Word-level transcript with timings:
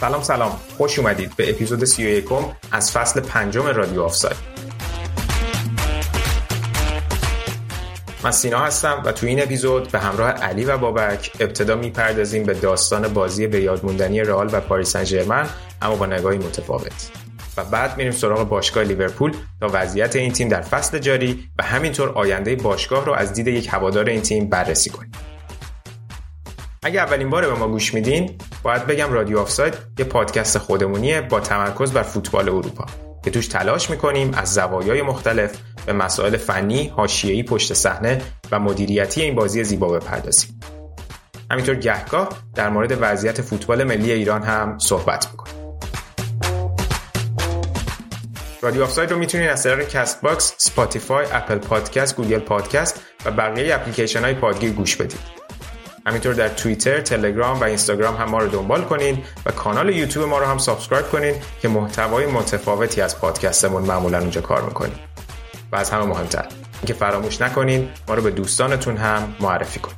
سلام 0.00 0.22
سلام. 0.22 0.60
خوش 0.76 0.98
اومدید 0.98 1.36
به 1.36 1.50
اپیزود 1.50 1.84
31 1.84 2.24
از 2.72 2.92
فصل 2.92 3.20
پنجم 3.20 3.66
رادیو 3.66 4.02
آفساید. 4.02 4.36
من 8.24 8.30
سینا 8.30 8.58
هستم 8.58 9.02
و 9.04 9.12
تو 9.12 9.26
این 9.26 9.42
اپیزود 9.42 9.90
به 9.90 9.98
همراه 9.98 10.30
علی 10.30 10.64
و 10.64 10.78
بابک 10.78 11.32
ابتدا 11.40 11.76
می‌پردازیم 11.76 12.42
به 12.42 12.54
داستان 12.54 13.08
بازی 13.08 13.46
به 13.46 13.60
یادموندنی 13.60 14.20
رئال 14.20 14.50
و 14.52 14.60
پاریس 14.60 14.96
سن 14.96 15.48
اما 15.82 15.96
با 15.96 16.06
نگاهی 16.06 16.38
متفاوت. 16.38 17.10
و 17.56 17.64
بعد 17.64 17.96
میریم 17.96 18.12
سراغ 18.12 18.48
باشگاه 18.48 18.84
لیورپول 18.84 19.34
تا 19.60 19.70
وضعیت 19.72 20.16
این 20.16 20.32
تیم 20.32 20.48
در 20.48 20.60
فصل 20.60 20.98
جاری 20.98 21.48
و 21.58 21.62
همینطور 21.62 22.08
آینده 22.08 22.56
باشگاه 22.56 23.04
رو 23.04 23.12
از 23.12 23.32
دید 23.32 23.46
یک 23.46 23.68
هوادار 23.72 24.08
این 24.08 24.22
تیم 24.22 24.48
بررسی 24.48 24.90
کنیم. 24.90 25.07
اگه 26.82 27.00
اولین 27.00 27.30
بار 27.30 27.46
به 27.46 27.54
ما 27.54 27.68
گوش 27.68 27.94
میدین 27.94 28.38
باید 28.62 28.86
بگم 28.86 29.12
رادیو 29.12 29.38
آفساید 29.38 29.74
یه 29.98 30.04
پادکست 30.04 30.58
خودمونیه 30.58 31.20
با 31.20 31.40
تمرکز 31.40 31.92
بر 31.92 32.02
فوتبال 32.02 32.48
اروپا 32.48 32.86
که 33.24 33.30
توش 33.30 33.46
تلاش 33.46 33.90
می‌کنیم 33.90 34.34
از 34.34 34.54
زوایای 34.54 35.02
مختلف 35.02 35.58
به 35.86 35.92
مسائل 35.92 36.36
فنی، 36.36 36.88
حاشیه‌ای 36.88 37.42
پشت 37.42 37.74
صحنه 37.74 38.22
و 38.50 38.58
مدیریتی 38.58 39.22
این 39.22 39.34
بازی 39.34 39.64
زیبا 39.64 39.88
بپردازیم. 39.88 40.60
همینطور 41.50 41.74
گهگاه 41.74 42.28
در 42.54 42.68
مورد 42.68 42.98
وضعیت 43.00 43.42
فوتبال 43.42 43.84
ملی 43.84 44.12
ایران 44.12 44.42
هم 44.42 44.78
صحبت 44.78 45.28
می‌کنیم. 45.30 45.54
رادیو 48.62 48.82
آفساید 48.82 49.10
رو 49.10 49.18
می‌تونید 49.18 49.48
از 49.48 49.62
طریق 49.62 49.88
Castbox، 49.88 50.54
Spotify، 50.58 51.26
Apple 51.32 51.58
Podcast، 51.58 52.16
Google 52.16 52.38
Podcast 52.38 53.00
و 53.24 53.30
بقیه 53.30 53.74
اپلیکیشن 53.74 54.20
های 54.20 54.34
پادگیر 54.34 54.72
گوش 54.72 54.96
بدید. 54.96 55.37
همینطور 56.08 56.34
در 56.34 56.48
توییتر، 56.48 57.00
تلگرام 57.00 57.60
و 57.60 57.64
اینستاگرام 57.64 58.16
هم 58.16 58.28
ما 58.28 58.38
رو 58.38 58.48
دنبال 58.48 58.84
کنین 58.84 59.24
و 59.46 59.50
کانال 59.50 59.96
یوتیوب 59.96 60.28
ما 60.28 60.38
رو 60.38 60.46
هم 60.46 60.58
subscribe 60.58 61.10
کنین 61.10 61.34
که 61.62 61.68
محتوای 61.68 62.26
متفاوتی 62.26 63.00
از 63.00 63.20
پادکستمون 63.20 63.82
معمولا 63.82 64.18
اونجا 64.18 64.40
کار 64.40 64.62
می‌کنیم. 64.62 64.98
و 65.72 65.76
از 65.76 65.90
همه 65.90 66.04
مهمتر 66.04 66.46
اینکه 66.80 66.94
فراموش 66.94 67.40
نکنین 67.40 67.88
ما 68.08 68.14
رو 68.14 68.22
به 68.22 68.30
دوستانتون 68.30 68.96
هم 68.96 69.34
معرفی 69.40 69.80
کنین. 69.80 69.96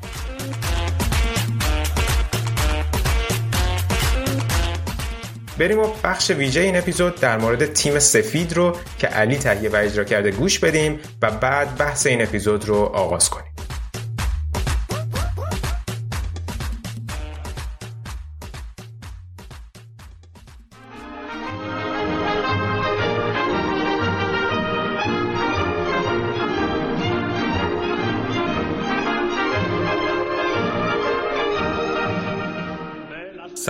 بریم 5.58 5.78
و 5.78 5.86
بخش 6.04 6.30
ویژه 6.30 6.60
این 6.60 6.76
اپیزود 6.76 7.14
در 7.14 7.38
مورد 7.38 7.72
تیم 7.72 7.98
سفید 7.98 8.52
رو 8.52 8.76
که 8.98 9.06
علی 9.06 9.36
تهیه 9.36 9.70
و 9.70 9.76
اجرا 9.76 10.04
کرده 10.04 10.30
گوش 10.30 10.58
بدیم 10.58 11.00
و 11.22 11.30
بعد 11.30 11.76
بحث 11.76 12.06
این 12.06 12.22
اپیزود 12.22 12.64
رو 12.64 12.76
آغاز 12.76 13.30
کنیم. 13.30 13.49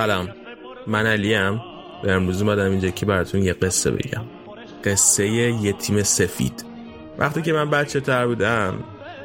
سلام. 0.00 0.28
من 0.86 1.06
علیم. 1.06 1.60
به 2.02 2.12
امروز 2.12 2.42
اومدم 2.42 2.70
اینجا 2.70 2.90
که 2.90 3.06
براتون 3.06 3.42
یه 3.42 3.52
قصه 3.52 3.90
بگم. 3.90 4.22
قصه 4.84 5.28
یه 5.28 5.72
تیم 5.72 6.02
سفید. 6.02 6.64
وقتی 7.18 7.42
که 7.42 7.52
من 7.52 7.70
بچه 7.70 8.00
تر 8.00 8.26
بودم 8.26 8.74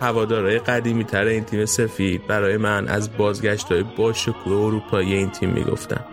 هوادارهای 0.01 0.59
قدیمی 0.59 1.03
تر 1.03 1.25
این 1.25 1.43
تیم 1.43 1.65
سفید 1.65 2.27
برای 2.27 2.57
من 2.57 2.87
از 2.87 3.17
بازگشت 3.17 3.71
های 3.71 3.83
با 3.97 4.13
شکوه 4.13 4.53
اروپایی 4.53 5.13
این 5.13 5.29
تیم 5.29 5.49
می‌گفتن. 5.49 6.05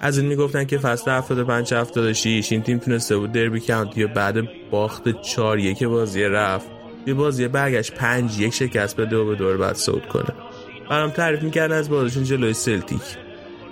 از 0.00 0.18
این 0.18 0.28
می‌گفتن 0.28 0.64
که 0.64 0.78
فصل 0.78 1.10
75 1.10 1.74
76 1.74 2.52
این 2.52 2.62
تیم 2.62 2.78
تونسته 2.78 3.16
بود 3.16 3.32
دربی 3.32 3.60
کانتی 3.60 4.00
یا 4.00 4.06
بعد 4.06 4.36
باخت 4.70 5.22
4 5.22 5.58
یک 5.58 5.84
بازی 5.84 6.24
رفت. 6.24 6.66
یه 7.06 7.14
بازی 7.14 7.48
برگشت 7.48 7.94
5 7.94 8.40
یک 8.40 8.54
شکست 8.54 8.96
به 8.96 9.06
دو 9.06 9.24
به 9.26 9.34
دور 9.34 9.56
بعد 9.56 9.76
صعود 9.76 10.06
کنه. 10.06 10.34
برام 10.90 11.10
تعریف 11.10 11.42
می‌کردن 11.42 11.76
از 11.76 11.90
بازیشون 11.90 12.24
جلوی 12.24 12.52
سلتیک. 12.52 13.25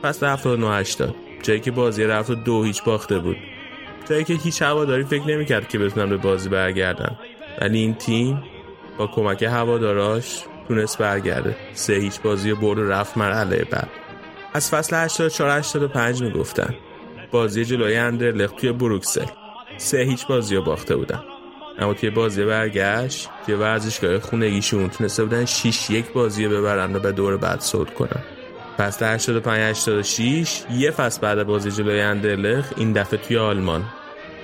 فصل 0.05 0.27
79 0.27 0.75
80 0.75 1.15
جایی 1.43 1.61
که 1.61 1.71
بازی 1.71 2.05
رفت 2.05 2.31
و 2.31 2.35
دو 2.35 2.63
هیچ 2.65 2.83
باخته 2.85 3.19
بود. 3.19 3.37
جایی 4.11 4.25
که 4.25 4.35
هیچ 4.35 4.63
هواداری 4.63 5.05
فکر 5.05 5.27
نمی‌کرد 5.27 5.69
که 5.69 5.79
بتونن 5.79 6.11
به 6.11 6.17
بازی 6.17 6.49
برگردن. 6.49 7.19
ولی 7.61 7.79
این 7.79 7.95
تیم 7.95 8.43
با 8.99 9.07
کمک 9.07 9.43
هواداراش 9.43 10.43
تونست 10.69 10.99
برگرده. 10.99 11.57
سه 11.75 11.95
هیچ 11.95 12.21
بازی 12.21 12.51
و 12.51 12.57
برد 12.57 12.79
و 12.79 12.89
رفت 12.89 13.19
مرحله 13.19 13.67
بعد. 13.71 13.89
از 14.55 14.71
فصل 14.71 14.97
84 14.97 15.51
85 15.51 16.23
می‌گفتن. 16.23 16.75
بازی 17.31 17.65
جلوی 17.65 17.97
اندرلخت 17.97 18.57
توی 18.57 18.73
بروکسل. 18.73 19.27
سه 19.77 19.99
هیچ 19.99 20.27
بازی 20.27 20.57
رو 20.57 20.63
باخته 20.63 20.97
بودن. 20.97 21.23
اما 21.79 21.95
توی 21.95 22.11
بازی 22.11 22.45
برگشت 22.45 23.29
توی 23.47 23.55
ورزشگاه 23.55 24.19
خونگیشون 24.19 24.89
تونسته 24.89 25.25
بودن 25.25 25.45
6 25.45 25.91
یک 25.91 26.13
بازی 26.13 26.49
ببرن 26.49 26.97
و 26.97 26.99
به 26.99 27.13
دور 27.13 27.37
بعد 27.37 27.61
صعود 27.61 27.95
کنن. 27.95 28.23
فصل 28.79 29.15
85 29.15 29.61
86 29.61 30.63
یه 30.71 30.91
فصل 30.91 31.21
بعد 31.21 31.43
بازی 31.43 31.71
جلوی 31.71 32.01
اندرلخ 32.01 32.73
این 32.77 32.93
دفعه 32.93 33.21
توی 33.21 33.39
آلمان. 33.39 33.85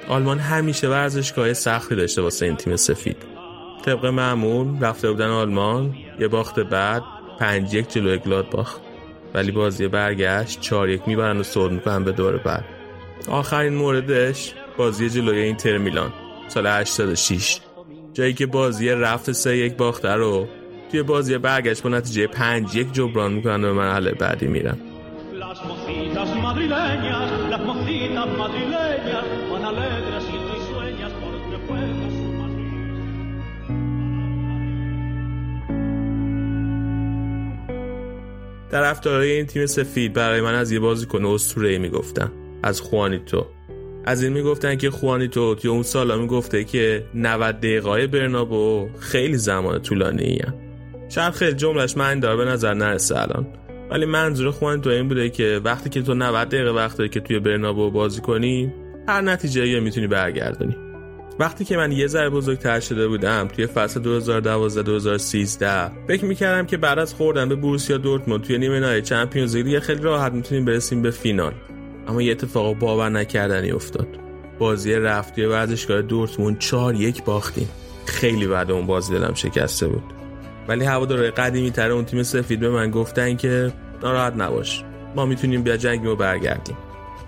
آلمان 0.08 0.38
همیشه 0.38 0.88
ورزشگاه 0.88 1.52
سختی 1.52 1.96
داشته 1.96 2.22
واسه 2.22 2.46
این 2.46 2.56
تیم 2.56 2.76
سفید. 2.76 3.16
طبق 3.84 4.06
معمول 4.06 4.84
رفته 4.84 5.10
بودن 5.10 5.28
آلمان 5.28 5.94
یه 6.20 6.28
باخت 6.28 6.60
بعد 6.60 7.02
5 7.38 7.74
یک 7.74 7.92
جلوی 7.92 8.18
گلادباخ 8.18 8.76
ولی 9.34 9.52
بازی 9.52 9.88
برگشت 9.88 10.60
4 10.60 10.88
یک 10.88 11.02
می‌برن 11.06 11.36
و 11.36 11.42
صعود 11.42 11.72
می‌کنن 11.72 12.04
به 12.04 12.12
دور 12.12 12.36
بعد. 12.36 12.64
آخرین 13.28 13.74
موردش 13.74 14.54
بازی 14.76 15.10
جلوی 15.10 15.38
اینتر 15.38 15.78
میلان 15.78 16.12
سال 16.48 16.66
86 16.66 17.60
جایی 18.12 18.34
که 18.34 18.46
بازی 18.46 18.88
رفت 18.88 19.32
3 19.32 19.56
یک 19.56 19.76
باخته 19.76 20.08
رو 20.08 20.48
توی 20.90 21.02
بازی 21.02 21.38
برگشت 21.38 21.82
با 21.82 21.90
نتیجه 21.90 22.26
5 22.26 22.76
یک 22.76 22.92
جبران 22.92 23.32
می‌کنن 23.32 23.64
و 23.64 23.74
مرحله 23.74 24.12
بعدی 24.12 24.46
میرن. 24.46 24.76
در 38.70 38.84
افتارای 38.84 39.30
این 39.30 39.46
تیم 39.46 39.66
سفید 39.66 40.12
برای 40.12 40.40
من 40.40 40.54
از 40.54 40.72
یه 40.72 40.80
بازیکن 40.80 41.24
اسطوره‌ای 41.24 41.78
می‌گفتن 41.78 42.32
از 42.62 42.80
خوانیتو. 42.80 43.46
از 44.04 44.22
این 44.22 44.32
می‌گفتن 44.32 44.76
که 44.76 44.90
خوانیتو 44.90 45.54
توی 45.54 45.70
اون 45.70 45.82
سالا 45.82 46.16
می‌گفته 46.16 46.64
که 46.64 47.04
90 47.14 47.58
دقیقه 47.58 48.06
برنابو 48.06 48.88
خیلی 48.98 49.36
زمان 49.36 49.82
طولانیه 49.82 50.54
شاید 51.10 51.32
خیلی 51.32 51.52
جملش 51.52 51.96
من 51.96 52.20
داره 52.20 52.36
به 52.36 52.44
نظر 52.44 52.74
نرسه 52.74 53.18
الان. 53.18 53.46
ولی 53.90 54.06
منظور 54.06 54.50
خوان 54.50 54.80
تو 54.80 54.90
این 54.90 55.08
بوده 55.08 55.30
که 55.30 55.60
وقتی 55.64 55.90
که 55.90 56.02
تو 56.02 56.14
90 56.14 56.48
دقیقه 56.48 56.70
وقت 56.70 56.98
داری 56.98 57.10
که 57.10 57.20
توی 57.20 57.38
برنابو 57.38 57.90
بازی 57.90 58.20
کنی 58.20 58.72
هر 59.08 59.20
نتیجه 59.20 59.68
یه 59.68 59.80
می‌تونی 59.80 60.06
برگردونی. 60.06 60.76
وقتی 61.38 61.64
که 61.64 61.76
من 61.76 61.92
یه 61.92 62.06
ذره 62.06 62.30
بزرگتر 62.30 62.80
شده 62.80 63.08
بودم 63.08 63.48
توی 63.48 63.66
فصل 63.66 64.00
2012 64.00 64.82
2013 64.82 65.90
فکر 66.08 66.24
می‌کردم 66.24 66.66
که 66.66 66.76
بعد 66.76 66.98
از 66.98 67.14
خوردن 67.14 67.48
به 67.48 67.54
بوروسیا 67.54 67.96
دورتموند 67.96 68.42
توی 68.42 68.58
نیمه 68.58 68.80
نهایی 68.80 69.02
چمپیونز 69.02 69.56
لیگ 69.56 69.78
خیلی 69.78 70.02
راحت 70.02 70.32
می‌تونیم 70.32 70.64
برسیم 70.64 71.02
به 71.02 71.10
فینال. 71.10 71.52
اما 72.08 72.22
یه 72.22 72.32
اتفاق 72.32 72.78
باور 72.78 73.08
نکردنی 73.08 73.70
افتاد. 73.70 74.08
بازی 74.58 74.94
رفت 74.94 75.34
توی 75.34 75.46
ورزشگاه 75.46 76.02
دورتموند 76.02 76.58
4 76.58 76.94
یک 76.94 77.24
باختیم. 77.24 77.68
خیلی 78.06 78.46
بعد 78.46 78.70
اون 78.70 78.86
بازی 78.86 79.12
دلم 79.12 79.34
شکسته 79.34 79.88
بود. 79.88 80.19
ولی 80.70 80.84
هوادارهای 80.84 81.30
قدیمی 81.30 81.70
تر 81.70 81.90
اون 81.90 82.04
تیم 82.04 82.22
سفید 82.22 82.60
به 82.60 82.68
من 82.68 82.90
گفتن 82.90 83.36
که 83.36 83.72
ناراحت 84.02 84.32
نباش. 84.36 84.84
ما 85.16 85.26
می‌تونیم 85.26 85.62
بیا 85.62 85.76
جنگیم 85.76 86.04
رو 86.04 86.16
برگردیم. 86.16 86.76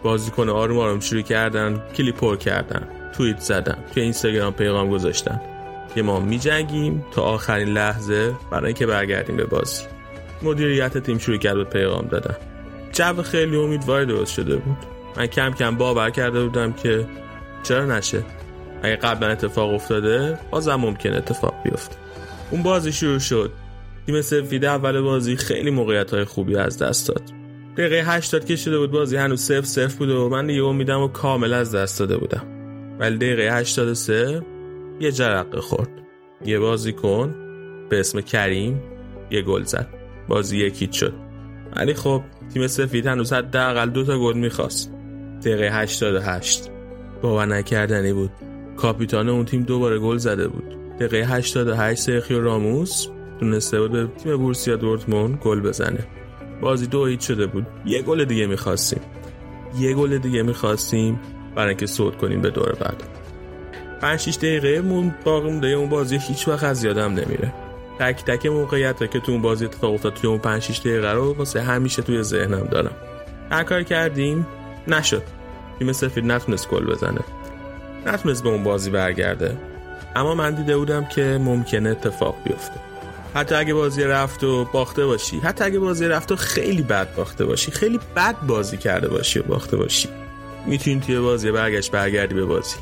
بازیکن 0.02 0.48
آروم 0.48 0.78
آروم 0.78 1.00
شروع 1.00 1.22
کردن 1.22 1.82
کلیپ 1.94 2.16
پر 2.16 2.36
کردن 2.36 2.88
توییت 3.12 3.40
زدن 3.40 3.78
توی 3.94 4.02
اینستاگرام 4.02 4.52
پیغام 4.52 4.90
گذاشتن. 4.90 5.40
که 5.94 6.02
ما 6.02 6.20
میجنگیم 6.20 7.04
تا 7.10 7.22
آخرین 7.22 7.68
لحظه 7.68 8.32
برای 8.50 8.66
اینکه 8.66 8.86
برگردیم 8.86 9.36
به 9.36 9.44
بازی. 9.44 9.82
مدیریت 10.42 10.98
تیم 10.98 11.18
شروع 11.18 11.36
کرد 11.36 11.56
به 11.56 11.64
پیغام 11.64 12.06
دادن. 12.06 12.36
جو 12.92 13.22
خیلی 13.22 13.56
امیدواری 13.56 14.06
درست 14.06 14.32
شده 14.32 14.56
بود. 14.56 14.76
من 15.16 15.26
کم 15.26 15.50
کم 15.50 15.76
باور 15.76 16.10
کرده 16.10 16.42
بودم 16.42 16.72
که 16.72 17.06
چرا 17.62 17.86
نشه. 17.86 18.22
اگه 18.82 18.96
قبلا 18.96 19.28
اتفاق 19.28 19.74
افتاده 19.74 20.38
بازم 20.50 20.74
ممکن 20.74 21.12
اتفاق 21.12 21.54
بیفته. 21.64 22.01
اون 22.52 22.62
بازی 22.62 22.92
شروع 22.92 23.18
شد. 23.18 23.52
تیم 24.06 24.20
سفید 24.20 24.64
اول 24.64 25.00
بازی 25.00 25.36
خیلی 25.36 25.70
موقعیت 25.70 26.14
های 26.14 26.24
خوبی 26.24 26.56
از 26.56 26.78
دست 26.78 27.08
داد. 27.08 27.22
دقیقه 27.76 28.02
80 28.06 28.44
که 28.44 28.56
شده 28.56 28.78
بود 28.78 28.90
بازی 28.90 29.16
هنوز 29.16 29.40
صفر 29.40 29.62
صفر 29.62 29.98
بود 29.98 30.10
و 30.10 30.28
من 30.28 30.46
دیگه 30.46 30.64
امیدم 30.64 31.00
و 31.00 31.08
کامل 31.08 31.52
از 31.52 31.74
دست 31.74 31.98
داده 31.98 32.16
بودم. 32.16 32.46
ولی 32.98 33.16
دقیقه 33.16 33.56
83 33.56 34.42
یه 35.00 35.12
جرقه 35.12 35.60
خورد. 35.60 35.90
یه 36.44 36.58
بازی 36.58 36.92
کن 36.92 37.34
به 37.88 38.00
اسم 38.00 38.20
کریم 38.20 38.82
یه 39.30 39.42
گل 39.42 39.62
زد. 39.62 39.88
بازی 40.28 40.58
یکیت 40.58 40.92
شد. 40.92 41.14
ولی 41.76 41.94
خب 41.94 42.22
تیم 42.54 42.66
سفید 42.66 43.06
هنوز 43.06 43.32
حداقل 43.32 43.90
دو 43.90 44.04
تا 44.04 44.18
گل 44.18 44.38
می‌خواست. 44.38 44.92
دقیقه 45.44 45.70
88 45.72 46.70
باور 47.22 47.46
نکردنی 47.46 48.12
بود. 48.12 48.30
کاپیتان 48.76 49.28
اون 49.28 49.44
تیم 49.44 49.62
دوباره 49.62 49.98
گل 49.98 50.16
زده 50.16 50.48
بود. 50.48 50.81
دقیقه 51.00 51.34
88 51.34 52.00
سرخیو 52.00 52.40
راموس 52.40 53.06
تونسته 53.40 53.80
بود 53.80 53.92
به 53.92 54.06
تیم 54.06 54.36
بورسیا 54.36 54.76
دورتموند 54.76 55.38
گل 55.38 55.60
بزنه. 55.60 56.06
بازی 56.60 56.86
دو 56.86 57.06
هیچ 57.06 57.26
شده 57.26 57.46
بود. 57.46 57.66
یه 57.84 58.02
گل 58.02 58.24
دیگه 58.24 58.46
می‌خواستیم. 58.46 59.00
یه 59.78 59.94
گل 59.94 60.18
دیگه 60.18 60.42
می‌خواستیم 60.42 61.20
برای 61.54 61.68
اینکه 61.68 61.86
صعود 61.86 62.16
کنیم 62.16 62.40
به 62.40 62.50
دور 62.50 62.72
بعد. 62.72 63.02
5 64.00 64.20
6 64.20 64.36
دقیقه 64.36 64.80
مون 64.80 65.14
باقی 65.24 65.50
مونده. 65.50 65.66
اون 65.66 65.88
بازی 65.88 66.18
هیچ 66.18 66.48
وقت 66.48 66.64
از 66.64 66.84
یادم 66.84 67.12
نمیره. 67.12 67.52
تک 67.98 68.24
تک 68.24 68.46
موقعیت 68.46 69.10
که 69.10 69.20
تو 69.20 69.32
اون 69.32 69.42
بازی 69.42 69.64
اتفاق 69.64 69.94
افتاد 69.94 70.14
توی 70.14 70.30
اون 70.30 70.38
5 70.38 70.62
6 70.62 70.80
دقیقه 70.80 71.12
رو 71.12 71.32
واسه 71.32 71.62
همیشه 71.62 72.02
توی 72.02 72.22
ذهنم 72.22 72.64
دارم. 72.70 72.96
هر 73.50 73.62
کار 73.62 73.82
کردیم 73.82 74.46
نشد. 74.88 75.22
تیم 75.78 75.92
سفید 75.92 76.24
نتونست 76.24 76.70
گل 76.70 76.84
بزنه. 76.84 77.20
نتونست 78.06 78.42
به 78.42 78.48
اون 78.48 78.62
بازی 78.62 78.90
برگرده. 78.90 79.56
اما 80.16 80.34
من 80.34 80.54
دیده 80.54 80.76
بودم 80.76 81.04
که 81.04 81.38
ممکنه 81.40 81.90
اتفاق 81.90 82.36
بیفته. 82.44 82.80
حتی 83.34 83.54
اگه 83.54 83.74
بازی 83.74 84.04
رفت 84.04 84.44
و 84.44 84.64
باخته 84.64 85.06
باشی 85.06 85.38
حتی 85.38 85.64
اگه 85.64 85.78
بازی 85.78 86.08
رفت 86.08 86.32
و 86.32 86.36
خیلی 86.36 86.82
بد 86.82 87.14
باخته 87.14 87.44
باشی 87.44 87.70
خیلی 87.70 88.00
بد 88.16 88.36
بازی 88.46 88.76
کرده 88.76 89.08
باشی 89.08 89.38
و 89.38 89.42
باخته 89.42 89.76
باشی. 89.76 90.08
می‌تونی 90.66 91.00
توی 91.00 91.20
بازی 91.20 91.50
برگشت 91.50 91.90
برگردی 91.90 92.34
به 92.34 92.44
بازی. 92.44 92.76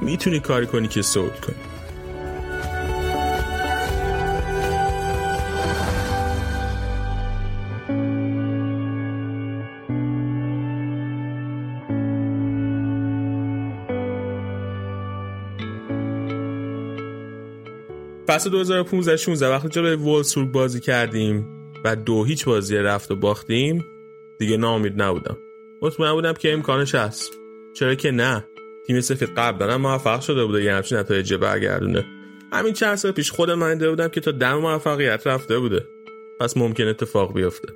می‌تونی 0.00 0.40
کاری 0.40 0.66
کنی 0.66 0.88
که 0.88 1.02
صعود 1.02 1.40
کنی. 1.40 1.73
فصل 18.34 18.50
2015 18.50 19.16
16 19.16 19.48
وقتی 19.48 19.68
جلوی 19.68 19.94
وولسبورگ 19.94 20.52
بازی 20.52 20.80
کردیم 20.80 21.46
و 21.84 21.96
دو 21.96 22.24
هیچ 22.24 22.44
بازی 22.44 22.76
رفت 22.76 23.10
و 23.10 23.16
باختیم 23.16 23.84
دیگه 24.38 24.56
ناامید 24.56 25.02
نبودم. 25.02 25.36
مطمئن 25.82 26.12
بودم 26.12 26.32
که 26.32 26.52
امکانش 26.52 26.94
هست. 26.94 27.32
چرا 27.74 27.94
که 27.94 28.10
نه. 28.10 28.44
تیم 28.86 29.00
سفید 29.00 29.28
قبل 29.36 29.58
دارم 29.58 29.80
موفق 29.80 30.20
شده 30.20 30.44
بوده 30.44 30.64
یه 30.64 30.74
همچین 30.74 30.98
نتایج 30.98 31.34
برگردونه. 31.34 32.04
همین 32.52 32.72
چند 32.72 32.94
سال 32.94 33.12
پیش 33.12 33.30
خودم 33.30 33.54
من 33.54 33.74
دیده 33.74 33.90
بودم 33.90 34.08
که 34.08 34.20
تا 34.20 34.30
دم 34.30 34.54
موفقیت 34.54 35.26
رفته 35.26 35.58
بوده. 35.58 35.86
پس 36.40 36.56
ممکن 36.56 36.86
اتفاق 36.86 37.34
بیفته. 37.34 37.68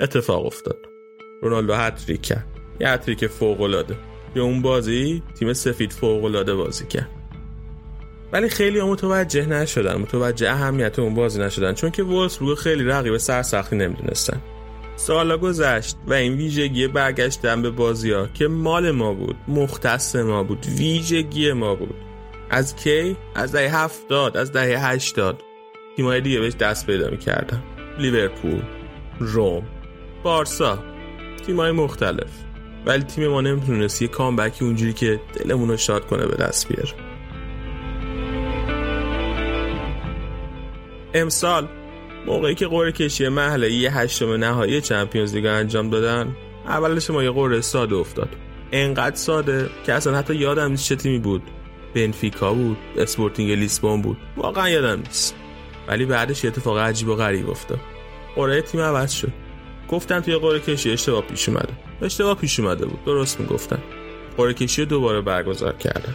اتفاق 0.00 0.46
افتاد. 0.46 0.86
رونالدو 1.42 1.74
هتریک 1.74 2.22
کرد. 2.22 2.46
یه 2.80 2.88
هتریک 2.88 3.26
فوق 3.26 3.60
العاده 3.60 3.96
اون 4.36 4.62
بازی 4.62 5.22
تیم 5.38 5.52
سفید 5.52 5.92
فوق 5.92 6.52
بازی 6.52 6.86
کرد. 6.86 7.15
ولی 8.32 8.48
خیلی 8.48 8.78
هم 8.78 8.88
متوجه 8.88 9.46
نشدن. 9.46 9.96
متوجه 9.96 10.50
اهمیت 10.50 10.98
اون 10.98 11.14
بازی 11.14 11.40
نشدن. 11.40 11.74
چون 11.74 11.90
که 11.90 12.02
وولسبورگ 12.02 12.58
خیلی 12.58 12.84
رقیب 12.84 13.16
سرسختی 13.16 13.76
نمی‌دونستن. 13.76 14.40
سالا 14.96 15.38
گذشت 15.38 15.96
و 16.06 16.12
این 16.12 16.32
ویژگی 16.32 16.86
برگشتن 16.86 17.62
به 17.62 17.70
بازی 17.70 18.10
ها 18.12 18.26
که 18.34 18.48
مال 18.48 18.90
ما 18.90 19.14
بود 19.14 19.36
مختص 19.48 20.16
ما 20.16 20.42
بود 20.42 20.66
ویژگی 20.78 21.52
ما 21.52 21.74
بود. 21.74 21.94
از 22.50 22.76
کی؟ 22.76 23.16
از 23.34 23.52
دهه 23.52 23.76
هفتاد 23.76 24.36
از 24.36 24.52
دهه 24.52 24.88
هشتاد. 24.88 25.42
تیمای 25.96 26.20
دیگه 26.20 26.40
بهش 26.40 26.54
دست 26.54 26.86
پیدا 26.86 27.10
می‌کردن. 27.10 27.62
لیورپول 27.98 28.62
روم 29.18 29.62
بارسا. 30.22 30.78
تیمای 31.46 31.72
مختلف. 31.72 32.30
ولی 32.86 33.02
تیم 33.02 33.28
ما 33.28 33.40
نمی‌تونست 33.40 34.02
یه 34.02 34.08
کامبکی 34.08 34.64
اونجوری 34.64 34.92
که 34.92 35.20
دلمون 35.34 35.68
رو 35.68 35.76
شاد 35.76 36.06
کنه 36.06 36.26
به 36.26 36.36
دست 36.36 36.68
بیاره. 36.68 37.05
امسال 41.16 41.68
موقعی 42.26 42.54
که 42.54 42.66
قرعه 42.66 42.92
کشی 42.92 43.28
مرحله 43.28 43.72
یه 43.72 43.96
هشتم 43.96 44.32
نهایی 44.32 44.80
Champions 44.80 45.34
League 45.34 45.46
انجام 45.46 45.90
دادن 45.90 46.36
اولش 46.68 47.10
ما 47.10 47.22
یه 47.22 47.30
قرعه 47.30 47.60
ساده 47.60 47.96
افتاد. 47.96 48.28
انقدر 48.72 49.16
ساده 49.16 49.70
که 49.86 49.92
اصلا 49.92 50.16
حتی 50.18 50.34
یادم 50.34 50.70
نیست 50.70 50.84
چه 50.84 50.96
تیمی 50.96 51.18
بود. 51.18 51.42
بنفیکا 51.94 52.54
بود 52.54 52.76
اسپورتینگ 52.96 53.50
لیسبون 53.50 54.02
بود. 54.02 54.16
واقعا 54.36 54.68
یادم 54.68 55.00
نیست. 55.00 55.34
ولی 55.88 56.04
بعدش 56.04 56.44
یه 56.44 56.50
اتفاق 56.50 56.78
عجیب 56.78 57.08
و 57.08 57.14
غریب 57.14 57.50
افتاد. 57.50 57.80
قرعه 58.36 58.62
تیم 58.62 58.80
عوض 58.80 59.12
شد. 59.12 59.32
گفتن 59.88 60.20
توی 60.20 60.36
قرعه 60.36 60.60
کشی 60.60 60.90
اشتباه 60.90 61.22
پیش 61.22 61.48
اومده. 61.48 61.72
اشتباه 62.02 62.34
پیش 62.34 62.60
اومده 62.60 62.86
بود. 62.86 63.04
درست 63.04 63.40
می‌گفتن. 63.40 63.78
قرعه 64.36 64.54
کشی 64.54 64.86
دوباره 64.86 65.20
برگزار 65.20 65.72
کردن. 65.72 66.14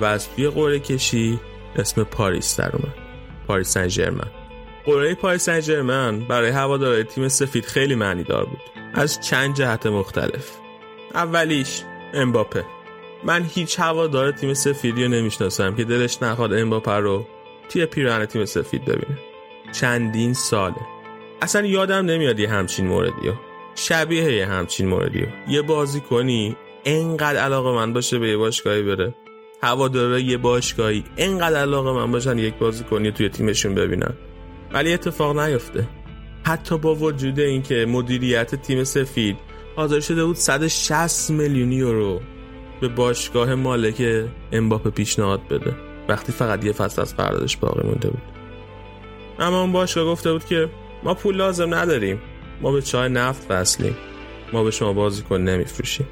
و 0.00 0.04
از 0.04 0.28
توی 0.28 0.48
قرعه 0.48 0.78
کشی 0.78 1.40
اسم 1.76 2.04
پاریس 2.04 2.60
در 2.60 2.76
اومد. 2.76 3.01
پاریس 3.46 3.68
سن 3.68 3.88
ژرمن 3.88 4.30
قرعه 4.84 5.14
پاریس 5.14 5.44
سن 5.44 5.60
ژرمن 5.60 6.20
برای 6.20 6.50
هوادارهای 6.50 7.04
تیم 7.04 7.28
سفید 7.28 7.64
خیلی 7.64 7.94
معنی 7.94 8.24
دار 8.24 8.44
بود. 8.44 8.60
از 8.94 9.20
چند 9.20 9.54
جهت 9.54 9.86
مختلف. 9.86 10.50
اولیش 11.14 11.82
امباپه. 12.14 12.64
من 13.24 13.42
هیچ 13.42 13.80
هوادار 13.80 14.32
تیم 14.32 14.54
سفیدی 14.54 15.04
رو 15.04 15.10
نمی‌شناسم 15.10 15.74
که 15.74 15.84
دلش 15.84 16.22
نخواد 16.22 16.54
امباپه 16.54 16.92
رو 16.92 17.26
توی 17.68 17.86
پیراهن 17.86 18.26
تیم 18.26 18.44
سفید 18.44 18.84
ببینه. 18.84 19.18
چندین 19.72 20.34
ساله. 20.34 20.76
اصلا 21.42 21.66
یادم 21.66 22.06
نمیاد 22.06 22.38
یه 22.38 22.50
همچین 22.50 22.86
موردی 22.86 23.28
ها. 23.28 23.34
شبیه 23.74 24.32
یه 24.32 24.46
همچین 24.46 24.88
موردی 24.88 25.20
ها. 25.20 25.28
یه 25.48 25.62
بازی 25.62 26.00
کنی 26.00 26.56
انقدر 26.84 27.38
علاقه 27.38 27.72
من 27.72 27.92
باشه 27.92 28.18
به 28.18 28.28
یه 28.28 28.36
باشگاهی 28.36 28.82
بره. 28.82 29.14
هواداره 29.62 30.22
یه 30.22 30.36
باشگاهی. 30.36 31.04
انقدر 31.16 31.56
علاقه 31.56 31.92
من 31.92 32.12
باشن 32.12 32.38
یک 32.38 32.54
بازی 32.54 32.84
کنی 32.84 33.12
توی 33.12 33.28
تیمشون 33.28 33.74
ببینن. 33.74 34.14
ولی 34.72 34.92
اتفاق 34.92 35.38
نیفته. 35.38 35.88
حتی 36.46 36.78
با 36.78 36.94
وجود 36.94 37.40
اینکه 37.40 37.86
مدیریت 37.88 38.54
تیم 38.54 38.84
سفید 38.84 39.36
حاضر 39.76 40.00
شده 40.00 40.24
بود 40.24 40.36
160 40.36 41.30
میلیون 41.30 41.72
یورو 41.72 42.20
به 42.80 42.88
باشگاه 42.88 43.54
مالک 43.54 44.26
امباپه 44.52 44.90
پیشنهاد 44.90 45.48
بده. 45.48 45.76
وقتی 46.08 46.32
فقط 46.32 46.64
یه 46.64 46.72
فصل 46.72 47.02
از 47.02 47.16
قراردادش 47.16 47.56
باقی 47.56 47.86
مونده 47.86 48.10
بود. 48.10 48.22
اما 49.38 49.60
اون 49.60 49.72
باشگاه 49.72 50.04
گفته 50.04 50.32
بود 50.32 50.44
که 50.44 50.68
ما 51.02 51.14
پول 51.14 51.36
لازم 51.36 51.74
نداریم. 51.74 52.22
ما 52.60 52.72
به 52.72 52.82
چای 52.82 53.08
نفت 53.08 53.46
وصلیم. 53.50 53.96
ما 54.52 54.64
به 54.64 54.70
شما 54.70 54.92
بازیکن 54.92 55.40
نمیفروشیم. 55.40 56.06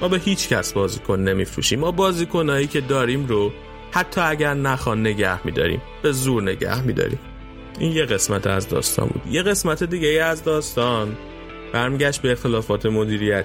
ما 0.00 0.08
به 0.08 0.18
هیچ 0.18 0.48
کس 0.48 0.72
بازیکن 0.72 1.20
نمیفروشیم. 1.20 1.80
ما 1.80 1.90
بازیکنایی 1.90 2.66
که 2.66 2.80
داریم 2.80 3.26
رو 3.26 3.52
حتی 3.90 4.20
اگر 4.20 4.54
نخوان 4.54 5.00
نگه 5.00 5.46
میداریم 5.46 5.82
به 6.02 6.12
زور 6.12 6.42
نگه 6.42 6.82
میداریم. 6.82 7.18
این 7.78 7.92
یه 7.92 8.04
قسمت 8.04 8.46
از 8.46 8.68
داستان 8.68 9.08
بود. 9.08 9.22
یه 9.34 9.42
قسمت 9.42 9.84
دیگه 9.84 10.08
از 10.08 10.44
داستان. 10.44 11.16
برمیگشت 11.72 12.22
به 12.22 12.32
اختلافات 12.32 12.86
مدیریت. 12.86 13.44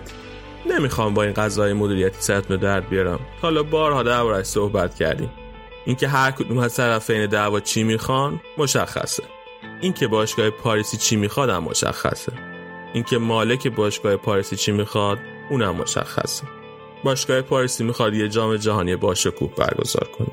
نمی‌خوام 0.69 1.13
با 1.13 1.23
این 1.23 1.33
قضای 1.33 1.73
مدیریتی 1.73 2.15
سرتون 2.19 2.57
درد 2.57 2.89
بیارم. 2.89 3.19
حالا 3.41 3.63
بارها 3.63 4.03
دربارش 4.03 4.45
صحبت 4.45 4.95
کردیم. 4.95 5.29
اینکه 5.85 6.07
هر 6.07 6.31
کدوم 6.31 6.57
از 6.57 6.75
طرفین 6.75 7.25
دعوا 7.25 7.59
چی 7.59 7.83
می‌خوان 7.83 8.41
مشخصه. 8.57 9.23
اینکه 9.81 10.07
باشگاه 10.07 10.49
پاریسی 10.49 10.97
چی 10.97 11.15
می‌خواد 11.15 11.49
هم 11.49 11.63
مشخصه. 11.63 12.31
اینکه 12.93 13.17
مالک 13.17 13.67
باشگاه 13.67 14.15
پاریسی 14.15 14.55
چی 14.55 14.71
می‌خواد 14.71 15.17
اونم 15.49 15.75
مشخصه. 15.75 16.43
باشگاه 17.03 17.41
پاریسی 17.41 17.83
می‌خواد 17.83 18.13
یه 18.13 18.29
جام 18.29 18.57
جهانی 18.57 18.95
باشکوه 18.95 19.55
برگزار 19.55 20.07
کنه. 20.17 20.27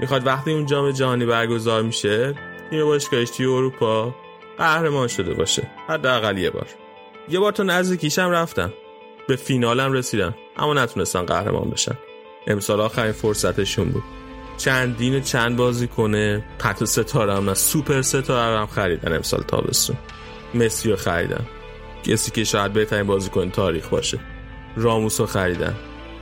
می‌خواد 0.00 0.26
وقتی 0.26 0.52
اون 0.52 0.66
جام 0.66 0.90
جهانی 0.90 1.26
برگزار 1.26 1.82
میشه 1.82 2.34
تیم 2.70 2.84
باشگاهش 2.84 3.30
توی 3.30 3.46
اروپا 3.46 4.14
قهرمان 4.58 5.08
شده 5.08 5.34
باشه. 5.34 5.70
حداقل 5.88 6.38
یه 6.38 6.50
بار. 6.50 6.66
یه 7.28 7.40
بار 7.40 7.52
تو 7.52 7.64
نزدیکیشم 7.64 8.30
رفتم. 8.30 8.72
به 9.28 9.36
فینالم 9.36 9.92
رسیدم 9.92 10.34
اما 10.56 10.74
نتونستن 10.74 11.22
قهرمان 11.22 11.70
بشن. 11.70 11.98
امسال 12.46 12.80
آخرین 12.80 13.12
فرصتشون 13.12 13.88
بود. 13.88 14.02
چندین 14.56 15.22
چند 15.22 15.56
بازی 15.56 15.88
کنه 15.88 16.44
حتی 16.60 16.86
ستاره 16.86 17.34
هم 17.34 17.54
سوپر 17.54 18.02
ستاره 18.02 18.58
هم 18.58 18.66
خریدن 18.66 19.12
امسال 19.12 19.42
تابستون. 19.42 19.96
مسی 20.54 20.90
رو 20.90 20.96
خریدن 20.96 21.46
کسی 22.04 22.30
که 22.30 22.44
شاید 22.44 22.72
بهترین 22.72 23.06
بازیکن 23.06 23.50
تاریخ 23.50 23.88
باشه. 23.88 24.20
راموس 24.76 25.20
رو 25.20 25.26
خریدن. 25.26 25.74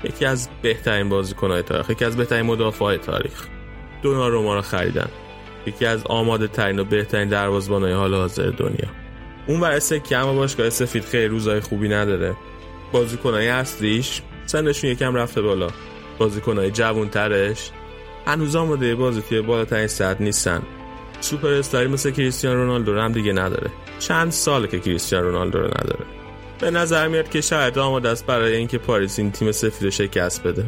یکی 0.04 0.25
از 0.25 0.49
بهترین 0.62 1.09
بازیکنهای 1.09 1.62
تاریخ 1.62 1.90
یکی 1.90 2.04
از 2.04 2.16
بهترین 2.16 2.47
مدافع 2.47 2.97
تاریخ. 2.97 3.47
دوناروما 4.02 4.54
رو 4.54 4.62
خریدن. 4.62 5.09
یکی 5.66 5.87
از 5.87 6.02
آماده 6.06 6.47
ترین 6.47 6.78
و 6.78 6.85
بهترین 6.85 7.28
دروازه‌بان‌های 7.28 7.92
حال 7.92 8.14
حاضر 8.14 8.50
دنیا. 8.50 8.88
اون 9.47 9.61
ور 9.61 9.78
سکه 9.78 10.16
اما 10.16 10.35
باشگاه 10.35 10.71
سفید 10.71 11.04
خیلی 11.04 11.26
روزای 11.26 11.61
خوبی 11.61 11.88
نداره. 11.88 12.35
بازیکنهای 12.92 13.49
اصلیش 13.49 14.23
سنشون 14.47 14.90
یکم 14.90 15.14
رفته 15.14 15.42
بالا. 15.42 15.68
بازیکنهای 16.18 16.71
جوانترش 16.71 17.71
هنوز 18.26 18.56
آماده 18.56 18.94
بازی 18.94 19.23
توی 19.23 19.40
بالاترین 19.40 19.87
سطح 19.87 20.23
نیستن. 20.23 20.62
سوپر 21.21 21.49
استاری 21.49 21.88
مثل 21.88 22.11
کریستیان 22.11 22.56
رونالدو 22.56 23.00
هم 23.00 23.12
دیگه 23.12 23.32
نداره. 23.32 23.71
چند 23.99 24.32
ساله 24.32 24.68
که 24.68 24.80
کریستیان 24.80 25.23
رونالدو 25.23 25.59
رو 25.59 25.66
نداره. 25.66 26.22
به 26.62 26.71
نظر 26.71 27.09
میاد 27.09 27.28
که 27.28 27.40
شاید 27.40 27.78
آماده 27.78 28.09
است 28.09 28.26
برای 28.26 28.57
اینکه 28.57 28.78
پاریس 28.78 29.19
این 29.19 29.33
تیم 29.33 29.52
سفید 29.52 29.83
رو 29.83 29.90
شکست 29.90 30.42
بده. 30.42 30.64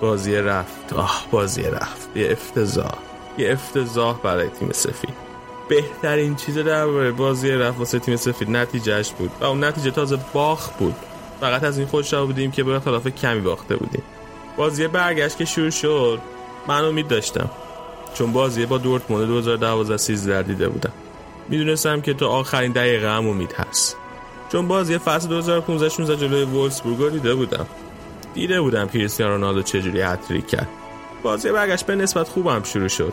بازی 0.00 0.36
رفت. 0.36 0.92
آه 0.92 1.26
بازی 1.30 1.62
رفت. 1.62 2.16
یه 2.16 2.32
افتضاح. 2.32 2.94
یه 3.38 3.52
افتضاح 3.52 4.20
برای 4.22 4.48
تیم 4.48 4.72
سفید 4.72 5.27
بهترین 5.68 6.36
چیز 6.36 6.58
در 6.58 7.10
بازی 7.10 7.50
رفت 7.50 7.78
واسه 7.78 7.98
تیم 7.98 8.16
سفید 8.16 8.50
نتیجهش 8.50 9.10
بود. 9.10 9.30
و 9.40 9.44
اون 9.44 9.64
نتیجه 9.64 9.90
تازه 9.90 10.18
باخ 10.32 10.70
بود. 10.70 10.94
فقط 11.40 11.64
از 11.64 11.78
این 11.78 11.86
خوش 11.86 12.14
بودیم 12.14 12.50
که 12.50 12.64
به 12.64 12.80
خلاف 12.80 13.06
کمی 13.06 13.40
باخته 13.40 13.76
بودیم. 13.76 14.02
بازی 14.56 14.88
برگشت 14.88 15.36
که 15.36 15.44
شروع 15.44 15.70
شد. 15.70 16.18
من 16.68 16.84
امید 16.84 17.08
داشتم. 17.08 17.50
چون 18.14 18.32
بازی 18.32 18.66
با 18.66 18.78
دورتموند 18.78 19.26
2012 19.26 19.96
13 19.96 20.42
دیده 20.42 20.68
بودم. 20.68 20.92
می‌دونستم 21.48 22.00
که 22.00 22.14
تا 22.14 22.28
آخرین 22.28 22.72
دقیقه 22.72 23.08
هم 23.08 23.28
امید 23.28 23.52
هست. 23.52 23.96
چون 24.52 24.68
بازی 24.68 24.98
فصل 24.98 25.28
2015 25.28 25.88
16 25.88 26.16
جلوی 26.16 26.44
وولسبورگ 26.44 27.12
دیده 27.12 27.34
بودم. 27.34 27.66
دیده 28.34 28.60
بودم 28.60 28.88
کریستیانو 28.88 29.32
رونالدو 29.32 29.62
چجوری 29.62 30.02
هت‌تریک 30.02 30.46
کرد. 30.46 30.68
بازی 31.22 31.52
برگشت 31.52 31.86
به 31.86 31.94
نسبت 31.94 32.28
خوبم 32.28 32.62
شروع 32.62 32.88
شد. 32.88 33.12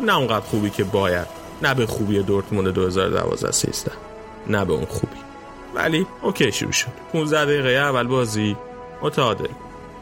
نه 0.00 0.16
اونقدر 0.16 0.46
خوبی 0.46 0.70
که 0.70 0.84
باید. 0.84 1.41
نه 1.62 1.74
به 1.74 1.86
خوبی 1.86 2.22
دورتموند 2.22 2.68
2012 2.68 3.52
13 3.52 3.92
نه 4.46 4.64
به 4.64 4.72
اون 4.72 4.84
خوبی. 4.84 5.16
ولی 5.74 6.06
OK 6.22 6.52
شروع 6.52 6.72
شد. 6.72 6.88
15 7.12 7.44
دقیقه 7.44 7.68
اول 7.68 8.06
بازی 8.06 8.56
متعادل 9.02 9.48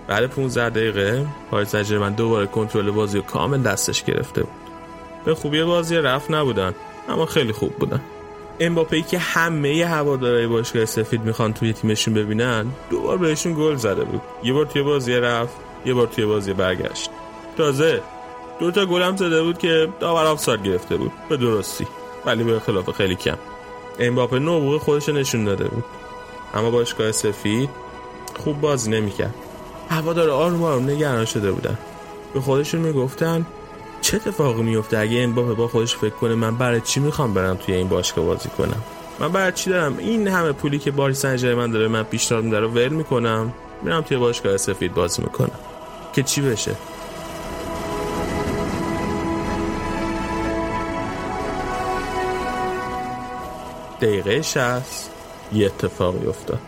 بعد 0.06 0.26
15 0.26 0.70
دقیقه 0.70 1.26
پاریس 1.50 1.76
سن 1.76 2.12
دوباره 2.12 2.46
کنترل 2.46 2.90
بازی 2.90 3.18
رو 3.18 3.24
کامل 3.24 3.62
دستش 3.62 4.04
گرفته 4.04 4.42
بود. 4.42 4.52
به 5.24 5.34
خوبی 5.34 5.62
بازی 5.62 5.96
رفت 5.96 6.30
نبودن 6.30 6.74
اما 7.08 7.26
خیلی 7.26 7.52
خوب 7.52 7.76
بودن. 7.76 8.00
امباپه 8.60 9.02
که 9.02 9.18
همه 9.18 9.86
هوادارهای 9.86 10.46
باشگاه 10.46 10.84
سفید 10.84 11.24
می‌خوان 11.24 11.52
توی 11.52 11.72
تیمشون 11.72 12.14
ببینن 12.14 12.66
دوبار 12.90 13.18
بهشون 13.18 13.54
گل 13.54 13.76
زده 13.76 14.04
بود. 14.04 14.22
یه 14.44 14.52
بار 14.52 14.66
توی 14.66 14.82
بازی 14.82 15.12
رفت 15.12 15.56
یه 15.86 15.94
بار 15.94 16.06
توی 16.06 16.26
بازی 16.26 16.52
برگشت. 16.52 17.10
تازه 17.56 18.02
دو 18.60 18.70
تا 18.70 18.86
گل 18.86 19.02
هم 19.02 19.16
زده 19.16 19.42
بود 19.42 19.58
که 19.58 19.88
داور 20.00 20.26
آفساید 20.26 20.62
گرفته 20.62 20.96
بود 20.96 21.12
به 21.28 21.36
درستی. 21.36 21.86
ولی 22.26 22.44
به 22.44 22.60
خلاف 22.60 22.90
خیلی 22.90 23.14
کم. 23.16 23.38
امباپه 23.98 24.38
نوبوغ 24.38 24.80
خودش 24.80 25.08
نشون 25.08 25.44
داده 25.44 25.64
بود. 25.64 25.84
اما 26.54 26.70
باشگاه 26.70 27.12
سفید 27.12 27.70
خوب 28.44 28.60
بازی 28.60 28.90
نمی‌کرد 28.90 29.34
هوادار 29.88 30.30
آروم 30.30 30.62
آروم 30.62 30.90
نگران 30.90 31.24
شده 31.24 31.52
بودن. 31.52 31.78
به 32.34 32.40
خودشون 32.40 32.80
می‌گفتن 32.80 33.46
چه 34.00 34.16
اتفاقی 34.16 34.62
میفته 34.62 34.98
اگه 34.98 35.18
این 35.18 35.34
با 35.34 35.68
خودش 35.68 35.96
فکر 35.96 36.14
کنه 36.14 36.34
من 36.34 36.56
برای 36.56 36.80
چی 36.80 37.00
می‌خوام 37.00 37.34
برم 37.34 37.56
توی 37.56 37.74
این 37.74 37.88
باشگاه 37.88 38.24
بازی 38.24 38.48
کنم؟ 38.48 38.82
من 39.20 39.32
برای 39.32 39.52
چی 39.52 39.70
دارم؟ 39.70 39.98
این 39.98 40.28
همه 40.28 40.52
پولی 40.52 40.78
که 40.78 40.90
باری 40.90 41.14
سن 41.14 41.54
من 41.54 41.70
داره 41.70 41.88
من 41.88 42.02
پیشنهاد 42.02 42.44
میده 42.44 42.60
رو 42.60 42.68
ول 42.68 42.88
می‌کنم. 42.88 43.52
میرم 43.82 44.00
توی 44.00 44.16
باشگاه 44.16 44.56
سفید 44.56 44.94
بازی 44.94 45.22
می‌کنم. 45.22 45.58
که 46.12 46.22
چی 46.22 46.40
بشه؟ 46.40 46.76
دقیقه 54.00 54.42
60 54.42 55.10
یه 55.52 55.66
اتفاقی 55.66 56.26
افتاد. 56.26 56.58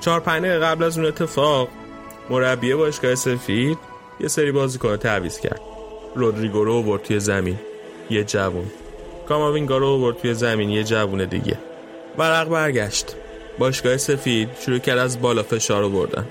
چهار 0.00 0.20
پنج 0.20 0.44
قبل 0.44 0.84
از 0.84 0.98
اون 0.98 1.06
اتفاق 1.06 1.68
مربی 2.30 2.74
باشگاه 2.74 3.14
سفید 3.14 3.78
یه 4.20 4.28
سری 4.28 4.52
بازیکن 4.52 4.96
تعویض 4.96 5.38
کرد. 5.38 5.60
رودریگو 6.14 6.64
رو 6.64 6.82
برد 6.82 7.02
توی 7.02 7.20
زمین 7.20 7.58
یه 8.10 8.24
جوون. 8.24 8.66
کاماوینگا 9.28 9.78
رو 9.78 9.98
برد 9.98 10.16
توی 10.16 10.34
زمین 10.34 10.70
یه 10.70 10.84
جوون 10.84 11.24
دیگه. 11.24 11.58
ورق 12.18 12.48
برگشت. 12.48 13.14
باشگاه 13.58 13.96
سفید 13.96 14.48
شروع 14.60 14.78
کرد 14.78 14.98
از 14.98 15.20
بالا 15.20 15.42
فشار 15.42 15.82
رو 15.82 15.90
بردن. 15.90 16.26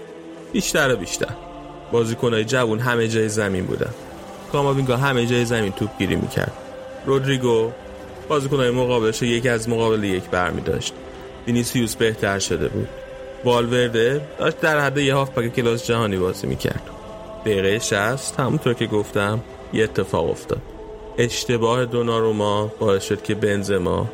بیشتر 0.54 0.94
و 0.94 0.96
بیشتر. 0.96 1.36
بازیکنهای 1.92 2.46
جوون 2.46 2.80
همه 2.80 3.08
جای 3.08 3.30
زمین 3.30 3.66
بودن. 3.66 3.94
کاماوینگا 4.52 4.98
همه 4.98 5.26
جای 5.26 5.46
زمین 5.46 5.72
توپ 5.72 5.98
گیری 5.98 6.16
می‌کرد. 6.16 6.54
رودریگو 7.06 7.72
بازیکنهای 8.28 8.70
مقابلش 8.70 9.22
یکی 9.22 9.50
از 9.50 9.70
مقابل 9.70 10.04
یک 10.04 10.24
برمی 10.24 10.62
داشت. 10.62 10.94
وینیسیوس 11.48 11.96
بهتر 11.96 12.40
شده 12.40 12.68
بود. 12.68 12.88
والورده 13.46 14.22
داشت 14.40 14.60
در 14.60 14.80
حد 14.80 14.98
یه 14.98 15.16
هافبک 15.16 15.56
کلاس 15.56 15.88
جهانی 15.88 16.18
بازی 16.18 16.48
می‌کرد. 16.48 16.82
دقیقه 17.46 17.80
60 17.80 18.40
همونطور 18.40 18.74
که 18.74 18.86
گفتم 18.86 19.44
یه 19.74 19.84
اتفاق 19.84 20.30
افتاد. 20.30 20.62
اشتباه 21.18 21.86
دوناروما 21.86 22.72
باعث 22.80 23.04
شد 23.04 23.24
که 23.24 23.36
بنزما 23.36 24.10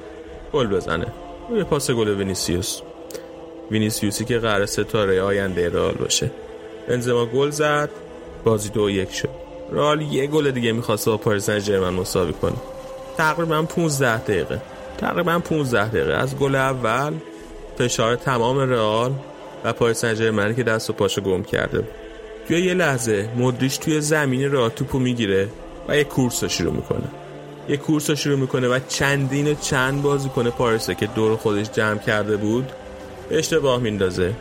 گل 0.53 0.67
بزنه. 0.67 1.07
یه 1.55 1.63
پاس 1.63 1.91
گل 1.91 2.09
وینیسیوس. 2.09 2.81
وینیسیوسی 3.71 4.25
که 4.25 4.39
قراره 4.39 4.65
ستاره 4.65 5.21
آینده 5.21 5.69
رئال 5.69 5.93
باشه. 5.93 6.31
بنزما 6.87 7.25
گل 7.25 7.49
زد. 7.49 7.89
بازی 8.43 8.69
دو 8.69 8.89
یک 8.89 9.13
شد. 9.13 9.29
رئال 9.71 10.01
یه 10.01 10.27
گل 10.27 10.51
دیگه 10.51 10.71
می‌خواست 10.71 11.05
با 11.05 11.17
پاریس 11.17 11.49
سن 11.49 11.89
مساوی 11.89 12.33
کنه. 12.33 12.70
تقریبا 13.17 13.61
15 13.61 14.17
دقیقه. 14.17 14.61
تقریبا 14.97 15.39
15 15.39 15.87
دقیقه. 15.87 16.13
از 16.13 16.37
گل 16.37 16.55
اول 16.55 17.13
فشار 17.77 18.15
تمام 18.15 18.59
رئال 18.59 19.13
و 19.63 19.73
پاریس 19.73 20.05
سن 20.05 20.53
که 20.53 20.63
دست 20.63 20.89
و 20.89 20.93
پاشو 20.93 21.21
گم 21.21 21.43
کرده. 21.43 21.83
توی 22.47 22.61
یه 22.61 22.73
لحظه 22.73 23.29
مدریش 23.37 23.77
توی 23.77 24.01
زمین 24.01 24.51
راه 24.51 24.69
توپو 24.69 24.99
می‌گیره 24.99 25.49
و 25.87 25.97
یه 25.97 26.03
کورس 26.03 26.43
رو 26.43 26.49
شروع 26.49 26.73
می‌کنه. 26.73 27.07
یه 27.69 27.77
کورس 27.77 28.09
رو 28.09 28.15
شروع 28.15 28.39
می‌کنه 28.39 28.67
و 28.67 28.79
چندین 28.87 29.47
و 29.47 29.53
چند 29.53 30.01
بازیکن 30.01 30.49
پاریس 30.49 30.95
که 30.95 31.05
دور 31.05 31.37
خودش 31.37 31.71
جمع 31.71 31.99
کرده 31.99 32.37
بود 32.37 32.71
اشتباه 33.31 33.79
میندازه. 33.79 34.33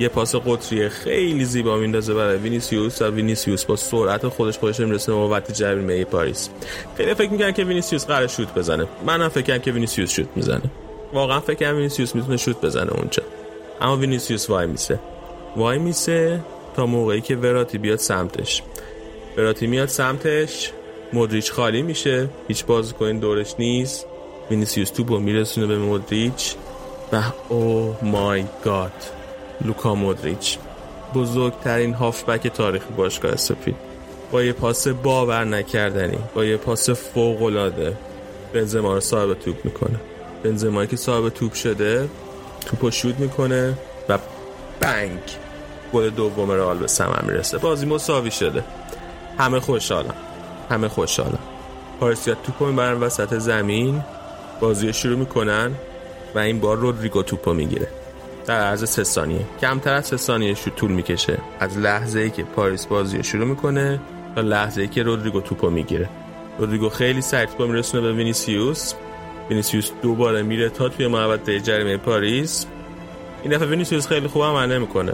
یه 0.00 0.08
پاس 0.08 0.34
قطری 0.34 0.88
خیلی 0.88 1.44
زیبا 1.44 1.76
میندازه 1.76 2.14
برای 2.14 2.38
وینیسیوس 2.38 3.02
و 3.02 3.10
وینیسیوس 3.10 3.64
با 3.64 3.76
سرعت 3.76 4.28
خودش 4.28 4.58
خودش 4.58 4.80
می‌رسه 4.80 5.12
محوطه 5.12 5.52
جریمه 5.52 6.04
پاریس. 6.04 6.50
خیلی 6.96 7.14
فکر 7.14 7.30
می‌کنن 7.30 7.52
که 7.52 7.64
وینیسیوس 7.64 8.06
قراره 8.06 8.26
شوت 8.26 8.54
بزنه. 8.54 8.86
منم 9.06 9.28
فکر 9.28 9.42
کردم 9.42 9.62
که 9.62 9.72
وینیسیوس 9.72 10.10
شوت 10.10 10.28
می‌زنه. 10.36 10.62
واقعا 11.12 11.40
فکر 11.40 11.54
کردم 11.54 11.76
وینیسیوس 11.76 12.14
می‌تونه 12.14 12.36
شوت 12.36 12.60
بزنه 12.60 12.92
اونجا. 12.92 13.22
اما 13.80 13.96
وینیسیوس 13.96 14.50
وایمیسه. 14.50 15.00
وایمیسه 15.56 16.40
تا 16.76 16.86
موقعی 16.86 17.20
که 17.20 17.36
وراتی 17.36 17.78
بیاد 17.78 17.98
سمتش. 17.98 18.62
وراتی 19.36 19.66
میاد 19.66 19.88
سمتش 19.88 20.72
مودریچ 21.12 21.52
خالی 21.52 21.82
میشه. 21.82 22.28
هیچ 22.48 22.64
بازیکن 22.64 23.18
دورش 23.18 23.54
نیست. 23.58 24.06
وینیسیوس 24.50 24.90
توپو 24.90 25.18
میرسونه 25.18 25.66
به 25.66 25.78
مودریچ. 25.78 26.54
و 27.12 27.22
oh 27.48 27.96
my 28.02 28.44
God. 28.64 28.92
لوکا 29.64 29.94
مودریچ 29.94 30.58
بزرگترین 31.14 31.94
هافبک 31.94 32.46
تاریخ 32.46 32.82
باشگاه 32.96 33.36
سفید. 33.36 33.76
با 34.32 34.42
یه 34.42 34.52
پاس 34.52 34.88
باور 34.88 35.44
نکردنی 35.44 36.18
با 36.34 36.44
یه 36.44 36.56
پاس 36.56 36.90
فوق 36.90 37.42
العاده 37.42 37.96
بنزما 38.52 38.94
رو 38.94 39.00
صاحب 39.00 39.34
توپ 39.34 39.64
می‌کنه. 39.64 40.00
بنزمایی 40.42 40.88
که 40.88 40.96
صاحب 40.96 41.28
توپ 41.28 41.54
شده 41.54 42.08
توپو 42.66 42.90
شوت 42.90 43.18
می‌کنه 43.18 43.74
و 44.08 44.18
بنگ 44.80 45.20
گل 45.92 46.10
دوم 46.10 46.50
رئال 46.50 46.78
به 46.78 46.86
ثمر 46.86 47.22
می‌رسه. 47.22 47.58
بازی 47.58 47.86
مساوی 47.86 48.30
شده. 48.30 48.64
همه 49.38 49.60
خوشحالم 49.60 50.14
همه 50.70 50.88
خوشحالم 50.88 51.38
پارسیا 52.00 52.34
توپو 52.34 52.66
می‌برن 52.66 53.00
وسط 53.00 53.38
زمین. 53.38 54.02
بازی 54.60 54.92
شروع 54.92 55.18
می‌کنن 55.18 55.74
و 56.34 56.38
این 56.38 56.60
بار 56.60 56.76
رودریگو 56.76 57.22
توپو 57.22 57.52
می‌گیره. 57.52 57.88
در 58.50 58.60
عرض 58.60 58.90
سه 58.90 59.04
ثانیه. 59.04 59.40
کمتر 59.60 59.94
از 59.94 60.06
سه 60.06 60.16
ثانیه 60.16 60.54
شو 60.54 60.70
طول 60.70 60.90
می‌کشه. 60.90 61.38
از 61.60 61.78
لحظه 61.78 62.20
ای 62.20 62.30
که 62.30 62.42
پاریس 62.42 62.86
بازی 62.86 63.22
شروع 63.22 63.46
می‌کنه 63.46 64.00
تا 64.34 64.40
لحظه 64.40 64.82
ای 64.82 64.88
که 64.88 65.02
رودریگو 65.02 65.40
توپو 65.40 65.70
می‌گیره. 65.70 66.08
رودریگو 66.58 66.88
خیلی 66.88 67.20
سریع 67.20 67.46
توپو 67.46 67.66
میرسونه 67.66 68.02
به 68.02 68.12
وینیسیوس. 68.12 68.94
وینیسیوس 69.50 69.90
دوباره 70.02 70.42
میره 70.42 70.68
تا 70.68 70.88
توی 70.88 71.06
محوطه 71.06 71.60
جریمه 71.60 71.96
پاریس. 71.96 72.66
این 73.42 73.52
دفعه 73.52 73.68
وینیسیوس 73.68 74.06
خیلی 74.06 74.26
خوب 74.26 74.42
عمل 74.42 74.72
نمی‌کنه. 74.72 75.12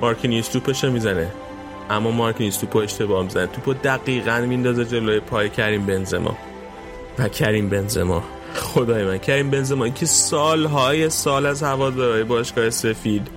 مارکینیوس 0.00 0.48
توپش 0.48 0.84
می‌زنه. 0.84 1.28
اما 1.90 2.10
مارکینیوس 2.10 2.56
توپو 2.56 2.78
اشتباه 2.78 3.22
می‌زنه. 3.24 3.46
توپو 3.46 3.74
دقیقا 3.74 4.38
میندازه 4.40 4.84
جلوی 4.84 5.20
پای 5.20 5.48
کریم 5.48 5.86
بنزما. 5.86 6.36
و 7.18 7.28
کریم 7.28 7.68
بنزما. 7.68 8.24
خدای 8.54 9.04
من 9.04 9.18
کریم 9.18 9.50
بنزما 9.50 9.88
که 9.88 10.06
سالهای 10.06 11.10
سال 11.10 11.46
از 11.46 11.62
هوادارهای 11.62 12.24
باشگاه 12.24 12.70
سفید 12.70 13.28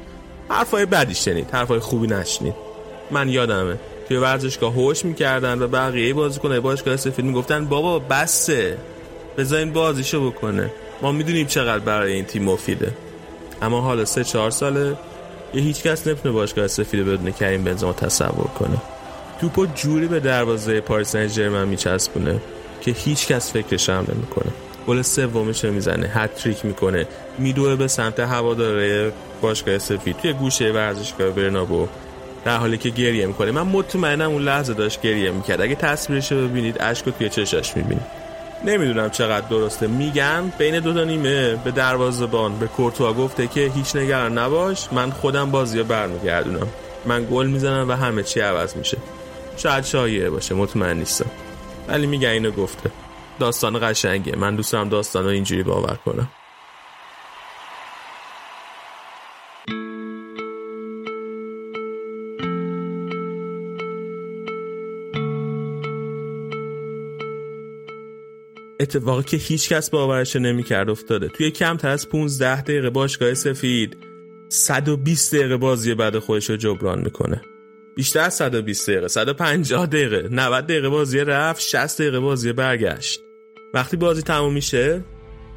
حرفای 0.49 0.85
بدی 0.85 1.15
شنید 1.15 1.49
حرفای 1.51 1.79
خوبی 1.79 2.07
نشنید. 2.07 2.53
من 3.11 3.29
یادمه 3.29 3.75
توی 4.07 4.17
ورزشگاه 4.17 4.73
هوش 4.73 5.05
می‌کردن 5.05 5.61
و 5.61 5.67
بقیه 5.67 6.13
بازیکنای 6.13 6.59
باشگاه 6.59 6.97
سفید 6.97 7.25
می‌گفتن 7.25 7.65
بابا 7.65 7.99
بسه 7.99 8.77
بذارین 9.37 9.73
بازیشو 9.73 10.31
بکنه. 10.31 10.71
ما 11.01 11.11
می‌دونیم 11.11 11.47
چقدر 11.47 11.79
برای 11.79 12.13
این 12.13 12.25
تیم 12.25 12.43
مفیده. 12.43 12.93
اما 13.61 13.81
حالا 13.81 14.05
سه 14.05 14.23
چهار 14.23 14.51
ساله 14.51 14.97
یه 15.53 15.61
هیچ 15.61 15.83
کس 15.83 16.07
نمی‌تونه 16.07 16.33
باشگاه 16.33 16.67
سفید 16.67 17.05
بدون 17.05 17.31
کریم 17.31 17.63
بنزما 17.63 17.93
تصور 17.93 18.47
کنه. 18.59 18.77
توپو 19.41 19.65
جوری 19.65 20.07
به 20.07 20.19
دروازه 20.19 20.81
پاریس 20.81 21.07
سن 21.09 21.27
ژرمن 21.27 21.67
میچسبونه 21.67 22.41
که 22.81 22.91
هیچ 22.91 23.27
کس 23.27 23.53
فکرش 23.53 23.89
هم 23.89 24.05
نمی‌کنه. 24.13 24.51
گل 24.87 25.01
سومش 25.01 25.65
رو 25.65 25.71
می‌زنه 25.71 26.07
هتریک 26.07 26.65
می‌کنه. 26.65 27.07
میدوه 27.37 27.75
به 27.75 27.87
سمت 27.87 28.19
هواداره 28.19 29.11
باشگاه 29.41 29.77
سفید 29.77 30.17
توی 30.17 30.33
گوشه 30.33 30.71
ورزشگاه 30.71 31.29
برنابو. 31.29 31.87
در 32.45 32.57
حالی 32.57 32.77
که 32.77 32.89
گریه 32.89 33.25
می‌کنه. 33.25 33.51
من 33.51 33.61
مطمئنم 33.61 34.31
اون 34.31 34.41
لحظه 34.41 34.73
داشت 34.73 35.01
گریه 35.01 35.31
می‌کرد. 35.31 35.61
اگه 35.61 35.75
تصویرش 35.75 36.31
رو 36.31 36.47
ببینید 36.47 36.77
اشک 36.79 37.05
توی 37.09 37.29
چشاش 37.29 37.77
می‌بینید. 37.77 38.05
نمی‌دونم 38.65 39.09
چقدر 39.09 39.47
درسته. 39.47 39.87
میگن 39.87 40.53
بین 40.57 40.79
دو 40.79 40.93
تا 40.93 41.03
نیمه 41.03 41.55
به 41.55 41.71
دروازه‌بان 41.71 42.59
به 42.59 42.67
کورتوا 42.67 43.13
گفته 43.13 43.47
که 43.47 43.71
هیچ 43.75 43.95
نگران 43.95 44.37
نباش. 44.37 44.87
من 44.91 45.11
خودم 45.11 45.51
بازی 45.51 45.83
برمیگردونم. 45.83 46.67
من 47.05 47.27
گل 47.31 47.47
می‌زنم 47.47 47.89
و 47.89 47.91
همه 47.91 48.23
چی 48.23 48.39
عوض 48.39 48.75
میشه. 48.75 48.97
شاید 49.57 49.83
شایعه 49.83 50.29
باشه. 50.29 50.55
مطمئن 50.55 50.97
نیستم. 50.97 51.31
ولی 51.87 52.07
میگن 52.07 52.29
اینو 52.29 52.51
گفته. 52.51 52.91
داستان 53.39 53.79
قشنگه. 53.81 54.35
من 54.35 54.55
دوست 54.55 54.73
دارم 54.73 54.89
داستان 54.89 55.25
اینجوری 55.25 55.63
باور 55.63 55.99
کنم. 56.05 56.29
اتفاقی 68.79 69.23
که 69.23 69.37
هیچ 69.37 69.69
کس 69.69 69.89
باورش 69.89 70.35
نمی‌کرد 70.35 70.89
افتاده. 70.89 71.27
توی 71.27 71.51
کمتر 71.51 71.89
از 71.89 72.09
15 72.09 72.61
دقیقه 72.61 72.89
باشگاه 72.89 73.33
سفید 73.33 73.97
120 74.49 75.35
دقیقه 75.35 75.57
بازی 75.57 75.93
بعد 75.93 76.19
خودش 76.19 76.49
رو 76.49 76.57
جبران 76.57 77.01
می‌کنه. 77.01 77.41
بیشتر 77.95 78.19
از 78.19 78.33
120 78.33 78.89
دقیقه 78.89 79.07
150 79.07 79.85
دقیقه 79.85 80.27
90 80.31 80.63
دقیقه 80.63 80.89
بازی 80.89 81.19
رفت 81.19 81.61
60 81.61 82.01
دقیقه 82.01 82.19
بازی 82.19 82.53
برگشت. 82.53 83.24
وقتی 83.75 83.97
بازی 83.97 84.21
تموم 84.21 84.53
میشه 84.53 85.03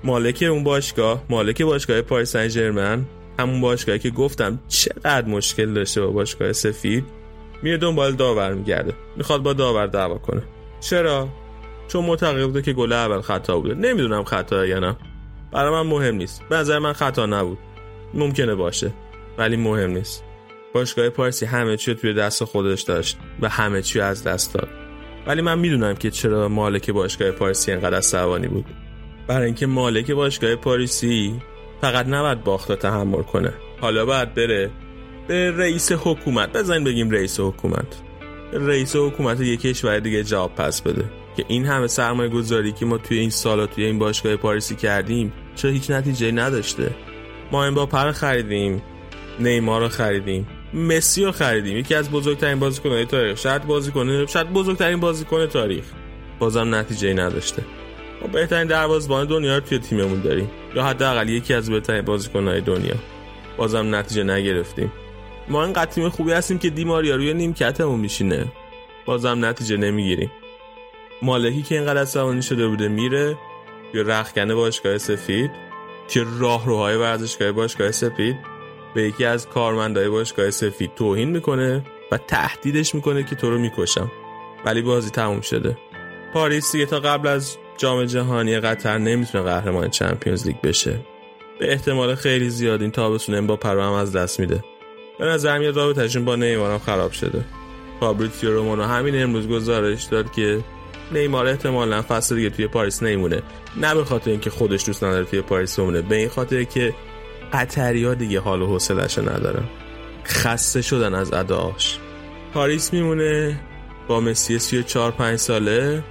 مالک 0.05 0.45
اون 0.51 0.65
باشگاه 0.65 1.25
مالک 1.31 1.63
باشگاه 1.63 2.03
پاریس 2.03 2.33
سن 2.33 2.49
ژرمن 2.49 3.05
همون 3.39 3.61
باشگاهی 3.61 3.99
که 3.99 4.11
گفتم 4.11 4.61
چقدر 4.69 5.29
مشکل 5.29 5.75
داشته 5.75 6.01
با 6.01 6.11
باشگاه 6.11 6.53
سفید 6.53 7.05
میره 7.63 7.77
دنبال 7.77 8.13
داور 8.13 8.55
میگرده. 8.55 8.95
می‌خواد 9.17 9.43
با 9.43 9.53
داور 9.53 9.87
دعوا 9.87 10.19
کنه. 10.19 10.43
چرا؟ 10.81 11.29
چون 11.89 12.05
معتقد 12.05 12.45
بوده 12.45 12.63
که 12.63 12.73
گل 12.73 12.93
اول 12.93 13.21
خطا 13.21 13.59
بوده. 13.59 13.75
نمی‌دونم 13.75 14.25
خطا 14.25 14.67
یا 14.67 14.79
نه. 14.79 14.97
برای 15.53 15.71
من 15.71 15.91
مهم 15.91 16.15
نیست. 16.15 16.43
به 16.49 16.57
نظر 16.57 16.79
من 16.79 16.93
خطا 16.93 17.27
نبود. 17.27 17.59
ممکنه 18.15 18.55
باشه. 18.55 18.93
ولی 19.39 19.57
مهم 19.57 19.91
نیست. 19.91 20.25
باشگاه 20.75 21.09
پارسی 21.09 21.47
همه 21.47 21.77
چی 21.77 21.95
توی 21.95 22.15
دست 22.15 22.45
خودش 22.45 22.83
داشت 22.83 23.19
و 23.41 23.49
همه 23.49 23.83
چی 23.83 24.01
از 24.01 24.25
دست 24.25 24.55
داد. 24.55 24.69
ولی 25.29 25.43
من 25.43 25.59
می‌دونم 25.59 25.95
که 25.95 26.11
چرا 26.11 26.49
مالک 26.49 26.91
باشگاه 26.91 27.31
پاریسی 27.31 27.73
انقدر 27.73 27.97
عصبانی 27.97 28.49
بود. 28.49 28.65
برای 29.27 29.47
اینکه 29.47 29.67
مالک 29.67 30.11
باشگاه 30.11 30.55
پاریسی 30.55 31.35
فقط 31.81 32.07
نباید 32.07 32.45
باخت 32.45 32.73
تحمل 32.73 33.23
کنه. 33.23 33.53
حالا 33.81 34.07
باید 34.07 34.35
بره 34.35 34.71
به 35.29 35.51
رئیس 35.51 35.93
حکومت. 35.93 36.53
بزنین 36.53 36.85
بگیم 36.85 37.11
رئیس 37.11 37.41
حکومت. 37.41 37.87
رئیس 38.53 38.97
حکومت 38.97 39.41
یک 39.41 39.61
کشور 39.61 39.99
دیگه 39.99 40.25
جواب 40.25 40.55
پس 40.55 40.83
بده. 40.83 41.05
که 41.37 41.45
این 41.49 41.67
همه 41.67 41.87
سرمایه 41.87 42.29
گذاری 42.29 42.73
که 42.73 42.87
ما 42.87 42.99
توی 42.99 43.19
این 43.19 43.31
سالا 43.31 43.67
توی 43.67 43.85
این 43.85 43.99
باشگاه 43.99 44.37
پاریسی 44.37 44.75
کردیم 44.75 45.33
چرا 45.55 45.71
هیچ 45.71 45.91
نتیجه 45.91 46.31
نداشته؟ 46.31 46.91
ما 47.53 47.65
این 47.65 47.75
با 47.75 47.87
پر 47.87 48.13
خریدیم 48.13 48.83
نیمار 49.41 49.81
رو 49.81 49.89
خریدیم. 49.89 50.47
مسی 50.75 51.25
رو 51.25 51.33
خریدیم. 51.33 51.77
یکی 51.77 51.95
از 51.95 52.11
بزرگترین 52.11 52.59
بازیکن‌های 52.59 53.05
تاریخ. 53.05 53.39
شاید 53.39 53.67
بازیکن 53.67 54.27
شاید 54.27 54.53
بزرگترین 54.53 55.01
بازیکن 55.01 55.47
تاریخ. 55.47 55.85
بازم 56.39 56.75
نتیجه 56.75 57.15
نداشته. 57.15 57.63
ما 58.23 58.29
بهترین 58.29 58.67
دروازه‌بان 58.67 59.27
دنیا 59.27 59.55
رو 59.55 59.61
توی 59.61 59.79
تیممون 59.79 60.21
داریم. 60.21 60.51
یا 60.75 60.85
حداقل 60.85 61.29
یکی 61.29 61.55
از 61.55 61.71
بهترین 61.71 62.03
بازیکن‌های 62.03 62.61
دنیا. 62.61 62.95
بازم 63.57 63.95
نتیجه 63.95 64.23
نگرفتیم. 64.25 64.93
ما 65.49 65.65
این 65.65 65.73
تیم 65.73 66.09
خوبی 66.09 66.33
هستیم 66.33 66.59
که 66.59 66.71
دیماریا 66.71 67.17
روی 67.17 67.35
نیمکتمون 67.35 68.01
میشینه. 68.01 68.47
بازم 69.07 69.45
نتیجه 69.45 69.77
نمی‌گیریم. 69.77 70.31
مالکی 71.23 71.63
که 71.63 71.75
اینقدر 71.75 72.01
عصبانی 72.01 72.43
شده 72.43 72.69
بوده 72.69 72.89
میره 72.89 73.37
یا 73.95 74.03
رخکنه 74.03 74.55
باشگاه 74.55 74.99
سفید. 74.99 75.51
که 76.09 76.25
راهروهای 76.39 76.97
ورزشگاه 76.97 77.53
باشگاه 77.53 77.91
سفید. 77.91 78.37
به 78.95 79.03
یکی 79.03 79.25
از 79.25 79.49
کارمندای 79.49 80.09
باشگاه 80.09 80.51
سفید 80.51 80.95
توهین 80.97 81.31
می‌کنه 81.31 81.85
و 82.13 82.19
تهدیدش 82.19 82.95
می‌کنه 82.95 83.25
که 83.25 83.37
تو 83.37 83.51
رو 83.51 83.59
می‌کشم. 83.59 84.11
ولی 84.65 84.83
بازی 84.83 85.11
تموم 85.11 85.41
شده. 85.41 85.79
پاریس 86.35 86.73
دیگه 86.73 86.87
تا 86.87 87.01
قبل 87.01 87.29
از 87.29 87.57
جام 87.77 88.05
جهانی 88.05 88.61
قطر 88.61 88.99
نمی‌تونه 88.99 89.45
قهرمان 89.45 89.91
چمپیونز 89.91 90.47
لیگ 90.47 90.61
بشه. 90.61 91.01
به 91.61 91.73
احتمال 91.73 92.15
خیلی 92.15 92.51
زیاد 92.51 92.83
این 92.83 92.91
تابستون 92.91 93.47
امباپه 93.47 93.57
رو 93.57 93.83
هم 93.83 93.93
از 93.93 94.13
دست 94.17 94.41
میده. 94.41 94.65
به 95.19 95.25
نظر 95.25 95.59
میاد 95.59 95.77
رابطهشون 95.77 96.25
با 96.25 96.37
نیمار 96.37 96.79
خراب 96.79 97.13
شده. 97.13 97.45
فابریتیو 98.01 98.51
رومانو 98.51 98.83
همین 98.83 99.23
امروز 99.23 99.49
گزارش 99.49 100.05
داد 100.05 100.33
که 100.33 100.61
نیمار 101.13 101.47
احتمالا 101.47 102.03
فصل 102.03 102.37
دیگه 102.37 102.51
توی 102.51 102.67
پاریس 102.67 103.03
نمی‌مونه. 103.03 103.43
نه 103.77 103.95
به 103.95 104.05
خاطر 104.05 104.31
اینکه 104.31 104.51
خودش 104.51 104.87
دوست 104.87 105.05
نداره 105.05 105.25
توی 105.25 105.41
پاریس 105.41 105.79
بمونه. 105.79 106.03
به 106.03 106.17
این 106.17 106.29
خاطر 106.29 106.65
که 106.65 106.95
قطریا 107.53 108.15
دیگه 108.15 108.41
حال 108.41 108.63
و 108.63 108.67
حوصله‌اش 108.67 109.19
ندارن. 109.19 109.65
خسته 110.25 110.83
شدن 110.83 111.15
از 111.15 111.33
اداش 111.33 111.99
پاریس 112.55 112.93
میمونه 112.93 113.61
با 114.09 114.21
مسی 114.21 114.59
34 114.59 115.11
5 115.11 115.39
ساله 115.39 116.03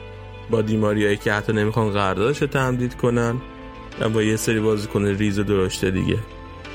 با 0.50 0.62
دیماریایی 0.62 1.17
که 1.17 1.34
حتی 1.34 1.54
نمی‌خوان 1.54 1.91
قراردادش 1.91 2.39
تمدید 2.39 2.95
کنن 2.95 3.41
و 4.00 4.10
با 4.10 4.23
یه 4.23 4.36
سری 4.36 4.60
بازیکن 4.60 5.06
ریز 5.06 5.39
و 5.39 5.43
درشته 5.43 5.91
دیگه. 5.91 6.17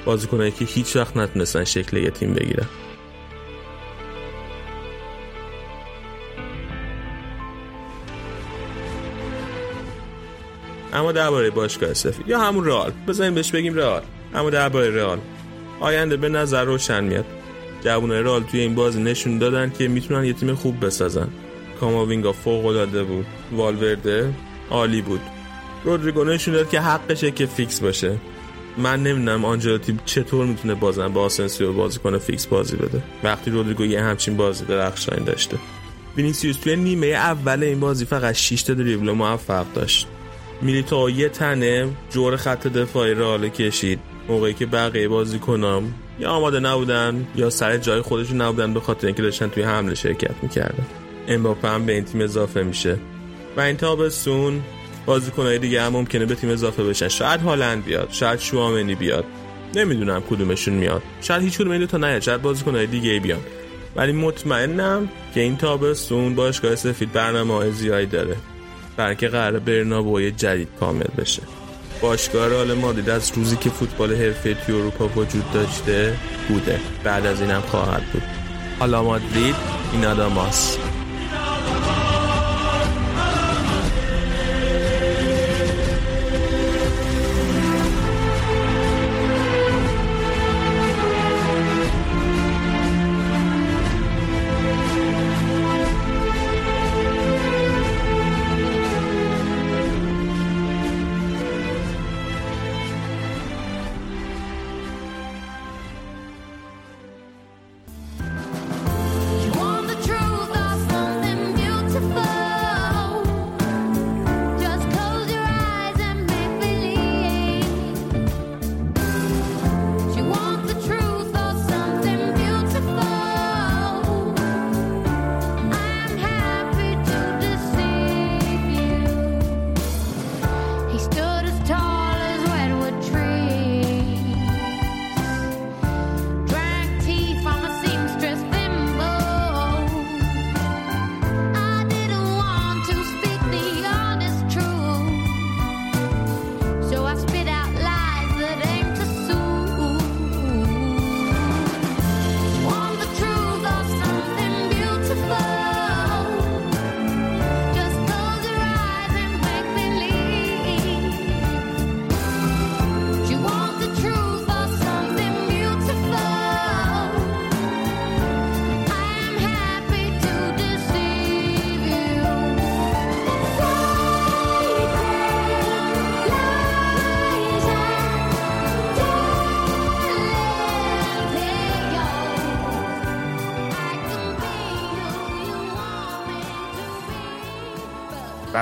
بازیکنایی 0.04 0.50
که 0.50 0.64
هیچ 0.64 0.96
وقت 0.96 1.16
نتونستن 1.16 1.64
شکل 1.64 1.96
یه 1.96 2.10
تیم 2.10 2.34
بگیرن. 2.34 2.66
اما 10.92 11.12
درباره 11.12 11.50
باشگاه 11.50 11.94
سفید 11.94 12.28
یا 12.28 12.40
همون 12.40 12.64
رئال؟ 12.64 12.92
بزنیم 13.08 13.34
بهش 13.34 13.50
بگیم 13.50 13.74
رئال. 13.74 14.02
اما 14.34 14.50
درباره 14.50 14.90
رئال. 14.90 15.18
آینده 15.80 16.16
به 16.16 16.28
نظر 16.28 16.64
روشن 16.64 17.04
میاد. 17.04 17.24
جوانای 17.84 18.22
رئال 18.22 18.42
توی 18.42 18.60
این 18.60 18.74
بازی 18.74 19.02
نشون 19.02 19.38
دادن 19.38 19.72
که 19.78 19.88
می‌تونن 19.88 20.24
یه 20.24 20.32
تیم 20.32 20.54
خوب 20.54 20.86
بسازن. 20.86 21.28
کاماوینگا 21.80 22.32
فوق 22.32 22.66
العاده 22.66 23.04
بود. 23.04 23.26
والورده 23.52 24.32
عالی 24.70 25.02
بود. 25.02 25.20
رودریگو 25.84 26.24
نشون 26.24 26.54
داد 26.54 26.70
که 26.70 26.80
حقشه 26.80 27.30
که 27.30 27.46
فیکس 27.46 27.80
باشه. 27.80 28.16
من 28.78 29.02
نمی‌دونم 29.02 29.44
آنجلوتی 29.44 29.98
چطور 30.04 30.46
می‌تونه 30.46 30.74
بازم 30.74 31.08
با 31.08 31.22
آسنسیو 31.22 31.72
بازی 31.72 31.98
کنه 31.98 32.18
فیکس 32.18 32.46
بازی 32.46 32.76
بده. 32.76 33.02
وقتی 33.24 33.50
رودریگو 33.50 33.84
یه 33.84 34.02
همچین 34.02 34.36
بازی 34.36 34.64
درخشانی 34.64 35.24
داشته. 35.24 35.56
وینیسیوس 36.16 36.56
توی 36.56 36.76
نیمه 36.76 37.06
اول 37.06 37.62
این 37.62 37.80
بازی 37.80 38.04
فقط 38.04 38.34
6 38.34 38.62
تا 38.62 38.74
دریبل 38.74 39.10
موفق 39.10 39.66
داشت. 39.74 40.06
میلیتائو 40.62 41.10
یه 41.10 41.28
تنه 41.28 41.88
جور 42.10 42.36
خط 42.36 42.66
دفاعی 42.66 43.14
رئال 43.14 43.48
کشید. 43.48 44.00
موقعی 44.28 44.54
که 44.54 44.66
بقیه 44.66 45.08
بازی 45.08 45.38
کنم 45.38 45.94
یا 46.18 46.30
آماده 46.30 46.60
نبودن 46.60 47.26
یا 47.36 47.50
سر 47.50 47.76
جای 47.76 48.00
خودشون 48.00 48.40
نبودن 48.40 48.74
به 48.74 48.80
خاطر 48.80 49.06
اینکه 49.06 49.22
داشتن 49.22 49.48
توی 49.48 49.62
حمله 49.62 49.94
شرکت 49.94 50.34
می‌کردن. 50.42 50.86
امباپه 51.28 51.68
هم 51.68 51.86
به 51.86 51.92
این 51.92 52.04
تیم 52.04 52.20
اضافه 52.20 52.62
میشه. 52.62 52.98
و 53.56 53.60
این 53.60 53.76
تابستون 53.76 54.60
بازیکنهای 55.06 55.58
دیگه 55.58 55.82
هم 55.82 55.92
ممکنه 55.92 56.26
به 56.26 56.34
تیم 56.34 56.50
اضافه 56.50 56.84
بشن. 56.84 57.08
شاید 57.08 57.40
هالند 57.40 57.84
بیاد 57.84 58.08
شاید 58.10 58.40
شوامنی 58.40 58.94
بیاد. 58.94 59.24
نمی‌دونم 59.74 60.20
کدومشون 60.30 60.74
میاد. 60.74 61.02
شاید 61.20 61.42
هیچ 61.42 61.58
کدوم 61.58 61.86
تا 61.86 61.98
نیاد 61.98 62.22
شاید 62.22 62.42
بازیکنهای 62.42 62.86
دیگه 62.86 63.20
بیان. 63.20 63.40
ولی 63.96 64.12
مطمئنم 64.12 65.08
که 65.34 65.40
این 65.40 65.56
تابستون 65.56 66.34
باشگاه 66.34 66.76
سفید 66.76 67.12
برنامه 67.12 67.70
زیادی 67.70 68.06
داره. 68.06 68.36
برای 68.96 69.16
که 69.16 69.28
قرار 69.28 69.58
برنابوی 69.58 70.30
جدید 70.30 70.68
کامل 70.80 71.06
بشه. 71.18 71.42
باشگاه 72.02 72.48
رئال 72.48 72.74
مادرید 72.74 73.10
از 73.10 73.32
روزی 73.34 73.56
که 73.56 73.70
فوتبال 73.70 74.14
حرفه 74.14 74.54
توی 74.54 74.74
اروپا 74.74 75.08
وجود 75.08 75.52
داشته 75.52 76.16
بوده. 76.48 76.80
بعد 77.04 77.26
از 77.26 77.40
اینم 77.40 77.60
خواهد 77.60 78.02
بود. 78.12 78.22
حالا 78.78 79.02
مادرید 79.02 79.54
این 79.92 80.04
آداماست 80.04 80.78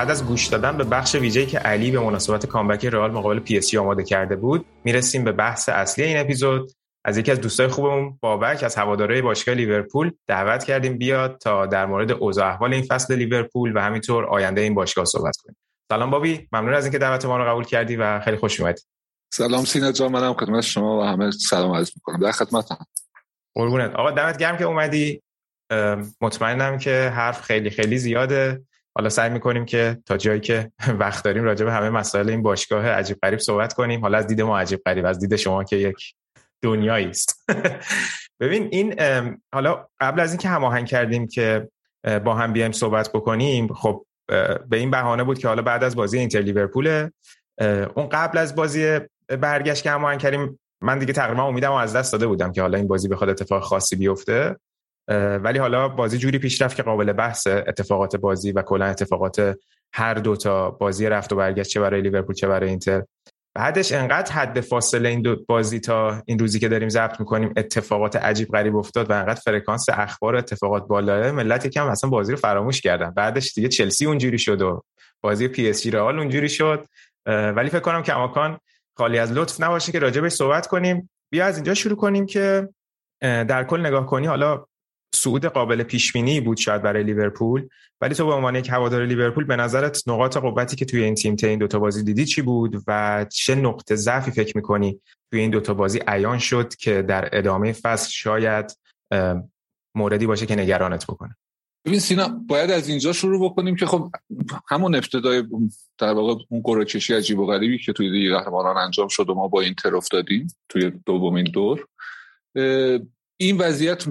بعد 0.01 0.11
از 0.11 0.27
گوش 0.27 0.47
دادن 0.47 0.77
به 0.77 0.85
بخش 0.85 1.15
ویژه‌ای 1.15 1.47
که 1.47 1.59
علی 1.59 1.91
به 1.91 2.01
مناسبت 2.01 2.47
comeback 2.47 2.85
رئال 2.85 3.11
مقابل 3.11 3.39
پی 3.39 3.59
اس 3.59 3.75
آماده 3.75 4.05
کرده 4.05 4.37
بود 4.37 4.67
می‌رسیم 4.85 5.25
به 5.25 5.33
بحث 5.33 5.69
اصلی 5.69 6.05
این 6.05 6.19
اپیزود. 6.19 6.73
از 7.05 7.19
یکی 7.19 7.31
از 7.31 7.41
دوستای 7.41 7.69
خوبمون 7.69 8.19
بابک 8.21 8.63
از 8.63 8.77
هوادارهای 8.77 9.23
باشگاه 9.23 9.55
لیورپول 9.55 10.13
دعوت 10.27 10.65
کردیم 10.65 10.99
بیاد 10.99 11.39
تا 11.39 11.67
در 11.67 11.87
مورد 11.87 12.13
اوضاع 12.13 12.49
احوال 12.49 12.75
این 12.75 12.83
فصل 12.83 13.15
لیورپول 13.15 13.77
و 13.77 13.81
همینطور 13.81 14.25
آینده 14.25 14.61
این 14.61 14.75
باشگاه 14.75 15.05
صحبت 15.05 15.37
کنیم. 15.37 15.57
سلام 15.93 16.11
بابی 16.11 16.49
ممنون 16.53 16.75
از 16.75 16.85
اینکه 16.85 16.99
دعوت 16.99 17.25
ما 17.25 17.39
رو 17.39 17.45
قبول 17.45 17.65
کردی 17.65 17.97
و 17.97 18.21
خیلی 18.21 18.37
خوش 18.37 18.61
اومدی. 18.61 18.83
سلام 19.33 19.65
سینا 19.65 19.93
جان 19.93 20.13
منم 20.13 20.35
خدمت 20.35 20.61
شما 20.61 21.01
و 21.01 21.03
همه 21.03 21.31
سلام 21.31 21.73
عرض 21.73 21.91
می‌کنم. 21.97 22.21
در 22.21 22.33
خدمتم 22.33 22.87
قربونت. 23.55 23.95
آقا 23.95 24.11
دمت 24.11 24.39
گرم 24.39 24.57
که 24.57 24.65
اومدی. 24.65 25.23
مطمئنم 26.21 26.79
که 26.79 27.13
حرف 27.15 27.43
خیلی 27.43 27.71
خیلی 27.71 27.99
زیاده. 27.99 28.63
حالا 28.95 29.09
سعی 29.09 29.31
می‌کنیم 29.31 29.65
که 29.65 29.99
تا 30.07 30.17
جایی 30.17 30.41
که 30.41 30.73
وقت 31.01 31.25
داریم 31.25 31.45
راجع 31.45 31.65
به 31.65 31.73
همه 31.73 31.91
مسائل 31.91 32.31
این 32.31 32.43
باشگاه 32.43 32.89
عجیب 32.89 33.19
غریب 33.23 33.39
صحبت 33.39 33.73
کنیم. 33.73 34.01
حالا 34.01 34.19
از 34.19 34.27
دید 34.27 34.41
ما 34.41 34.59
عجیب 34.59 34.81
غریب 34.87 35.07
از 35.07 35.19
دید 35.19 35.37
شما 35.37 35.65
که 35.65 35.77
یک 35.77 36.15
دنیایی 36.63 37.07
است. 37.07 37.45
ببین 38.41 38.69
این 38.73 38.95
حالا 39.55 39.87
قبل 40.01 40.21
از 40.21 40.31
اینکه 40.31 40.49
هماهنگ 40.49 40.87
کردیم 40.87 41.27
که 41.29 41.69
با 42.25 42.35
هم 42.35 42.53
بیایم 42.53 42.73
صحبت 42.73 43.13
بکنیم 43.13 43.75
خب 43.75 44.07
به 44.69 44.77
این 44.77 44.91
بهانه 44.91 45.25
بود 45.25 45.39
که 45.39 45.49
حالا 45.49 45.63
بعد 45.63 45.85
از 45.85 45.97
بازی 45.97 46.19
اینتر 46.19 46.41
لیورپول 46.41 47.09
اون 47.95 48.09
قبل 48.09 48.39
از 48.39 48.55
بازی 48.55 48.99
برگشت 49.29 49.83
که 49.83 49.91
هماهنگ 49.91 50.21
کردیم 50.21 50.61
من 50.83 50.99
دیگه 50.99 51.13
تقریبا 51.13 51.43
امیدم 51.43 51.73
از 51.73 51.97
دست 51.97 52.13
داده 52.13 52.27
بودم 52.27 52.53
که 52.53 52.63
حالا 52.63 52.79
این 52.79 52.89
بازی 52.89 53.09
بخواد 53.09 53.31
اتفاق 53.31 53.63
خاصی 53.63 53.97
بیفته. 53.97 54.57
ولی 55.09 55.59
حالا 55.59 55.89
بازی 55.89 56.19
جوری 56.19 56.39
پیش 56.39 56.63
رفت 56.63 56.77
که 56.77 56.83
قابل 56.83 57.13
بحث 57.13 57.47
اتفاقات 57.47 58.17
بازی 58.17 58.53
و 58.53 58.63
کلا 58.63 58.85
اتفاقات 58.85 59.57
هر 59.93 60.15
دو 60.15 60.37
تا 60.37 60.71
بازی 60.71 61.07
رفت 61.07 61.33
و 61.33 61.37
برگشت 61.37 61.71
چه 61.71 61.81
برای 61.81 62.01
لیورپول 62.01 62.35
چه 62.35 62.49
برای 62.49 62.69
اینتر. 62.69 63.03
بعدش 63.55 63.93
انقدر 63.93 64.33
حد 64.33 64.61
فاصله 64.61 65.09
این 65.09 65.23
دو 65.23 65.37
بازی 65.49 65.81
تا 65.81 66.23
این 66.27 66.39
روزی 66.39 66.59
که 66.59 66.69
داریم 66.69 66.89
ضبط 66.89 67.21
می‌کنیم 67.21 67.53
اتفاقات 67.57 68.17
عجیب 68.17 68.49
غریب 68.49 68.77
افتاد 68.77 69.11
و 69.11 69.13
انقدر 69.13 69.41
فرکانس 69.41 69.87
اخبار 69.89 70.37
اتفاقات 70.37 70.87
بالاست 70.87 71.31
ملت 71.31 71.67
یکم 71.67 71.87
اصلا 71.87 72.11
بازی 72.11 72.33
رو 72.33 72.39
فراموش 72.39 72.81
کردن. 72.81 73.11
بعدش 73.11 73.55
دیگه 73.55 73.69
چلسی 73.69 74.07
اونجوری 74.07 74.39
شد 74.39 74.63
و 74.63 74.83
بازی 75.21 75.49
پی 75.49 75.71
اس 75.71 75.83
جی 75.83 75.91
رئال 75.91 76.19
اونجوری 76.19 76.49
شد. 76.49 76.87
ولی 77.27 77.71
فکر 77.71 77.81
کنم 77.81 78.03
که 78.03 78.15
کماکان 78.15 78.59
خالی 78.97 79.19
از 79.19 79.33
لطف 79.33 79.61
نباشه 79.61 79.93
که 79.93 79.99
راجع 79.99 80.12
بهش 80.12 80.29
صحبت 80.29 80.67
کنیم. 80.67 81.11
بیا 81.31 81.47
از 81.47 81.57
اینجا 81.57 81.75
شروع 81.75 81.97
کنیم 81.97 82.27
که 82.27 82.69
در 83.21 83.65
کل 83.65 83.87
نگاه 83.87 84.07
کنی. 84.07 84.27
حالا 84.27 84.65
صعود 85.15 85.47
قابل 85.47 85.83
پیش 85.83 86.13
بینی 86.13 86.41
بود 86.41 86.57
شاید 86.57 86.83
برای 86.83 87.03
لیورپول 87.03 87.69
ولی 88.01 88.15
تو 88.15 88.27
به 88.27 88.33
عنوان 88.33 88.57
یک 88.57 88.69
هوادار 88.69 89.07
لیورپول 89.07 89.45
به 89.45 89.57
نظرت 89.57 90.09
نقاط 90.09 90.37
قوتی 90.37 90.77
که 90.77 90.85
توی 90.85 91.05
این 91.05 91.15
تیم 91.15 91.37
تا 91.37 91.47
این 91.47 91.59
دوتا 91.59 91.79
بازی 91.79 92.03
دیدی 92.03 92.27
چی 92.27 92.43
بود 92.43 92.83
و 92.87 93.27
چه 93.33 93.55
نقطه 93.55 93.97
ضعفی 93.97 94.31
فکر 94.31 94.57
می‌کنی؟ 94.57 95.01
توی 95.31 95.41
این 95.41 95.51
دوتا 95.51 95.75
بازی 95.75 96.01
عیان 96.07 96.39
شد 96.39 96.75
که 96.75 97.03
در 97.03 97.29
ادامه 97.33 97.73
فصل 97.73 98.11
شاید 98.11 98.77
موردی 99.95 100.27
باشه 100.27 100.47
که 100.47 100.57
نگرانت 100.57 101.07
بکنه. 101.07 101.37
ببین 101.85 101.99
سینا 101.99 102.29
باید 102.29 102.71
از 102.71 102.89
اینجا 102.89 103.13
شروع 103.13 103.51
بکنیم 103.51 103.77
که 103.77 103.87
خب 103.87 104.11
همون 104.69 104.95
ابتدای 104.95 105.45
در 105.99 106.13
واقع 106.13 106.43
اون 106.49 106.63
قرعه 106.63 106.85
کشی 106.85 107.15
عجیب 107.15 107.39
و 107.39 107.47
غریبی 107.47 107.79
که 107.79 107.93
توی 107.93 108.11
لیگ 108.11 108.33
قهرمانان 108.33 108.77
انجام 108.77 109.09
شد 109.09 109.31
و 109.31 109.35
ما 109.35 109.49
با 109.49 109.61
اینتر 109.61 109.97
افتادیم 109.97 110.47
توی 110.69 110.93
دومین 111.07 111.45
دور 111.45 111.87
این 113.37 113.59
وضعیت 113.59 114.05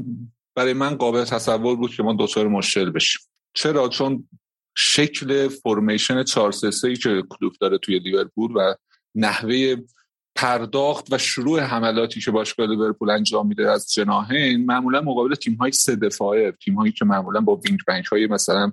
برای 0.60 0.74
من 0.74 0.96
قابل 0.96 1.24
تصور 1.24 1.76
بود 1.76 1.96
که 1.96 2.04
ما 2.04 2.16
دچار 2.20 2.48
مشکل 2.48 2.90
بشیم. 2.90 3.22
چرا؟ 3.54 3.90
چون 3.90 4.30
شکل 4.78 5.48
formation 5.48 6.24
4 6.24 6.52
3 6.52 6.96
که 6.96 7.24
کلوپ 7.30 7.54
داره 7.62 7.78
توی 7.78 8.00
لیورپول 8.00 8.52
و 8.56 8.76
نحوه 9.16 9.76
پرداخت 10.36 11.14
و 11.14 11.18
شروع 11.18 11.60
حملاتی 11.60 12.22
که 12.22 12.32
باشگاه 12.32 12.68
لیورپول 12.68 13.10
انجام 13.10 13.48
میده 13.48 13.72
از 13.72 13.94
جناحین 13.94 14.66
معمولا 14.66 15.02
مقابل 15.02 15.36
تیم 15.36 15.54
های 15.54 15.72
سه 15.72 15.96
دفاعه 15.96 16.52
تیم 16.52 16.76
هایی 16.76 16.92
که 16.92 17.06
معمولا 17.06 17.42
با 17.42 17.56
wing 17.56 17.80
back 17.88 18.06
های 18.06 18.28
مثلا 18.28 18.72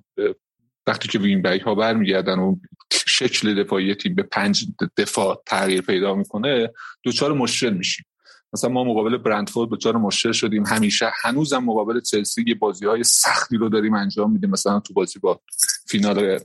وقتی 0.87 1.09
که 1.09 1.19
wing 1.19 1.43
back 1.43 1.61
ها 1.61 1.75
برمیگردن 1.75 2.39
و 2.39 2.57
شکل 2.93 3.65
دفاعی 3.65 3.95
تیم 3.95 4.15
به 4.15 4.23
پنج 4.23 4.67
دفاع 4.97 5.43
تغییر 5.47 5.81
پیدا 5.83 6.15
می‌کنه 6.15 6.71
دوچار 7.03 7.33
مشکل 7.33 7.71
میشیم. 7.71 8.07
مثلا 8.53 8.71
ما 8.71 8.85
مقابل 8.85 9.17
برندفورد 9.17 9.71
دچار 9.71 9.97
مشکل 9.97 10.33
شدیم. 10.33 10.67
همیشه 10.67 11.11
هنوزم 11.23 11.65
مقابل 11.65 12.01
چلسی 12.01 12.45
یه 12.47 12.55
بازی 12.55 12.87
های 12.87 13.05
سختی 13.05 13.57
رو 13.57 13.69
داریم 13.69 13.95
انجام 13.95 14.33
میدیم. 14.33 14.51
مثلا 14.51 14.81
تو 14.81 14.95
بازی 14.95 15.19
با 15.19 15.41
فینال 15.87 16.39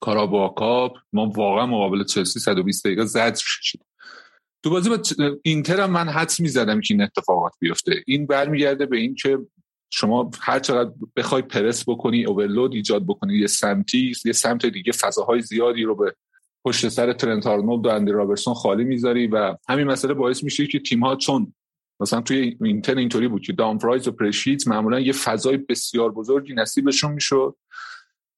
کارابا 0.00 0.48
کاپ 0.48 0.96
ما 1.12 1.26
واقعا 1.26 1.66
مقابل 1.66 2.04
چلسی 2.04 2.40
120 2.40 2.84
دقیقه 2.84 3.04
زد 3.04 3.36
شدیم 3.36 3.86
تو 4.62 4.70
بازی 4.70 4.88
با 4.88 4.98
اینتر 5.42 5.80
هم 5.80 5.90
من 5.90 6.08
حدس 6.08 6.40
می‌زدم 6.40 6.80
که 6.80 6.94
این 6.94 7.02
اتفاقات 7.02 7.52
بیفته. 7.58 8.02
این 8.06 8.26
برمیگرده 8.26 8.86
به 8.86 8.96
این 8.96 9.14
که 9.14 9.38
شما 9.90 10.30
هر 10.40 10.58
چقدر 10.58 10.90
بخوای 11.16 11.42
پرس 11.42 11.88
بکنی 11.88 12.24
اوورلود 12.24 12.74
ایجاد 12.74 13.06
بکنی 13.06 13.38
یه 13.38 13.46
سمتی 13.46 14.12
یه 14.24 14.32
سمت 14.32 14.66
دیگه 14.66 14.92
فضاهای 14.92 15.40
زیادی 15.40 15.82
رو 15.82 15.94
به 15.94 16.14
پشت 16.64 16.88
سر 16.88 17.12
ترنت 17.12 17.46
آرنولد 17.46 17.86
و 17.86 17.88
اندی 17.88 18.12
رابرتسون 18.12 18.54
خالی 18.54 18.84
می‌ذاری 18.84 19.26
و 19.26 19.56
همین 19.68 19.86
مسئله 19.86 20.14
باعث 20.14 20.44
میشه 20.44 20.66
که 20.66 20.78
تیم 20.78 21.00
ها 21.00 21.16
چون 21.16 21.54
مثلا 22.00 22.20
توی 22.20 22.56
اینتر 22.62 22.94
اینطوری 22.94 23.28
بود 23.28 23.42
که 23.42 23.52
دامفریس 23.52 24.08
و 24.08 24.12
پریشیچ 24.12 24.68
معمولا 24.68 25.00
یه 25.00 25.12
فضای 25.12 25.56
بسیار 25.56 26.12
بزرگی 26.12 26.54
نصیبشون 26.54 27.12
می‌شد 27.12 27.56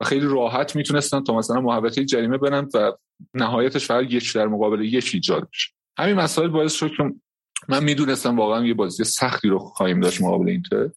و 0.00 0.04
خیلی 0.04 0.26
راحت 0.26 0.76
می‌تونستن 0.76 1.24
تا 1.24 1.36
مثلا 1.38 1.60
محوطه 1.60 2.04
جریمه 2.04 2.38
برن 2.38 2.68
و 2.74 2.92
نهایتش 3.34 3.86
فقط 3.86 4.12
یک 4.12 4.34
در 4.34 4.46
مقابل 4.46 4.80
یک 4.80 5.10
ایجاد 5.14 5.48
بشه. 5.52 5.68
همین 5.98 6.14
مسائل 6.14 6.48
باعث 6.48 6.72
شد 6.72 6.90
که 6.96 7.12
من 7.68 7.84
می‌دونستم 7.84 8.38
واقعا 8.38 8.66
یه 8.66 8.74
بازی 8.74 9.04
سختی 9.04 9.48
رو 9.48 9.58
خواهیم 9.58 10.00
داشت 10.00 10.20
مقابل 10.22 10.48
اینتر. 10.48 10.90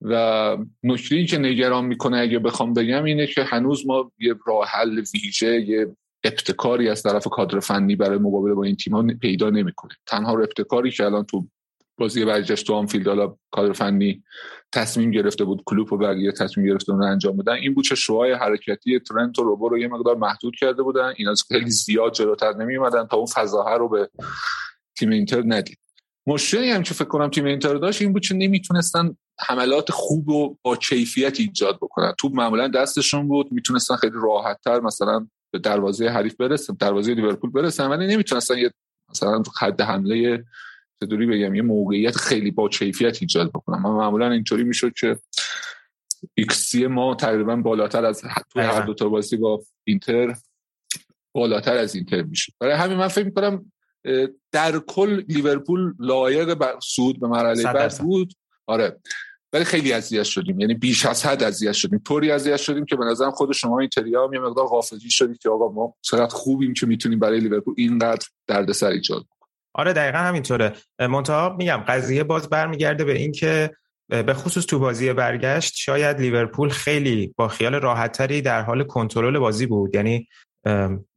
و 0.00 0.56
نکته 0.82 1.24
که 1.24 1.38
نگران 1.38 1.84
می‌کنه 1.84 2.16
اگه 2.16 2.38
بخوام 2.38 2.72
بگم 2.72 3.04
اینه 3.04 3.26
که 3.26 3.44
هنوز 3.44 3.86
ما 3.86 4.12
یه 4.18 4.34
راه 4.46 4.68
حل 4.68 5.02
ویژه 5.14 5.60
یه 5.60 5.96
ابتکاری 6.24 6.88
از 6.88 7.02
طرف 7.02 7.28
کادر 7.28 7.60
فنی 7.60 7.96
برای 7.96 8.18
مقابله 8.18 8.54
با 8.54 8.64
این 8.64 8.76
تیم 8.76 9.18
پیدا 9.18 9.50
نمی‌کنه. 9.50 9.92
تنها 10.06 10.32
ابتکاری 10.32 10.90
که 10.90 11.04
الان 11.04 11.24
تو 11.24 11.46
بازی 11.98 12.24
برگشت 12.24 12.66
تو 12.66 12.74
آنفیلد 12.74 13.08
حالا 13.08 13.36
کادر 13.50 13.72
فنی 13.72 14.22
تصمیم 14.72 15.10
گرفته 15.10 15.44
بود 15.44 15.62
کلوپ 15.66 15.92
و 15.92 15.96
بقیه 15.96 16.32
تصمیم 16.32 16.66
گرفته 16.66 16.92
رو 16.92 17.02
انجام 17.02 17.36
بدن 17.36 17.52
این 17.52 17.74
بود 17.74 17.84
چه 17.84 17.94
شوهای 17.94 18.32
حرکتی 18.32 18.98
ترنت 18.98 19.38
و 19.38 19.44
روبو 19.44 19.68
رو 19.68 19.78
یه 19.78 19.88
مقدار 19.88 20.16
محدود 20.16 20.54
کرده 20.60 20.82
بودن. 20.82 21.12
اینا 21.16 21.34
خیلی 21.48 21.70
زیاد 21.70 22.12
جلوتر 22.12 22.52
نمی 22.52 22.76
اومدن 22.76 23.06
تا 23.06 23.16
اون 23.16 23.26
فضاها 23.26 23.76
رو 23.76 23.88
به 23.88 24.10
تیم 24.98 25.10
اینتر 25.10 25.42
ندید. 25.46 25.78
مشکلی 26.26 26.70
هم 26.70 26.82
که 26.82 26.94
فکر 26.94 27.08
کنم 27.08 27.28
تیم 27.28 27.44
اینتر 27.44 27.74
داشت 27.74 28.02
این 28.02 28.12
بود 28.12 28.26
که 28.26 28.34
نمی‌تونستن 28.34 29.16
حملات 29.40 29.90
خوب 29.90 30.28
و 30.28 30.56
با 30.62 30.76
کیفیت 30.76 31.40
ایجاد 31.40 31.76
بکنن. 31.76 32.14
تو 32.18 32.28
معمولا 32.28 32.68
دستشون 32.68 33.28
بود 33.28 33.52
می‌تونستن 33.52 33.96
خیلی 33.96 34.16
راحت 34.22 34.60
تر 34.64 34.80
مثلا 34.80 35.26
به 35.54 35.60
دروازه 35.60 36.08
حریف 36.08 36.34
برسن 36.36 36.76
دروازه 36.80 37.14
لیورپول 37.14 37.50
برسن 37.50 37.88
ولی 37.88 38.06
نمی‌تونستن 38.06 38.58
یه 38.58 38.70
مثلا 39.10 39.42
خط 39.42 39.80
حمله 39.80 40.44
چطوری 41.00 41.26
بگم 41.26 41.54
یه 41.54 41.62
موقعیت 41.62 42.16
خیلی 42.16 42.50
با 42.50 42.68
کیفیت 42.68 43.22
ایجاد 43.22 43.50
بکنن. 43.50 43.78
من 43.78 43.90
معمولا 43.90 44.30
اینطوری 44.30 44.64
می‌شد 44.64 44.92
که 44.92 45.18
ایکسی 46.34 46.86
ما 46.86 47.14
تقریبا 47.14 47.56
بالاتر 47.56 48.04
از 48.04 48.22
تو 48.50 48.60
هر 48.60 48.80
دو 48.80 48.94
تا 48.94 49.08
بازی 49.08 49.36
با 49.36 49.62
اینتر 49.84 50.36
بالاتر 51.34 51.76
از 51.76 51.94
اینتر 51.94 52.22
میشه 52.22 52.52
برای 52.60 52.74
همین 52.74 52.98
من 52.98 53.08
فکر 53.08 53.24
می‌کنم 53.24 53.72
در 54.52 54.78
کل 54.78 55.22
لیورپول 55.28 55.94
لایق 55.98 56.54
صعود 56.54 57.20
به 57.20 57.26
مرحله 57.26 57.62
بعد 57.62 57.98
بود. 57.98 58.34
آره. 58.66 59.00
ولی 59.54 59.64
خیلی 59.64 59.92
اذیت 59.92 60.22
شدیم. 60.22 60.60
یعنی 60.60 60.74
بیش 60.74 61.06
از 61.06 61.26
حد 61.26 61.42
اذیت 61.42 61.72
شدیم. 61.72 61.98
طوری 61.98 62.30
اذیت 62.30 62.56
شدیم 62.56 62.84
که 62.84 62.96
به 62.96 63.04
نظرم 63.04 63.30
خود 63.30 63.52
شما 63.52 63.80
اینتریا 63.80 64.24
هم 64.26 64.32
یه 64.32 64.40
مقدار 64.40 64.66
غافلگیر 64.66 65.10
شدید 65.10 65.38
که 65.38 65.50
آقا 65.50 65.68
ما 65.68 65.94
چقدر 66.02 66.34
خوبیم 66.34 66.74
که 66.74 66.86
می‌تونیم 66.86 67.18
برای 67.18 67.40
لیورپول 67.40 67.74
اینقدر 67.76 68.26
دردسر 68.46 68.86
ایجاد 68.86 69.24
آره 69.74 69.92
دقیقا 69.92 70.18
همینطوره. 70.18 70.72
منتها 70.98 71.56
میگم 71.58 71.76
قضیه 71.88 72.24
باز 72.24 72.48
برمیگرده 72.48 73.04
به 73.04 73.18
اینکه 73.18 73.70
به 74.08 74.34
خصوص 74.34 74.66
تو 74.66 74.78
بازی 74.78 75.12
برگشت 75.12 75.72
شاید 75.76 76.20
لیورپول 76.20 76.68
خیلی 76.68 77.34
با 77.36 77.48
خیال 77.48 77.74
راحتتری 77.74 78.42
در 78.42 78.62
حال 78.62 78.84
کنترل 78.84 79.38
بازی 79.38 79.66
بود. 79.66 79.94
یعنی 79.94 80.28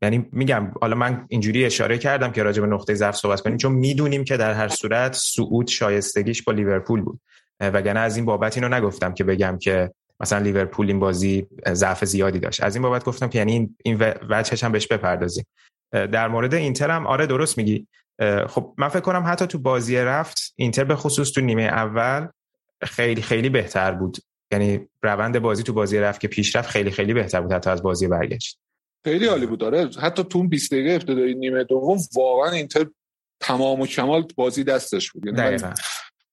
یعنی 0.02 0.26
میگم 0.32 0.72
حالا 0.82 0.96
من 0.96 1.26
اینجوری 1.30 1.66
اشاره 1.66 1.98
کردم 1.98 2.32
که 2.32 2.44
راجع 2.44 2.62
به 2.62 2.68
نقطه 2.68 2.94
ضعف 2.94 3.16
صحبت 3.16 3.42
کنیم 3.42 3.58
چون 3.58 3.72
می‌دونیم 3.72 4.24
که 4.24 4.38
در 4.38 4.54
هر 4.54 4.68
صورت 4.68 5.14
صعود 5.14 5.68
شایستگیش 5.68 6.44
با 6.44 6.54
لیورپول 6.54 7.02
بود. 7.02 7.20
وگرنه 7.60 8.00
از 8.00 8.16
این 8.16 8.26
بابت 8.26 8.58
اینو 8.58 8.70
نگفتم 8.70 9.14
که 9.14 9.24
بگم 9.24 9.58
که 9.58 9.92
مثلا 10.20 10.40
لیورپول 10.40 10.88
این 10.88 11.00
بازی 11.00 11.48
ضعف 11.74 12.06
زیادی 12.06 12.40
داشت. 12.40 12.64
از 12.64 12.76
این 12.76 12.82
بابت 12.82 13.04
گفتم 13.04 13.28
که 13.28 13.38
یعنی 13.38 13.76
این 13.84 13.98
وجهش 14.30 14.64
هم 14.64 14.72
بهش 14.72 14.88
بپردازیم. 14.88 15.46
در 15.92 16.28
مورد 16.28 16.54
اینتر 16.54 16.92
هم 16.92 17.08
آره 17.08 17.26
درست 17.26 17.58
میگی. 17.58 17.88
خب 18.48 18.74
من 18.78 18.88
فکر 18.88 19.00
کنم 19.00 19.24
حتی 19.28 19.48
تو 19.48 19.60
بازی 19.60 19.98
رفت 19.98 20.54
اینتر 20.56 20.84
به 20.84 20.96
خصوص 20.96 21.32
تو 21.32 21.42
نیمه 21.42 21.64
اول 21.64 22.28
خیلی 22.82 23.22
خیلی 23.22 23.50
بهتر 23.50 23.92
بود. 23.92 24.18
یعنی 24.52 24.88
روند 25.04 25.40
بازی 25.40 25.64
تو 25.64 25.74
بازی 25.74 26.00
رفت 26.00 26.22
که 26.22 26.28
پیش 26.28 26.52
رفت 26.52 26.70
خیلی 26.70 26.92
خیلی 26.92 27.14
بهتر 27.14 27.42
بود 27.42 27.52
حتی 27.52 27.70
از 27.70 27.84
بازی 27.84 28.08
برگشت. 28.08 28.60
خیلی 29.04 29.26
عالی 29.26 29.46
بود 29.46 29.60
داره 29.60 29.90
حتی 30.02 30.24
تو 30.24 30.38
اون 30.38 30.50
20 30.50 30.72
دقیقه 30.72 30.92
ابتدایی 30.92 31.36
نیمه 31.36 31.64
دوم 31.64 31.98
واقعا 32.16 32.52
اینتر 32.52 32.86
تمام 33.40 33.82
و 33.82 33.88
کمال 33.88 34.28
بازی 34.36 34.64
دستش 34.64 35.12
بود. 35.12 35.26
یعنی 35.26 35.64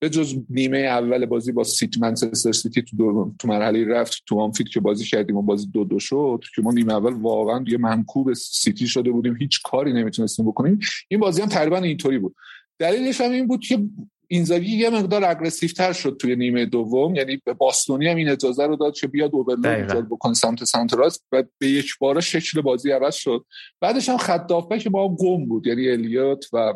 به 0.03 0.11
جز 0.11 0.37
نیمه 0.51 0.79
اول 0.79 1.27
بازی 1.27 1.53
با 1.53 1.65
سیتی 1.65 2.01
منچستر 2.01 2.53
سیتی 2.53 2.83
تو 2.83 2.97
دو 2.97 3.35
تو 3.39 3.49
مرحله 3.49 3.85
رفت 3.85 4.23
تو 4.27 4.41
آنفیلد 4.41 4.69
که 4.69 4.81
بازی 4.81 5.05
کردیم 5.05 5.37
و 5.37 5.43
بازی 5.43 5.67
دو 5.67 5.85
دو 5.85 5.99
شد 5.99 6.45
که 6.55 6.63
ما 6.63 6.73
نیمه 6.73 6.93
اول 6.93 7.13
واقعا 7.13 7.65
یه 7.69 7.79
منکوب 7.79 8.33
سیتی 8.33 8.87
شده 8.87 9.11
بودیم 9.11 9.37
هیچ 9.37 9.63
کاری 9.63 9.93
نمی‌تونستیم 9.93 10.47
بکنیم. 10.47 10.79
این 11.09 11.21
بازی 11.21 11.43
هم 11.43 11.49
تقریبا 11.49 11.79
اینطوری 11.79 12.19
بود. 12.19 12.35
دلیلش 12.79 13.21
هم 13.21 13.31
این 13.31 13.47
بود 13.47 13.61
که 13.61 13.83
اینزاگی 14.29 14.77
یه 14.77 14.91
مقدار 14.91 15.25
aggressive 15.25 15.69
تر 15.69 15.93
شد 15.93 16.17
توی 16.21 16.37
نیمه 16.37 16.67
دوم. 16.67 17.15
یعنی 17.15 17.41
به 17.45 17.55
باستونی 17.55 18.09
هم 18.09 18.17
این 18.17 18.29
اجازه 18.29 18.67
رو 18.67 18.77
داد 18.77 18.95
که 18.95 19.07
بیاد 19.07 19.31
overload 19.35 19.67
ایجاد 19.67 20.07
بکنه 20.07 20.35
سمت 20.35 20.65
سمت 20.65 20.95
راست 20.95 21.25
و 21.33 21.45
به 21.59 21.67
یک 21.67 21.99
بار 22.01 22.21
شکل 22.21 22.61
بازی 22.61 22.91
عوض 22.91 23.15
شد. 23.15 23.45
بعدش 23.81 24.09
هم 24.09 24.17
خط 24.17 24.51
هافبکمون 24.81 25.09
هم 25.09 25.17
گم 25.17 25.47
بود. 25.47 25.67
یعنی 25.67 25.89
الیوت 25.89 26.45
و 26.53 26.75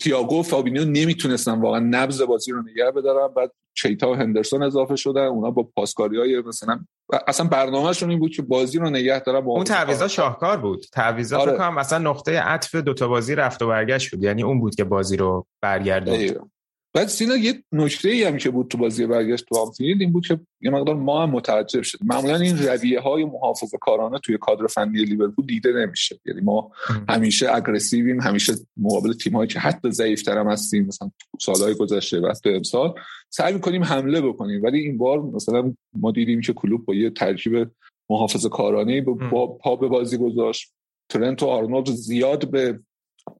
تیاگو 0.00 0.40
و 0.40 0.42
فابینیو 0.42 0.84
نمی‌تونستن 0.84 1.60
واقعا 1.60 1.80
نبض 1.80 2.22
بازی 2.22 2.52
رو 2.52 2.62
نگه 2.62 2.90
بدارن. 2.90 3.28
بعد 3.34 3.52
کیتا 3.74 4.10
و 4.10 4.14
هندرسون 4.14 4.62
اضافه 4.62 4.96
شدن. 4.96 5.26
اونا 5.26 5.50
با 5.50 5.62
پاسکاری 5.62 6.18
های 6.18 6.40
مثلا 6.40 6.80
اصلا 7.26 7.46
برنامهشون 7.46 8.10
این 8.10 8.18
بود 8.18 8.30
که 8.30 8.42
بازی 8.42 8.78
رو 8.78 8.90
نگه 8.90 9.20
دارن 9.20 9.40
با 9.40 9.52
اون 9.52 9.64
تعویضا 9.64 10.08
شاهکار 10.08 10.56
بود. 10.56 10.84
تعویضا 10.92 11.38
آره. 11.38 11.52
فکر 11.52 11.70
مثلا 11.70 12.10
نقطه 12.10 12.40
عطف 12.40 12.74
دوتا 12.74 13.08
بازی 13.08 13.34
رفت 13.34 13.62
و 13.62 13.66
برگشت 13.66 14.08
شد 14.08 14.22
یعنی 14.22 14.42
اون 14.42 14.60
بود 14.60 14.74
که 14.74 14.84
بازی 14.84 15.16
رو 15.16 15.46
برگردوند. 15.62 16.50
بعد 16.94 17.08
سینا 17.08 17.36
یه 17.36 17.64
نکته 17.72 18.08
ای 18.08 18.24
هم 18.24 18.36
که 18.36 18.50
بود 18.50 18.68
تو 18.68 18.78
بازی 18.78 19.06
برگشت 19.06 19.44
تو 19.48 19.58
آنفیلد 19.58 20.00
این 20.00 20.12
بود 20.12 20.26
که 20.26 20.40
یه 20.60 20.70
مقدار 20.70 20.94
ما 20.94 21.22
هم 21.22 21.30
متعجب 21.30 21.82
شد 21.82 21.98
معمولا 22.04 22.36
این 22.36 22.58
رویه 22.58 23.00
های 23.00 23.24
محافظه 23.24 23.78
کارانه 23.78 24.18
توی 24.18 24.38
کادر 24.38 24.66
فنی 24.66 25.04
لیورپول 25.04 25.46
دیده 25.46 25.72
نمیشه. 25.72 26.20
یعنی 26.26 26.40
ما 26.40 26.72
همیشه 27.08 27.54
اگریسیویم 27.54 28.20
همیشه 28.20 28.52
مقابل 28.76 29.12
تیم 29.12 29.36
هایی 29.36 29.48
که 29.48 29.58
حتی 29.58 29.90
ضعیفتر 29.90 30.38
هم 30.38 30.48
هستیم 30.48 30.86
مثلا 30.86 31.10
سالهای 31.40 31.74
گذشته 31.74 32.20
و 32.20 32.32
امسال 32.44 32.94
سعی 33.30 33.52
می‌کنیم 33.52 33.84
حمله 33.84 34.20
بکنیم. 34.20 34.62
ولی 34.62 34.78
این 34.78 34.98
بار 34.98 35.22
مثلا 35.22 35.74
ما 35.92 36.10
دیدیم 36.10 36.40
که 36.40 36.52
کلوب 36.52 36.84
با 36.84 36.94
یه 36.94 37.10
ترکیب 37.10 37.70
محافظه 38.10 38.48
کارانه 38.48 39.00
پا 39.00 39.76
به 39.76 39.88
بازی 39.88 40.16
گذاشت. 40.16 40.72
ترنت 41.08 41.42
و 41.42 41.46
آرنولد 41.46 41.90
زیاد 41.90 42.50
به 42.50 42.80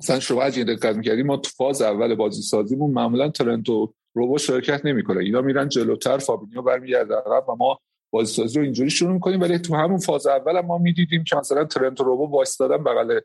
مثلا 0.01 0.21
شما 0.21 0.45
این 0.45 0.65
دقت 0.65 0.97
می‌کردیم 0.97 1.27
ما 1.27 1.37
تو 1.37 1.51
فاز 1.51 1.83
اول 1.83 2.15
بازی 2.15 2.43
سازیمون 2.43 2.91
معمولا 2.91 3.29
ترنت 3.29 3.82
و 3.82 3.95
روبو 4.15 4.39
شرکت 4.39 4.87
نمی‌کنه. 4.87 5.21
اینا 5.21 5.41
میرن 5.41 5.69
جلوتر 5.69 6.19
فابینیو 6.19 6.63
برمیگرده 6.63 7.15
عقب 7.15 7.49
و 7.49 7.55
ما 7.55 7.79
بازی 8.11 8.35
سازی 8.35 8.59
رو 8.59 8.65
اینجوری 8.65 8.91
شروع 8.91 9.13
می‌کنیم. 9.13 9.41
ولی 9.41 9.59
تو 9.59 9.75
همون 9.75 9.99
فاز 9.99 10.27
اول 10.27 10.57
هم 10.57 10.67
ما 10.67 10.79
می‌دیدیم 10.79 11.25
که 11.25 11.37
مثلا 11.37 11.65
ترنت 11.65 12.01
و 12.01 12.05
روبو 12.05 12.37
وایستادن 12.37 12.85
بغل 12.85 13.21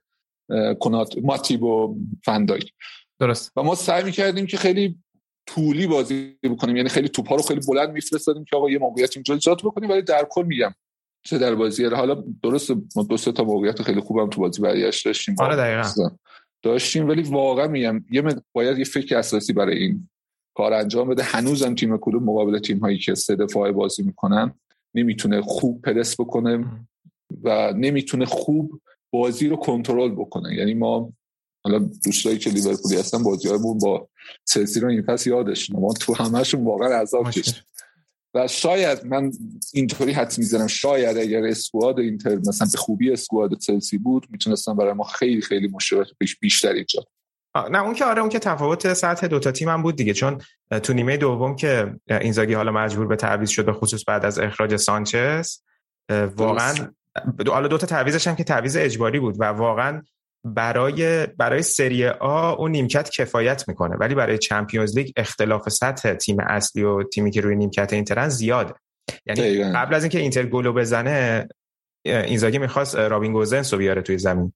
کنار 0.80 1.18
ماتیپ 1.18 1.64
و 1.64 1.98
فن 2.26 2.38
دایک 2.38 2.62
درسته. 3.20 3.52
و 3.56 3.64
ما 3.64 3.76
سعی 3.76 4.04
می‌کردیم 4.04 4.46
که 4.46 4.58
خیلی 4.58 5.00
طولی 5.48 5.88
بازی 5.88 6.38
بکنیم. 6.44 6.76
یعنی 6.76 6.90
خیلی 6.90 7.10
توپا 7.10 7.36
رو 7.36 7.42
خیلی 7.42 7.62
بلند 7.68 7.90
میفرستادیم 7.90 8.46
که 8.46 8.56
آقا 8.56 8.70
یه 8.70 8.80
موقعیت 8.80 9.18
اینجا 9.18 9.34
ایجاد 9.34 9.58
بکنیم. 9.58 9.90
ولی 9.90 10.02
در 10.02 10.28
کل 10.30 10.44
میگم 10.44 10.74
چه 11.24 11.38
در 11.38 11.56
بازی 11.56 11.86
حالا 11.86 12.24
درست 12.44 12.72
ما 12.72 13.04
دو 13.10 13.18
سه 13.18 13.32
تا 13.32 13.44
موقعیت 13.44 13.82
خیلی 13.82 14.00
خوبم 14.00 14.30
تو 14.30 14.42
بازی 14.42 14.62
برگشت 14.62 15.06
داشتیم. 15.06 15.36
آره 15.40 15.56
دقیقاً. 15.56 16.10
داشتیم 16.62 17.08
ولی 17.08 17.22
واقعا 17.22 17.68
میگم 17.68 18.06
یه 18.12 18.24
باید 18.54 18.78
یه 18.78 18.84
فکر 18.84 19.18
اساسی 19.18 19.54
برای 19.54 19.78
این 19.78 20.10
کار 20.56 20.74
انجام 20.74 21.10
بده. 21.10 21.24
هنوزم 21.24 21.76
تیم 21.76 21.98
کلوب 21.98 22.24
مقابل 22.24 22.60
تیم 22.60 22.78
هایی 22.80 22.98
که 22.98 23.16
سه 23.16 23.36
دفاعه 23.36 23.72
بازی 23.72 24.04
می‌کنن 24.04 24.54
نمی‌تونه 24.96 25.42
خوب 25.42 25.82
پرس 25.82 26.22
بکنه 26.22 26.66
و 27.44 27.74
نمی‌تونه 27.74 28.26
خوب 28.26 28.82
بازی 29.12 29.48
رو 29.48 29.56
کنترل 29.56 30.12
بکنه. 30.12 30.56
یعنی 30.56 30.74
ما 30.74 31.14
حالا 31.64 31.80
دوستایی 32.06 32.38
که 32.38 32.50
لیورپولی 32.50 32.96
هستن 32.96 33.24
بازی 33.24 33.50
با 33.82 34.10
چلسی 34.46 34.80
رو 34.80 34.88
این 34.88 35.02
پس 35.02 35.28
یادش 35.28 35.72
ما 35.72 35.94
تو 35.94 36.14
همهشون 36.14 36.64
واقعا 36.64 37.02
عذاب 37.02 37.32
کشیم 37.32 37.64
و 38.34 38.48
شاید 38.48 39.06
من 39.06 39.32
اینطوری 39.74 40.12
حد 40.12 40.38
می‌زنم 40.38 40.68
شاید 40.68 41.18
اگر 41.18 41.44
اسکواد 41.44 42.00
اینتر 42.00 42.36
مثلا 42.36 42.68
به 42.72 42.78
خوبی 42.78 43.12
اسکواد 43.12 43.58
چلسی 43.58 43.98
بود 43.98 44.28
می‌تونستن 44.30 44.76
برای 44.76 44.94
ما 44.94 45.04
خیلی 45.04 45.42
خیلی 45.42 45.68
مشکلات 45.68 46.08
پیش 46.20 46.40
بیشتر 46.40 46.74
ایجاد 46.74 47.08
نه 47.72 47.84
اون 47.84 47.94
که 47.94 48.06
آره 48.06 48.22
اون 48.22 48.30
که 48.30 48.40
تفاوت 48.40 48.94
سطح 48.94 49.28
دوتا 49.28 49.52
تیم 49.52 49.70
هم 49.70 49.84
بود 49.84 49.96
دیگه 49.96 50.14
چون 50.14 50.42
تو 50.84 50.94
نیمه 50.94 51.18
دوم 51.18 51.56
که 51.56 51.96
اینزاگی 52.08 52.54
حالا 52.54 52.72
مجبور 52.72 53.08
به 53.08 53.16
تعویض 53.16 53.50
شد 53.50 53.66
به 53.66 53.74
خصوص 53.74 54.04
بعد 54.08 54.26
از 54.26 54.40
اخراج 54.40 54.76
سانچز 54.76 55.58
واقعا 56.36 56.76
حالا 57.48 57.68
دوتا 57.68 57.88
تعویزش 57.88 58.28
هم 58.28 58.36
که 58.36 58.44
تعویض 58.44 58.78
اجباری 58.80 59.20
بود 59.20 59.36
و 59.40 59.44
واقعا 59.44 60.02
برای 60.44 61.28
برای 61.28 61.62
سری 61.62 62.08
آ 62.08 62.54
اون 62.54 62.72
نیمکت 62.72 63.10
کفایت 63.10 63.68
می‌کنه. 63.68 63.96
ولی 63.96 64.16
برای 64.16 64.38
چمپیونز 64.38 64.98
لیگ 64.98 65.12
اختلاف 65.16 65.70
سطح 65.70 66.14
تیم 66.14 66.40
اصلی 66.40 66.84
و 66.84 67.04
تیمی 67.04 67.32
که 67.32 67.42
روی 67.42 67.56
نیمکت 67.56 67.94
اینترن 67.94 68.30
زیاده. 68.30 68.74
یعنی 69.26 69.64
قبل 69.64 69.96
از 69.96 70.04
اینکه 70.04 70.20
اینتر 70.20 70.46
گلو 70.46 70.74
بزنه 70.74 71.48
اینزاگی 72.06 72.58
می‌خواست 72.58 72.96
رابین 72.96 73.34
گوزنس 73.34 73.74
رو 73.74 73.80
بیاره 73.80 74.02
توی 74.02 74.18
زمین. 74.18 74.54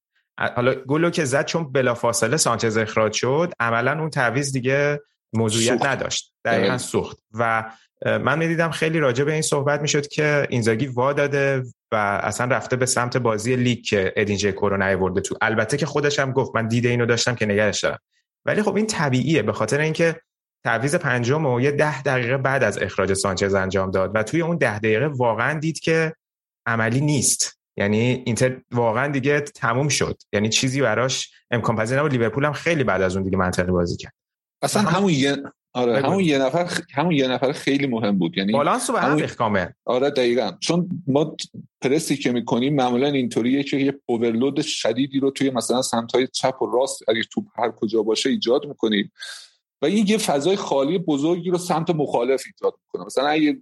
حالا 0.55 0.75
گلو 0.75 1.09
که 1.09 1.25
زد 1.25 1.45
چون 1.45 1.71
بلافاصله 1.71 2.37
سانچز 2.37 2.77
اخراج 2.77 3.13
شد 3.13 3.53
عملا 3.59 3.99
اون 3.99 4.09
تعویض 4.09 4.51
دیگه 4.53 4.99
موضوعیت 5.33 5.85
نداشت. 5.85 6.33
دقیقا. 6.45 6.77
سوخت. 6.77 7.17
و 7.33 7.71
من 8.05 8.39
می‌دیدم 8.39 8.71
خیلی 8.71 8.99
راجع 8.99 9.23
به 9.23 9.33
این 9.33 9.41
صحبت 9.41 9.81
می‌شد 9.81 10.07
که 10.07 10.47
اینزاگی 10.49 10.87
وا 10.87 11.13
داده 11.13 11.63
و 11.93 11.95
اصلا 12.23 12.55
رفته 12.55 12.75
به 12.75 12.85
سمت 12.85 13.17
بازی 13.17 13.55
لیگ 13.55 13.83
که 13.83 14.13
ادین 14.15 14.37
ژکو 14.37 14.69
رو 14.69 14.77
نیورده 14.77 15.21
تو. 15.21 15.35
البته 15.41 15.77
که 15.77 15.85
خودش 15.85 16.19
هم 16.19 16.31
گفت 16.31 16.55
من 16.55 16.67
دیده 16.67 16.89
اینو 16.89 17.05
داشتم 17.05 17.35
که 17.35 17.45
نگهش 17.45 17.79
دارم. 17.83 17.99
ولی 18.45 18.63
خب 18.63 18.75
این 18.75 18.87
طبیعیه 18.87 19.41
به 19.41 19.53
خاطر 19.53 19.79
اینکه 19.79 20.21
تعویض 20.63 20.95
پنجم 20.95 21.45
و 21.45 21.61
یه 21.61 21.71
ده 21.71 22.01
دقیقه 22.01 22.37
بعد 22.37 22.63
از 22.63 22.77
اخراج 22.77 23.13
سانچز 23.13 23.53
انجام 23.53 23.91
داد 23.91 24.11
و 24.15 24.23
توی 24.23 24.41
اون 24.41 24.57
ده 24.57 24.79
دقیقه 24.79 25.07
واقعا 25.07 25.59
دید 25.59 25.79
که 25.79 26.13
عملی 26.65 27.01
نیست. 27.01 27.59
یعنی 27.77 28.23
اینتر 28.25 28.61
واقعا 28.71 29.07
دیگه 29.07 29.39
تموم 29.41 29.89
شد. 29.89 30.17
یعنی 30.33 30.49
چیزی 30.49 30.81
براش 30.81 31.31
امکان 31.51 31.75
پذیر 31.75 31.99
نبود. 31.99 32.11
لیورپول 32.11 32.45
هم 32.45 32.53
خیلی 32.53 32.83
بعد 32.83 33.01
از 33.01 33.15
اون 33.15 33.23
دیگه 33.23 33.37
منطقی 33.37 33.71
بازی 33.71 33.97
کرد. 33.97 34.13
اصلا 34.61 34.81
همون 34.81 35.09
یه 35.13 35.37
آره 35.73 36.01
همون 36.01 36.19
یه 36.19 36.37
نفر 36.37 36.67
همون 36.93 37.11
یه 37.11 37.27
نفر 37.27 37.51
خیلی 37.51 37.87
مهم 37.87 38.17
بود. 38.17 38.37
یعنی 38.37 38.51
بالانس 38.51 38.89
رو 38.89 38.95
به 38.95 39.01
هم 39.01 39.17
آره 39.85 40.09
دقیقا. 40.09 40.51
چون 40.59 41.03
ما 41.07 41.35
پرسی 41.81 42.17
که 42.17 42.31
می‌کنیم 42.31 42.75
معمولا 42.75 43.07
اینطوریه 43.07 43.63
که 43.63 43.77
یه 43.77 43.99
اوورلود 44.05 44.61
شدیدی 44.61 45.19
رو 45.19 45.31
توی 45.31 45.49
مثلا 45.49 45.81
سمت 45.81 46.31
چپ 46.31 46.61
و 46.61 46.65
راست 46.65 47.09
اگه 47.09 47.23
توپ 47.23 47.45
هر 47.55 47.71
کجا 47.71 48.03
باشه 48.03 48.29
ایجاد 48.29 48.65
می‌کنیم. 48.65 49.11
و 49.81 49.85
این 49.85 50.07
یه 50.07 50.17
فضای 50.17 50.55
خالی 50.55 50.97
بزرگی 50.97 51.49
رو 51.49 51.57
سمت 51.57 51.89
مخالف 51.89 52.43
ایجاد 52.45 52.73
می‌کنه. 52.85 53.05
مثلا 53.05 53.27
اگه 53.27 53.57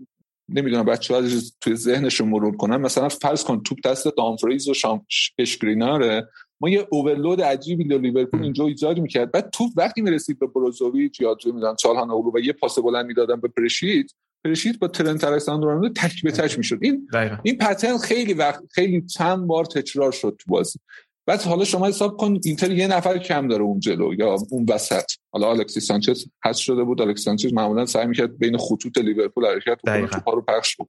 نمی‌دونم 0.49 0.85
بچه 0.85 1.15
ها 1.15 1.21
توی 1.61 1.75
ذهنشون 1.75 2.29
مرور 2.29 2.57
کنن 2.57 2.77
مثلا 2.77 3.09
فرض 3.09 3.43
کن 3.43 3.63
توپ 3.63 3.77
دست 3.85 4.07
دامفریز 4.17 4.69
و 4.69 4.73
شام 4.73 5.05
اشکریناره 5.37 6.27
ما 6.61 6.69
یه 6.69 6.87
اوورلود 6.89 7.41
عجیبی 7.41 7.83
در 7.83 7.97
لیورپول 7.97 8.43
اینجا 8.43 8.65
ایجاد 8.65 8.99
می‌کرد. 8.99 9.31
بعد 9.31 9.49
توپ 9.49 9.71
وقتی 9.75 10.01
می‌رسید 10.01 10.39
به 10.39 10.47
بروزوویچ 10.47 11.21
یا 11.21 11.35
تو 11.35 11.53
می‌دونم 11.53 11.75
چالهان 11.75 12.11
اولو 12.11 12.31
و 12.35 12.39
یه 12.39 12.53
پاس 12.53 12.79
بلند 12.79 13.05
می‌دادن 13.05 13.39
به 13.39 13.47
پرشید 13.47 14.15
پرشید 14.45 14.79
با 14.79 14.87
ترنت 14.87 15.23
الکساندر 15.23 15.89
تک 15.89 16.23
به 16.23 16.31
تک 16.31 16.57
می‌شد. 16.57 16.77
این 16.81 17.07
این 17.43 17.57
پترن 17.57 17.97
خیلی 17.97 18.33
وقت 18.33 18.61
خیلی 18.71 19.01
چند 19.01 19.47
بار 19.47 19.65
تکرار 19.65 20.11
شد 20.11 20.35
تو 20.39 20.51
بازی. 20.51 20.79
بعد 21.25 21.41
حالا 21.41 21.63
شما 21.63 21.87
حساب 21.87 22.17
کن 22.17 22.39
اینتر 22.45 22.71
یه 22.71 22.87
نفر 22.87 23.17
کم 23.17 23.47
داره 23.47 23.63
اون 23.63 23.79
جلو 23.79 24.13
یا 24.13 24.37
اون 24.51 24.65
وسط. 24.69 25.11
حالا 25.33 25.51
الکسی 25.51 25.79
سانچز 25.79 26.25
حذف 26.45 26.61
شده 26.61 26.83
بود. 26.83 27.01
الکسی 27.01 27.23
سانچز 27.23 27.53
معمولا 27.53 27.85
سعی 27.85 28.05
می‌کرد 28.05 28.37
بین 28.37 28.57
خطوط 28.57 28.97
لیورپول 28.97 29.45
حرکت 29.45 29.81
کنه 29.81 30.09
رو 30.25 30.41
پخش 30.41 30.75
بود 30.75 30.87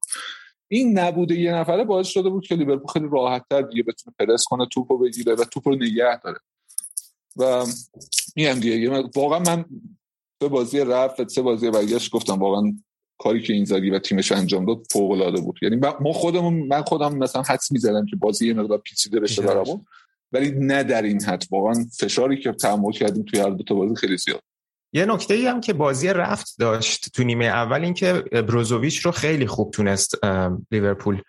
این 0.73 0.99
نبوده 0.99 1.41
یه 1.41 1.55
نفره 1.55 1.85
باعث 1.85 2.07
شده 2.07 2.29
بود 2.29 2.47
که 2.47 2.55
لیورپول 2.55 2.93
خیلی 2.93 3.09
راحت 3.13 3.45
تر 3.51 3.63
دیگه 3.63 3.83
بتونه 3.83 4.15
پرس 4.19 4.45
کنه 4.45 4.67
توپو 4.67 4.99
بگیره 4.99 5.35
و 5.35 5.45
توپ 5.45 5.69
رو 5.69 5.75
نگه 5.75 6.21
داره. 6.25 6.39
و 7.37 7.67
میگم 8.37 8.53
دیگه 8.53 9.03
واقعا 9.17 9.39
من 9.39 9.65
به 10.39 10.49
بازی 10.49 10.81
رفت 10.81 11.29
سه 11.29 11.43
بازی 11.43 11.71
برگشت 11.71 12.11
گفتم 12.11 12.39
واقعا 12.39 12.73
کاری 13.19 13.43
که 13.43 13.53
این 13.53 13.65
زدی 13.65 13.91
و 13.91 13.99
تیمش 13.99 14.33
انجام 14.33 14.65
داد 14.65 14.87
فوق 14.91 15.11
العاده 15.11 15.41
بود. 15.41 15.59
یعنی 15.63 15.77
ما 15.77 16.13
خودمون 16.13 16.55
من 16.55 16.83
خودم 16.83 17.17
مثلا 17.17 17.43
حدس 17.43 17.73
می‌زدم 17.73 18.07
که 18.07 18.17
بازی 18.17 18.49
یه 18.49 18.55
مقدار 18.55 18.79
پیچیده 18.79 19.21
بشه 19.21 19.43
برامون 19.43 19.85
ولی 20.33 20.51
نه 20.51 20.83
در 20.83 21.03
این 21.03 21.23
حد. 21.23 21.45
واقعا 21.51 21.75
فشاری 21.99 22.41
که 22.41 22.53
تحمل 22.53 22.93
کردیم 22.93 23.23
توی 23.23 23.41
هر 23.41 23.51
دو 23.51 23.63
تا 23.63 23.75
بازی 23.75 23.95
خیلی 23.95 24.17
زیاد. 24.17 24.43
یه 24.93 25.07
نکته 25.07 25.35
ای 25.35 25.47
هم 25.47 25.61
که 25.61 25.73
بازی 25.73 26.09
رفت 26.09 26.55
داشت 26.59 27.13
تو 27.13 27.25
نیمه 27.25 27.45
اول 27.45 27.85
این 27.85 27.95
که 27.95 28.13
بروزوویچ 28.23 28.99
رو 28.99 29.13
خیلی 29.13 29.47
خوب 29.47 29.71
تونست 29.71 30.15
لیورپول 30.71 31.23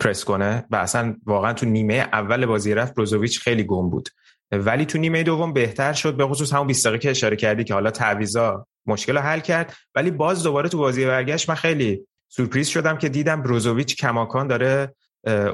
پرس 0.00 0.24
کنه 0.24 0.64
و 0.70 0.76
اصلا 0.76 1.16
واقعا 1.26 1.52
تو 1.52 1.66
نیمه 1.66 1.94
اول 1.94 2.46
بازی 2.46 2.74
رفت 2.74 2.94
بروزوویچ 2.94 3.40
خیلی 3.40 3.64
گم 3.64 3.90
بود. 3.90 4.08
ولی 4.52 4.86
تو 4.86 4.98
نیمه 4.98 5.22
دوم 5.22 5.52
بهتر 5.52 5.92
شد 5.92 6.16
به 6.16 6.26
خصوص 6.26 6.52
همون 6.52 6.66
20 6.66 6.86
دقیقه 6.86 6.98
که 6.98 7.10
اشاره 7.10 7.36
کردی 7.36 7.64
که 7.64 7.74
حالا 7.74 7.90
تعویضا 7.90 8.66
مشکل 8.86 9.16
رو 9.16 9.20
حل 9.20 9.40
کرد. 9.40 9.74
ولی 9.94 10.10
باز 10.10 10.42
دوباره 10.42 10.68
تو 10.68 10.78
بازی 10.78 11.06
برگشت 11.06 11.48
من 11.48 11.54
خیلی 11.54 12.06
سورپریز 12.28 12.68
شدم 12.68 12.98
که 12.98 13.08
دیدم 13.08 13.42
بروزوویچ 13.42 13.96
کماکان 13.96 14.46
داره 14.46 14.94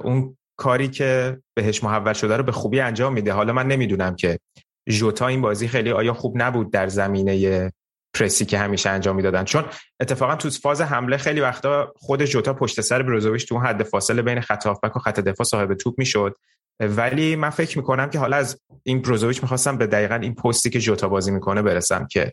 اون 0.03 0.37
کاری 0.57 0.89
که 0.89 1.39
بهش 1.55 1.85
محول 1.85 2.13
شده 2.13 2.37
رو 2.37 2.43
به 2.43 2.53
خوبی 2.53 2.81
انجام 2.81 3.13
میده. 3.13 3.33
حالا 3.33 3.53
من 3.53 3.67
نمی‌دونم 3.67 4.17
که 4.17 4.39
ژوتا 4.89 5.27
این 5.27 5.41
بازی 5.41 5.69
خیلی 5.69 5.91
آیا 5.91 6.15
خوب 6.15 6.43
نبود 6.43 6.73
در 6.73 6.89
زمینه 6.89 7.73
پرسی 8.15 8.45
که 8.45 8.59
همیشه 8.59 8.91
انجام 8.91 9.17
می‌دادن؟ 9.17 9.45
چون 9.45 9.65
اتفاقا 10.01 10.37
تو 10.37 10.51
فاز 10.51 10.81
حمله 10.81 11.17
خیلی 11.17 11.41
وقتا 11.41 11.93
خود 11.97 12.25
جوتا 12.25 12.55
پشت 12.55 12.81
سر 12.81 13.03
بروزوویچ 13.03 13.49
تو 13.49 13.59
حد 13.59 13.83
فاصله 13.83 14.23
بین 14.23 14.41
خط 14.41 14.67
هافبک 14.67 14.97
و 14.97 14.99
خط 14.99 15.21
دفاع 15.21 15.47
صاحب 15.47 15.75
توپ 15.75 15.95
می‌شد. 15.99 16.37
ولی 16.81 17.37
من 17.37 17.51
فکر 17.51 17.79
می‌کنم 17.79 18.11
که 18.11 18.19
حالا 18.19 18.37
از 18.37 18.61
این 18.83 19.03
بروزوویچ 19.03 19.43
می‌خواستم 19.43 19.79
به 19.79 19.87
دقیقا 19.87 20.15
این 20.15 20.35
پستی 20.35 20.71
که 20.71 20.81
جوتا 20.81 21.09
بازی 21.09 21.31
می‌کنه 21.31 21.63
برسم 21.63 22.07
که 22.11 22.33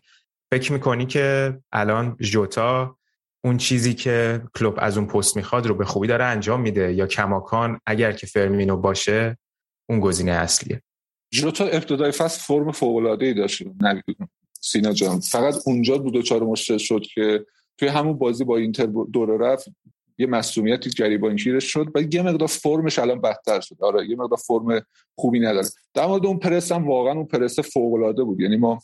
فکر 0.51 0.73
می‌کنی 0.73 1.05
که 1.05 1.57
الان 1.71 2.17
جوتا 2.19 2.97
اون 3.43 3.57
چیزی 3.57 3.93
که 3.93 4.41
کلوب 4.55 4.75
از 4.77 4.97
اون 4.97 5.07
پست 5.07 5.35
می‌خواد 5.35 5.67
رو 5.67 5.75
به 5.75 5.85
خوبی 5.85 6.07
داره 6.07 6.25
انجام 6.25 6.61
میده 6.61 6.93
یا 6.93 7.07
کماکان 7.07 7.79
اگر 7.85 8.11
که 8.11 8.27
فرمینو 8.27 8.77
باشه 8.77 9.37
اون 9.89 9.99
گزینه 9.99 10.31
اصلیه؟ 10.31 10.81
جوتا 11.31 11.65
ابتدای 11.65 12.11
فصل 12.11 12.41
فرم 12.41 12.71
فوق 12.71 12.95
العاده 12.95 13.25
ای 13.25 13.33
داشت 13.33 13.63
سینا 14.61 14.93
جان. 14.93 15.19
فقط 15.19 15.55
اونجا 15.65 15.97
بود 15.97 16.15
و 16.15 16.21
چهار 16.21 16.43
مشکل 16.43 16.77
شد 16.77 17.01
که 17.01 17.45
توی 17.77 17.87
همون 17.87 18.17
بازی 18.17 18.43
با 18.43 18.57
اینتر 18.57 18.85
دوره 18.85 19.37
رفت 19.37 19.67
یه 20.17 20.27
مسئولیتی 20.27 20.89
گریبانگیرش 20.89 21.63
شد 21.63 21.91
و 21.95 22.01
یه 22.01 22.21
مقدار 22.21 22.47
فرمش 22.47 22.99
الان 22.99 23.21
بدتر 23.21 23.59
شد. 23.59 23.75
آره 23.79 24.09
یه 24.09 24.15
مقدار 24.15 24.37
فرم 24.37 24.81
خوبی 25.15 25.39
نداره. 25.39 25.67
در 25.93 26.07
مورد 26.07 26.25
اون 26.25 26.39
پرس 26.39 26.71
هم 26.71 26.87
واقعا 26.87 27.13
اون 27.13 27.25
پرس 27.25 27.59
فوق 27.59 27.93
العاده 27.93 28.23
بود. 28.23 28.39
یعنی 28.39 28.57
ما 28.57 28.79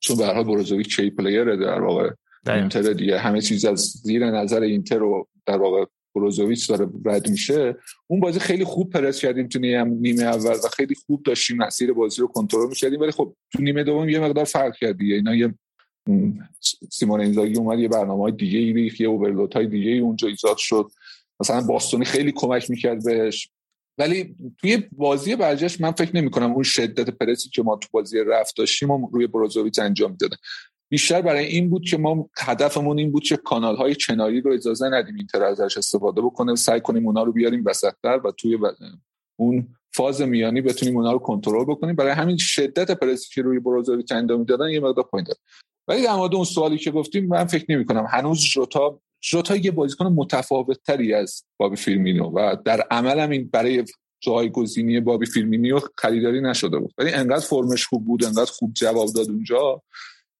چون 0.00 0.16
به 0.16 0.26
هر 0.26 0.34
حال 0.34 0.44
بروزوویچ 0.44 0.96
key 0.96 1.10
player 1.10 1.56
در 1.56 1.80
واقع 1.80 2.10
اینتر 2.46 2.82
دیگه 2.82 3.18
همه 3.18 3.40
چیز 3.40 3.64
از 3.64 3.80
زیر 3.80 4.30
نظر 4.30 4.60
اینتر 4.60 4.98
رو 4.98 5.28
در 5.46 5.58
واقع 5.58 5.84
بروزوویچ 6.14 6.68
داره 6.68 6.88
رد 7.04 7.30
میشه. 7.30 7.76
اون 8.06 8.20
بازی 8.20 8.40
خیلی 8.40 8.64
خوب 8.64 8.90
پرس 8.90 9.20
کردیم 9.20 9.48
تو 9.48 9.58
نیمه 9.58 10.22
اول 10.22 10.54
و 10.64 10.68
خیلی 10.76 10.94
خوب 10.94 11.22
داشتیم 11.22 11.56
مسیر 11.56 11.92
بازی 11.92 12.20
رو 12.20 12.26
کنترل 12.26 12.68
می‌کردیم. 12.68 13.00
ولی 13.00 13.10
خب 13.10 13.36
تو 13.52 13.62
نیمه 13.62 13.84
دوم 13.84 14.08
یه 14.08 14.20
مقدار 14.20 14.44
فرق 14.44 14.76
کرد 14.76 14.98
دیگه. 14.98 15.14
اینا 15.14 15.34
یه 15.34 15.54
سیمون 16.90 17.20
اینزاگی 17.20 17.56
اومد 17.56 17.78
یه 17.78 17.88
برنامه 17.88 18.22
های 18.22 18.32
دیگه 18.32 18.58
ای 18.58 18.72
ریخت 18.72 19.00
یه 19.00 19.08
overload 19.08 19.54
های 19.54 19.66
دیگه 19.66 19.90
ای 19.90 19.98
اونجا 19.98 20.28
ایجاد 20.28 20.56
شد. 20.56 20.90
مثلا 21.40 21.60
باستونی 21.60 22.04
خیلی 22.04 22.32
کمک 22.32 22.70
می‌کرد 22.70 23.04
بهش. 23.04 23.50
ولی 23.98 24.36
توی 24.60 24.82
بازی 24.92 25.36
برگشتش 25.36 25.80
من 25.80 25.92
فکر 25.92 26.16
نمی 26.16 26.30
کنم 26.30 26.52
اون 26.52 26.62
شدت 26.62 27.10
پرسی 27.10 27.48
که 27.48 27.62
ما 27.62 27.76
تو 27.76 27.88
بازی 27.92 28.18
رفت 28.26 28.56
داشتیم 28.56 28.90
و 28.90 29.10
روی 29.12 29.26
بروزوویچ 29.26 29.78
انجام 29.78 30.10
می‌دادن. 30.10 30.36
بیشتر 30.90 31.22
برای 31.22 31.44
این 31.44 31.70
بود 31.70 31.84
که 31.84 31.98
ما 31.98 32.30
هدفمون 32.38 32.98
این 32.98 33.12
بود 33.12 33.22
که 33.22 33.36
کانال 33.36 33.76
های 33.76 33.94
چناری 33.94 34.40
رو 34.40 34.52
اجازه 34.52 34.88
ندیم 34.88 35.14
اینتر 35.14 35.42
ازش 35.42 35.76
استفاده 35.76 36.20
بکنه. 36.20 36.54
سعی 36.54 36.80
کنیم 36.80 37.06
اونا 37.06 37.22
رو 37.22 37.32
بیاریم 37.32 37.62
وسطتر 37.66 38.20
و 38.24 38.30
توی 38.30 38.58
اون 39.36 39.68
فاز 39.94 40.22
میانی 40.22 40.60
بتونیم 40.60 40.96
اونا 40.96 41.12
رو 41.12 41.18
کنترل 41.18 41.64
بکنیم. 41.64 41.96
برای 41.96 42.12
همین 42.12 42.36
شدت 42.36 42.90
پرسی 42.90 43.28
که 43.34 43.42
روی 43.42 43.58
بروزوویچ 43.58 44.12
انجام 44.12 44.38
می‌دادن 44.38 44.68
یه 44.68 44.80
مقدار 44.80 45.04
پایین 45.04 45.26
ولی 45.88 46.02
در 46.02 46.14
مورد 46.14 46.34
اون 46.34 46.44
سوالی 46.44 46.78
که 46.78 46.90
گفتیم 46.90 47.26
من 47.26 47.44
فکر 47.44 47.64
نمی 47.68 47.84
کنم 47.84 48.06
هنوز 48.08 48.40
جوتا 48.40 49.00
جوتا 49.20 49.56
یه 49.56 49.70
بازیکن 49.70 50.06
متفاوت 50.06 50.82
تری 50.82 51.14
از 51.14 51.44
بابی 51.56 51.76
فیلمینو 51.76 52.30
و 52.30 52.56
در 52.64 52.80
عمل 52.90 53.18
هم 53.18 53.30
این 53.30 53.48
برای 53.52 53.84
جایگزینی 54.20 55.00
بابی 55.00 55.26
فیلمینیو 55.26 55.80
خریداری 55.98 56.40
نشده 56.40 56.78
بود. 56.78 56.94
ولی 56.98 57.10
انقدر 57.10 57.46
فرمش 57.46 57.86
خوب 57.86 58.04
بود 58.04 58.24
انقدر 58.24 58.50
خوب 58.50 58.72
جواب 58.72 59.08
داد 59.14 59.30
اونجا. 59.30 59.82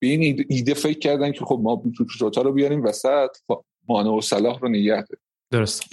به 0.00 0.06
این 0.06 0.46
ایده 0.48 0.74
فکر 0.74 0.98
کردن 0.98 1.32
که 1.32 1.44
خب 1.44 1.60
ما 1.62 1.82
جوتا 2.18 2.42
رو 2.42 2.52
بیاریم 2.52 2.84
وسط 2.84 3.30
مانه 3.88 4.18
و 4.18 4.20
صلاح 4.20 4.58
رو 4.58 4.68
نگه 4.68 5.04
داشت 5.50 5.84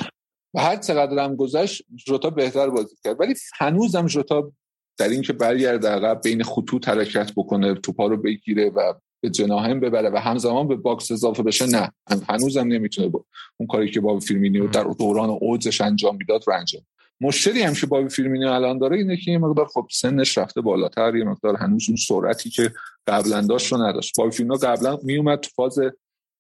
و 0.54 0.62
هر 0.62 0.76
چقدر 0.76 1.24
هم 1.24 1.36
گذشت 1.36 1.84
جوتا 1.96 2.30
بهتر 2.30 2.70
بازی 2.70 2.96
کرد. 3.04 3.20
ولی 3.20 3.36
هنوزم 3.54 4.06
جوتا 4.06 4.52
در 4.98 5.10
اینکه 5.10 5.34
برگرده 5.34 5.88
عقب 5.88 6.22
بین 6.24 6.44
خطوط 6.44 6.88
حرکت 6.90 7.32
بکنه 7.36 7.74
توپا 7.74 8.08
رو 8.08 8.18
بگیره 8.18 8.70
و 8.70 8.94
به 9.20 9.30
جناح 9.30 9.60
هم 9.60 9.80
ببره 9.80 10.10
و 10.10 10.18
همزمان 10.18 10.68
به 10.68 10.76
box 10.76 11.12
اضافه 11.12 11.44
بشه 11.44 11.66
نه. 11.66 11.92
هنوزم 12.30 12.68
نمی‌تونه 12.68 13.08
با 13.08 13.26
اون 13.58 13.68
کاری 13.68 13.92
که 13.92 14.00
بابی 14.02 14.20
فیرمینیو 14.20 14.68
در 14.68 14.84
دوران 14.84 15.30
اوجش 15.30 15.82
انجام 15.82 16.16
می‌داد 16.16 16.44
رو 16.48 16.54
انجام 16.54 16.82
مشکلی 17.22 17.62
هم 17.62 17.74
که 17.74 17.88
بابی 17.88 18.10
فیرمینیو 18.10 18.50
الان 18.50 18.78
داره 18.78 18.98
اینه 18.98 19.18
که 19.18 19.32
یه 19.32 19.38
مقدار 19.38 19.66
خب 19.66 19.88
سنش 19.92 20.38
رفته 20.38 20.62
بالاتر 20.62 21.16
یه 21.16 21.24
مقدار 21.24 21.56
هنوز 21.56 21.86
اون 21.90 21.98
سرعتی 21.98 22.50
که 22.50 22.72
قبلا 23.08 23.42
داشت 23.42 23.72
رو 23.74 23.84
نداشت. 23.84 24.18
بابی 24.18 24.32
فیرمینیو 24.32 24.58
قبلا 24.58 24.98
میومد 25.04 25.40
تو 25.40 25.50
فاز 25.56 25.80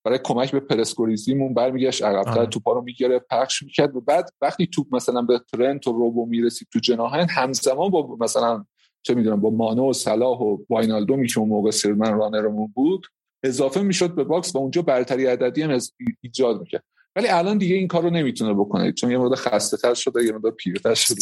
برای 0.05 0.19
کمک 0.23 0.51
به 0.51 0.59
پرسکوریزیمون 0.59 1.53
برمیگشت 1.53 2.03
عقب‌تر 2.03 2.45
توپا 2.45 2.73
رو 2.73 2.81
می‌گیره 2.81 3.19
پخش 3.19 3.63
می‌کرد. 3.63 3.95
و 3.95 4.01
بعد 4.01 4.29
وقتی 4.41 4.67
توپ 4.67 4.95
مثلا 4.95 5.21
به 5.21 5.41
ترنت 5.51 5.87
و 5.87 5.91
روبو 5.91 6.25
می‌رسید 6.25 6.67
تو 6.73 6.79
جناحین 6.79 7.27
همزمان 7.29 7.89
با 7.89 8.17
مثلا 8.19 8.65
چه 9.01 9.13
می‌دونم 9.13 9.41
با 9.41 9.49
مانه 9.49 9.89
و 9.89 9.93
صلاح 9.93 10.39
و 10.39 10.57
واینالدوم 10.69 11.25
که 11.25 11.39
اون 11.39 11.49
موقع 11.49 11.71
third 11.71 12.00
man 12.00 12.17
runner 12.17 12.53
مون 12.53 12.71
بود 12.75 13.07
اضافه 13.43 13.81
می‌شد 13.81 14.15
به 14.15 14.23
box 14.23 14.55
و 14.55 14.57
اونجا 14.57 14.81
برتری 14.81 15.25
عددی 15.25 15.61
هم 15.61 15.79
ایجاد 16.21 16.59
می‌کرد. 16.59 16.83
ولی 17.17 17.27
الان 17.27 17.57
دیگه 17.57 17.75
این 17.75 17.87
کار 17.87 18.01
رو 18.01 18.09
نمی‌تونه 18.09 18.53
بکنه 18.53 18.91
چون 18.91 19.11
یه 19.11 19.17
مقدار 19.17 19.35
خسته 19.35 19.77
تر 19.77 19.93
شده 19.93 20.23
یه 20.23 20.31
مقدار 20.31 20.51
پیرتر 20.51 20.93
شده. 20.93 21.21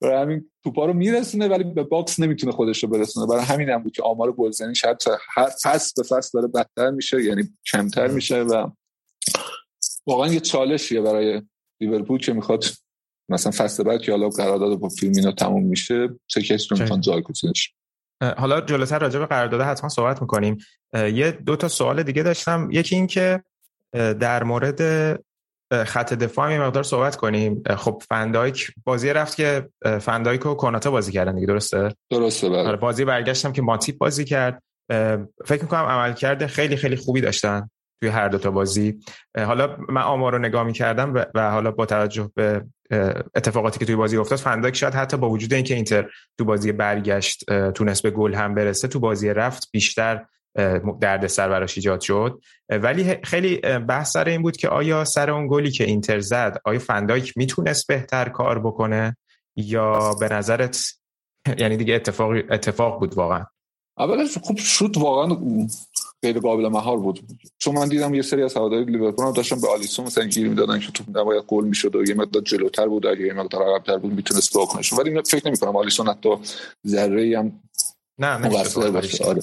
برای 0.00 0.22
همین 0.22 0.50
توپا 0.64 0.86
رو 0.86 0.92
میرسونه 0.92 1.48
ولی 1.48 1.64
به 1.64 1.82
box 1.82 2.20
نمی‌تونه 2.20 2.52
خودش 2.52 2.82
رو 2.82 2.88
برسونه. 2.88 3.26
برای 3.26 3.44
همین 3.44 3.68
هم 3.68 3.82
بود 3.82 3.92
که 3.92 4.02
آمار 4.02 4.32
گلزنی 4.32 4.74
شاید 4.74 4.96
هر 5.34 5.50
فصل 5.62 5.92
به 5.96 6.02
فصل 6.02 6.30
داره 6.34 6.48
بدتر 6.48 6.90
میشه 6.90 7.22
یعنی 7.22 7.42
کمتر 7.72 8.06
میشه 8.06 8.42
و 8.42 8.70
واقعا 10.06 10.28
یه 10.28 10.40
چالشیه 10.40 11.00
برای 11.00 11.42
لیورپول 11.80 12.20
که 12.20 12.32
می‌خواد 12.32 12.64
مثلا 13.28 13.52
فصل 13.52 13.82
بعد 13.82 14.00
که 14.00 14.12
حالا 14.12 14.28
قرارداد 14.28 14.78
بابی 14.78 14.88
فیرمینیو 14.88 15.32
تموم 15.32 15.64
میشه 15.64 16.08
چه 16.26 16.42
کسی 16.42 16.66
رو 16.70 16.78
می‌خوان 16.78 17.00
جایگزینش 17.00 17.72
حالا 18.36 18.60
جلوتر 18.60 18.98
راجع 18.98 19.18
به 19.18 19.26
قرارداد 19.26 19.60
حتما 19.60 19.88
صحبت 19.88 20.22
می‌کنیم. 20.22 20.58
یه 20.94 21.30
دو 21.30 21.56
تا 21.56 21.68
سوال 21.68 22.02
دیگه 22.02 22.22
داشتم. 22.22 22.68
یکی 22.72 22.94
این 22.94 23.06
که 23.06 23.42
در 23.92 24.42
مورد 24.42 24.80
خط 25.84 26.14
دفاع 26.14 26.52
یه 26.52 26.60
مقدار 26.60 26.82
صحبت 26.82 27.16
کنیم. 27.16 27.62
خب 27.76 28.02
فندایک 28.08 28.70
بازی 28.84 29.12
رفت 29.12 29.36
که 29.36 29.68
فندایک 30.00 30.46
و 30.46 30.54
کناتا 30.54 30.90
بازی 30.90 31.12
کردن 31.12 31.34
دیگه 31.34 31.46
درسته؟ 31.46 31.94
درسته 32.10 32.48
بله. 32.48 32.68
آره، 32.68 32.76
بازی 32.76 33.04
برگشتم 33.04 33.52
که 33.52 33.62
ماتیپ 33.62 33.98
بازی 33.98 34.24
کرد. 34.24 34.62
فکر 35.46 35.62
می‌کنم 35.62 35.84
عملکرد 35.84 36.46
خیلی 36.46 36.76
خیلی 36.76 36.96
خوبی 36.96 37.20
داشتن 37.20 37.70
توی 38.00 38.08
هر 38.08 38.28
دو 38.28 38.38
تا 38.38 38.50
بازی. 38.50 39.00
حالا 39.36 39.76
من 39.88 40.02
آمار 40.02 40.32
رو 40.32 40.38
نگاه 40.38 40.62
می‌کردم 40.62 41.26
و 41.34 41.50
حالا 41.50 41.70
با 41.70 41.86
توجه 41.86 42.30
به 42.34 42.64
اتفاقاتی 43.34 43.78
که 43.78 43.84
توی 43.84 43.96
بازی 43.96 44.16
افتاد 44.16 44.38
فنداک 44.38 44.76
شاید 44.76 44.94
حتی 44.94 45.16
با 45.16 45.30
وجود 45.30 45.52
اینکه 45.52 45.74
اینتر 45.74 46.10
تو 46.38 46.44
بازی 46.44 46.72
برگشت 46.72 47.44
تونست 47.74 48.02
به 48.02 48.10
گل 48.10 48.34
هم 48.34 48.54
برسه 48.54 48.88
تو 48.88 49.00
بازی 49.00 49.28
رفت 49.28 49.68
بیشتر 49.72 50.24
درد 51.00 51.26
سر 51.26 51.48
براش 51.48 51.76
ایجاد 51.76 52.00
شد. 52.00 52.40
ولی 52.68 53.16
خیلی 53.24 53.56
بحث 53.88 54.12
سر 54.12 54.28
این 54.28 54.42
بود 54.42 54.56
که 54.56 54.68
آیا 54.68 55.04
سر 55.04 55.30
اون 55.30 55.48
گلی 55.48 55.70
که 55.70 55.84
اینتر 55.84 56.20
زد 56.20 56.60
آیا 56.64 56.78
فندایک 56.78 57.32
می‌تونست 57.36 57.86
بهتر 57.86 58.28
کار 58.28 58.58
بکنه 58.58 59.16
یا 59.56 60.14
به 60.14 60.28
نظرت 60.28 60.84
یعنی 61.58 61.76
دیگه 61.76 61.94
اتفاق 61.94 62.32
اتفاق 62.50 63.00
بود 63.00 63.14
واقعا؟ 63.14 63.46
اولش 63.98 64.38
خوب 64.38 64.58
شوت 64.58 64.96
واقعا 64.96 65.36
غیر 66.22 66.38
قابل 66.38 66.68
مهار 66.68 66.96
بود. 66.96 67.20
چون 67.58 67.74
من 67.74 67.88
دیدم 67.88 68.14
یه 68.14 68.22
سری 68.22 68.42
از 68.42 68.56
هواداری 68.56 68.84
لیورپول 68.84 69.32
داشتن 69.32 69.60
به 69.60 69.68
آلیسون 69.68 70.06
مثلا 70.06 70.24
گیر 70.24 70.48
می‌دادن 70.48 70.78
که 70.80 70.92
توپ 70.92 71.18
نباید 71.18 71.42
گل 71.42 71.64
می‌شد 71.64 71.96
و 71.96 72.08
یه 72.08 72.14
مقدار 72.14 72.42
جلوتر 72.42 72.88
بود 72.88 73.06
اگه 73.06 73.26
یه 73.26 73.32
مقدار 73.32 73.62
عقب‌تر 73.62 73.98
بود 73.98 74.12
می‌تونست 74.12 74.56
واکنش 74.56 74.92
ولی 74.92 75.22
فکر 75.22 75.48
نمی 75.48 75.56
کنم 75.56 75.76
آلیسون 75.76 76.08
حتی 76.08 76.28
ذره 76.86 77.38
هم 77.38 77.52
نه 78.20 78.48
آره. 79.24 79.42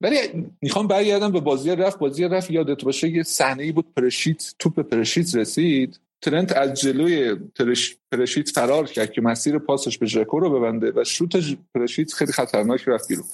ولی 0.00 0.18
می‌خوام 0.62 0.86
برگردم 0.86 1.32
به 1.32 1.40
بازی 1.40 1.70
رفت. 1.70 1.98
بازی 1.98 2.24
رفت 2.24 2.50
یادت 2.50 2.84
باشه 2.84 3.08
یه 3.08 3.22
صحنه 3.22 3.72
بود 3.72 3.86
پرشیت 3.96 4.54
توپ 4.58 4.80
پریشیچ 4.80 5.36
رسید. 5.36 6.00
ترنت 6.22 6.56
از 6.56 6.80
جلوی 6.80 7.36
پریشیچ 8.12 8.48
فرار 8.48 8.86
کرد 8.86 9.12
که 9.12 9.20
مسیر 9.20 9.58
پاسش 9.58 9.98
به 9.98 10.06
ژکو 10.06 10.40
رو 10.40 10.58
ببنده 10.58 10.92
و 10.96 11.04
شوت 11.04 11.56
پریشیچ 11.74 12.12
خیلی 12.12 12.32
خطرناک 12.32 12.88
رفت 12.88 13.08
بیرون. 13.08 13.24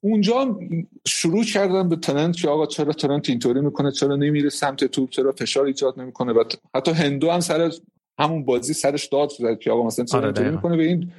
اونجا 0.00 0.58
شروع 1.06 1.44
کردن 1.44 1.88
به 1.88 1.96
ترنت 1.96 2.36
که 2.36 2.48
آقا 2.48 2.66
چرا 2.66 2.92
ترنت 2.92 3.28
اینطوری 3.28 3.60
می‌کنه؟ 3.60 3.92
چرا 3.92 4.16
نمیره 4.16 4.48
سمت 4.48 4.84
توپ؟ 4.84 5.10
چرا 5.10 5.32
فشار 5.32 5.66
ایجاد 5.66 6.00
نمی‌کنه؟ 6.00 6.32
و 6.32 6.44
حتی 6.74 6.90
هندو 6.90 7.30
هم 7.30 7.40
سر 7.40 7.72
همون 8.18 8.44
بازی 8.44 8.74
سرش 8.74 9.06
داد 9.06 9.30
زد 9.38 9.58
که 9.58 9.70
آقا 9.70 9.86
مثلا 9.86 10.04
چرا 10.04 10.18
آره، 10.18 10.26
اینطوری 10.26 10.50
می‌کنه؟ 10.50 10.76
به 10.76 10.84
این 10.84 11.12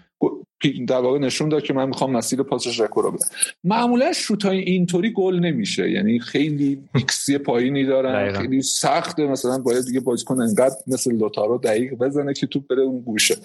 در 0.88 0.97
واقع 0.97 1.19
نشون 1.19 1.49
داد 1.49 1.63
که 1.63 1.74
من 1.74 1.86
می‌خوام 1.86 2.11
مسیر 2.11 2.43
پاسش 2.43 2.80
رکورد 2.80 3.13
بدم. 3.13 3.26
معمولا 3.63 4.13
شوت 4.13 4.45
های 4.45 4.59
اینطوری 4.59 5.13
گل 5.13 5.39
نمیشه. 5.39 5.91
یعنی 5.91 6.19
خیلی 6.19 6.80
ایکسی 6.95 7.38
پایینی 7.38 7.86
دارن 7.86 8.34
خیلی 8.34 8.61
سخته. 8.61 9.28
مثلا 9.28 9.57
باید 9.57 9.86
دیگه 9.86 9.99
بازیکن 9.99 10.41
انقدر 10.41 10.76
مثل 10.88 11.15
لوتارو 11.15 11.57
دقیق 11.57 11.93
بزنه 11.93 12.34
که 12.34 12.47
توپ 12.47 12.67
بره 12.67 12.82
اون 12.82 13.01
گوشه. 13.01 13.36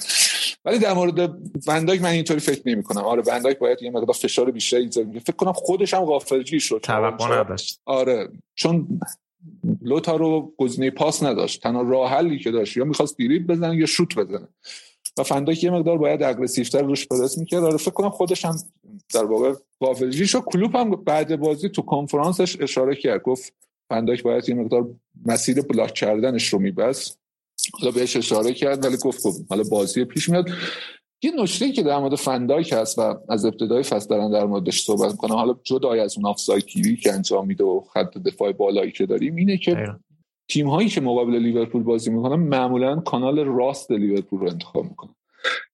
ولی 0.65 0.79
در 0.79 0.93
مورد 0.93 1.39
فن‌دایک 1.67 2.03
من 2.03 2.09
اینطوری 2.09 2.41
فکر 2.41 2.63
نمی 2.67 2.83
کنم 2.83 3.03
آره 3.03 3.23
فن‌دایک 3.27 3.59
باید 3.59 3.83
یه 3.83 3.91
مقدار 3.91 4.15
فشار 4.15 4.51
بیشتری 4.51 4.83
ایجاد 4.83 5.19
فکر 5.19 5.37
کنم 5.37 5.53
خودش 5.53 5.95
هم 5.95 6.05
غافلگیر 6.05 6.61
شد. 6.61 6.81
توقع 6.83 7.41
نداشت. 7.41 7.81
آره 7.85 8.29
چون 8.55 9.01
لوتارو 9.83 10.53
گزینه 10.59 10.91
پاس 10.91 11.23
نداشت. 11.23 11.63
تنها 11.63 11.83
راه 11.83 12.11
حلی 12.11 12.39
که 12.39 12.51
داشت 12.51 12.77
یا 12.77 12.85
می‌خواست 12.85 13.17
دریبل 13.17 13.47
بزنه 13.47 13.77
یا 13.77 13.87
شوت 13.87 14.15
بزنه. 14.15 14.49
و 15.19 15.53
یه 15.63 15.71
مقدار 15.71 15.99
باید 15.99 16.23
aggressive 16.23 16.73
تر 16.73 16.83
روش 16.83 17.07
پرس 17.07 17.39
می‌کرد. 17.39 17.65
آره 17.65 17.77
فکر 17.77 17.91
کنم 17.91 18.11
خودش 18.11 18.45
هم 18.45 18.57
در 19.15 19.25
واقع 19.25 19.55
غافلگیر 19.81 20.27
شد 20.27 20.41
کلوپ 20.41 20.77
هم 20.77 20.91
بعد 20.91 21.37
بازی 21.37 21.69
تو 21.69 21.83
کنفرانسش 21.83 22.61
اشاره 22.61 22.95
کرد. 22.95 23.23
گفت 23.23 23.55
فن‌دایک 23.89 24.23
باید 24.23 24.49
یه 24.49 24.55
مقدار 24.55 24.89
مسیر 25.27 25.63
block 25.63 25.95
کردنش 25.95 26.49
رو 26.49 26.59
میبست. 26.59 27.19
حالا 27.81 27.91
بهش 27.91 28.17
اشاره 28.17 28.55
کرد 28.55 28.85
ولی 28.85 28.97
گفت 28.97 29.23
خب 29.23 29.33
حالا 29.49 29.63
بازی 29.71 30.05
پیش 30.05 30.29
میاد. 30.29 30.49
یه 31.23 31.33
نکته 31.43 31.73
که 31.73 31.83
در 31.83 31.99
مورد 31.99 32.15
فن‌دایک 32.15 32.73
هست 32.73 32.99
و 32.99 33.15
از 33.29 33.45
ابتدای 33.45 33.83
فصل 33.83 34.09
دارن 34.09 34.31
در 34.31 34.45
موردش 34.45 34.83
صحبت 34.83 35.17
کنم 35.17 35.35
حالا 35.35 35.57
جدای 35.65 36.01
از 36.01 36.17
اون 36.17 36.27
آفساید 36.27 36.67
گیری 36.67 36.97
که 36.97 37.13
انجام 37.13 37.47
میده 37.47 37.65
و 37.65 37.81
خط 37.81 38.19
دفاع 38.19 38.53
بالایی 38.53 38.93
که 38.93 39.07
داریم 39.07 39.37
اینه 39.37 39.57
که 39.57 39.77
تیم 40.49 40.69
هایی 40.69 40.89
که 40.89 41.01
مقابل 41.01 41.37
لیورپول 41.37 41.83
بازی 41.83 42.11
می‌کنن 42.11 42.37
معمولا 42.37 42.97
کانال 42.97 43.39
راست 43.39 43.91
لیورپول 43.91 44.41
رو 44.41 44.51
انتخاب 44.51 44.85
می‌کنن. 44.85 45.15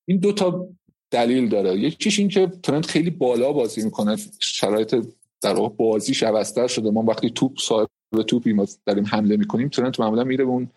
این 0.07 0.19
دو 0.19 0.33
تا 0.33 0.69
دلیل 1.11 1.49
داره. 1.49 1.79
یکیش 1.79 2.19
این 2.19 2.29
که 2.29 2.47
ترنت 2.63 2.87
خیلی 2.87 3.11
بالا 3.11 3.53
بازی 3.53 3.85
می‌کنه. 3.85 4.17
شرایط 4.41 5.07
در 5.43 5.55
واقع 5.55 5.75
بازیش 5.75 6.23
عوضتر 6.23 6.67
شده. 6.67 6.91
ما 6.91 7.03
وقتی 7.03 7.31
توپ 7.31 7.59
صاحب 7.59 7.89
توپی 8.27 8.53
ما 8.53 8.67
داریم 8.87 9.05
حمله 9.07 9.37
می‌کنیم 9.37 9.69
ترنت 9.69 10.01
معمولا 10.01 10.25
میره 10.25 10.45
به 10.45 10.51
اون 10.51 10.69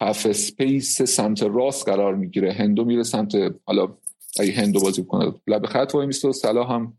half 0.00 0.26
space 0.26 1.02
سمت 1.02 1.42
راست 1.42 1.88
قرار 1.88 2.14
می‌گیره. 2.14 2.52
هندو 2.52 2.84
میره 2.84 3.02
سمت 3.02 3.34
حالا 3.64 3.88
اگه 4.40 4.52
هندو 4.52 4.80
بازی 4.80 5.04
کنه 5.04 5.34
لب 5.46 5.66
خط 5.66 5.94
وای 5.94 6.06
میسته 6.06 6.32
صلاح 6.32 6.64
هم 6.64 6.98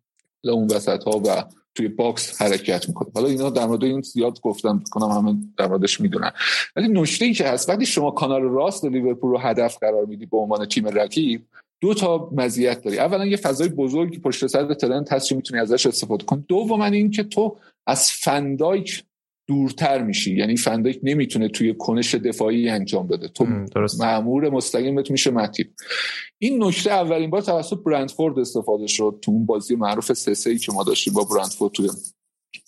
اون 0.52 0.68
وسط 0.72 1.04
ها 1.04 1.22
و 1.26 1.44
توی 1.76 1.88
box 1.88 2.42
حرکت 2.42 2.88
می‌کنه. 2.88 3.10
حالا 3.16 3.28
اینا 3.28 3.50
در 3.50 3.66
مورد 3.66 3.84
این 3.84 4.02
زیاد 4.02 4.42
گفتم 4.42 4.84
کنم 4.92 5.10
همه 5.12 5.38
در 5.58 5.68
موردش 5.68 6.02
می‌دونن. 6.02 6.32
ولی 6.76 6.88
نکته 6.88 7.26
ای 7.26 7.34
که 7.34 7.48
هست 7.48 7.70
وقتی 7.70 7.86
شما 7.86 8.12
کانال 8.12 8.42
راست 8.42 8.86
لیورپول 8.86 9.32
رو 9.32 9.38
هدف 9.38 9.78
قرار 9.78 10.06
میدی 10.06 10.26
به 10.26 10.38
عنوان 10.38 10.66
تیم 10.66 10.88
رقیب 10.88 11.46
دو 11.82 11.94
تا 11.94 12.30
مزیت 12.32 12.82
داری. 12.82 13.00
اولا 13.00 13.26
یه 13.26 13.38
فضای 13.38 13.70
بزرگی 13.70 14.20
پشت 14.20 14.48
سر 14.48 14.74
ترنت 14.74 15.14
هست 15.14 15.30
که 15.30 15.36
می‌تونی 15.36 15.62
ازش 15.62 15.86
استفاده 15.86 16.26
کنی. 16.26 16.46
دوما 16.48 16.86
این 16.86 17.12
که 17.12 17.24
تو 17.24 17.58
از 17.88 18.12
فن‌دایک 18.12 19.04
دورتر 19.48 20.04
میشی. 20.04 20.36
یعنی 20.36 20.58
فن‌دایک 20.58 21.00
نمی‌تونه 21.04 21.48
توی 21.48 21.74
کنش 21.74 22.16
دفاعی 22.16 22.70
انجام 22.70 23.08
بده. 23.08 23.28
تو 23.28 23.46
مامور 24.00 24.50
مستقیمت 24.50 25.12
میشه 25.12 25.32
ماتیپ 25.32 25.74
این 26.38 26.64
نکته 26.64 26.92
اولین 26.92 27.30
بار 27.30 27.42
توسط 27.42 27.78
برنتفورد 27.86 28.40
استفاده 28.40 28.88
شد 28.88 29.20
تو 29.22 29.32
اون 29.32 29.46
بازی 29.46 29.76
معروف 29.76 30.14
سه 30.14 30.32
سه 30.32 30.50
ای 30.50 30.58
که 30.58 30.72
ما 30.72 30.84
داشتیم 30.84 31.14
با 31.14 31.24
برنتفورد 31.24 31.72
توی 31.74 31.90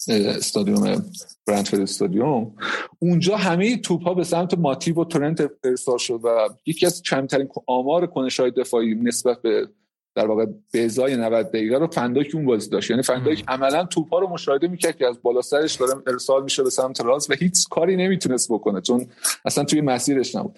استادیوم 0.07 1.11
برندفورد 1.47 1.81
استادیوم. 1.81 2.55
اونجا 2.99 3.37
همه 3.37 3.77
توپ 3.77 4.03
ها 4.03 4.13
به 4.13 4.23
سمت 4.23 4.53
ماتیب 4.53 4.97
و 4.97 5.05
تورنت 5.05 5.51
ارسال 5.63 5.97
شد 5.97 6.19
و 6.23 6.49
یکی 6.65 6.85
از 6.85 7.01
کمترین 7.01 7.49
آمار 7.67 8.07
کنش 8.07 8.39
های 8.39 8.51
دفاعی 8.51 8.95
نسبت 8.95 9.41
به 9.41 9.67
در 10.15 10.27
واقع 10.27 10.45
به 10.71 10.85
ازای 10.85 11.15
90 11.15 11.47
دقیقه 11.47 11.77
رو 11.77 11.87
فنداک 11.87 12.31
اون 12.33 12.45
بازی 12.45 12.69
داشت. 12.69 12.89
یعنی 12.89 13.03
فنداک 13.03 13.43
عملا 13.47 13.83
توپا 13.83 14.19
رو 14.19 14.27
مشاهده 14.27 14.67
می‌کرد 14.67 14.97
که 14.97 15.07
از 15.07 15.21
بالا 15.21 15.41
سرش 15.41 15.75
داره 15.75 15.93
ارسال 16.07 16.43
میشه 16.43 16.63
به 16.63 16.69
سمت 16.69 17.01
راست 17.01 17.31
و 17.31 17.33
هیچ 17.33 17.69
کاری 17.69 17.95
نمی‌تونست 17.95 18.51
بکنه 18.51 18.81
چون 18.81 19.07
اصلا 19.45 19.63
توی 19.63 19.81
مسیرش 19.81 20.35
نبود. 20.35 20.57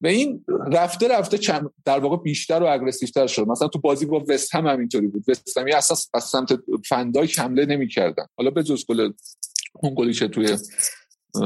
و 0.00 0.06
این 0.06 0.44
رفته 0.72 1.08
رفته 1.08 1.38
چند 1.38 1.70
در 1.84 1.98
واقع 1.98 2.16
بیشتر 2.16 2.62
و 2.62 2.66
اگریسیوتر 2.66 3.26
شد. 3.26 3.46
مثلا 3.48 3.68
تو 3.68 3.78
بازی 3.78 4.06
با 4.06 4.24
وست 4.28 4.54
هم 4.54 4.66
همینطوری 4.66 5.06
بود. 5.06 5.24
وست 5.28 5.58
همی 5.58 5.72
اساس 5.72 6.08
از 6.14 6.24
سمت 6.24 6.58
فنداک 6.84 7.38
حمله 7.38 7.66
نمی‌کردن. 7.66 8.26
حالا 8.36 8.50
به 8.50 8.62
جز 8.62 8.86
گل 8.86 9.12
اون 9.74 9.94
گلی 9.96 10.12
که 10.12 10.28
توی 10.28 10.56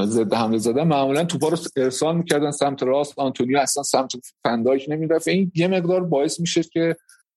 ضد 0.04 0.34
حمله 0.34 0.58
زدن 0.58 0.82
معمولا 0.82 1.24
توپا 1.24 1.48
رو 1.48 1.56
ارسال 1.76 2.16
می‌کردن 2.16 2.50
سمت 2.50 2.82
راست. 2.82 3.18
آنتونیو 3.18 3.58
اصلا 3.58 3.82
سمت 3.82 4.12
فنداک 4.42 4.84
نمی‌رفت. 4.88 5.28
این 5.28 5.52
یه 5.54 5.68
مقدار 5.68 6.04
باعث 6.04 6.40
میشه 6.40 6.62
که 6.62 6.96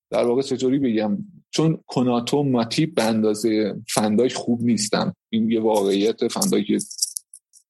در 0.09 0.23
واقع 0.23 0.41
چطوری 0.41 0.79
بگم؟ 0.79 1.17
چون 1.49 1.79
کناتو 1.87 2.43
ماتیب 2.43 2.95
به 2.95 3.03
اندازه 3.03 3.75
فندای 3.89 4.29
خوب 4.29 4.61
نیستن. 4.61 5.13
این 5.29 5.51
یه 5.51 5.61
واقعیت 5.61 6.27
فندای 6.27 6.79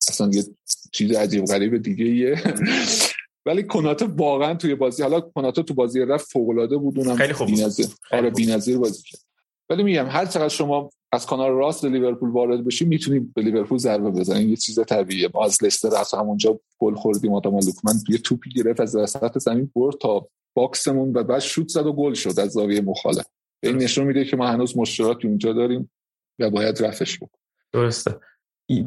اصلا 0.07 0.29
یه 0.33 0.43
چیز 0.91 1.11
عجیب 1.11 1.45
غریب 1.45 1.77
دیگه 1.77 2.05
ایه 2.05 2.43
ولی 3.45 3.63
کناتو 3.63 4.05
واقعا 4.05 4.53
توی 4.53 4.75
بازی 4.75 5.03
حالا 5.03 5.19
کناتو 5.21 5.63
تو 5.63 5.73
بازی 5.73 5.99
رفت 5.99 6.31
فوق 6.31 6.49
العاده 6.49 6.77
بود 6.77 6.99
اونم 6.99 7.15
خیلی 7.15 7.33
خوب 7.33 7.47
بی‌نظیر. 7.47 7.87
آره 8.11 8.29
بی‌نظیر 8.29 8.77
بازی 8.77 9.03
کرد. 9.03 9.21
ولی 9.69 9.83
میگم 9.83 10.05
هر 10.09 10.25
چقدر 10.25 10.47
شما 10.49 10.89
از 11.11 11.25
کانال 11.25 11.51
راست 11.51 11.85
لیورپول 11.85 12.29
وارد 12.29 12.65
بشی 12.65 12.85
می‌تونی 12.85 13.19
به 13.19 13.41
لیورپول 13.41 13.77
ضربه 13.77 14.11
بزنی. 14.11 14.43
یه 14.43 14.55
چیز 14.55 14.79
طبیعیه. 14.79 15.29
ما 15.33 15.45
از 15.45 15.63
لستر 15.63 15.95
از 15.95 16.13
همونجا 16.13 16.59
گل 16.79 16.95
خوردیم 16.95 17.33
آدم 17.33 17.51
لوکمن 17.51 17.93
یه 18.09 18.17
توپی 18.17 18.49
گرفت 18.49 18.79
از 18.79 18.95
وسط 18.95 19.37
زمین 19.37 19.71
برد 19.75 19.95
تا 19.97 20.27
باکسمون 20.55 21.17
و 21.17 21.23
بعد 21.23 21.39
شوت 21.39 21.67
زد 21.67 21.85
و 21.85 21.93
گل 21.93 22.13
شد 22.13 22.39
از 22.39 22.51
زاویه 22.51 22.81
مخالف 22.81 23.25
این 23.63 23.77
نشون 23.77 24.05
میده 24.05 24.25
که 24.25 24.37
ما 24.37 24.47
هنوز 24.47 24.77
مشکلاتی 24.77 25.27
اونجا 25.27 25.53
داریم 25.53 25.91
و 26.39 26.49
باید 26.49 26.83
رفش 26.83 27.15
بکنیم. 27.17 27.45
درسته. 27.73 28.19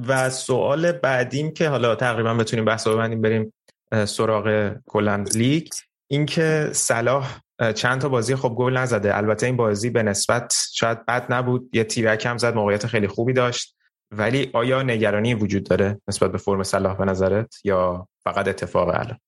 و 0.08 0.30
سوال 0.30 0.92
بعدیم 0.92 1.50
که 1.50 1.68
حالا 1.68 1.94
تقریبا 1.94 2.34
بتونیم 2.34 2.64
بحث 2.64 2.86
رو 2.86 2.94
ببندیم 2.94 3.20
بریم 3.20 3.52
سراغ 4.04 4.76
کلند 4.86 5.36
لیگ. 5.36 5.68
اینکه 6.10 6.70
صلاح 6.72 7.40
چند 7.74 8.00
تا 8.00 8.08
بازی 8.08 8.36
خب 8.36 8.48
گل 8.48 8.76
نزده. 8.76 9.16
البته 9.16 9.46
این 9.46 9.56
بازی 9.56 9.90
به 9.90 10.02
نسبت 10.02 10.54
شاید 10.72 11.06
بد 11.06 11.32
نبود. 11.32 11.70
یه 11.72 11.84
تیرک 11.84 12.26
هم 12.26 12.38
زد 12.38 12.54
موقعیت 12.54 12.86
خیلی 12.86 13.08
خوبی 13.08 13.32
داشت. 13.32 13.76
ولی 14.10 14.50
آیا 14.52 14.82
نگرانی 14.82 15.34
وجود 15.34 15.64
داره 15.64 16.00
نسبت 16.08 16.32
به 16.32 16.38
فرم 16.38 16.62
صلاح 16.62 16.96
به 16.96 17.04
نظرت 17.04 17.54
یا 17.64 18.08
فقط 18.24 18.48
اتفاق 18.48 18.88
الان؟ 18.88 19.18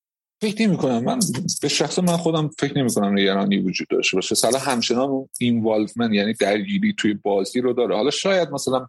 فکر 0.41 0.67
نمی 0.67 0.77
کنم 0.77 1.03
من 1.03 1.19
به 1.61 1.67
شخص 1.67 1.99
من 1.99 2.17
خودم 2.17 2.49
فکر 2.59 2.77
نمی 2.77 2.89
کنم 2.93 3.19
نگرانی 3.19 3.57
وجود 3.57 3.87
داشته 3.87 4.17
باشه. 4.17 4.35
صلاح 4.35 4.69
همچنان 4.69 5.29
اینوالومنت 5.39 6.13
یعنی 6.13 6.33
درگیری 6.33 6.93
توی 6.97 7.13
بازی 7.13 7.61
رو 7.61 7.73
داره. 7.73 7.95
حالا 7.95 8.09
شاید 8.09 8.49
مثلا 8.49 8.87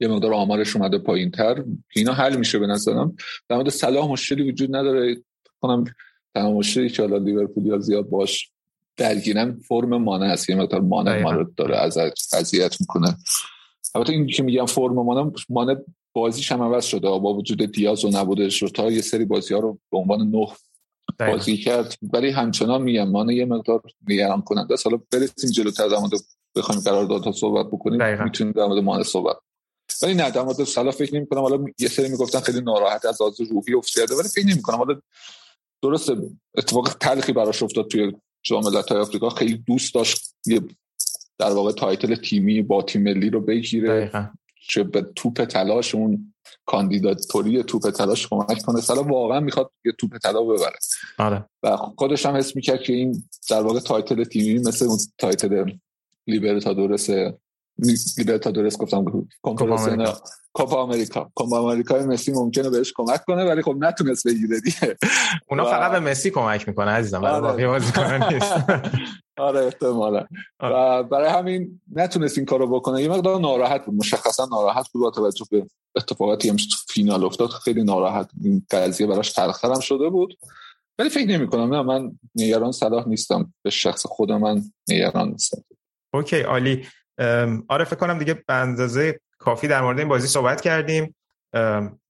یه 0.00 0.08
مقدار 0.08 0.34
آمارش 0.34 0.76
اومده 0.76 0.98
پایین 0.98 1.30
تر 1.30 1.64
اینا 1.96 2.12
حل 2.12 2.36
میشه 2.36 2.58
به 2.58 2.66
نظرم. 2.66 3.16
در 3.48 3.56
مورد 3.56 3.68
صلاح 3.68 4.08
مشکلی 4.08 4.50
وجود 4.50 4.76
نداره. 4.76 5.16
کنم 5.60 5.84
تمام 6.34 6.54
مشکلی 6.54 6.88
که 6.88 7.02
حالا 7.02 7.16
لیورپول 7.16 7.66
یا 7.66 7.78
زیاد 7.78 8.08
باش 8.08 8.50
درگیرن 8.96 9.60
فرم 9.68 9.96
مانع 9.96 10.26
است 10.26 10.50
یه 10.50 10.56
مقدار 10.56 10.80
مانع 10.80 11.22
ما 11.22 11.32
رو 11.32 11.50
داره 11.56 11.76
از 11.76 11.98
اذیت 12.32 12.80
می‌کنه. 12.80 13.16
البته 13.94 14.12
این 14.12 14.26
که 14.26 14.42
میگم 14.42 14.66
فرم 14.66 14.94
مانع 14.94 15.30
مانع 15.48 15.76
بازیش 16.12 16.52
هم 16.52 16.62
عوض 16.62 16.84
شده. 16.84 17.08
با 17.08 17.34
وجود 17.34 17.72
دیاز 17.72 18.04
و 18.04 18.10
نبودش 18.10 18.62
رو 18.62 18.68
تا 18.68 18.90
یه 18.90 19.00
سری 19.00 19.24
بازی 19.24 19.54
ها 19.54 19.60
رو 19.60 19.78
به 19.90 19.98
عنوان 19.98 20.30
نه 20.30 20.46
بازی 21.18 21.56
کرد. 21.56 21.94
ولی 22.12 22.30
همچنان 22.30 22.82
میگم 22.82 23.08
مانع 23.08 23.34
یه 23.34 23.44
مقدار 23.44 23.82
نگران 24.08 24.42
کننده 24.42 24.74
حالا 24.84 24.98
برسیم 25.12 25.50
جلوتر 25.50 25.88
در 25.88 25.98
مورد 25.98 26.12
بخوایم 26.56 26.80
قراردادها 26.80 27.32
صحبت 27.32 27.66
بکنیم. 27.66 27.98
می‌تونیم 28.24 28.52
در 28.52 28.66
مورد 28.66 28.82
مانع 28.82 29.02
صحبت 29.02 29.36
ولی 30.02 30.14
نه 30.14 30.30
در 30.30 30.42
مورد 30.42 30.64
صلاح 30.64 30.90
فکر 30.90 31.14
نمی 31.14 31.26
کنم 31.26 31.40
حالا 31.40 31.64
یه 31.78 31.88
سری 31.88 32.08
می‌گفتن 32.08 32.40
خیلی 32.40 32.60
ناراحت 32.60 33.06
از 33.06 33.20
لحاظ 33.20 33.40
روحی 33.40 33.74
افتاده 33.74 34.14
ولی 34.14 34.28
فکر 34.28 34.46
نمی 34.46 34.62
کنم 34.62 34.76
حالا 34.76 35.00
درست 35.82 36.12
اتفاق 36.56 36.88
تلخی 37.00 37.32
براش 37.32 37.62
افتاد 37.62 37.88
توی 37.88 38.12
جام 38.42 38.62
های 38.62 39.00
آفریقا. 39.00 39.30
خیلی 39.30 39.56
دوست 39.66 39.94
داشت 39.94 40.34
یه 40.46 40.60
در 41.38 41.50
واقع 41.50 41.72
title 41.72 42.14
تیمی 42.14 42.62
با 42.62 42.82
تیم 42.82 43.02
ملی 43.02 43.30
رو 43.30 43.40
بگیره. 43.40 44.10
چه 44.68 44.82
به 44.82 45.02
توپ 45.16 45.44
طلاش 45.44 45.94
اون 45.94 46.34
کاندیداتوری 46.66 47.62
توپ 47.62 47.90
طلاش 47.90 48.28
کمک 48.28 48.62
کنه 48.62 48.80
صلاح 48.80 49.02
واقعا 49.02 49.40
می‌خواد 49.40 49.70
یه 49.84 49.92
توپ 49.92 50.18
طلا 50.18 50.42
ببره 50.42 50.78
آره. 51.18 51.44
و 51.62 51.76
خودش 51.76 52.26
هم 52.26 52.36
حس 52.36 52.56
می‌کرد 52.56 52.82
که 52.82 52.92
این 52.92 53.24
در 53.50 53.62
واقع 53.62 53.80
title 53.80 54.24
تیمی 54.24 54.58
مثل 54.58 54.84
اون 54.84 54.98
title 55.18 55.72
لیبرتادورس 56.26 57.10
لیبرتادورس 58.18 58.78
گفتم 58.78 59.04
کوپا 59.42 59.76
آمریکا. 60.82 61.30
کوپا 61.34 61.58
آمریکا. 61.58 61.98
مسی 61.98 62.32
ممکنه 62.32 62.70
بهش 62.70 62.92
کمک 62.96 63.24
کنه 63.24 63.44
ولی 63.44 63.62
خب 63.62 63.76
نتونست 63.78 64.26
بگیره 64.26 64.60
دیگه. 64.60 64.96
اونا 65.50 65.64
فقط 65.64 65.92
به 65.92 66.00
مسی 66.00 66.30
کمک 66.30 66.68
می‌کنه 66.68 66.90
عزیزم 66.90 67.24
آره. 67.24 67.78
نیست. 68.32 68.52
آره 69.36 69.60
احتمالا. 69.60 70.26
آره. 70.58 70.74
و 70.74 71.02
برای 71.02 71.28
همین 71.30 71.80
نتونست 71.94 72.38
این 72.38 72.46
کارو 72.46 72.66
بکنه. 72.66 73.02
یه 73.02 73.08
مقدار 73.08 73.40
ناراحت 73.40 73.84
بود. 73.86 73.94
مشخصا 73.94 74.44
ناراحت 74.46 74.88
بود 74.92 75.02
با 75.02 75.10
توجه 75.10 75.44
به 75.50 75.66
اتفاقاتی 75.96 76.48
هم 76.48 76.56
فینال 76.88 77.24
افتاد. 77.24 77.48
خیلی 77.50 77.82
ناراحت 77.84 78.30
این 78.44 78.66
قضیه 78.70 79.06
براش 79.06 79.32
تلختر 79.32 79.80
شده 79.80 80.08
بود. 80.08 80.38
ولی 80.98 81.10
فکر 81.10 81.26
نمی 81.26 81.46
کنم 81.46 81.74
نه 81.74 81.82
من 81.82 82.18
نگران 82.34 82.72
صلاح 82.72 83.08
نیستم. 83.08 83.54
به 83.62 83.70
شخص 83.70 84.06
خود 84.06 84.32
من 84.32 84.62
نگران 84.88 85.28
نیستم. 85.28 85.64
OK 86.14 86.40
عالی. 86.40 86.86
آره 87.68 87.84
فکر 87.84 87.96
کنم 87.96 88.18
دیگه 88.18 88.34
به 88.34 88.54
اندازه 88.54 89.20
کافی 89.38 89.68
در 89.68 89.82
مورد 89.82 89.98
این 89.98 90.08
بازی 90.08 90.26
صحبت 90.26 90.60
کردیم. 90.60 91.14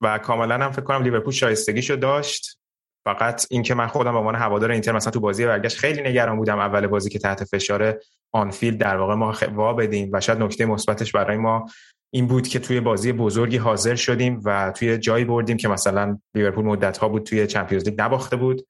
و 0.01 0.17
کاملا 0.23 0.55
هم 0.55 0.71
فکر 0.71 0.81
کنم 0.81 1.03
لیورپول 1.03 1.33
شایستگیشو 1.33 1.95
داشت. 1.95 2.59
فقط 3.05 3.45
اینکه 3.49 3.73
من 3.73 3.87
خودم 3.87 4.11
به 4.11 4.17
عنوان 4.17 4.35
هوادار 4.35 4.71
اینتر 4.71 4.91
مثلا 4.91 5.11
تو 5.11 5.19
بازی 5.19 5.45
برگشت 5.45 5.77
خیلی 5.77 6.01
نگران 6.01 6.37
بودم 6.37 6.59
اول 6.59 6.87
بازی 6.87 7.09
که 7.09 7.19
تحت 7.19 7.43
فشار 7.43 7.99
آنفیلد 8.31 8.77
در 8.77 8.97
واقع 8.97 9.13
ما 9.13 9.35
وا 9.53 9.73
بدیم 9.73 10.09
و 10.13 10.21
شاید 10.21 10.39
نکته 10.39 10.65
مثبتش 10.65 11.11
برای 11.11 11.37
ما 11.37 11.65
این 12.13 12.27
بود 12.27 12.47
که 12.47 12.59
توی 12.59 12.79
بازی 12.79 13.13
بزرگی 13.13 13.57
حاضر 13.57 13.95
شدیم 13.95 14.41
و 14.45 14.71
توی 14.71 14.97
جایی 14.97 15.25
بردیم 15.25 15.57
که 15.57 15.67
مثلا 15.67 16.19
لیورپول 16.35 16.65
مدت 16.65 16.97
ها 16.97 17.09
بود 17.09 17.23
توی 17.23 17.47
Champions 17.47 17.85
League 17.85 18.01
نباخته 18.01 18.35
بود 18.35 18.67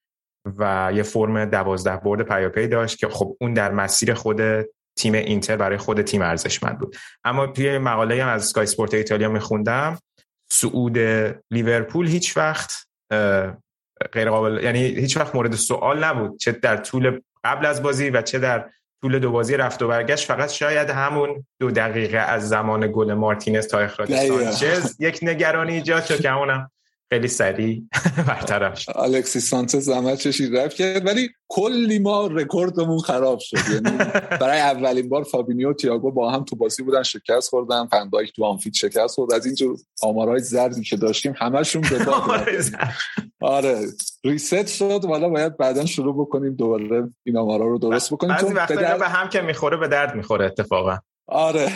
و 0.57 0.91
یه 0.95 1.03
فرم 1.03 1.45
دوازده 1.45 1.97
برد 1.97 2.21
پیاپی 2.21 2.67
داشت 2.67 2.97
که 2.97 3.07
خب 3.07 3.38
اون 3.41 3.53
در 3.53 3.71
مسیر 3.71 4.13
خود 4.13 4.41
تیم 4.96 5.14
اینتر 5.14 5.58
برای 5.58 5.78
خود 5.78 6.02
تیم 6.02 6.22
ارزشمند 6.22 6.80
بود. 6.80 6.96
اما 7.24 7.48
توی 7.48 7.78
مقاله 7.78 8.24
هم 8.24 8.30
از 8.30 8.46
سکای 8.46 8.64
اسپورت 8.64 8.94
ایتالیا 8.94 9.30
میخوندم 9.30 10.00
سعود 10.52 10.98
لیورپول 11.52 12.08
هیچ 12.08 12.38
وقت 12.38 12.88
غیر 14.14 14.30
قابل 14.30 14.64
یعنی 14.64 14.80
هیچ 14.80 15.18
وقت 15.18 15.36
مورد 15.36 15.56
سوال 15.56 16.04
نبود 16.04 16.39
چه 16.39 16.52
در 16.52 16.78
طول 16.78 17.22
قبل 17.44 17.66
از 17.66 17.84
بازی 17.84 18.10
و 18.10 18.22
چه 18.22 18.39
در 18.39 18.70
طول 19.02 19.20
دو 19.20 19.32
بازی 19.32 19.58
رفت 19.58 19.82
و 19.82 19.88
برگشت. 19.88 20.28
فقط 20.28 20.52
شاید 20.52 20.89
همون 20.89 21.46
دو 21.60 21.72
دقیقه 21.72 22.18
از 22.18 22.50
زمان 22.50 22.91
گل 22.91 23.14
مارتینز 23.14 23.68
تا 23.68 23.80
اخراج 23.80 24.16
سانچز 24.16 24.96
یک 25.00 25.20
نگرانی 25.22 25.74
ایجاد 25.74 26.04
شد 26.04 26.22
که 26.22 26.38
اونم 26.38 26.72
خیلی 27.10 27.28
سریع 27.28 27.84
برطرف 28.28 28.80
شد 28.80 28.91
الکسیس 28.95 29.39
سانچز 29.39 29.78
زحمت 29.78 30.18
کشید 30.18 30.57
رفت 30.58 30.76
کرد 30.76 31.06
ولی 31.06 31.30
کلی 31.47 31.99
ما 31.99 32.28
رکوردمون 32.28 32.99
خراب 32.99 33.39
شد. 33.39 33.58
یعنی 33.74 33.97
برای 34.41 34.60
اولین 34.60 35.10
بار 35.10 35.24
فابینیو 35.24 35.70
و 35.70 35.74
تیاگو 35.74 36.11
با 36.12 36.32
هم 36.32 36.43
تو 36.43 36.56
بازی 36.56 36.84
بودن 36.84 37.04
شکست 37.04 37.49
خوردن 37.49 37.86
فن‌دایک 37.86 38.34
تو 38.34 38.45
آنفیلد 38.45 38.74
شکست 38.74 39.16
خورد. 39.16 39.34
از 39.34 39.45
اینجور 39.45 39.78
آمارهای 40.01 40.39
زردی 40.39 40.84
که 40.84 40.97
داشتیم 40.97 41.34
همشون 41.38 41.82
یه 41.82 42.11
بار 43.41 43.88
reset 44.24 44.68
شد. 44.68 45.06
والا 45.06 45.30
باید 45.30 45.58
بعدا 45.58 45.86
شروع 45.86 46.16
بکنیم 46.16 46.54
دوباره 46.54 47.10
این 47.24 47.38
آمارا 47.38 47.68
رو 47.68 47.80
درست 47.80 48.14
بکنیم. 48.14 48.36
بعضی 48.36 48.54
وقتا 48.54 48.97
به 48.97 49.08
هم 49.08 49.30
که 49.30 49.41
می‌خوره 49.41 49.78
به 49.78 49.88
درد 49.88 50.16
می‌خوره 50.16 50.45
اتفاقا. 50.45 50.97
آره. 51.28 51.72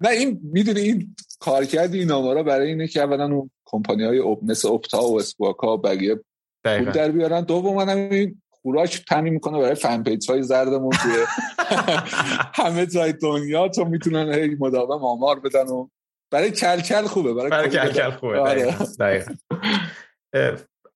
نه 0.00 0.08
این 0.08 0.40
می‌دونی 0.42 0.80
این 0.80 1.16
کارکرد 1.42 1.94
این 1.94 2.12
آمارا 2.12 2.42
برای 2.42 2.68
اینه 2.68 2.88
که 2.88 3.02
اولا 3.02 3.24
اون 3.24 3.50
کمپانی 3.64 4.04
های 4.04 4.36
مثل 4.42 4.68
Opta 4.68 5.02
و 5.02 5.18
Squawka 5.18 5.74
و 5.74 5.80
بقیه 5.80 6.20
پول 6.64 6.84
در 6.84 7.10
بیارن. 7.10 7.40
دوم 7.40 7.78
هم 7.78 7.98
این 7.98 8.42
خوراک 8.50 9.04
تامین 9.08 9.32
می‌کنه 9.32 9.58
برای 9.58 9.74
fan 9.74 10.02
page 10.02 10.30
های 10.30 10.42
زردمون 10.42 10.90
توی 10.90 11.12
همه 12.62 12.86
جای 12.86 13.12
دنیا. 13.12 13.68
تو 13.68 13.84
می‌تونن 13.84 14.34
هی 14.34 14.56
مداوم 14.60 15.04
آمار 15.04 15.40
بدن 15.40 15.66
و 15.66 15.88
برای 16.30 16.50
کلکل 16.50 17.02
خوبه 17.02 17.34
برای, 17.34 17.50
برای 17.50 17.70
کلکل 17.70 18.10
خوبه. 18.10 18.38
آره. 18.38 18.76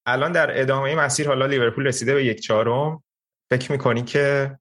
الان 0.07 0.33
در 0.33 0.61
ادامه 0.61 0.95
مسیر 0.95 1.29
حالا 1.29 1.47
لیورپول 1.47 1.87
رسیده 1.87 2.15
به 2.15 2.25
یک 2.25 2.41
چهارم. 2.41 3.03
فکر 3.51 3.73
می‌کنی 3.73 4.03
که 4.03 4.59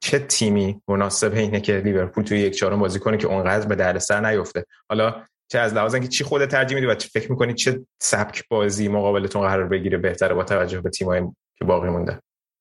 چه 0.00 0.18
تیمی 0.18 0.80
مناسب 0.88 1.34
اینه 1.34 1.60
که 1.60 1.78
لیورپول 1.78 2.24
توی 2.24 2.40
یک 2.40 2.54
چهارم 2.54 2.78
بازی 2.78 2.98
کنه 2.98 3.16
که 3.16 3.26
اونقدر 3.26 3.66
به 3.66 3.74
دردسر 3.74 4.30
نیفته. 4.30 4.64
حالا 4.88 5.14
چه 5.48 5.58
از 5.58 5.74
لحاظ 5.74 5.94
اینکه 5.94 6.08
چی 6.08 6.24
خودت 6.24 6.50
ترجیح 6.50 6.74
میدی 6.74 6.86
و 6.86 6.94
چه 6.94 7.08
فکر 7.08 7.30
می‌کنی 7.30 7.54
چه 7.54 7.86
سبک 8.02 8.44
بازی 8.48 8.88
مقابلتون 8.88 9.42
قرار 9.42 9.68
بگیره 9.68 9.98
بهتره 9.98 10.34
با 10.34 10.44
توجه 10.44 10.80
به 10.80 10.90
تیمایی 10.90 11.22
که 11.58 11.64
باقی 11.64 11.88
مونده؟ 11.88 12.20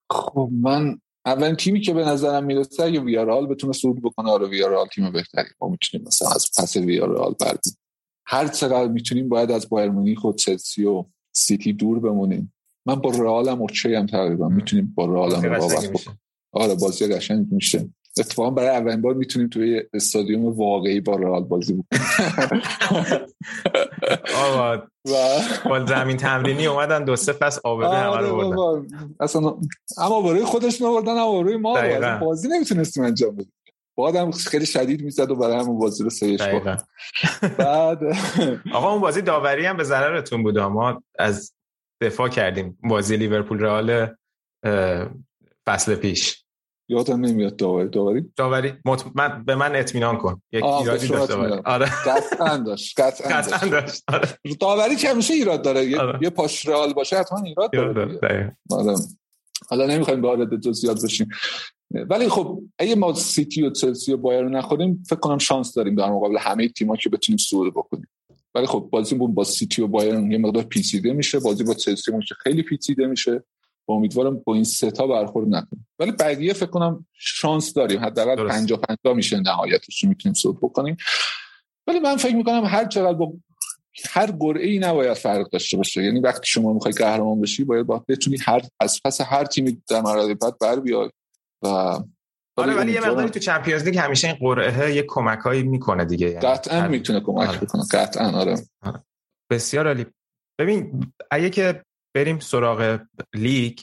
خب 0.09 0.49
من 0.61 0.99
اولین 1.25 1.55
تیمی 1.55 1.81
که 1.81 1.93
به 1.93 2.05
نظرم 2.05 2.43
می‌رسه 2.43 2.83
اگه 2.83 2.99
ویارال 2.99 3.47
بتونه 3.47 3.73
صعود 3.73 4.01
بکنه 4.01 4.31
آره 4.31 4.47
ویارال 4.47 4.87
تیم 4.87 5.11
بهتری 5.11 5.49
ما 5.61 5.67
می‌تونیم 5.67 6.07
مثلا 6.07 6.29
از 6.29 6.49
پس 6.57 6.75
ویارال 6.75 7.35
بردیم. 7.39 7.77
هر 8.25 8.47
چقدر 8.47 8.87
می‌تونیم 8.87 9.29
باید 9.29 9.51
از 9.51 9.69
بایر 9.69 9.89
مونیخ 9.89 10.23
و 10.23 10.33
چلسی 10.33 10.85
و 10.85 11.05
سیتی 11.31 11.73
دور 11.73 11.99
بمونیم. 11.99 12.53
من 12.85 12.95
با 12.95 13.09
رئالم 13.09 13.61
اوکی 13.61 13.95
هم 13.95 14.05
تقریبا. 14.05 14.49
می‌تونیم 14.49 14.93
با 14.95 15.05
رئالم 15.05 15.41
رقابت 15.41 15.89
بکنیم 15.89 16.19
آره 16.51 16.75
بازی 16.75 17.07
قشنگ 17.07 17.47
میشه. 17.51 17.89
اتفاقا 18.19 18.49
برای 18.49 18.69
اولین 18.69 19.01
بار 19.01 19.13
می‌تونیم 19.13 19.47
توی 19.47 19.83
استادیوم 19.93 20.45
واقعی 20.45 21.01
با 21.01 21.15
رئال 21.15 21.43
بازی 21.43 21.73
بکنیم. 21.73 22.03
آقا 24.35 24.83
با 25.69 25.85
زمین 25.85 26.17
تمرینی 26.17 26.65
اومدن 26.65 27.03
دو 27.03 27.15
سه 27.15 27.33
فصل 27.33 27.61
آبروی 27.63 27.95
همه 27.95 28.17
رو 28.17 28.51
بردن. 28.51 28.89
اصلا 29.19 29.57
اما 29.97 30.21
برای 30.21 30.43
خودش 30.43 30.81
آوردن 30.81 31.11
اما 31.11 31.43
برای 31.43 31.57
ما 31.57 32.17
بازی 32.17 32.47
نمی‌تونستیم 32.47 33.03
انجام 33.03 33.35
بدیم. 33.35 33.53
هم 33.97 34.31
خیلی 34.31 34.65
شدید 34.65 35.01
می‌زد 35.01 35.31
و 35.31 35.35
برای 35.35 35.59
همون 35.59 35.79
بازی 35.79 36.03
رو 36.03 36.09
سیش 36.09 36.41
بعد 37.57 37.99
آقا 38.73 38.91
اون 38.91 39.01
بازی 39.01 39.21
داوری 39.21 39.65
هم 39.65 39.77
به 39.77 39.83
ضررتون 39.83 40.43
بود. 40.43 40.59
ما 40.59 41.03
از 41.19 41.53
دفاع 42.01 42.29
کردیم. 42.29 42.77
بازی 42.83 43.17
لیورپول 43.17 43.59
رئال 43.59 44.07
فصل 45.65 45.95
پیش. 45.95 46.40
یادم 46.91 47.25
نمیاد 47.25 47.55
داوری. 47.55 47.89
داوری؟ 47.89 48.25
داوری 48.35 48.73
مط... 48.85 49.03
من 49.15 49.43
به 49.45 49.55
من 49.55 49.75
اطمینان 49.75 50.17
کن. 50.17 50.41
یک 50.51 50.63
ایرادی 50.63 51.07
داشت 51.07 51.31
آره. 51.65 51.85
قطعا 51.85 52.57
داشت 52.57 52.99
قطعا 52.99 53.41
داشت. 53.69 54.03
آره. 54.07 54.27
داوری 54.59 54.95
که 54.95 55.09
همیشه 55.09 55.33
ایراد 55.33 55.61
داره. 55.61 55.85
یه, 55.85 55.99
آره. 55.99 56.19
یه 56.21 56.29
پاش 56.29 56.67
رئال 56.67 56.93
باشه 56.93 57.17
حتما 57.17 57.39
ایراد 57.45 57.71
داره 57.71 58.19
آره. 58.71 58.95
حالا 59.69 59.85
نمی‌خوایم 59.85 60.21
وارد 60.21 60.61
جزئیات 60.61 61.03
بشیم. 61.03 61.27
ولی 62.09 62.29
خب 62.29 62.61
اگه 62.79 62.95
ما 62.95 63.13
سیتی 63.13 63.61
و 63.61 63.69
چلسی 63.69 64.13
و 64.13 64.17
بایر 64.17 64.41
رو 64.41 64.49
نخوریم 64.49 65.03
فکر 65.09 65.19
کنم 65.19 65.37
شانس 65.37 65.73
داریم 65.73 65.95
در 65.95 66.09
مقابل 66.09 66.37
همه 66.37 66.67
تیم‌ها 66.67 66.95
که 66.95 67.09
بتونیم 67.09 67.37
صعود 67.37 67.73
بکنیم. 67.73 68.07
ولی 68.55 68.67
خب 68.67 68.89
بازی 68.91 69.15
با 69.15 69.43
سیتی 69.43 69.81
و 69.81 69.87
بایر 69.87 70.13
یه 70.13 70.37
مقدار 70.37 70.63
پیچیده 70.63 71.13
میشه. 71.13 71.39
بازی 71.39 71.63
با 71.63 71.73
چلسی 71.73 72.11
که 72.27 72.35
خیلی 72.43 72.63
پیچیده 72.63 73.07
میشه. 73.07 73.43
با 73.85 73.93
امیدوارم 73.95 74.37
با 74.45 74.53
این 74.53 74.63
سه 74.63 74.91
تا 74.91 75.07
برخورد 75.07 75.47
نکنیم 75.47 75.87
ولی 75.99 76.11
بقیه 76.11 76.53
فکر 76.53 76.69
کنم 76.69 77.05
شانس 77.13 77.73
داریم. 77.73 77.99
حداقل 77.99 78.47
50 78.47 78.79
50 78.79 79.13
میشه 79.15 79.39
نهایتش 79.39 80.03
می‌تونیم 80.03 80.33
صعود 80.33 80.57
بکنیم 80.61 80.97
ولی 81.87 81.99
من 81.99 82.17
فکر 82.17 82.35
می‌کنم 82.35 82.63
هر 82.65 82.85
چقدر 82.85 83.13
با 83.13 83.33
هر 84.09 84.31
قرعه 84.31 84.67
ای 84.67 84.79
نباید 84.79 85.13
فرق 85.13 85.49
داشته 85.49 85.77
باشه. 85.77 86.03
یعنی 86.03 86.19
وقتی 86.19 86.47
شما 86.47 86.73
می‌خوای 86.73 86.93
قهرمان 86.93 87.41
بشی 87.41 87.63
باید 87.63 87.85
باید 87.85 88.05
بتونی 88.05 88.37
هر 88.45 88.61
از 88.79 88.99
پس 89.05 89.21
هر 89.21 89.45
تیمی 89.45 89.81
در 89.89 90.01
مرحله 90.01 90.33
بعد 90.33 90.59
بر 90.59 90.79
بیای. 90.79 91.09
و 91.61 91.67
آره 92.57 92.73
ولی 92.75 92.91
یه 92.91 93.01
مقداری 93.01 93.29
تو 93.29 93.39
چمپیونز 93.39 93.83
لیگ 93.83 93.97
همیشه 93.97 94.27
این 94.27 94.37
قرعه 94.39 94.95
یه 94.95 95.05
کمکایی 95.07 95.63
می‌کنه 95.63 96.05
دیگه. 96.05 96.27
یعنی 96.27 96.39
قطعا 96.39 96.87
می‌تونه 96.87 97.19
کمک 97.19 97.49
آره. 97.49 97.59
بکنه. 97.59 97.83
قطعا 97.91 98.39
آره. 98.39 98.55
آره. 98.81 99.03
بسیار 99.51 99.87
عالی. 99.87 100.05
ببین 100.59 101.05
اگه 101.31 101.49
که 101.49 101.83
بریم 102.13 102.39
سراغ 102.39 102.99
لیگ. 103.35 103.79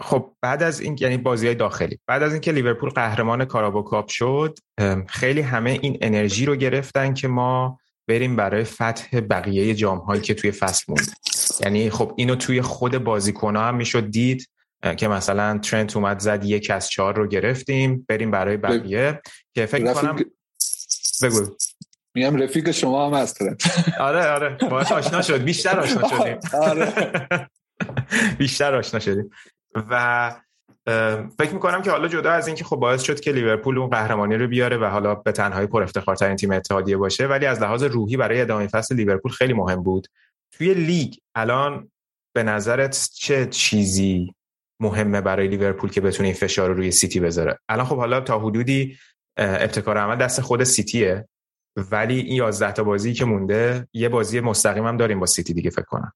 خب 0.00 0.32
بعد 0.42 0.62
از 0.62 0.80
این 0.80 0.96
یعنی 1.00 1.16
بازی 1.16 1.46
های 1.46 1.54
داخلی. 1.54 1.98
بعد 2.06 2.22
از 2.22 2.32
اینکه 2.32 2.52
لیورپول 2.52 2.90
قهرمان 2.90 3.44
کارابو 3.44 3.82
کاپ 3.82 4.08
شد 4.08 4.58
خیلی 5.08 5.40
همه 5.40 5.78
این 5.82 5.98
انرژی 6.00 6.46
رو 6.46 6.56
گرفتن 6.56 7.14
که 7.14 7.28
ما 7.28 7.78
بریم 8.08 8.36
برای 8.36 8.64
فتح 8.64 9.20
بقیه 9.20 9.74
جام 9.74 9.98
هایی 9.98 10.20
که 10.22 10.34
توی 10.34 10.50
فصل 10.50 10.84
موند. 10.88 11.12
یعنی 11.60 11.90
خب 11.90 12.12
اینو 12.16 12.34
توی 12.34 12.62
خود 12.62 12.98
بازیکن 12.98 13.56
هم 13.56 13.74
می‌شد 13.76 14.10
دید 14.10 14.48
که 14.96 15.08
مثلا 15.08 15.58
ترنت 15.58 15.96
اومد 15.96 16.18
زد 16.18 16.44
یک 16.44 16.70
از 16.70 16.88
چهار 16.88 17.16
رو 17.16 17.26
گرفتیم 17.26 18.04
بریم 18.08 18.30
برای 18.30 18.56
بقیه. 18.56 19.20
که 19.54 19.66
فکر 19.66 19.92
کنم 19.92 20.16
بگو. 21.22 21.56
میگم 22.14 22.36
رفیق 22.36 22.70
شما 22.70 23.06
هم 23.06 23.14
هست 23.22 23.38
آره 24.00 24.26
آره. 24.26 24.56
باش 24.70 24.92
آشنا 24.92 25.22
شد. 25.22 25.42
بیشتر 25.42 25.80
آشنا 25.80 26.08
شدیم. 26.18 26.38
آره. 26.52 26.92
بیشتر 28.38 28.74
آشنا 28.74 29.00
شدیم 29.00 29.30
و 29.74 30.34
فکر 31.38 31.52
می‌کنم 31.52 31.82
که 31.82 31.90
حالا 31.90 32.08
جدا 32.08 32.30
از 32.30 32.46
اینکه 32.46 32.64
خب 32.64 32.76
باعث 32.76 33.02
شد 33.02 33.20
که 33.20 33.32
لیورپول 33.32 33.78
اون 33.78 33.90
قهرمانی 33.90 34.36
رو 34.36 34.48
بیاره 34.48 34.76
و 34.76 34.84
حالا 34.84 35.14
به 35.14 35.32
تنهایی 35.32 35.66
پر 35.66 35.82
افتخارترین 35.82 36.36
تیم 36.36 36.52
اتحادیه 36.52 36.96
باشه 36.96 37.26
ولی 37.26 37.46
از 37.46 37.62
لحاظ 37.62 37.82
روحی 37.82 38.16
برای 38.16 38.40
ادامه 38.40 38.66
فصل 38.66 38.94
لیورپول 38.94 39.32
خیلی 39.32 39.52
مهم 39.52 39.82
بود. 39.82 40.08
توی 40.52 40.74
لیگ 40.74 41.14
الان 41.34 41.90
به 42.34 42.42
نظرت 42.42 43.10
چه 43.14 43.46
چیزی 43.46 44.34
مهمه 44.80 45.20
برای 45.20 45.48
لیورپول 45.48 45.90
که 45.90 46.00
بتونه 46.00 46.28
این 46.28 46.36
فشار 46.36 46.68
رو 46.68 46.74
روی 46.74 46.90
سیتی 46.90 47.20
بذاره؟ 47.20 47.58
الان 47.68 47.86
خب 47.86 47.96
حالا 47.96 48.20
تا 48.20 48.38
حدودی 48.38 48.98
ابتکار 49.36 49.98
عمل 49.98 50.16
دست 50.16 50.40
خود 50.40 50.64
سیتیه 50.64 51.28
ولی 51.76 52.20
این 52.20 52.36
11 52.36 52.72
تا 52.72 52.84
بازی 52.84 53.12
که 53.14 53.24
مونده 53.24 53.88
یه 53.92 54.08
بازی 54.08 54.40
مستقیم 54.40 54.86
هم 54.86 54.96
داریم 54.96 55.20
با 55.20 55.26
سیتی 55.26 55.54
دیگه 55.54 55.70
فکر 55.70 55.84
کنم. 55.84 56.12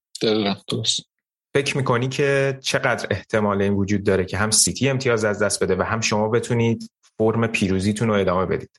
درست. 0.67 1.08
فکر 1.53 1.77
می‌کنی 1.77 2.09
که 2.09 2.59
چقدر 2.61 3.07
احتمال 3.11 3.61
این 3.61 3.73
وجود 3.73 4.03
داره 4.03 4.25
که 4.25 4.37
هم 4.37 4.51
سیتی 4.51 4.89
امتیاز 4.89 5.25
از 5.25 5.41
دست 5.41 5.63
بده 5.63 5.75
و 5.75 5.81
هم 5.81 6.01
شما 6.01 6.29
بتونید 6.29 6.91
فرم 7.17 7.47
پیروزیتون 7.47 8.07
رو 8.07 8.13
ادامه 8.13 8.45
بدید؟ 8.45 8.69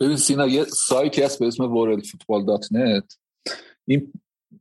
ببین 0.00 0.16
سینا 0.16 0.46
یه 0.46 0.64
سایتی 0.64 1.22
هست 1.22 1.38
به 1.38 1.46
اسم 1.46 1.64
worldfootball.net 1.64 3.16
این 3.86 4.12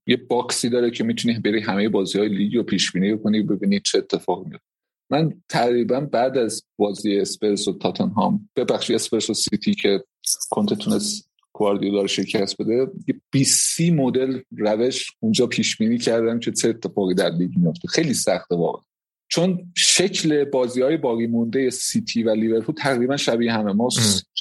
یه 0.07 0.17
box 0.17 0.56
ی 0.56 0.69
داره 0.69 0.91
که 0.91 1.03
می‌تونی 1.03 1.39
بری 1.39 1.61
همه 1.61 1.89
بازی 1.89 2.19
های 2.19 2.29
لیگ 2.29 2.55
رو 2.55 2.63
پیش 2.63 2.91
بینی 2.91 3.17
کنی 3.17 3.41
ببینید 3.41 3.83
چه 3.83 3.97
اتفاقی 3.97 4.49
میفته 4.49 4.67
من 5.09 5.41
تقریبا 5.49 5.99
بعد 5.99 6.37
از 6.37 6.63
بازی 6.77 7.19
اسپرز 7.19 7.67
و 7.67 7.77
تاتنهام 7.77 8.49
ببخشید 8.55 8.95
اسپرز 8.95 9.29
و 9.29 9.33
سیتی 9.33 9.73
که 9.73 10.03
کنته 10.49 10.75
تونست 10.75 11.26
گواردیولا 11.57 12.01
رو 12.01 12.07
شکست 12.07 12.61
بده 12.61 12.87
20 13.31 13.81
مدل 13.81 14.41
روش 14.57 15.11
اونجا 15.19 15.47
پیش 15.47 15.77
بینی 15.77 15.97
کردم 15.97 16.39
که 16.39 16.51
چه 16.51 16.69
اتفاقی 16.69 17.13
در 17.13 17.29
لیگ 17.29 17.51
میفته 17.57 17.87
خیلی 17.87 18.13
سخته 18.13 18.55
واقعا. 18.55 18.83
چون 19.29 19.71
شکل 19.75 20.43
بازی 20.43 20.81
های 20.81 20.97
باقی 20.97 21.27
مونده 21.27 21.69
سیتی 21.69 22.23
و 22.23 22.29
لیورپول 22.29 22.75
تقریبا 22.75 23.17
شبیه 23.17 23.53
همه 23.53 23.73
ما 23.73 23.89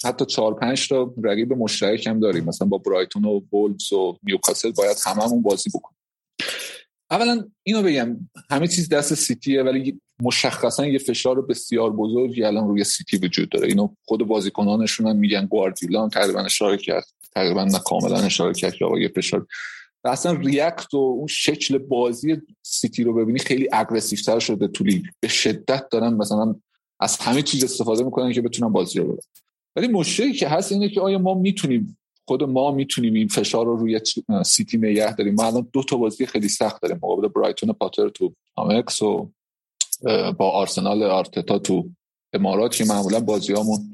حتی 0.04 0.24
چهار 0.24 0.54
پنج 0.54 0.88
تا 0.88 1.14
رقیب 1.24 1.52
مشترک 1.52 2.06
هم 2.06 2.20
داریم. 2.20 2.44
مثلا 2.44 2.68
با 2.68 2.78
برایتون 2.78 3.24
و 3.24 3.40
وولوز 3.40 3.92
و 3.92 4.18
نیوکاسل 4.22 4.70
باید 4.70 4.96
هممون 5.06 5.42
بازی 5.42 5.70
بکنیم. 5.74 5.96
اولا 7.10 7.44
اینو 7.62 7.82
بگم 7.82 8.16
همه 8.50 8.68
چیز 8.68 8.88
دست 8.88 9.14
سیتیه 9.14 9.62
ولی 9.62 10.00
مشخصا 10.22 10.86
یه 10.86 10.98
فشار 10.98 11.42
بسیار 11.42 11.92
بزرگی 11.92 12.44
الان 12.44 12.68
روی 12.68 12.84
سیتی 12.84 13.16
وجود 13.16 13.48
داره. 13.48 13.68
اینو 13.68 13.88
خود 14.04 14.20
بازیکنانشون 14.20 15.06
هم 15.06 15.16
میگن 15.16 15.46
گواردیولا 15.46 16.08
تقریبا 16.08 16.40
اشاره 16.40 16.76
کرد 16.76 17.06
تقریبا 17.34 17.64
نه 17.64 17.78
کاملا 17.78 18.16
اشاره 18.16 18.54
کرد 18.54 18.74
که 18.74 18.84
یه 19.00 19.08
فشار. 19.08 19.46
و 20.04 20.08
اصلا 20.08 20.32
react 20.32 20.94
و 20.94 20.96
اون 20.96 21.26
شکل 21.26 21.78
بازی 21.78 22.36
سیتی 22.62 23.04
رو 23.04 23.14
ببینی 23.14 23.38
خیلی 23.38 23.68
aggressive 23.72 24.40
شده 24.40 24.68
تو 24.68 24.84
لیگ. 24.84 25.04
به 25.20 25.28
شدت 25.28 25.88
دارن 25.90 26.14
مثلا 26.14 26.54
از 27.00 27.16
همه 27.16 27.42
چیز 27.42 27.64
استفاده 27.64 28.04
می‌کنن 28.04 28.32
که 28.32 28.40
بتونن 28.40 28.72
بازی 28.72 28.98
رو 28.98 29.04
بدن 29.04 29.22
ولی 29.76 29.88
مشکلی 29.88 30.32
که 30.32 30.48
هست 30.48 30.72
اینه 30.72 30.88
که 30.88 31.00
آیا 31.00 31.18
ما 31.18 31.34
می‌تونیم 31.34 31.98
خود 32.28 32.42
ما 32.42 32.70
می‌تونیم 32.70 33.14
این 33.14 33.28
فشار 33.28 33.66
رو 33.66 33.76
روی 33.76 34.00
سیتی 34.44 34.78
نگه 34.78 35.16
داریم. 35.16 35.34
ما 35.34 35.44
الان 35.44 35.68
دو 35.72 35.82
تا 35.82 35.96
بازی 35.96 36.26
خیلی 36.26 36.48
سخت 36.48 36.82
داریم 36.82 36.96
مقابل 36.96 37.28
برایتون 37.28 37.72
پاتر 37.72 38.08
تو 38.08 38.34
آمکس 38.56 39.02
و 39.02 39.30
با 40.38 40.50
آرسنال 40.50 41.02
آرتتا 41.02 41.58
تو 41.58 41.90
امارات. 42.32 42.74
که 42.74 42.84
معمولا 42.84 43.20
بازیامون 43.20 43.92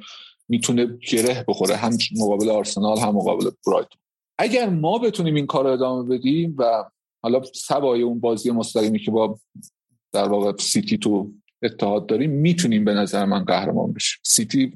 می‌تونه 0.49 0.99
گره 1.11 1.45
بخوره 1.49 1.77
هم 1.77 1.99
مقابل 2.17 2.51
آرسنال 2.51 2.99
هم 2.99 3.15
مقابل 3.15 3.51
برایتون. 3.67 3.99
اگر 4.39 4.69
ما 4.69 4.99
بتونیم 4.99 5.35
این 5.35 5.47
کار 5.47 5.65
رو 5.65 5.71
ادامه 5.71 6.19
بدیم 6.19 6.55
و 6.59 6.85
حالا 7.23 7.43
سوای 7.43 8.03
اون 8.03 8.21
بازی 8.21 8.51
مستقیمی 8.51 8.99
که 8.99 9.11
با 9.11 9.39
در 10.13 10.29
واقع 10.29 10.53
سیتی 10.59 10.99
تو 10.99 11.33
اتحاد 11.63 12.07
داریم 12.07 12.31
می‌تونیم 12.31 12.85
به 12.85 12.95
نظر 12.95 13.25
من 13.25 13.45
قهرمان 13.45 13.93
بشیم. 13.93 14.21
سیتی 14.25 14.73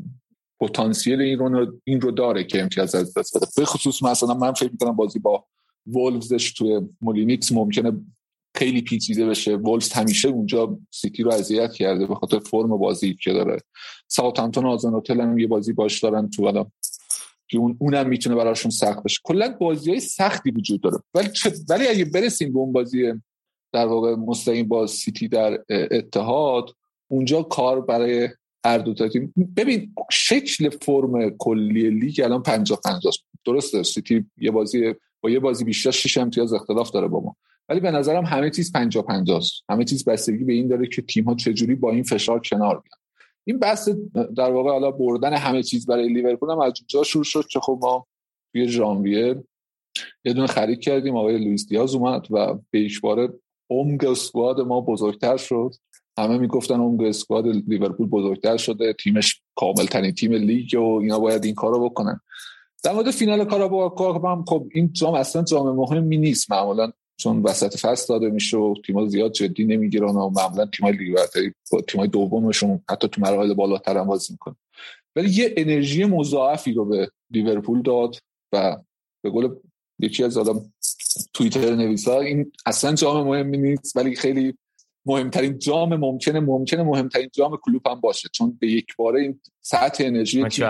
پتانسیل 0.61 1.20
این 1.20 1.38
رو 1.38 1.72
این 1.84 2.00
رو 2.00 2.11
داره 2.11 2.44
که 2.44 2.62
امتیاز 2.62 2.94
از 2.94 3.18
دست 3.18 3.36
بده. 3.36 3.46
به 3.57 3.64
خصوص 3.64 4.02
مثلا 4.02 4.34
من 4.34 4.52
فکر 4.52 4.72
می‌کنم 4.72 4.96
بازی 4.96 5.18
با 5.18 5.44
وولفزش 5.86 6.52
توی 6.52 6.80
مولینیکس 7.00 7.52
ممکنه 7.52 7.92
خیلی 8.54 8.82
پیچیده 8.82 9.26
بشه. 9.26 9.57
وولفز 9.57 9.92
همیشه 9.92 10.28
اونجا 10.28 10.78
سیتی 10.90 11.22
رو 11.22 11.32
اذیت 11.32 11.72
کرده 11.72 12.07
به 12.07 12.14
خاطر 12.14 12.38
فرم 12.38 12.68
بازی 12.68 13.14
که 13.14 13.32
داره. 13.32 13.61
ساوثهامپتون 14.09 14.66
آزن 14.66 15.00
هم 15.11 15.38
یه 15.38 15.46
بازی 15.46 15.72
باش 15.72 16.00
دارن 16.00 16.30
تو 16.30 16.44
حالا 16.44 16.66
که 17.48 17.59
اون 17.59 17.76
اونم 17.80 18.09
می‌تونه 18.09 18.36
براشون 18.36 18.70
سخت 18.70 19.02
بشه 19.02 19.20
کلا 19.24 19.57
بازی 19.61 19.90
های 19.90 20.00
سختی 20.00 20.50
وجود 20.50 20.80
داره. 20.80 20.98
ولی 21.14 21.28
ولی 21.68 21.88
اگه 21.88 22.04
برسیم 22.04 22.52
به 22.52 22.59
اون 22.59 22.72
بازی 22.72 23.12
در 23.72 23.86
واقع 23.86 24.14
مستقیم 24.14 24.68
با 24.68 24.86
سیتی 24.86 25.28
در 25.28 25.64
اتحاد 25.70 26.70
اونجا 27.09 27.42
کار 27.42 27.80
برای 27.80 28.28
هر 28.66 28.78
دو 28.78 28.94
تا 28.94 29.08
تیم. 29.08 29.34
ببین 29.56 29.94
شکل 30.10 30.70
فرم 30.70 31.30
کلی 31.30 31.90
لیگ 31.90 32.20
الان 32.24 32.42
50 32.42 32.80
50 32.84 33.12
درسته 33.44 33.82
سیتی 33.82 34.24
یه 34.38 34.50
بازی 34.50 34.94
با 35.20 35.30
یه 35.30 35.38
بازی 35.40 35.64
بیشتر 35.64 35.90
6 35.90 36.18
امتیاز 36.18 36.52
اختلاف 36.52 36.90
داره 36.90 37.08
با 37.08 37.20
ما. 37.20 37.36
ولی 37.68 37.80
به 37.80 37.90
نظرم 37.90 38.24
همه 38.24 38.50
چیز 38.50 38.72
50 38.72 39.04
50 39.04 39.42
همه 39.68 39.84
چیز 39.84 40.04
بستگی 40.04 40.44
به 40.44 40.52
این 40.52 40.68
داره 40.68 40.86
که 40.86 41.02
تیم 41.02 41.24
ها 41.24 41.34
چجوری 41.34 41.74
با 41.74 41.90
این 41.90 42.02
فشار 42.02 42.40
کنار 42.40 42.74
بیان. 42.74 43.00
این 43.44 43.58
بحث 43.58 43.88
در 44.36 44.50
واقع 44.50 44.70
حالا 44.70 44.90
بردن 44.90 45.32
همه 45.34 45.62
چیز 45.62 45.86
برای 45.86 46.08
لیورپول 46.08 46.50
هم 46.50 46.60
از 46.60 46.72
اونجا 46.86 47.02
شروع 47.02 47.24
شد 47.24 47.46
که 47.46 47.60
خب 47.60 47.78
ما 47.82 48.06
توی 48.52 48.68
ژانویه 48.68 49.44
یه 50.24 50.32
دونه 50.32 50.46
خرید 50.46 50.80
کردیم. 50.80 51.16
آقای 51.16 51.38
لوئیس 51.38 51.68
دیاز 51.68 51.94
اومد 51.94 52.26
و 52.30 52.58
به 52.70 52.78
ایشواره 52.78 53.28
عمق 53.70 54.04
squad 54.04 54.61
ما 54.60 54.80
بزرگتر 54.80 55.36
شد. 55.36 55.70
همه 56.18 56.38
می‌گفتن 56.38 56.80
اون 56.80 57.06
squad 57.07 57.46
لیورپول 57.46 58.08
بزرگتر 58.08 58.56
شده 58.56 58.92
تیمش 58.92 59.42
کامل 59.54 59.86
ترین 59.86 60.12
تیم 60.12 60.32
لیگ 60.32 60.74
و 60.74 60.98
اینا 61.00 61.18
باید 61.18 61.44
این 61.44 61.54
کارو 61.54 61.88
بکنن. 61.88 62.20
در 62.84 62.92
مورد 62.92 63.10
فینال 63.10 63.44
کاراباو 63.44 64.26
هم 64.26 64.44
خب 64.48 64.66
این 64.74 64.92
جام 64.92 65.14
اصلا 65.14 65.42
جام 65.42 65.76
مهمی 65.76 66.16
نیست. 66.16 66.50
معمولا 66.50 66.92
چون 67.16 67.42
وسط 67.42 67.76
فصل 67.76 68.14
داده 68.14 68.30
میشه 68.30 68.56
و 68.56 68.74
تیم‌ها 68.86 69.06
زیاد 69.06 69.32
جدی 69.32 69.64
نمی‌گیرن 69.64 70.08
و 70.08 70.30
معمولا 70.30 70.66
تیم‌های 70.66 70.96
لیگ 70.96 71.16
با 71.72 71.80
تیم‌های 71.80 72.08
دومشون 72.08 72.80
حتی 72.90 73.08
تو 73.08 73.20
مراحل 73.20 73.54
بالاتر 73.54 73.96
هم 73.96 74.06
بازی 74.06 74.32
می‌کنن. 74.32 74.56
ولی 75.16 75.30
یه 75.30 75.54
انرژی 75.56 76.04
مضاعفی 76.04 76.72
رو 76.72 76.84
به 76.84 77.10
لیورپول 77.30 77.82
داد 77.82 78.16
و 78.52 78.76
به 79.24 79.30
قول 79.30 79.54
یکی 79.98 80.24
از 80.24 80.38
آدم 80.38 80.72
توییتر 81.34 81.74
نویسا 81.74 82.20
این 82.20 82.52
اصلا 82.66 82.94
جام 82.94 83.26
مهمی 83.26 83.58
نیست 83.58 83.96
ولی 83.96 84.14
خیلی 84.14 84.54
مهمترین 85.07 85.59
جام 85.59 85.96
ممکنه 85.96 86.40
ممکنه 86.40 86.82
مهمترین 86.82 87.30
جام 87.32 87.59
کلوب 87.62 87.86
هم 87.86 88.00
باشه. 88.00 88.28
چون 88.32 88.59
به 88.61 88.70
یک 88.70 88.86
باره 88.98 89.20
این 89.20 89.40
سطح 89.61 90.04
انرژی 90.04 90.44
تیم 90.48 90.66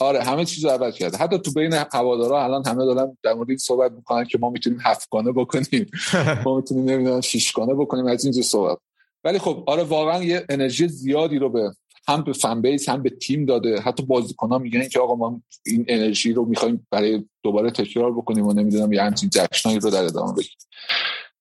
آره 0.00 0.22
همه 0.22 0.44
چیز 0.44 0.64
رو 0.64 0.70
عوض 0.70 0.94
کرده 0.94 1.16
حتی 1.16 1.38
تو 1.38 1.52
بین 1.52 1.72
هوادارا 1.92 2.44
الان 2.44 2.66
همه 2.66 2.84
دارن 2.84 3.18
در 3.22 3.34
مورد 3.34 3.48
این 3.48 3.58
صحبت 3.58 3.92
می‌کنن 3.92 4.24
که 4.24 4.38
ما 4.38 4.50
می‌تونیم 4.50 4.78
هفتگانه 4.82 5.32
بکنیم. 5.32 5.86
ما 6.44 6.56
می‌تونیم 6.56 6.90
نمی‌دونم 6.90 7.20
شیشگانه 7.20 7.74
بکنیم 7.74 8.06
از 8.06 8.24
اینجور 8.24 8.42
صحبت. 8.42 8.78
ولی 9.24 9.38
خب 9.38 9.64
آره 9.66 9.82
واقعا 9.82 10.24
یه 10.24 10.44
انرژی 10.48 10.88
زیادی 10.88 11.38
رو 11.38 11.48
به 11.48 11.72
هم 12.08 12.22
به 12.22 12.32
فن 12.32 12.60
بیس 12.60 12.88
هم 12.88 13.02
به 13.02 13.10
تیم 13.10 13.44
داده. 13.44 13.80
حتی 13.80 14.02
بازیکن‌ها 14.02 14.58
میگن 14.58 14.88
که 14.88 15.00
آقا 15.00 15.14
ما 15.14 15.42
این 15.66 15.84
انرژی 15.88 16.32
رو 16.32 16.44
می‌خوایم 16.44 16.86
برای 16.90 17.24
دوباره 17.42 17.70
تکرار 17.70 18.12
بکنیم 18.12 18.46
و 18.46 18.52
نمی‌دونم 18.52 18.92
یه 18.92 19.02
همچین 19.02 19.30
جشنایی 19.32 19.78
رو 19.78 19.90
در 19.90 20.04
ادامه 20.04 20.32
بگیریم 20.32 20.58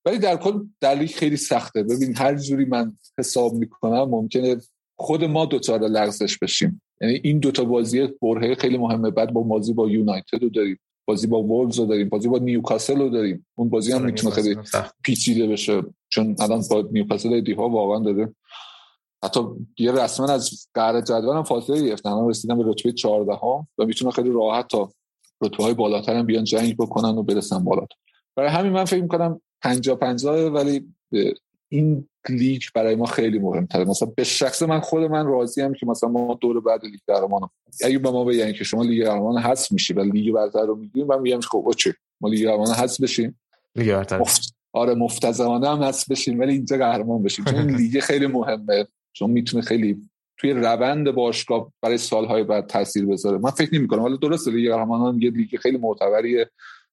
ولی 0.07 0.17
در 0.17 0.37
کل 0.37 0.59
در 0.81 0.95
لیگ 0.95 1.09
خیلی 1.09 1.37
سخته. 1.37 1.83
ببین 1.83 2.15
هر 2.17 2.35
جوری 2.35 2.65
من 2.65 2.97
حساب 3.19 3.53
می‌کنم 3.53 4.03
ممکنه 4.03 4.57
خود 4.95 5.23
ما 5.23 5.45
دوچار 5.45 5.79
لغزش 5.79 6.37
بشیم. 6.37 6.81
یعنی 7.01 7.21
این 7.23 7.39
دوتا 7.39 7.63
بازی 7.63 8.07
برهه 8.21 8.55
خیلی 8.55 8.77
مهمه. 8.77 9.11
بعد 9.11 9.33
با 9.33 9.41
بازی 9.41 9.73
با 9.73 9.89
یونایتد 9.89 10.43
رو 10.43 10.49
داریم. 10.49 10.79
بازی 11.07 11.27
با 11.27 11.43
وولز 11.43 11.79
رو 11.79 11.85
داریم. 11.85 12.09
بازی 12.09 12.27
با 12.27 12.37
نیوکاسل 12.37 12.99
رو 12.99 13.09
داریم. 13.09 13.47
اون 13.55 13.69
بازی 13.69 13.91
هم 13.91 14.05
می‌تونه 14.05 14.35
خیلی 14.35 14.55
پیچیده 15.03 15.47
بشه. 15.47 15.83
چون 16.09 16.35
الان 16.39 16.63
با 16.69 16.89
نیوکاسل 16.91 17.41
دیها 17.41 17.69
واقعا 17.69 17.99
داره 17.99 18.35
حتی 19.23 19.39
یه 19.77 19.91
رسما 19.91 20.27
از 20.27 20.67
قعر 20.73 21.01
جدول 21.01 21.35
هم 21.37 21.43
فاصله 21.43 21.87
گرفتن. 21.87 22.09
الان 22.09 22.29
رسیدن 22.29 22.57
به 22.57 22.63
رتبه 22.67 22.91
14 22.91 23.33
ها 23.33 23.67
و 23.77 23.85
می‌تونه 23.85 24.11
خیلی 24.11 24.31
راحت 24.31 24.67
تا 24.67 24.91
رتبه 25.41 25.63
های 25.63 25.73
بالاتر 25.73 26.15
هم 26.15 26.25
بیان 26.25 26.43
جنگ 26.43 26.77
بکنن 26.77 27.17
و 27.17 27.23
برسن 27.23 27.63
بالاتر. 27.63 27.95
برای 28.35 28.49
همین 28.49 28.71
من 28.71 28.85
فکر 28.85 29.01
می‌کنم 29.01 29.41
50 29.61 29.95
50 29.99 30.35
ولی 30.35 30.87
این 31.69 32.07
لیگ 32.29 32.61
برای 32.75 32.95
ما 32.95 33.05
خیلی 33.05 33.39
مهمتره. 33.39 33.85
مثلا 33.85 34.11
به 34.15 34.23
شخص 34.23 34.63
من 34.63 34.79
خود 34.79 35.03
من 35.03 35.25
راضی 35.25 35.61
هم 35.61 35.73
که 35.73 35.85
مثلا 35.85 36.09
ما 36.09 36.37
دور 36.41 36.61
بعد 36.61 36.85
لیگ 36.85 36.99
قهرمان 37.07 37.49
اگه 37.83 37.99
به 37.99 38.11
ما 38.11 38.23
بگن 38.23 38.51
که 38.51 38.63
شما 38.63 38.83
لیگ 38.83 39.05
قهرمان 39.05 39.41
حذف 39.41 39.71
میشی 39.71 39.93
و 39.93 40.01
لیگ 40.01 40.33
برتر 40.33 40.65
رو 40.65 40.75
می‌گیریم 40.75 41.07
من 41.07 41.21
میگم 41.21 41.39
خب 41.39 41.63
OK 41.65 41.93
ما 42.21 42.29
لیگ 42.29 42.47
قهرمان 42.47 42.67
حذف 42.67 43.01
بشیم. 43.01 43.39
لیگ 43.75 43.91
برتر. 43.91 44.19
مفت. 44.19 44.55
آره 44.73 44.95
مفتزمانه 44.95 45.69
هم 45.69 45.83
حذف 45.83 46.11
بشیم 46.11 46.39
ولی 46.39 46.53
اینجا 46.53 46.77
قهرمان 46.77 47.23
بشیم. 47.23 47.45
چون 47.45 47.75
لیگ 47.75 47.99
خیلی 47.99 48.27
مهمه 48.27 48.87
چون 49.13 49.29
می‌تونه 49.29 49.63
خیلی 49.63 49.97
توی 50.37 50.51
روند 50.53 51.11
باشگاه 51.11 51.71
برای 51.81 51.97
سالهای 51.97 52.43
بعد 52.43 52.67
تاثیر 52.67 53.05
بذاره. 53.05 53.37
من 53.37 53.49
فکر 53.49 53.75
نمی 53.75 53.87
کنم 53.87 53.99
حالا 53.99 54.15
درسته 54.15 54.51
لیگ 54.51 54.71
قهرمانان 54.71 55.21
یه 55.21 55.29
لیگ 55.29 55.55
خیلی 55.55 55.77
معتبریه. 55.77 56.49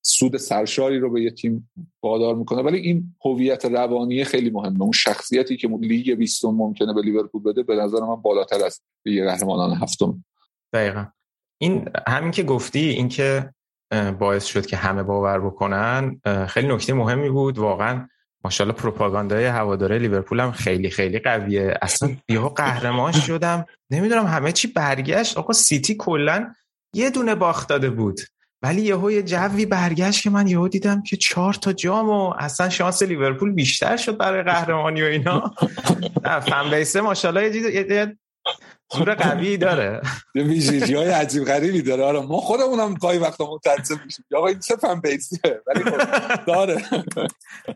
سود 0.06 0.36
سرشاری 0.36 0.98
رو 0.98 1.10
به 1.10 1.22
یه 1.22 1.30
تیم 1.30 1.70
وارد 2.02 2.34
می‌کنه. 2.34 2.62
ولی 2.62 2.78
این 2.78 3.14
هویت 3.24 3.64
روانی 3.64 4.24
خیلی 4.24 4.50
مهمه. 4.50 4.82
اون 4.82 4.92
شخصیتی 4.92 5.56
که 5.56 5.68
لیگ 5.68 6.14
20 6.14 6.44
ممکنه 6.44 6.92
به 6.92 7.00
لیورپول 7.00 7.42
بده 7.42 7.62
به 7.62 7.76
نظر 7.76 8.00
من 8.00 8.16
بالاتر 8.16 8.64
از 8.64 8.80
لیگ 9.04 9.24
قهرمانان 9.24 9.76
هفتم. 9.76 10.24
دقیقا. 10.72 11.06
این 11.58 11.88
همین 12.08 12.30
که 12.30 12.42
گفتی 12.42 12.88
این 12.88 13.08
که 13.08 13.50
باعث 14.18 14.44
شد 14.44 14.66
که 14.66 14.76
همه 14.76 15.02
باور 15.02 15.40
بکنن 15.40 16.20
خیلی 16.48 16.68
نکته 16.68 16.94
مهمی 16.94 17.30
بود. 17.30 17.58
واقعا 17.58 18.08
ماشاءالله 18.44 18.78
پروپاگاندای 18.78 19.44
هواداره 19.44 19.98
لیورپول 19.98 20.40
هم 20.40 20.52
خیلی 20.52 20.90
خیلی 20.90 21.18
قویه. 21.18 21.78
اصلا 21.82 22.16
یهو 22.28 22.48
قهرمان 22.48 23.12
شدم. 23.12 23.64
نمی‌دونم 23.90 24.26
همه 24.26 24.52
چی 24.52 24.68
برگشت. 24.68 25.36
آقا 25.36 25.52
سیتی 25.52 25.94
کلا 25.94 26.54
یه 26.94 27.10
دونه 27.10 27.34
باخت 27.34 27.68
داده 27.68 27.90
بود. 27.90 28.20
ولی 28.64 28.82
یهو 28.82 29.10
یه 29.10 29.22
جوی 29.22 29.66
برگشت 29.66 30.22
که 30.22 30.30
من 30.30 30.46
یهو 30.46 30.68
دیدم 30.68 31.02
که 31.02 31.16
چهار 31.16 31.54
تا 31.54 31.72
جام 31.72 32.08
و 32.08 32.34
اصلا 32.38 32.68
شانس 32.68 33.02
لیورپول 33.02 33.52
بیشتر 33.52 33.96
شد 33.96 34.16
برای 34.16 34.42
قهرمانی 34.42 35.02
و 35.02 35.04
اینا. 35.04 35.54
فن 36.46 36.70
بیسه 36.70 37.00
ماشاءالله 37.00 37.56
یه 37.56 38.16
زور 38.94 39.14
قوی 39.14 39.56
داره. 39.56 40.00
یه 40.34 40.42
ویژگی 40.42 40.94
های 40.94 41.08
عجیب 41.08 41.44
غریبی 41.44 41.82
داره. 41.82 42.04
آره 42.04 42.20
ما 42.20 42.36
خودمون 42.36 42.80
هم 42.80 42.94
گاهی 42.94 43.18
وقتا 43.18 43.50
متعصب 43.54 44.04
میشیم. 44.04 44.24
آقا 44.34 44.46
این 44.46 44.58
چه 44.58 44.76
فن 44.76 45.00
بیسیه 45.00 45.62
ولی 45.66 45.84
خب 45.84 46.44
داره. 46.46 46.82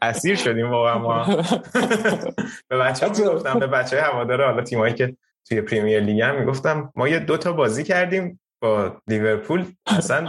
اسیر 0.03 0.37
شدیم 0.37 0.71
واقعا 0.71 0.99
ما. 0.99 1.25
به 2.69 2.79
بچه‌ها 2.79 3.35
گفتم 3.35 3.59
به 3.59 3.67
بچهای 3.67 4.03
هواداره 4.03 4.45
حالا 4.45 4.63
تیمایی 4.63 4.95
که 4.95 5.17
توی 5.49 5.61
پریمیر 5.61 6.01
لیگ 6.01 6.21
هم 6.21 6.41
می‌گفتم 6.41 6.93
ما 6.97 7.09
یه 7.09 7.19
دو 7.19 7.37
تا 7.37 7.53
بازی 7.53 7.85
کردیم. 7.85 8.41
با 8.61 8.97
لیورپول 9.09 9.65
اصلا 9.87 10.27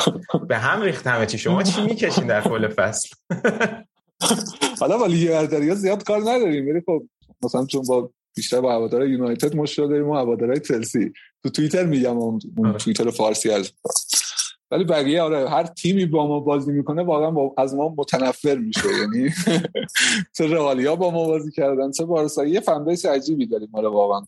به 0.47 0.57
هم 0.57 0.82
ریخت 0.82 1.07
همه 1.07 1.25
چی. 1.25 1.38
شما 1.38 1.63
چی 1.63 1.82
می‌کشین 1.82 2.27
در 2.27 2.41
کل 2.41 2.67
فصل؟ 2.67 3.09
حالا 4.80 4.97
با 4.97 5.05
لیگ 5.05 5.30
برتری 5.30 5.75
زیاد 5.75 6.03
کار 6.03 6.19
نداریم. 6.21 6.69
ولی 6.69 6.82
خب 6.86 7.03
مثلا 7.43 7.65
چون 7.65 7.84
با 7.88 8.11
بیشتر 8.36 8.61
با 8.61 8.71
هوادارهای 8.73 9.11
یونایتد 9.11 9.55
مشکل 9.55 9.88
داریم 9.89 10.09
و 10.09 10.15
هوادارهای 10.15 10.59
چلسی. 10.59 11.13
تو 11.43 11.49
توییتر 11.49 11.86
میگم 11.86 12.17
اون 12.17 12.39
آره. 12.57 12.77
توییتر 12.77 13.09
فارسی 13.09 13.49
از 13.49 13.71
ولی 14.71 14.84
بقیه 14.84 15.21
آره 15.21 15.49
هر 15.49 15.63
تیمی 15.63 16.05
با 16.05 16.27
ما 16.27 16.39
بازی 16.39 16.71
می‌کنه 16.71 17.03
واقعا 17.03 17.51
از 17.57 17.75
ما 17.75 17.95
متنفر 17.97 18.55
میشه. 18.55 18.89
یعنی 18.99 19.30
چه 20.38 20.47
رئالیا 20.47 20.95
با 20.95 21.11
ما 21.11 21.27
بازی 21.27 21.51
کردن 21.51 21.91
چه 21.91 22.05
بارسا. 22.05 22.45
یه 22.45 22.59
فن 22.59 22.95
عجیبی 23.09 23.45
داریم. 23.45 23.69
حالا 23.73 23.91
واقعا. 23.91 24.21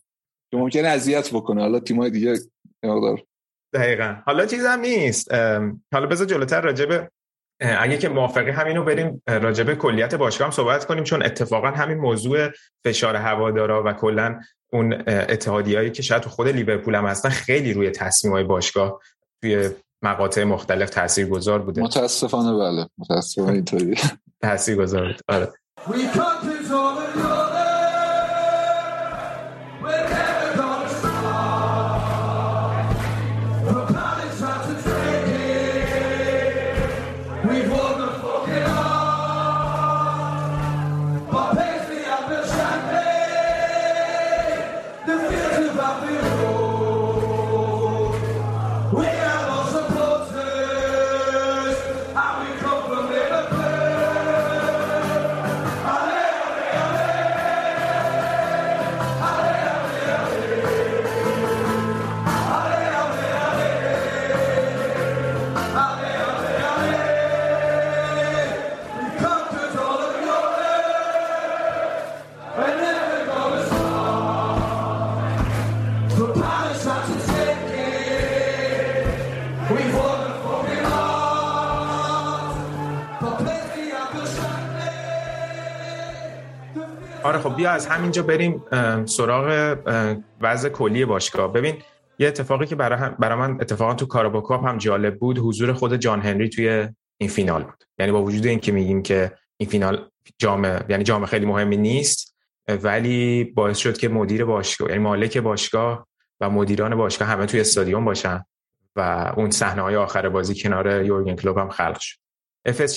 که 0.50 0.56
ممکنه 0.56 0.88
اذیت 0.88 1.30
بکنه. 1.30 1.60
حالا 1.60 1.80
تیمای 1.80 2.10
دیگه 2.10 2.38
مقدار 2.82 3.22
دقیقا. 3.72 4.16
حالا 4.26 4.46
چیزم 4.46 4.80
نیست. 4.80 5.34
حالا 5.92 6.06
بذار 6.06 6.26
جلوتر 6.26 6.60
راجبه 6.60 7.10
اگه 7.60 7.98
که 7.98 8.08
موافقی 8.08 8.50
همینو 8.50 8.84
بریم 8.84 9.22
راجبه 9.28 9.74
کلیت 9.74 10.14
باشگاه 10.14 10.46
هم 10.46 10.52
صحبت 10.52 10.84
کنیم 10.84 11.04
چون 11.04 11.22
اتفاقا 11.22 11.68
همین 11.68 11.98
موضوع 11.98 12.48
فشار 12.84 13.16
هوادارا 13.16 13.82
و 13.86 13.92
کلا 13.92 14.40
اون 14.72 14.92
اتحادیهایی 15.06 15.90
که 15.90 16.02
شاید 16.02 16.24
خود 16.24 16.48
لیورپول 16.48 16.94
هم 16.94 17.06
هستن 17.06 17.28
خیلی 17.28 17.72
روی 17.72 17.90
تصمیم 17.90 18.32
های 18.32 18.44
باشگاه 18.44 19.00
توی 19.42 19.70
مقاطع 20.02 20.44
مختلف 20.44 20.90
تاثیرگذار 20.90 21.58
بوده. 21.58 21.82
متاسفانه 21.82 22.58
بله. 22.58 22.86
متاسفانه 22.98 23.52
اینطوری. 23.52 23.94
تاثیرگذار 24.42 25.06
بود. 25.06 25.20
آره. 25.28 25.52
خب 87.42 87.56
بیا 87.56 87.70
از 87.70 87.86
همینجا 87.86 88.22
بریم 88.22 88.62
سراغ 89.04 89.78
وضع 90.40 90.68
کلی 90.68 91.04
باشگاه. 91.04 91.52
ببین 91.52 91.74
یه 92.18 92.28
اتفاقی 92.28 92.66
که 92.66 92.76
برای, 92.76 93.10
برای 93.18 93.38
من 93.38 93.58
اتفاقا 93.60 93.94
تو 93.94 94.06
کاراباکاپ 94.06 94.66
هم 94.66 94.78
جالب 94.78 95.18
بود 95.18 95.38
حضور 95.38 95.72
خود 95.72 95.96
جان 95.96 96.20
هنری 96.20 96.48
توی 96.48 96.88
این 97.18 97.30
فینال 97.30 97.62
بود. 97.62 97.84
یعنی 97.98 98.12
با 98.12 98.22
وجود 98.22 98.46
اینکه 98.46 98.72
میگیم 98.72 99.02
که 99.02 99.32
این 99.56 99.68
فینال 99.68 100.08
جام 100.38 100.64
یعنی 100.88 101.04
جام 101.04 101.26
خیلی 101.26 101.46
مهمی 101.46 101.76
نیست 101.76 102.36
ولی 102.68 103.44
باعث 103.44 103.78
شد 103.78 103.98
که 103.98 104.08
مدیر 104.08 104.44
باشگاه 104.44 104.88
یعنی 104.88 105.02
مالک 105.02 105.38
باشگاه 105.38 106.06
و 106.40 106.50
مدیران 106.50 106.94
باشگاه 106.94 107.28
همه 107.28 107.46
توی 107.46 107.60
استادیوم 107.60 108.04
باشن 108.04 108.44
و 108.96 109.32
اون 109.36 109.50
صحنه 109.50 109.82
های 109.82 109.96
آخر 109.96 110.28
بازی 110.28 110.54
کنار 110.54 111.04
یورگن 111.04 111.36
کلوب 111.36 111.58
هم 111.58 111.68
خلق 111.68 111.98
شد. 111.98 112.18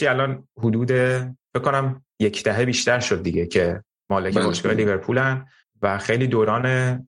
الان 0.10 0.48
حدود 0.58 0.92
فکر 0.92 1.64
کنم 1.64 2.06
یک 2.20 2.44
دهه 2.44 2.66
بیشتر 2.66 3.00
شد 3.00 3.24
دیگه 3.24 3.46
که 3.46 3.84
مالک 4.10 4.34
بله. 4.34 4.46
باشگاه 4.46 4.74
لیورپولن 4.74 5.46
و 5.82 5.98
خیلی 5.98 6.28
دوران 6.28 7.08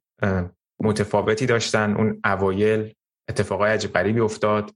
متفاوتی 0.80 1.46
داشتن. 1.46 1.96
اون 1.96 2.22
اوایل 2.26 2.94
اتفاقای 3.30 3.72
عجیب 3.72 3.94
غریبی 3.94 4.20
افتاد 4.20 4.72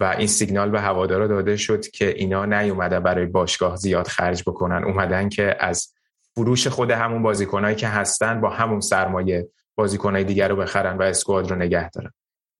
و 0.00 0.14
این 0.18 0.26
سیگنال 0.26 0.70
به 0.70 0.80
هوادارا 0.80 1.26
داده 1.26 1.56
شد 1.56 1.86
که 1.86 2.08
اینا 2.08 2.44
نیومدن 2.44 3.00
برای 3.00 3.26
باشگاه 3.26 3.76
زیاد 3.76 4.06
خرج 4.06 4.42
بکنن. 4.46 4.84
اومدن 4.84 5.28
که 5.28 5.56
از 5.60 5.94
فروش 6.34 6.66
خود 6.66 6.90
همون 6.90 7.22
بازیکنایی 7.22 7.76
که 7.76 7.88
هستن 7.88 8.40
با 8.40 8.50
همون 8.50 8.80
سرمایه 8.80 9.48
بازیکنای 9.74 10.24
دیگر 10.24 10.48
رو 10.48 10.56
بخرن 10.56 10.98
و 10.98 11.02
اسکواد 11.02 11.50
رو 11.50 11.56
نگه 11.56 11.90
دارن. 11.90 12.10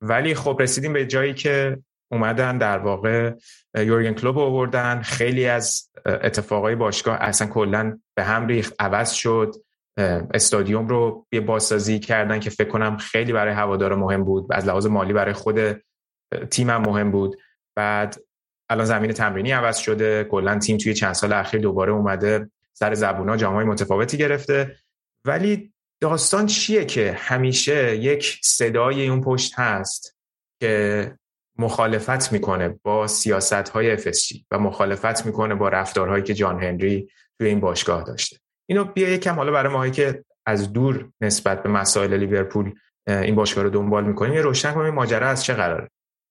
ولی 0.00 0.34
خب 0.34 0.56
رسیدیم 0.60 0.92
به 0.92 1.06
جایی 1.06 1.34
که 1.34 1.78
اومدن 2.10 2.58
در 2.58 2.78
واقع 2.78 3.32
یورگن 3.74 4.12
کلوب 4.12 4.38
آوردن. 4.38 5.02
خیلی 5.02 5.46
از 5.46 5.87
اتفاقای 6.06 6.74
باشگاه 6.74 7.16
اصلا 7.20 7.48
کلا 7.48 7.98
به 8.16 8.24
هم 8.24 8.46
ریخت 8.46 8.74
عوض 8.78 9.12
شد. 9.12 9.54
استادیوم 10.34 10.88
رو 10.88 11.26
یه 11.32 11.40
بازسازی 11.40 11.98
کردن 11.98 12.40
که 12.40 12.50
فکر 12.50 12.68
کنم 12.68 12.96
خیلی 12.96 13.32
برای 13.32 13.54
هوادار 13.54 13.94
مهم 13.94 14.24
بود 14.24 14.52
از 14.52 14.66
لحاظ 14.66 14.86
مالی 14.86 15.12
برای 15.12 15.32
خود 15.32 15.82
تیمم 16.50 16.76
مهم 16.76 17.10
بود. 17.10 17.36
بعد 17.76 18.16
الان 18.70 18.86
زمین 18.86 19.12
تمرینی 19.12 19.52
عوض 19.52 19.76
شده 19.76 20.24
کلا 20.24 20.58
تیم 20.58 20.76
توی 20.76 20.94
چند 20.94 21.12
سال 21.12 21.32
اخیر 21.32 21.60
دوباره 21.60 21.92
اومده 21.92 22.50
سر 22.72 22.94
زبونا 22.94 23.36
جامای 23.36 23.64
متفاوتی 23.64 24.16
گرفته. 24.16 24.76
ولی 25.26 25.72
داستان 26.02 26.46
چیه 26.46 26.84
که 26.84 27.12
همیشه 27.18 27.96
یک 27.96 28.40
صدای 28.42 29.08
اون 29.08 29.20
پشت 29.20 29.52
هست 29.58 30.16
که 30.60 31.16
مخالفت 31.58 32.32
می‌کنه 32.32 32.78
با 32.82 33.06
سیاست 33.06 33.68
های 33.68 33.98
FSG 33.98 34.40
و 34.50 34.58
مخالفت 34.58 35.26
می‌کنه 35.26 35.54
با 35.54 35.68
رفتارهایی 35.68 36.22
که 36.22 36.34
جان 36.34 36.62
هنری 36.62 37.08
توی 37.38 37.48
این 37.48 37.60
باشگاه 37.60 38.04
داشته. 38.04 38.36
اینو 38.66 38.84
بیا 38.84 39.08
یکم 39.08 39.34
حالا 39.34 39.52
برای 39.52 39.72
ماهایی 39.72 39.92
که 39.92 40.24
از 40.46 40.72
دور 40.72 41.10
نسبت 41.20 41.62
به 41.62 41.68
مسائل 41.68 42.14
لیورپول 42.14 42.74
این 43.06 43.34
باشگاه 43.34 43.64
رو 43.64 43.70
دنبال 43.70 44.04
می‌کنیم 44.04 44.34
یه 44.34 44.40
روشن 44.40 44.72
کنیم 44.72 44.94
ماجرا 44.94 45.28
از 45.28 45.44
چه 45.44 45.54
قراره؟ 45.54 45.90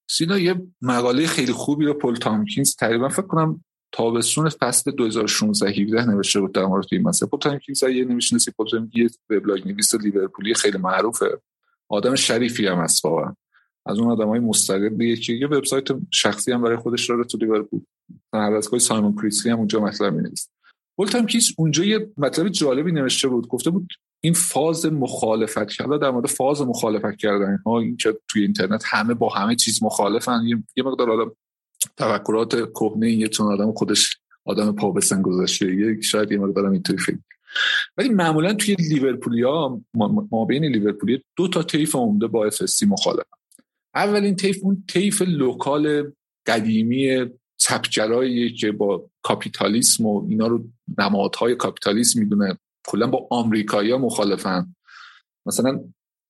سینا 0.10 0.38
یه 0.40 0.56
مقاله 0.82 1.28
خیلی 1.28 1.52
خوبی 1.52 1.86
رو 1.86 1.94
پل 1.94 2.16
تامکینز 2.16 2.76
تقریبا 2.76 3.10
فکر 3.10 3.28
کنم 3.28 3.64
تابستون 3.92 4.50
فصل 4.50 4.92
2016 4.92 5.70
17 5.70 6.06
نوشته 6.06 6.40
بود 6.40 6.54
در 6.54 6.66
مورد 6.66 6.86
این 6.92 7.04
مسئله. 7.04 7.30
پل 7.30 7.38
تامکینز 7.38 7.84
یه 7.84 8.06
نمی‌شناسی 8.06 8.52
پل 8.52 8.66
تامکینز 8.68 9.18
وبلاگ 9.30 9.68
نویس 9.68 9.96
لیورپولی 9.96 10.54
خیلی 10.54 10.78
معروفه. 10.78 11.42
آدم 11.90 12.16
شریفی 12.16 12.68
هم 12.68 12.80
هست 12.80 13.06
واقعا. 13.06 13.36
از 13.88 14.00
اون 14.00 14.12
آدمای 14.12 14.40
مستقلیه 14.40 15.16
که 15.16 15.34
یه 15.34 15.48
وبسایت 15.48 15.88
شخصی 16.12 16.52
هم 16.52 16.62
برای 16.62 16.78
خودش 16.78 17.10
داره 17.10 17.24
تو 17.24 17.38
لیورپول. 17.38 17.82
هر 18.34 18.54
از 18.54 18.70
سایمون 18.80 19.16
کریسلی 19.16 19.52
هم 19.52 19.58
اونجا 19.58 19.80
مطلب 19.80 20.14
می‌نویسه. 20.14 20.50
پل 20.98 21.08
تامکینز 21.08 21.46
اونجا 21.58 21.84
یه 21.84 22.10
مطلب 22.18 22.48
جالبی 22.48 22.92
نوشته 22.92 23.28
بود. 23.28 23.48
گفته 23.48 23.70
بود 23.70 23.88
این 24.22 24.34
فاز 24.34 24.86
مخالفت 24.86 25.70
کردن 25.70 25.98
در 25.98 26.12
مورد 26.12 26.28
فاز 26.28 26.62
مخالفت 26.62 27.18
کردن 27.18 27.60
ها 27.66 27.80
این 27.80 27.98
که 27.98 28.18
توی 28.28 28.42
اینترنت 28.42 28.84
همه 28.86 29.14
با 29.14 29.30
همه 29.30 29.56
چیز 29.56 29.84
مخالفن. 29.84 30.44
یه 30.76 30.84
مقدار 30.84 31.12
آدم 31.12 31.32
تفکرات 31.98 32.74
کهنه 32.74 33.12
یه 33.12 33.28
چون 33.28 33.54
آدم 33.54 33.72
خودش 33.72 34.18
آدم 34.46 34.72
پا 34.72 34.94
گذاشته 35.24 35.76
یه 35.76 36.02
شاید 36.02 36.32
یه 36.32 36.38
مقدار 36.38 36.66
اینطوری 36.66 37.00
فکر 37.00 37.18
ولی 37.98 38.10
معمولا 38.10 38.54
توی 38.54 38.76
لیورپولیا 38.76 39.82
ما 40.32 40.46
بین 40.46 40.66
لیورپولی 40.66 41.24
دو 41.36 41.48
تا 41.48 41.64
طیف 41.64 41.96
عمده 41.96 42.28
با 42.28 42.46
اف 42.46 42.62
مخالفن. 42.88 43.38
اولین 43.98 44.36
طیف 44.36 44.58
اون 44.64 44.84
طیف 44.88 45.22
local 45.22 46.12
قدیمی 46.48 47.26
چپگرایی 47.58 48.54
که 48.54 48.72
با 48.72 49.10
کاپیتالیسم 49.22 50.06
و 50.06 50.26
اینا 50.30 50.48
رو 50.48 50.66
نمادهای 50.98 51.56
کاپیتالیسم 51.56 52.20
می‌دونه. 52.20 52.58
کلا 52.88 53.08
با 53.08 53.28
آمریکایی‌ها 53.32 53.98
مخالفن. 53.98 54.76
مثلا 55.46 55.80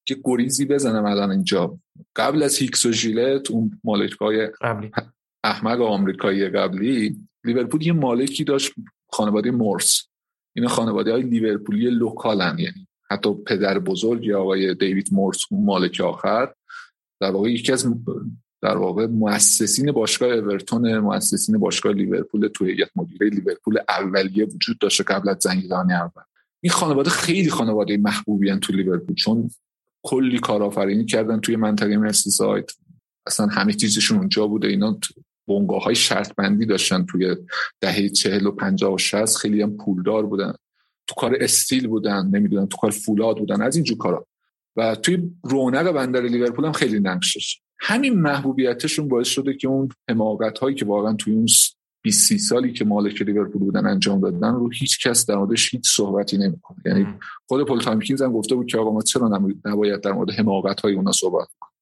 یه 0.09 0.17
گریزی 0.23 0.65
بزنم 0.65 1.05
الان 1.05 1.31
اینجا. 1.31 1.79
قبل 2.15 2.43
از 2.43 2.57
هیکس 2.57 2.85
و 2.85 2.91
جیلت 2.91 3.51
اون 3.51 3.79
مالکای 3.83 4.47
قبلی. 4.61 4.91
احمق 5.43 5.81
آمریکایی 5.81 6.49
قبلی 6.49 7.17
لیورپول 7.43 7.87
یه 7.87 7.93
مالکی 7.93 8.43
داشت 8.43 8.73
خانواده 9.11 9.51
مورز. 9.51 10.07
اینا 10.55 10.67
خانواده 10.67 11.11
های 11.11 11.21
لیورپولی 11.21 11.89
local 11.89 12.47
ن 12.47 12.59
یعنی 12.59 12.87
حتی 13.11 13.33
پدر 13.45 13.79
بزرگ 13.79 14.25
یا 14.25 14.41
آقای 14.41 14.73
دیوید 14.73 15.09
مورز 15.11 15.43
اون 15.51 15.65
مالک 15.65 16.01
آخر. 16.01 16.53
در 17.19 17.31
واقع 17.31 17.51
یکی 17.51 17.71
از 17.71 17.85
در 18.61 18.77
واقع 18.77 19.05
مؤسسین 19.05 19.91
باشگاه 19.91 20.29
اورتون 20.29 20.97
مؤسسین 20.97 21.57
باشگاه 21.57 21.93
لیورپول 21.93 22.47
تو 22.47 22.65
هیئت 22.65 22.89
مدیره 22.95 23.29
لیورپول 23.29 23.77
اولیه 23.89 24.45
وجود 24.45 24.77
داشته 24.79 25.03
قبل 25.03 25.29
از 25.29 25.39
جنگ 25.39 25.67
جهانی 25.67 25.93
اول. 25.93 26.23
این 26.61 26.71
خانواده 26.71 27.09
خیلی 27.09 27.49
خانواده 27.49 27.97
محبوبی 27.97 28.55
تو 28.55 28.73
لیورپول 28.73 29.15
چون 29.15 29.49
کلی 30.03 30.39
کارآفرینی 30.39 31.05
کردن 31.05 31.39
توی 31.39 31.55
منطقه 31.55 31.97
مرسیساید. 31.97 32.71
اصلا 33.27 33.47
همه 33.47 33.73
چیزشون 33.73 34.17
اونجا 34.17 34.47
بوده 34.47 34.67
اینا 34.67 34.99
بنگاه 35.47 35.83
های 35.83 35.95
شرط 35.95 36.35
بندی 36.35 36.65
داشتن 36.65 37.05
توی 37.05 37.35
دهه 37.81 38.09
چهل 38.09 38.45
و 38.45 38.51
پنجاه 38.51 38.93
و 38.93 38.97
شست 38.97 39.37
خیلی 39.37 39.61
هم 39.61 39.77
پولدار 39.77 40.25
بودن. 40.25 40.53
تو 41.07 41.15
کار 41.15 41.37
استیل 41.39 41.87
بودن 41.87 42.27
نمی‌دونم 42.27 42.65
تو 42.65 42.77
کار 42.77 42.91
فولاد 42.91 43.37
بودن 43.37 43.61
از 43.61 43.75
اینجور 43.75 43.97
کارا. 43.97 44.27
و 44.77 44.95
توی 44.95 45.31
رونق 45.43 45.91
بندر 45.91 46.21
لیورپول 46.21 46.65
هم 46.65 46.71
خیلی 46.71 46.99
نقش 46.99 47.61
همین 47.79 48.21
محبوبیتشون 48.21 49.07
باعث 49.07 49.27
شده 49.27 49.53
که 49.53 49.67
اون 49.67 49.89
حماقت 50.09 50.59
هایی 50.59 50.75
که 50.75 50.85
واقعا 50.85 51.13
توی 51.13 51.33
اون 51.33 51.45
20 52.03 52.37
سالی 52.37 52.73
که 52.73 52.85
مالک 52.85 53.21
لیورپول 53.21 53.61
بودن 53.61 53.87
انجام 53.87 54.21
دادن 54.21 54.53
رو 54.53 54.69
هیچ 54.69 55.07
کس 55.07 55.25
در 55.25 55.35
موردش 55.35 55.73
هیچ 55.73 55.89
صحبتی 55.89 56.37
نمی‌کنه 56.37 56.77
یعنی 56.85 57.07
خود 57.47 57.67
پل 57.67 57.79
تامکینز 57.79 58.21
هم 58.21 58.31
گفته 58.31 58.55
بود 58.55 58.67
که 58.67 58.77
آقا 58.77 58.91
ما 58.91 59.01
چرا 59.01 59.41
نباید 59.65 60.01
در 60.01 60.11
مورد 60.11 60.31
حماقت 60.31 60.81
های 60.81 60.93
اونا 60.93 61.11
صحبت 61.11 61.47
کنیم. 61.59 61.73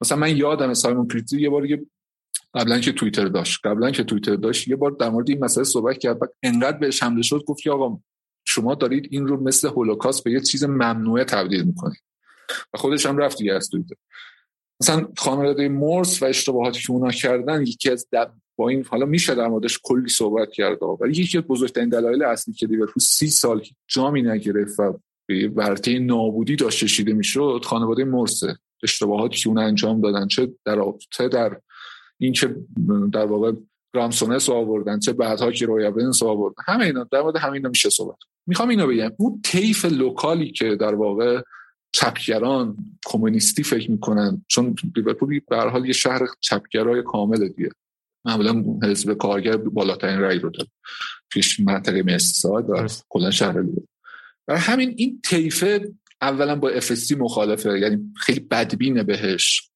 مثلا 0.00 0.18
من 0.18 0.36
یادم 0.36 0.74
سایمون 0.74 1.06
پریتی 1.06 1.40
یه 1.40 1.50
بار 1.50 1.66
یه 1.66 1.86
قبلا 2.54 2.80
که 2.80 2.92
توییتر 2.92 3.28
داشت. 3.28 3.60
قبلا 3.64 3.90
که 3.90 4.04
توییتر 4.04 4.36
داشت 4.36 4.68
یه 4.68 4.76
بار 4.76 4.90
در 4.90 5.10
مورد 5.10 5.30
این 5.30 5.44
مسئله 5.44 5.64
صحبت 5.64 5.98
کرد. 5.98 6.18
بعد 6.18 6.30
انقدر 6.42 6.78
بهش 6.78 7.02
حمله 7.02 7.22
شد 7.22 7.44
گفت 7.46 7.62
که 7.62 7.70
آقا 7.70 7.98
شما 8.44 8.74
دارید 8.74 9.08
این 9.10 9.26
رو 9.26 9.42
مثل 9.42 9.68
هولوکاست 9.68 10.24
به 10.24 10.32
یه 10.32 10.40
چیز 10.40 10.64
ممنوعه 10.64 11.24
تبدیل 11.24 11.62
می‌کنید. 11.62 12.02
و 12.74 12.78
خودش 12.78 13.06
هم 13.06 13.18
رفت 13.18 13.38
دیگه 13.38 13.52
از 13.52 13.70
توییتر. 13.70 13.94
مثلا 14.80 15.08
خانواده 15.16 15.68
مورس 15.68 16.22
و 16.22 16.26
اشتباهاتی 16.26 16.80
که 16.80 16.90
اونا 16.90 17.10
کردن 17.10 17.62
یکی 17.62 17.90
از 17.90 18.08
با 18.56 18.68
این 18.68 18.84
حالا 18.84 19.06
میشه 19.06 19.34
در 19.34 19.48
موردش 19.48 19.80
کلی 19.82 20.08
صحبت 20.08 20.52
کرد 20.52 20.78
ولی 21.00 21.22
یکی 21.22 21.38
از 21.38 21.44
بزرگترین 21.44 21.88
دلایل 21.88 22.22
اصلی 22.22 22.54
که 22.54 22.66
لیورپول 22.66 23.02
سی 23.02 23.26
سال 23.26 23.62
جامی 23.88 24.22
نگرفت 24.22 24.80
و 24.80 24.98
به 25.26 25.48
ورطه 25.48 25.98
نابودی 25.98 26.56
داشت 26.56 26.80
چشیده 26.80 27.12
می‌شد 27.12 27.60
خانواده 27.64 28.04
مرسه. 28.04 28.58
اشتباهاتی 28.82 29.36
که 29.36 29.48
اون 29.48 29.58
انجام 29.58 30.00
دادن 30.00 30.26
چه 30.26 30.52
در 30.64 30.78
چه 31.10 31.28
در 31.28 31.60
این 32.18 32.32
که 32.32 32.56
در 33.12 33.26
واقع 33.26 33.52
گرامسونس 33.94 34.48
آوردن 34.48 34.98
چه 34.98 35.12
بعدها 35.12 35.52
که 35.52 35.66
رویا 35.66 35.90
بنس 35.90 36.22
آوردن. 36.22 36.62
همه 36.66 36.84
اینا 36.84 37.04
در 37.04 37.22
مورد 37.22 37.36
همین 37.36 37.68
میشه 37.68 37.90
صحبت. 37.90 38.16
می‌خوام 38.46 38.68
اینو 38.68 38.86
بگم. 38.86 39.10
اون 39.18 39.40
طیف 39.44 39.84
لوکالی 39.84 40.52
که 40.52 40.76
در 40.76 40.94
واقع 40.94 41.42
چپگران 41.92 42.76
کمونیستی 43.06 43.62
فکر 43.62 43.90
می‌کنن. 43.90 44.44
چون 44.48 44.76
لیورپول 44.96 45.40
به 45.48 45.56
هر 45.56 45.68
حال 45.68 45.86
یه 45.86 45.92
شهر 45.92 46.26
چپگرای 46.40 47.02
کامل 47.02 47.48
دیگه. 47.48 47.70
معمولا 48.24 48.64
حزب 48.82 49.12
کارگر 49.12 49.56
بالاترین 49.56 50.20
رأی 50.20 50.38
رو 50.38 50.50
داره. 50.50 50.68
پیش 51.30 51.60
منطقه 51.60 52.02
مرسیساید 52.02 52.70
و 52.70 52.86
کلا 53.08 53.30
شهر 53.30 53.64
برای 54.46 54.60
همین 54.60 54.94
این 54.96 55.20
طیفه 55.24 55.92
اولا 56.20 56.56
با 56.56 56.68
FSG 56.68 57.12
مخالفه. 57.18 57.78
یعنی 57.78 58.12
خیلی 58.16 58.40
بدبینه 58.40 59.02
بهش. 59.02 59.70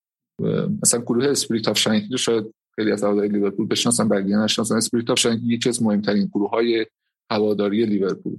مثلا 0.83 1.01
گروه 1.01 1.29
Spirit 1.29 1.69
of 1.69 1.79
Shankly 1.79 2.19
شاید 2.19 2.55
خیلی 2.77 2.93
از 2.93 3.05
هواداری 3.05 3.29
لیورپول 3.29 3.67
بشناسن 3.67 4.09
بقیه 4.09 4.37
نشناسن. 4.37 4.75
Spirit 4.75 5.11
of 5.11 5.19
Shankly 5.19 5.47
یکی 5.47 5.69
از 5.69 5.83
مهمترین 5.83 6.27
گروه 6.27 6.51
های 6.51 6.87
هواداری 7.31 7.87
لیورپول. 7.87 8.37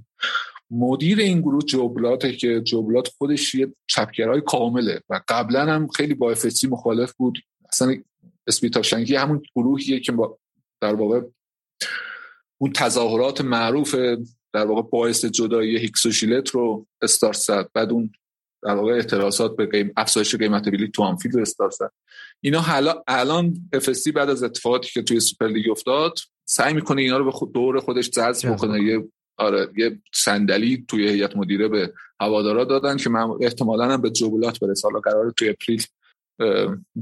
مدیر 0.72 1.18
این 1.18 1.40
گروه 1.40 1.62
جو 1.62 1.85
بلاته 1.85 2.32
که 2.32 2.60
جو 2.60 2.79
بلات 2.79 3.08
خودش 3.08 3.54
یه 3.54 3.74
چپگرای 3.86 4.40
کامله 4.40 5.00
و 5.08 5.20
قبلا 5.28 5.66
هم 5.66 5.88
خیلی 5.88 6.14
با 6.14 6.30
FSG 6.30 6.46
مخالف 6.64 7.12
بود. 7.12 7.38
اصلا 7.68 7.96
Spirit 8.46 8.73
of 8.73 8.82
Shankly 8.82 9.14
همون 9.14 9.42
گروهیه 9.56 10.00
که 10.00 10.12
با 10.12 10.38
در 10.80 10.94
واقع 10.94 11.20
اون 12.58 12.72
تظاهرات 12.72 13.40
معروف 13.40 13.94
در 14.52 14.66
واقع 14.66 14.82
باعث 14.82 15.24
جدایی 15.24 15.78
هیکس 15.78 16.06
و 16.06 16.12
ژیلت 16.12 16.50
رو 16.50 16.86
استارت 17.02 17.36
زد. 17.36 17.68
بعد 17.74 17.92
اون 17.92 18.12
در 18.62 18.74
واقع 18.74 18.92
اعتراضات 18.92 19.56
به 19.56 19.66
قیم 19.66 19.92
افزایش 19.96 20.34
قیمت 20.34 20.68
بلیط 20.68 20.90
تو 20.90 21.02
آنفیلد 21.02 21.36
استارت 21.36 21.72
زد. 21.72 21.92
اینا 22.40 22.60
حالا 22.60 23.02
الان 23.08 23.70
FSG 23.72 24.08
بعد 24.14 24.30
از 24.30 24.42
اتفاقاتی 24.42 24.90
که 24.90 25.02
توی 25.02 25.20
سوپر 25.20 25.46
لیگ 25.46 25.70
افتاد 25.70 26.18
سعی 26.44 26.74
می‌کنه 26.74 27.02
اینا 27.02 27.18
رو 27.18 27.24
به 27.24 27.30
خود 27.30 27.52
دور 27.52 27.80
خودش 27.80 28.10
جذب 28.10 28.52
بکنه. 28.52 28.82
یه 28.82 29.08
آره 29.42 29.68
یه 29.76 29.98
صندلی 30.14 30.84
توی 30.88 31.08
هیئت 31.08 31.36
مدیره 31.36 31.68
به 31.68 31.92
هوادارا 32.20 32.64
دادن 32.64 32.96
که 32.96 33.10
احتمالاً 33.40 33.84
هم 33.84 34.00
به 34.00 34.10
جو 34.10 34.30
بلات 34.30 34.60
برسه. 34.60 34.88
حالا 34.88 35.00
قرار 35.00 35.30
توی 35.30 35.48
April 35.48 35.82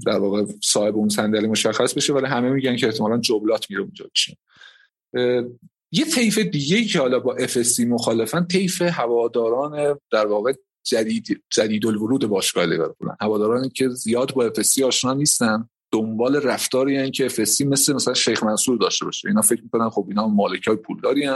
در 0.07 0.19
واقع 0.19 0.45
صاحب 0.63 0.97
اون 0.97 1.09
صندلی 1.09 1.47
مشخص 1.47 1.95
بشه 1.95 2.13
ولی 2.13 2.27
همه 2.27 2.51
میگن 2.51 2.77
که 2.77 2.87
احتمالا 2.87 3.19
جو 3.19 3.38
بلات 3.38 3.67
میره 3.71 3.83
اونجا. 3.83 4.07
یه 5.93 6.05
طیف 6.05 6.39
دیگه 6.39 6.85
که 6.85 6.99
حالا 6.99 7.21
با 7.21 7.35
FSG 7.35 7.81
مخالفن 7.81 8.47
طیف 8.47 8.83
هواداران 8.83 9.99
در 10.13 10.27
واقع 10.27 10.53
جدید 10.85 11.43
جدید 11.51 11.87
الورود 11.87 12.27
باشگاه 12.27 12.67
لیورپول 12.67 13.09
هوادارانی 13.21 13.69
که 13.69 13.89
زیاد 13.89 14.35
با 14.35 14.45
FSG 14.45 14.79
آشنا 14.85 15.15
نیستن 15.15 15.69
دنبال 15.93 16.37
رفتاری 16.37 16.97
هن 16.97 17.11
که 17.11 17.27
FSG 17.27 17.41
مثل 17.41 17.93
مثلا 17.93 18.15
شیخ 18.15 18.43
منصور 18.43 18.79
داشته 18.79 19.05
باشه. 19.05 19.29
اینا 19.29 19.43
فکر 19.43 19.63
می‌کنن 19.63 19.91
خب 19.91 20.07
اینا 20.09 20.29
مالکای 20.29 20.77
پولداری 20.77 21.29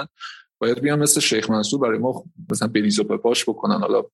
باید 0.65 0.81
بیان 0.81 0.99
مثل 0.99 1.21
شیخ 1.21 1.51
منصور 1.51 1.81
برای 1.81 1.99
ما 1.99 2.25
مثلا 2.51 2.69
بریز 2.69 3.01
و 3.01 3.05
پاش 3.05 3.49
بکنن. 3.49 3.81
حالا 3.81 4.05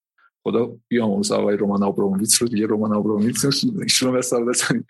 خدا 0.43 0.77
بیامرز 0.89 1.33
آقای 1.33 1.57
رومان 1.57 1.83
آبراموویچ 1.83 2.43
رو 2.43 2.49
دیگه. 2.49 2.67
رومان 2.67 2.95
آبراموویچ 2.95 3.65
رو 4.03 4.13
مثال 4.13 4.45
بزنیم. 4.45 4.87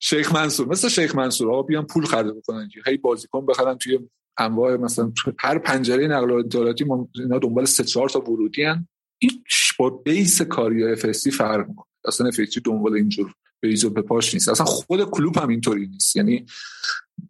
شیخ 0.00 0.34
منصور 0.34 0.68
مثل 0.68 0.88
شیخ 0.88 1.14
منصور. 1.14 1.52
آقا 1.52 1.62
بیان 1.62 1.86
پول 1.86 2.04
خرج 2.04 2.26
بکنن. 2.26 2.70
هی 2.86 2.96
بازیکن 2.96 3.46
بخرن 3.46 3.78
توی 3.78 3.98
انواع 4.38 4.76
مثلا 4.76 5.12
هر 5.38 5.58
پنجره 5.58 6.06
نقل 6.06 6.30
و 6.30 6.34
انتقالاتی 6.34 6.84
اینا 7.14 7.38
دنبال 7.38 7.64
سه 7.64 7.84
چهار 7.84 8.08
تا 8.08 8.20
ورودی 8.20 8.64
ان 8.64 8.88
این 9.18 9.30
با 9.78 9.90
base 9.90 10.42
کاری 10.42 10.84
FSG 10.84 11.28
فرق 11.28 11.68
می‌کنه. 11.68 11.86
اصلا 12.04 12.28
FSG 12.28 12.40
دنبال 12.64 12.94
اینجور 12.94 13.34
بریز 13.60 13.88
به 13.94 14.02
پاش 14.02 14.34
نیست. 14.34 14.48
اصلا 14.48 14.66
خود 14.66 15.10
کلوب 15.10 15.38
هم 15.38 15.48
اینطوری 15.48 15.86
نیست. 15.86 16.16
یعنی 16.16 16.46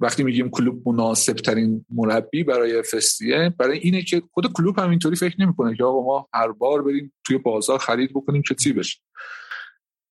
وقتی 0.00 0.22
میگیم 0.22 0.50
کلوب 0.50 0.88
مناسب 0.88 1.32
ترین 1.32 1.84
مربی 1.90 2.44
برای 2.44 2.82
FSG 2.82 3.36
ه 3.36 3.54
برای 3.58 3.78
اینه 3.78 4.02
که 4.02 4.22
خود 4.32 4.52
کلوب 4.52 4.78
هم 4.78 4.90
اینطوری 4.90 5.16
فکر 5.16 5.40
نمی‌کنه 5.40 5.76
که 5.76 5.84
آقا 5.84 6.02
ما 6.04 6.28
هر 6.34 6.52
بار 6.52 6.82
بریم 6.82 7.12
توی 7.24 7.38
بازار 7.38 7.78
خرید 7.78 8.10
بکنیم 8.10 8.42
که 8.42 8.54
چی 8.54 8.72
بشه. 8.72 9.00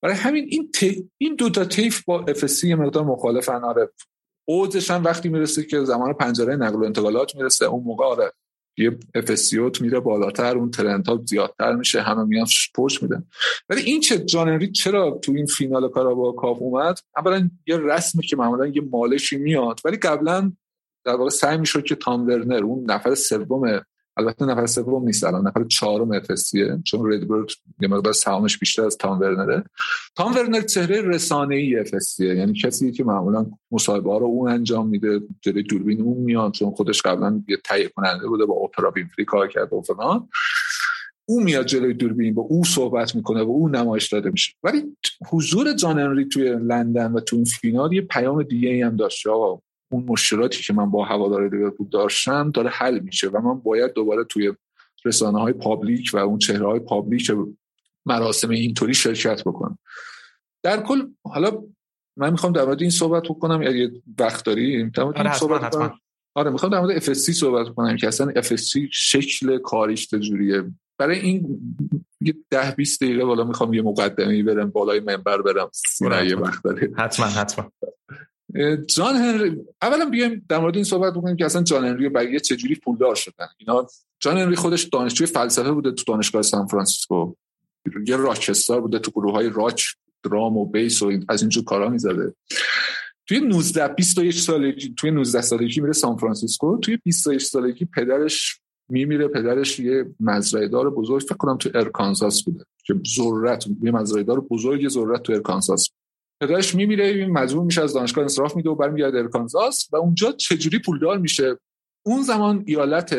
برای 0.01 0.15
همین 0.15 0.45
این 0.49 0.71
این 1.17 1.35
دو 1.35 1.49
تا 1.49 1.65
تیف 1.65 2.03
با 2.03 2.25
اف 2.27 2.63
یه 2.63 2.75
مقدار 2.75 3.03
مخالفن. 3.03 3.63
آره 3.63 3.91
اوجش 4.47 4.91
هم 4.91 5.03
وقتی 5.03 5.29
می‌رسه 5.29 5.63
که 5.63 5.83
زمان 5.83 6.13
پنجره 6.13 6.55
نقل 6.55 6.75
و 6.75 6.83
انتقالات 6.83 7.35
می‌رسه 7.35 7.65
اون 7.65 7.83
موقع 7.83 8.05
آره. 8.05 8.33
یه 8.77 8.97
افسیوت 9.15 9.81
میره 9.81 9.99
بالاتر 9.99 10.57
اون 10.57 10.71
ترنت 10.71 11.07
ها 11.07 11.21
زیادتر 11.25 11.75
میشه 11.75 12.01
همه 12.01 12.23
میان 12.23 12.47
پشت 12.75 13.03
میدن. 13.03 13.25
ولی 13.69 13.81
این 13.81 14.01
چه 14.01 14.17
جان 14.17 14.71
چرا 14.71 15.19
تو 15.21 15.31
این 15.31 15.45
فینال 15.45 15.87
با 15.87 16.31
کاف 16.31 16.57
اومد؟ 16.61 16.99
اولا 17.17 17.49
یه 17.67 17.77
رسمی 17.77 18.25
که 18.25 18.35
معمولا 18.35 18.67
یه 18.67 18.81
مالشی 18.81 19.37
میاد 19.37 19.79
ولی 19.85 19.97
قبلا 19.97 20.51
در 21.05 21.15
واقع 21.15 21.29
سعی 21.29 21.57
می‌شد 21.57 21.83
که 21.83 21.95
تام 21.95 22.27
ورنر 22.27 22.63
اون 22.63 22.91
نفر 22.91 23.15
سوم 23.15 23.85
البته 24.17 24.45
نفر 24.45 24.65
سوم 24.65 25.05
نیست 25.05 25.23
الان 25.23 25.47
نفر 25.47 25.63
چهارم 25.63 26.11
افسیه 26.11 26.79
چون 26.83 27.11
ردبرد 27.13 27.47
یه 27.81 27.87
مقدار 27.87 28.13
سهامش 28.13 28.57
بیشتر 28.57 28.85
از 28.85 28.97
تام 28.97 29.19
ورنره. 29.19 29.63
تام 30.15 30.35
ورنر 30.35 30.61
چهره 30.61 31.01
رسانه 31.01 31.55
ای 31.55 31.79
افسیه 31.79 32.35
یعنی 32.35 32.53
کسی 32.53 32.91
که 32.91 33.03
معمولا 33.03 33.45
مصاحبه 33.71 34.11
ها 34.11 34.17
رو 34.17 34.25
اون 34.25 34.51
انجام 34.51 34.87
میده 34.87 35.21
جلوی 35.41 35.63
دوربین 35.63 36.01
اون 36.01 36.17
میاد 36.17 36.51
چون 36.51 36.71
خودش 36.71 37.01
قبلا 37.01 37.43
یه 37.47 37.57
تهیه 37.63 37.87
کننده 37.87 38.27
بوده 38.27 38.45
با 38.45 38.53
اپرا 38.55 38.91
وینفری 38.91 39.25
کار 39.25 39.47
کرده 39.47 39.75
و 39.75 39.81
فلان. 39.81 40.29
او 41.25 41.43
میاد 41.43 41.65
جلوی 41.65 41.93
دوربین 41.93 42.33
با 42.33 42.41
او 42.41 42.63
صحبت 42.63 43.15
می‌کنه 43.15 43.43
و 43.43 43.49
او 43.49 43.69
نمایش 43.69 44.07
داده 44.13 44.29
میشه. 44.29 44.53
ولی 44.63 44.97
حضور 45.29 45.73
جان 45.73 45.99
انری 45.99 46.25
توی 46.25 46.49
لندن 46.49 47.11
و 47.11 47.19
تو 47.19 47.45
فینال 47.45 47.93
یه 47.93 48.01
پیام 48.01 48.43
دیگه 48.43 48.69
ای 48.69 48.81
هم 48.81 48.95
داشت 48.95 49.27
اون 49.95 50.05
مشکلاتی 50.07 50.63
که 50.63 50.73
من 50.73 50.91
با 50.91 51.05
هوادار 51.05 51.49
لیورپول 51.49 51.87
داشتم 51.89 52.51
داره 52.51 52.69
حل 52.69 52.99
میشه 52.99 53.29
و 53.29 53.41
من 53.41 53.59
باید 53.59 53.93
دوباره 53.93 54.23
توی 54.23 54.53
رسانه 55.05 55.39
های 55.39 55.53
public 55.53 56.11
و 56.13 56.17
اون 56.17 56.37
چهره 56.37 56.65
های 56.65 56.79
public 56.79 57.31
مراسم 58.05 58.49
اینطوری 58.49 58.93
شرکت 58.93 59.41
بکنم. 59.43 59.77
در 60.63 60.81
کل 60.81 61.07
حالا 61.23 61.63
من 62.17 62.29
می‌خوام 62.29 62.53
در 62.53 62.65
مورد 62.65 62.81
این 62.81 62.89
صحبت 62.89 63.23
بکنم 63.23 63.61
اگه 63.61 63.91
وقت 64.19 64.45
داری 64.45 64.91
آره 64.97 65.33
صحبت 65.33 65.75
کنم. 65.75 65.99
آره 66.35 66.51
می‌خوام 66.51 66.71
در 66.71 66.79
مورد 66.79 67.03
FSG 67.03 67.31
صحبت 67.31 67.69
کنم 67.75 67.97
که 67.97 68.07
اصلا 68.07 68.33
FSG 68.41 68.87
شکل 68.91 69.57
کاریش 69.57 70.07
چجوریه 70.07 70.63
برای 70.97 71.19
این 71.19 71.59
یه 72.21 72.35
ده 72.49 72.71
20 72.71 73.03
دقیقه 73.03 73.25
بالا 73.25 73.43
می‌خوام 73.43 73.73
یه 73.73 73.81
مقدمه 73.81 74.43
برم 74.43 74.69
بالای 74.69 74.99
منبر 74.99 75.41
برم. 75.41 75.69
یه 76.27 76.35
وقت 76.35 76.63
داره 76.63 76.93
حتما 76.97 77.25
حتما. 77.25 77.71
جان 78.87 79.15
هنری 79.15 79.57
اولا 79.81 80.09
بیایم 80.09 80.45
در 80.49 80.59
مورد 80.59 80.75
این 80.75 80.83
صحبت 80.83 81.13
بکنیم 81.13 81.35
که 81.35 81.45
اصلا 81.45 81.63
جان 81.63 81.85
هنری 81.85 82.09
بقیه 82.09 82.39
چجوری 82.39 82.75
پولدار 82.75 83.15
شدن. 83.15 83.47
اینا 83.57 83.87
جان 84.19 84.37
هنری 84.37 84.55
خودش 84.55 84.83
دانشجوی 84.83 85.27
فلسفه 85.27 85.71
بوده 85.71 85.91
تو 85.91 86.03
دانشگاه 86.07 86.41
سان 86.41 86.67
فرانسیسکو. 86.67 87.33
یه 88.07 88.15
rockstar 88.15 88.81
بوده 88.81 88.99
تو 88.99 89.11
گروه 89.11 89.33
های 89.33 89.49
راک 89.49 89.85
درام 90.23 90.57
و 90.57 90.65
bass 90.65 91.01
و 91.01 91.11
از 91.29 91.41
اینجور 91.41 91.63
کارا 91.63 91.89
می‌زده. 91.89 92.33
توی 93.27 93.39
19 93.39 93.87
21 93.87 94.33
سالگی 94.33 94.93
توی 94.97 95.11
19 95.11 95.41
سالگی 95.41 95.81
میره 95.81 95.93
سان 95.93 96.17
فرانسیسکو. 96.17 96.77
توی 96.77 96.97
21 96.97 97.41
سالگی 97.41 97.85
پدرش 97.85 98.59
میمیره 98.89 99.27
پدرش 99.27 99.79
یه 99.79 100.05
مزرعه 100.19 100.67
دار 100.67 100.89
بزرگ 100.89 101.21
فکر 101.21 101.35
کنم 101.35 101.57
تو 101.57 101.69
ارکانزاس 101.73 102.43
بوده. 102.43 102.65
که 102.85 102.95
ذرت 103.15 103.65
یه 103.83 103.91
مزرعه 103.91 104.23
دار 104.23 104.41
بزرگ 104.41 104.89
ذرت 104.89 105.23
تو 105.23 105.33
ارکانزاس 105.33 105.89
پدرش 106.41 106.75
میمیره 106.75 107.27
مجبور 107.27 107.63
میشه 107.63 107.83
از 107.83 107.93
دانشگاه 107.93 108.21
انصراف 108.21 108.55
میده 108.55 108.69
و 108.69 108.75
برمیگرده 108.75 109.17
ارکانزاس 109.17 109.87
و 109.91 109.95
اونجا 109.95 110.31
چجوری 110.31 110.79
پولدار 110.79 111.17
میشه؟ 111.17 111.57
اون 112.05 112.21
زمان 112.21 112.63
ایالت 112.67 113.15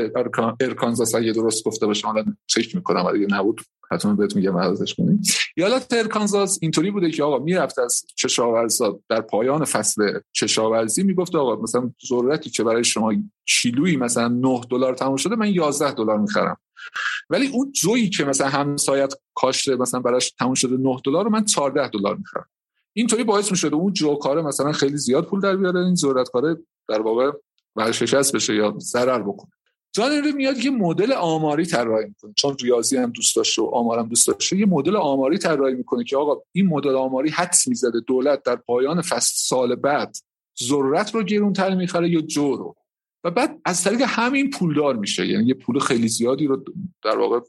ارکانزاس 0.61 1.14
اگه 1.14 1.33
درست 1.33 1.64
گفته 1.64 1.87
باشم 1.87 2.09
حالا 2.09 2.25
چک 2.47 2.75
می‌کنم 2.75 3.07
اگه 3.07 3.27
نبود 3.31 3.61
حتما 3.91 4.14
بهت 4.14 4.37
میگم 4.37 4.59
عوضش 4.59 4.95
کنید 4.95 5.31
ایالت 5.57 5.93
ارکانزاس 5.93 6.59
اینطوری 6.62 6.91
بوده 6.91 7.11
که 7.11 7.23
آقا 7.23 7.39
می‌رفت 7.39 7.79
از 7.79 8.07
کشاورزا 8.23 9.01
در 9.09 9.21
پایان 9.21 9.64
فصل 9.64 10.21
کشاورزی 10.41 11.03
می‌گفت 11.03 11.35
آقا 11.35 11.62
مثلا 11.62 11.91
ضرورتی 12.09 12.51
که 12.51 12.64
برای 12.64 12.85
شما 12.85 13.12
کیلویی 13.47 13.97
مثلا 13.97 14.29
9 14.29 14.61
دلار 14.71 14.95
تموم 14.95 15.17
شده 15.17 15.37
من 15.37 15.49
11 15.49 15.93
دلار 15.93 16.19
می‌خرم. 16.19 16.57
ولی 17.31 17.47
اون 17.47 17.73
جویی 17.73 18.09
که 18.09 18.25
مثلا 18.25 18.49
همسایت 18.49 19.14
کاشته 19.35 19.77
مثلا 19.77 20.01
براش 20.01 20.31
تموم 20.31 20.55
شده 20.55 20.77
9 20.77 20.97
دلار 21.05 21.25
رو 21.25 21.31
من 21.31 21.45
14 21.45 21.89
دلار 21.89 22.17
می‌خرم. 22.17 22.47
اینطوری 22.97 23.24
باعث 23.24 23.51
می‌شد 23.51 23.74
اون 23.74 23.92
کاره 24.20 24.42
مثلا 24.42 24.72
خیلی 24.72 24.97
زیاد 24.97 25.24
پول 25.24 25.40
در 25.40 25.57
بیاره 25.57 25.80
این 25.80 25.97
کاره 26.32 26.57
در 26.88 27.03
واقع 27.03 27.30
ورشکست 27.76 28.34
بشه 28.34 28.55
یا 28.55 28.74
ضرر 28.78 29.22
بکنه. 29.22 29.51
جان 29.92 30.30
میاد 30.30 30.59
یه 30.59 30.70
مدل 30.70 31.12
آماری 31.12 31.66
طراحی 31.66 32.05
می‌کنه. 32.07 32.32
چون 32.36 32.57
ریاضی 32.62 32.97
هم 32.97 33.11
دوست 33.11 33.36
داشته 33.36 33.62
و 33.62 33.66
آمارم 33.66 34.09
دوست 34.09 34.28
داشته 34.28 34.57
یه 34.57 34.66
مدل 34.66 34.97
آماری 34.97 35.38
طراحی 35.38 35.74
می‌کنه 35.74 36.05
که 36.05 36.16
آقا 36.16 36.42
این 36.53 36.66
مدل 36.66 36.94
آماری 36.94 37.30
حدس 37.30 37.68
می‌زده 37.68 38.01
دولت 38.01 38.42
در 38.42 38.57
پایان 38.57 39.03
فصل 39.03 39.32
سال 39.36 39.74
بعد 39.74 40.16
ذرت 40.62 41.14
رو 41.14 41.22
گرونتر 41.22 41.74
می‌خره 41.74 42.11
یا 42.11 42.20
جو 42.20 42.57
رو؟ 42.57 42.76
و 43.24 43.30
بعد 43.30 43.61
از 43.64 43.84
طریق 43.84 44.03
همین 44.07 44.51
پولدار 44.51 44.97
میشه. 44.97 45.26
یعنی 45.26 45.47
یه 45.47 45.55
پول 45.55 45.78
خیلی 45.78 46.09
زیادی 46.09 46.47
رو 46.47 46.64
در 47.05 47.18
واقع 47.18 47.40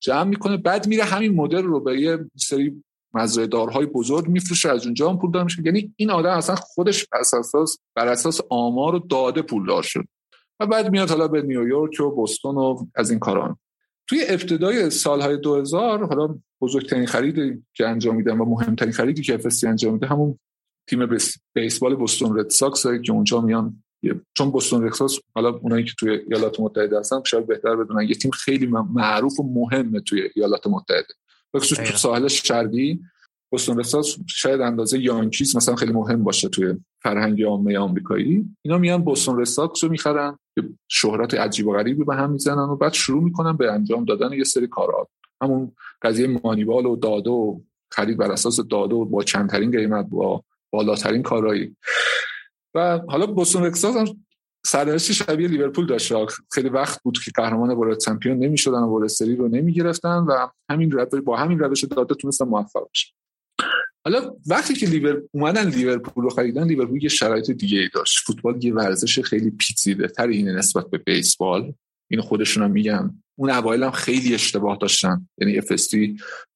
جمع 0.00 0.24
می‌کنه 0.24 0.56
بعد 0.56 0.86
میره 0.86 1.04
همین 1.04 1.34
مدل 1.34 1.62
رو 1.62 1.80
به 1.80 2.00
یه 2.00 2.18
سری 2.36 2.82
مزرعه 3.16 3.46
دارهای 3.46 3.86
بزرگ 3.86 4.28
میفروشه 4.28 4.68
از 4.68 4.84
اونجا 4.84 5.10
هم 5.10 5.18
پولدار 5.18 5.44
میشه. 5.44 5.62
یعنی 5.64 5.94
این 5.96 6.10
آدم 6.10 6.30
اصلا 6.30 6.56
خودش 6.56 7.06
اساس 7.12 7.78
بر 7.94 8.08
اساس 8.08 8.40
آمار 8.50 8.94
و 8.94 8.98
داده 8.98 9.42
پولدار 9.42 9.82
شد. 9.82 10.04
و 10.60 10.66
بعد 10.66 10.90
میاد 10.90 11.10
حالا 11.10 11.28
به 11.28 11.42
نیویورک 11.42 12.00
و 12.00 12.10
بوستون 12.10 12.56
و 12.56 12.86
از 12.94 13.10
این 13.10 13.18
کاران 13.18 13.56
توی 14.06 14.24
ابتدای 14.28 14.90
سالهای 14.90 15.36
2000 15.36 16.06
حالا 16.06 16.38
بزرگترین 16.60 17.06
خریدی 17.06 17.64
که 17.74 17.88
انجام 17.88 18.16
میدن 18.16 18.38
و 18.38 18.44
مهمترین 18.44 18.92
خریدی 18.92 19.22
که 19.22 19.34
افستی 19.34 19.66
انجام 19.66 19.92
میده 19.94 20.06
همون 20.06 20.38
تیم 20.88 21.18
بیسبال 21.54 21.96
بوستون 21.96 22.38
رد 22.38 22.50
ساکس 22.50 22.86
که 22.86 23.12
اونجا 23.12 23.40
میان. 23.40 23.82
چون 24.34 24.50
بوستون 24.50 24.86
رد 24.86 24.92
ساکس 24.92 25.18
حالا 25.34 25.48
اونایی 25.48 25.84
که 25.84 25.92
توی 25.98 26.10
ایالات 26.10 26.60
متحده 26.60 26.98
هستن 26.98 27.22
شاید 27.26 27.46
بهتر 27.46 27.76
بدونن. 27.76 28.08
یه 28.08 28.14
تیم 28.14 28.30
خیلی 28.30 28.66
معروف 28.66 29.40
و 29.40 29.42
مهمه 29.42 30.00
توی 30.00 30.30
ایالات 30.34 30.66
متحده. 30.66 31.14
بخصوص 31.54 31.78
تو 31.78 31.96
ساحل 31.96 32.28
شرقی 32.28 33.00
بوستون 33.50 33.78
رساس 33.78 34.16
شاید 34.28 34.60
اندازه 34.60 34.98
یانکیز 34.98 35.56
مثلا 35.56 35.76
خیلی 35.76 35.92
مهم 35.92 36.24
باشه 36.24 36.48
توی 36.48 36.74
فرهنگ 37.02 37.42
عامه 37.42 37.78
آمریکایی. 37.78 38.44
اینا 38.62 38.78
میان 38.78 39.04
بوستون 39.04 39.40
رساکس 39.40 39.84
رو 39.84 39.90
می‌خرن 39.90 40.38
که 40.54 40.62
شهرت 40.88 41.34
عجیب 41.34 41.66
و 41.66 41.72
غریبی 41.72 42.04
به 42.04 42.14
هم 42.14 42.30
می‌زنن 42.30 42.58
و 42.58 42.76
بعد 42.76 42.92
شروع 42.92 43.22
می‌کنن 43.22 43.56
به 43.56 43.72
انجام 43.72 44.04
دادن 44.04 44.32
یه 44.32 44.44
سری 44.44 44.66
کارات. 44.66 45.08
همون 45.42 45.72
قضیه 46.02 46.40
مانیوال 46.44 46.86
و 46.86 46.96
داده 46.96 47.30
و 47.30 47.60
خرید 47.90 48.16
بر 48.16 48.32
اساس 48.32 48.60
داده 48.60 48.94
و 48.94 49.04
با 49.04 49.22
چندترین 49.22 49.70
قیمت 49.70 50.06
با 50.06 50.44
بالاترین 50.72 51.22
کارایی. 51.22 51.76
و 52.74 53.00
حالا 53.08 53.26
بوستون 53.26 53.62
رساس 53.62 53.96
هم 53.96 54.25
سرنوشت 54.66 55.12
شبیه 55.12 55.48
لیورپول 55.48 55.86
داشت. 55.86 56.12
خیلی 56.52 56.68
وقت 56.68 57.02
بود 57.02 57.18
که 57.24 57.30
قهرمان 57.34 57.70
ورلد 57.70 57.98
چمپیون 57.98 58.38
نمی‌شدن 58.38 58.78
و 58.78 58.86
ورلد 58.86 59.08
سری 59.08 59.36
رو 59.36 59.48
نمی‌گرفتن 59.48 60.16
و 60.16 60.48
همین 60.70 60.94
با 61.24 61.36
همین 61.36 61.58
روش 61.58 61.84
داده 61.84 62.14
تونستن 62.14 62.44
موفق 62.44 62.88
بشن. 62.90 63.12
حالا 64.04 64.36
وقتی 64.46 64.74
که 64.74 64.86
لیور 64.86 65.22
اومدن 65.32 65.68
لیورپول 65.68 66.24
رو 66.24 66.30
خریدن 66.30 66.66
لیورپول 66.66 67.02
یه 67.02 67.08
شرایط 67.08 67.50
دیگه 67.50 67.78
ای 67.78 67.88
داشت. 67.94 68.18
فوتبال 68.26 68.64
یه 68.64 68.74
ورزش 68.74 69.20
خیلی 69.20 69.50
پیچیده 69.50 70.08
تر 70.08 70.26
اینه 70.26 70.52
نسبت 70.52 70.90
به 70.90 70.98
بیسبال. 70.98 71.74
این 72.10 72.20
خودشون 72.20 72.62
هم 72.62 72.70
میگن. 72.70 73.22
اون 73.38 73.50
اوایل 73.50 73.82
هم 73.82 73.90
خیلی 73.90 74.34
اشتباه 74.34 74.78
داشتن. 74.80 75.28
یعنی 75.38 75.58
اف 75.58 75.72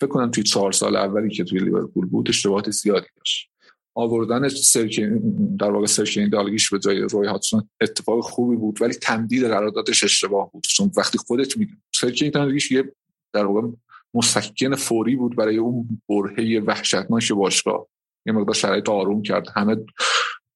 فکر 0.00 0.08
کنم 0.08 0.30
توی 0.30 0.42
چهار 0.42 0.72
سال 0.72 0.96
اولی 0.96 1.30
که 1.30 1.44
توی 1.44 1.58
لیورپول 1.58 2.06
بود 2.06 2.28
اشتباهات 2.28 2.70
زیادی 2.70 3.06
داشت. 3.16 3.49
آوردن 3.95 4.49
سرکین 4.49 5.18
در 5.57 5.70
واقع 5.70 5.86
سرکین 5.86 6.28
دالگیش 6.28 6.70
به 6.70 6.78
جای 6.78 7.01
روی 7.01 7.28
هاتسون 7.28 7.68
اتفاق 7.80 8.20
خوبی 8.20 8.57
بود 8.57 8.82
ولی 8.82 8.95
تمدید 8.95 9.45
قراردادش 9.45 10.05
اشتباه 10.05 10.51
بود. 10.53 10.62
چون 10.62 10.91
وقتی 10.97 11.18
خودت 11.18 11.57
میگی 11.57 11.72
سرکین 11.95 12.30
دالگیش 12.30 12.70
یه 12.70 12.93
در 13.32 13.47
واقع 13.47 13.68
مسکن 14.14 14.74
فوری 14.74 15.16
بود 15.16 15.36
برای 15.36 15.57
اون 15.57 16.01
برهه 16.09 16.62
وحشتناک 16.66 17.32
باشگاه. 17.32 17.86
یه 18.26 18.32
مقدار 18.32 18.55
شرایط 18.55 18.88
آروم 18.88 19.22
کرد. 19.22 19.49
همه 19.55 19.76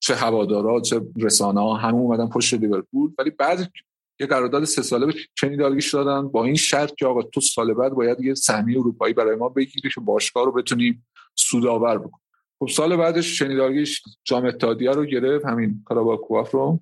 چه 0.00 0.14
هوادارا 0.14 0.80
چه 0.80 1.00
رسانه 1.20 1.60
ها 1.60 1.74
همه 1.74 1.94
اومدن 1.94 2.28
پشت 2.28 2.54
لیورپول. 2.54 3.10
ولی 3.18 3.30
بعد 3.30 3.72
یه 4.20 4.26
قرارداد 4.26 4.64
سه 4.64 4.82
ساله 4.82 5.06
به 5.06 5.14
کنی 5.34 5.56
دالگلیش 5.56 5.94
دادن. 5.94 6.28
با 6.28 6.44
این 6.44 6.54
شرط 6.54 6.94
که 6.94 7.06
آقا 7.06 7.22
تو 7.22 7.40
سال 7.40 7.74
بعد 7.74 7.92
باید 7.92 8.20
یه 8.20 8.34
سهمیه 8.34 8.78
اروپایی 8.78 9.14
برای 9.14 9.36
ما 9.36 9.48
بگیری 9.48 9.90
که 9.94 10.00
باشگاه 10.00 10.44
رو 10.44 10.52
بتونیم 10.52 11.06
سودآور 11.34 11.98
بکنی. 11.98 12.23
خب 12.58 12.68
سال 12.68 12.96
بعدش 12.96 13.38
کنی 13.38 13.61
دالگلیش 13.61 14.02
جام 14.24 14.44
اتحادیه 14.44 14.90
رو 14.90 15.04
گرفت 15.04 15.46
همین 15.46 15.82
Carabao 15.84 16.30
Cup 16.30 16.50
رو. 16.50 16.80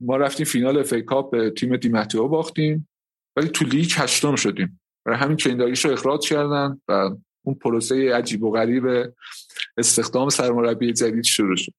ما 0.00 0.16
رفتیم 0.16 0.46
فینال 0.46 0.82
FA 0.82 1.01
Cup 1.01 1.30
به 1.30 1.50
تیم 1.50 1.76
دی 1.76 1.91
متئو 1.91 2.28
باختیم 2.28 2.88
ولی 3.36 3.48
تو 3.48 3.64
لیگ 3.64 3.90
هشتم 3.94 4.36
شدیم. 4.36 4.80
برای 5.04 5.18
همین 5.18 5.36
چنداریش 5.36 5.84
رو 5.84 5.92
اخراج 5.92 6.28
کردن 6.28 6.80
و 6.88 7.10
اون 7.44 7.54
پروسه 7.54 8.14
عجیب 8.14 8.42
و 8.42 8.50
غریب 8.50 9.12
استخدام 9.76 10.28
سرمربی 10.28 10.92
جدید 10.92 11.24
شروع 11.24 11.56
شد. 11.56 11.72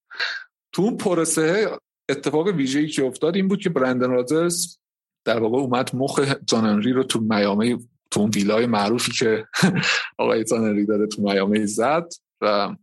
تو 0.71 0.81
اون 0.81 0.97
پروسه 0.97 1.71
اتفاق 2.09 2.47
ویژه‌ای 2.47 2.87
که 2.87 3.05
افتاد 3.05 3.35
این 3.35 3.47
بود 3.47 3.61
که 3.61 3.69
برندن 3.69 4.09
رادرز 4.09 4.77
در 5.25 5.39
واقع 5.39 5.57
اومد 5.57 5.95
مخ 5.95 6.19
جاننری 6.45 6.91
رو 6.91 7.03
تو 7.03 7.19
میامی 7.19 7.77
تو 8.11 8.19
اون 8.19 8.29
ویلای 8.29 8.65
معروفی 8.65 9.11
که 9.11 9.45
آقای 10.17 10.43
جاننری 10.43 10.85
داره 10.85 11.07
تو 11.07 11.21
میامی 11.21 11.67
زد 11.67 12.07
و 12.41 12.75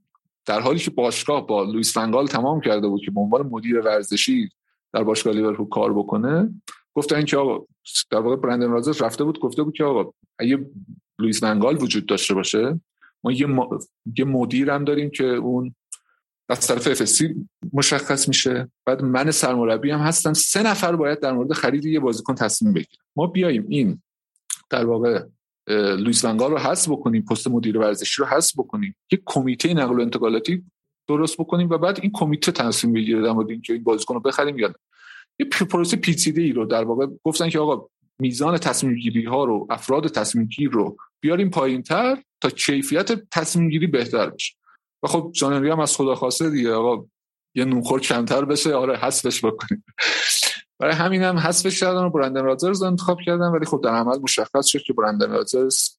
در 0.46 0.60
حالی 0.60 0.78
که 0.78 0.90
باشگاه 0.90 1.46
با 1.46 1.62
لوئیس 1.62 1.94
فنگال 1.94 2.26
تمام 2.26 2.60
کرده 2.60 2.88
بود 2.88 3.00
که 3.04 3.10
به 3.10 3.20
عنوان 3.20 3.46
مدیر 3.46 3.80
ورزشی 3.80 4.50
در 4.92 5.04
باشگاه 5.04 5.32
لیورپول 5.32 5.68
کار 5.68 5.94
بکنه 5.94 6.50
گفتن 6.94 7.24
که 7.24 7.36
آقا 7.36 7.66
در 8.10 8.18
واقع 8.18 8.36
برندن 8.36 8.70
رازرز 8.70 9.02
رفته 9.02 9.24
بود 9.24 9.40
گفته 9.40 9.62
بود 9.62 9.74
که 9.74 9.84
آقا 9.84 10.12
اگه 10.38 10.66
لوئیس 11.18 11.40
فنگال 11.40 11.82
وجود 11.82 12.06
داشته 12.06 12.34
باشه 12.34 12.80
ما 13.24 13.32
یه, 13.32 13.46
یه 14.18 14.24
مدیر 14.24 14.70
هم 14.70 14.84
داریم 14.84 15.10
که 15.10 15.24
اون 15.24 15.74
از 16.48 16.66
طرف 16.66 16.86
افسی 16.86 17.48
مشخص 17.72 18.28
میشه. 18.28 18.70
بعد 18.86 19.02
من 19.02 19.30
سرمربی 19.30 19.90
هم 19.90 20.00
هستم. 20.00 20.32
سه 20.32 20.62
نفر 20.62 20.96
باید 20.96 21.20
در 21.20 21.32
مورد 21.32 21.52
خرید 21.52 21.84
یه 21.84 22.00
بازیکن 22.00 22.34
تصمیم 22.34 22.72
بگیریم 22.72 23.04
ما 23.16 23.26
بیایم 23.26 23.66
این 23.68 24.02
در 24.70 24.84
واقع 24.84 25.24
لوئیس 25.74 26.24
ونگال 26.24 26.50
رو 26.50 26.58
حذف 26.58 26.88
بکنیم 26.88 27.22
پست 27.22 27.48
مدیر 27.48 27.78
ورزشی 27.78 28.22
رو 28.22 28.28
حذف 28.28 28.58
بکنیم. 28.58 28.96
یک 29.12 29.22
کمیته 29.26 29.74
نقل 29.74 29.98
و 29.98 30.00
انتقالاتی 30.00 30.64
درست 31.08 31.36
بکنیم 31.36 31.70
و 31.70 31.78
بعد 31.78 31.98
این 32.02 32.10
کمیته 32.14 32.52
تصمیم 32.52 32.92
بگیره 32.92 33.22
در 33.22 33.32
مورد 33.32 33.50
اینکه 33.50 33.72
این 33.72 33.84
بازیکن 33.84 34.14
رو 34.14 34.20
بخریم 34.20 34.58
یا 34.58 34.68
نه. 34.68 34.74
یه 35.38 35.46
پروسه 35.46 35.96
پیچیده 35.96 36.42
ای 36.42 36.52
رو 36.52 36.66
در 36.66 36.84
واقع 36.84 37.06
گفتن 37.24 37.48
که 37.48 37.58
آقا 37.58 37.88
میزان 38.18 38.58
تصمیم 38.58 38.94
گیری 38.94 39.24
ها 39.24 39.44
رو 39.44 39.66
افراد 39.70 40.08
تصمیم 40.08 40.44
گیر 40.44 40.70
رو 40.70 40.96
بیاریم 41.20 41.50
پایین 41.50 41.82
تر 41.82 42.22
تا 42.40 42.50
کیفیت 42.50 43.28
تصمیم 43.30 43.68
گیری 43.68 43.86
بهتر 43.86 44.30
بشه. 44.30 44.54
و 45.02 45.08
خب 45.08 45.30
جانری 45.34 45.70
هم 45.70 45.80
از 45.80 45.96
خدا 45.96 46.14
خواسته 46.14 46.50
دیگه 46.50 46.72
آقا 46.72 47.06
یه 47.54 47.64
نونخور 47.64 48.00
کمتر 48.00 48.44
بشه 48.44 48.74
آره 48.74 48.96
حذفش 48.96 49.44
بکنیم. 49.44 49.84
برای 50.78 50.94
همین 50.94 51.22
هم 51.22 51.38
حذفش 51.38 51.80
کردن 51.80 52.04
و 52.04 52.10
برندن 52.10 52.44
رادرز 52.44 52.82
انتخاب 52.82 53.20
کردن 53.20 53.46
ولی 53.46 53.66
خب 53.66 53.80
در 53.84 53.90
عمل 53.90 54.18
مشخص 54.18 54.66
شد 54.66 54.82
که 54.82 54.92
برندن 54.92 55.30
رادرز 55.30 55.90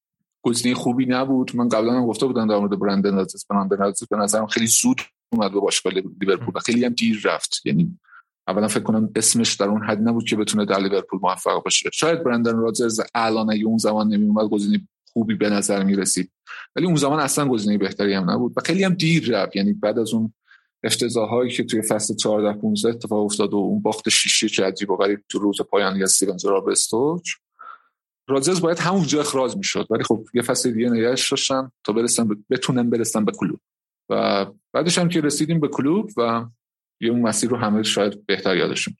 گزینه 0.41 0.75
خوبی 0.75 1.05
نبود. 1.05 1.55
من 1.55 1.69
قبلا 1.69 1.93
هم 1.93 2.05
گفته 2.05 2.25
بودم 2.25 2.47
در 2.47 2.57
مورد 2.57 2.79
برندن 2.79 3.15
رادرز 3.15 3.45
برندن 3.49 3.77
رادرز 3.77 4.03
به 4.09 4.17
نظرم 4.17 4.47
خیلی 4.47 4.67
زود 4.67 5.01
اومد 5.33 5.51
به 5.51 5.59
باشگاه 5.59 5.93
لیورپول 5.93 6.59
خیلی 6.59 6.85
هم 6.85 6.93
دیر 6.93 7.21
رفت. 7.25 7.61
یعنی 7.65 7.99
اولا 8.47 8.67
فکر 8.67 8.83
کنم 8.83 9.09
اسمش 9.15 9.53
در 9.53 9.67
اون 9.67 9.83
حد 9.83 10.07
نبود 10.07 10.23
که 10.23 10.35
بتونه 10.35 10.65
در 10.65 10.79
لیورپول 10.79 11.19
موفق 11.23 11.63
باشه. 11.63 11.89
شاید 11.93 12.23
برندن 12.23 12.57
رادرز 12.57 13.01
الان 13.15 13.51
اگه 13.51 13.65
اون 13.65 13.77
زمان 13.77 14.07
نمی 14.07 14.27
اومد 14.27 14.49
گزینه 14.49 14.87
خوبی 15.13 15.35
به 15.35 15.49
نظر 15.49 15.83
می 15.83 15.95
رسید 15.95 16.31
ولی 16.75 16.85
اون 16.85 16.95
زمان 16.95 17.19
اصلا 17.19 17.47
گزینه 17.47 17.77
بهتری 17.77 18.13
هم 18.13 18.29
نبود 18.29 18.53
و 18.57 18.61
خیلی 18.61 18.83
هم 18.83 18.93
دیر 18.93 19.31
رفت. 19.31 19.55
یعنی 19.55 19.73
بعد 19.73 19.99
از 19.99 20.13
اون 20.13 20.33
افتضاحایی 20.83 21.51
که 21.51 21.63
توی 21.63 21.81
فصل 21.81 22.15
14 22.15 22.59
15 22.61 22.89
اتفاق 22.89 23.25
افتاد 23.25 23.53
و 23.53 23.57
اون 23.57 23.81
باخت 23.81 24.09
شیشه 24.09 24.49
که 24.49 24.63
عجیب 24.63 24.89
و 24.89 24.95
غریب 24.95 25.19
تو 25.29 25.39
روز 25.39 25.61
پایانی 25.61 26.03
از 26.03 26.09
استیون 26.09 26.37
رابستوچ 26.43 27.31
رازز 28.27 28.61
باید 28.61 28.79
همونجا 28.79 29.19
اخراج 29.19 29.57
می‌شد 29.57 29.87
ولی 29.89 30.03
خب 30.03 30.25
یه 30.33 30.41
فصل 30.41 30.71
دیگه 30.71 30.89
نگهش 30.89 31.31
داشتن 31.31 31.71
تا 31.83 31.93
برسن 31.93 32.27
ب... 32.27 32.33
بتونن 32.49 32.89
برسن 32.89 33.25
به 33.25 33.31
کلوب. 33.31 33.59
و 34.09 34.45
بعدش 34.73 34.97
هم 34.97 35.09
که 35.09 35.21
رسیدیم 35.21 35.59
به 35.59 35.67
کلوب 35.67 36.09
و 36.17 36.45
یه 37.01 37.09
اون 37.09 37.21
مسیر 37.21 37.49
رو 37.49 37.57
همه 37.57 37.83
شاید 37.83 38.25
بهتر 38.25 38.57
یادشون 38.57 38.93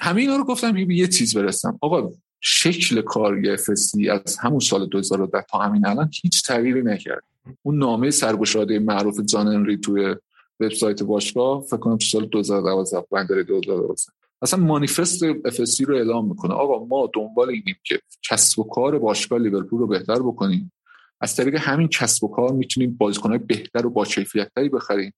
همه 0.00 0.20
اینا 0.20 0.36
رو 0.36 0.44
گفتم 0.44 0.72
به 0.72 0.94
یه 0.94 1.08
چیز 1.08 1.36
برسم. 1.36 1.78
آقا 1.80 2.10
شکل 2.40 3.02
کار 3.02 3.56
فسی 3.56 4.08
از 4.08 4.36
همون 4.38 4.60
سال 4.60 4.86
2010 4.86 5.44
تا 5.50 5.58
همین 5.58 5.86
الان 5.86 6.10
هیچ 6.22 6.46
تغییری 6.46 6.82
نکرد. 6.82 7.24
اون 7.62 7.78
نامه 7.78 8.10
سرگشاده 8.10 8.78
معروف 8.78 9.20
جان 9.20 9.48
انری 9.48 9.76
توی 9.76 10.14
وبسایت 10.60 11.02
باشگاه 11.02 11.62
فکر 11.62 11.76
کنم 11.76 11.98
سال 11.98 12.26
2012 12.26 13.06
بندر 13.10 13.42
2012 13.42 14.02
اصلا 14.42 14.60
مانیفست 14.60 15.22
افسی 15.44 15.84
رو 15.84 15.96
اعلام 15.96 16.28
می‌کنه. 16.28 16.54
آقا 16.54 16.84
ما 16.84 17.10
دنبال 17.14 17.48
اینیم 17.48 17.76
که 17.84 18.00
کسب 18.30 18.58
و 18.58 18.64
کار 18.64 18.98
باشگاه 18.98 19.38
لیورپول 19.38 19.80
رو 19.80 19.86
بهتر 19.86 20.18
بکنیم. 20.18 20.72
از 21.20 21.36
طریق 21.36 21.54
همین 21.54 21.88
کسب 21.88 22.24
و 22.24 22.28
کار 22.28 22.52
می‌تونیم 22.52 22.96
بازیکنهای 22.96 23.38
بهتر 23.38 23.86
و 23.86 23.90
با 23.90 24.04
کیفیتتری 24.04 24.68
بخریم. 24.68 25.12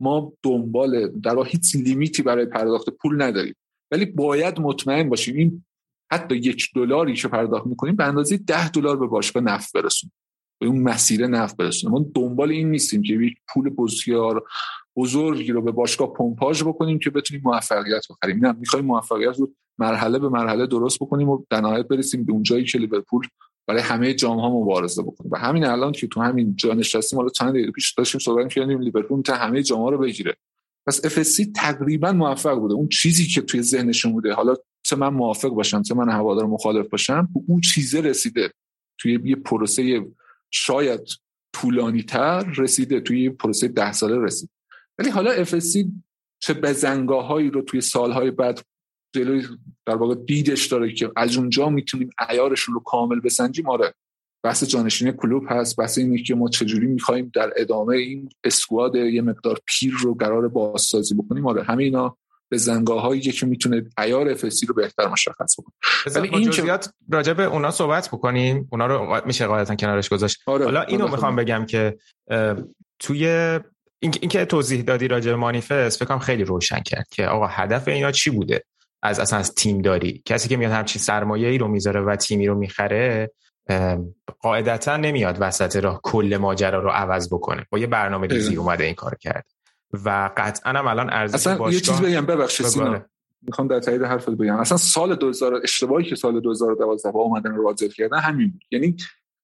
ما 0.00 0.32
دنبال 0.42 1.08
در 1.08 1.36
هیچ 1.46 1.76
لیمیتی 1.76 2.22
برای 2.22 2.46
پرداخت 2.46 2.90
پول 2.90 3.22
نداریم. 3.22 3.54
ولی 3.90 4.04
باید 4.04 4.60
مطمئن 4.60 5.08
باشیم 5.08 5.36
این 5.36 5.64
حتی 6.12 6.36
یک 6.36 6.68
دلاری 6.74 7.14
که 7.14 7.28
پرداخت 7.28 7.66
می‌کنیم 7.66 7.96
به 7.96 8.04
اندازه 8.04 8.36
ده 8.36 8.70
دلار 8.70 8.96
به 8.96 9.06
باشگاه 9.06 9.42
نفت 9.42 9.72
برسونیم. 9.72 10.12
به 10.60 10.66
اون 10.66 10.82
مسیر 10.82 11.26
نفت 11.26 11.56
برسونیم. 11.56 11.98
ما 11.98 12.06
دنبال 12.14 12.50
این 12.50 12.70
نیستیم 12.70 13.02
که 13.02 13.12
یک 13.12 13.38
پول 13.48 13.74
بسیار 13.78 14.44
بزرگی 14.96 15.52
رو 15.52 15.62
به 15.62 15.72
باشگاه 15.72 16.12
پمپاژ 16.12 16.62
بکنیم 16.62 16.98
که 16.98 17.10
بتونیم 17.10 17.42
موفقیت 17.44 18.02
بخریم. 18.10 18.46
نه 18.46 18.52
می‌خوایم 18.52 18.84
موفقیت 18.84 19.38
رو 19.38 19.52
مرحله 19.78 20.18
به 20.18 20.28
مرحله 20.28 20.66
درست 20.66 20.98
بکنیم 20.98 21.28
و 21.28 21.44
در 21.50 21.60
نهایت 21.60 21.88
برسیم 21.88 22.24
به 22.24 22.32
اونجایی 22.32 22.64
که 22.64 22.78
لیورپول 22.78 23.26
برای 23.66 23.82
همه 23.82 24.14
جام 24.14 24.38
ها 24.38 24.50
مبارزه 24.50 25.02
بکنه. 25.02 25.28
و 25.32 25.38
همین 25.38 25.64
الان 25.64 25.92
که 25.92 26.06
تو 26.06 26.20
همین 26.20 26.56
جا 26.56 26.74
نشستیم 26.74 27.18
حالا 27.18 27.28
چند 27.28 27.50
دقیقه 27.50 27.70
پیش 27.70 27.92
داشتیم 27.92 28.18
صحبت 28.18 28.52
کردیم 28.52 28.80
لیورپول 28.80 29.16
می‌تونه 29.16 29.38
همه 29.38 29.62
جام 29.62 29.80
ها 29.80 29.90
رو 29.90 29.98
بگیره. 29.98 30.36
پس 30.86 31.04
اف 31.04 31.40
تقریبا 31.54 32.12
موفق 32.12 32.58
بوده. 32.58 32.74
اون 32.74 32.88
چیزی 32.88 33.26
که 33.26 33.40
توی 33.40 33.62
ذهنشون 33.62 34.12
بوده 34.12 34.32
حالا 34.32 34.56
چه 34.82 34.96
من 34.96 35.08
موافق 35.08 35.48
باشم 35.48 35.82
چه 35.82 35.94
من 35.94 36.08
هوادار 36.08 36.46
مخالف 36.46 36.88
باشم 36.88 37.28
اون 37.48 37.60
چیزه 37.60 38.00
رسیده. 38.00 38.52
توی 38.98 39.20
یه 39.24 39.36
پروسه 39.36 40.06
شاید 40.50 41.00
طولانی 41.52 42.02
تر 42.02 42.52
رسیده 42.56 43.00
توی 43.00 43.30
پروسه 43.30 43.68
ده 43.68 43.92
ساله 43.92 44.18
رسید 44.18 44.50
ولی 44.98 45.10
حالا 45.10 45.30
افسی 45.30 45.92
چه 46.38 46.54
بزنگاه 46.54 47.42
رو 47.48 47.62
توی 47.62 47.80
سالهای 47.80 48.30
بعد 48.30 48.60
جلوی 49.14 49.46
در 49.86 49.94
واقع 49.94 50.14
دیدش 50.14 50.66
داره 50.66 50.92
که 50.92 51.10
از 51.16 51.36
اونجا 51.36 51.68
می‌تونیم 51.68 52.10
عیارشون 52.18 52.74
رو 52.74 52.80
کامل 52.80 53.20
بسنجیم؟ 53.20 53.68
آره. 53.68 53.94
بحث 54.44 54.64
جانشین 54.64 55.12
کلوب 55.12 55.44
هست. 55.48 55.76
بحث 55.76 55.98
اینه 55.98 56.22
که 56.22 56.34
ما 56.34 56.48
چجوری 56.48 56.86
می‌خوایم 56.86 57.30
در 57.34 57.52
ادامه 57.56 57.96
این 57.96 58.28
اسکواد 58.44 58.94
یه 58.94 59.22
مقدار 59.22 59.58
پیر 59.66 59.94
رو 60.00 60.14
قرار 60.14 60.48
بازسازی 60.48 61.14
بکنیم؟ 61.14 61.46
آره 61.46 61.62
همه 61.62 61.84
اینا 61.84 62.16
به 62.48 62.56
زنگاه 62.56 63.02
هایی 63.02 63.20
که 63.20 63.46
می‌تونه 63.46 63.90
عیار 63.98 64.28
افسی 64.28 64.66
رو 64.66 64.74
بهتر 64.74 65.08
مشخص 65.08 65.60
بکنه. 65.60 65.74
ولی 66.14 66.28
این 66.28 66.50
که 66.50 66.78
راجع 67.10 67.32
به 67.32 67.44
اونا 67.44 67.70
صحبت 67.70 68.08
بکنیم. 68.08 68.68
اونا 68.72 68.86
رو 68.86 69.20
میشه 69.26 69.46
قاعدتا 69.46 69.74
کنارش 69.74 70.08
گذاشت. 70.08 70.42
آره. 70.46 70.64
حالا 70.64 70.82
اینو 70.82 71.08
می‌خوام 71.08 71.36
بگم 71.36 71.66
که 71.66 71.98
توی 72.98 73.60
اینکه 74.20 74.44
توضیح 74.44 74.82
دادی 74.82 75.08
راجع 75.08 75.30
به 75.30 75.36
مانیفست 75.36 76.04
فکر 76.04 76.18
خیلی 76.18 76.44
روشن 76.44 76.80
کرد 76.80 77.08
که 77.10 77.26
آقا 77.26 77.46
هدف 77.46 77.88
اینا 77.88 78.12
چی 78.12 78.30
بوده؟ 78.30 78.64
از 79.02 79.20
اصلا 79.20 79.38
از 79.38 79.54
تیم 79.54 79.82
داری. 79.82 80.22
کسی 80.24 80.48
که 80.48 80.56
میاد 80.56 80.72
همچین 80.72 81.02
سرمایه 81.02 81.48
ای 81.48 81.58
رو 81.58 81.68
می‌ذاره 81.68 82.00
و 82.00 82.16
تیمی 82.16 82.46
رو 82.46 82.54
می‌خره 82.54 83.30
قاعدتا 84.40 84.96
نمیاد 84.96 85.36
وسط 85.40 85.76
راه 85.76 86.00
کل 86.02 86.36
ماجرا 86.40 86.82
رو 86.82 86.90
عوض 86.90 87.28
بکنه. 87.34 87.66
با 87.70 87.78
یه 87.78 87.86
برنامه 87.86 88.26
ریزی 88.26 88.56
اومده 88.56 88.84
این 88.84 88.94
کار 88.94 89.14
کرد. 89.14 89.46
و 90.04 90.30
قطعا 90.36 90.72
هم 90.72 90.86
الان 90.86 91.12
ارزش 91.12 91.34
اصلا 91.34 91.70
یه 91.70 91.80
چیز 91.80 92.00
بگم 92.00 92.26
ببخشید 92.26 92.66
سینا. 92.66 93.04
می‌خوام 93.42 93.68
در 93.68 93.80
تایید 93.80 94.02
حرفت 94.02 94.30
بگم. 94.30 94.56
اصلا 94.56 94.78
سال 94.78 95.14
2000 95.14 95.60
اشتباهی 95.62 96.04
که 96.04 96.14
سال 96.14 96.40
2012 96.40 97.10
با 97.10 97.20
اومدن 97.20 97.54
راجل 97.56 97.88
کردن 97.88 98.18
همین 98.18 98.50
بود. 98.50 98.62
یعنی 98.70 98.96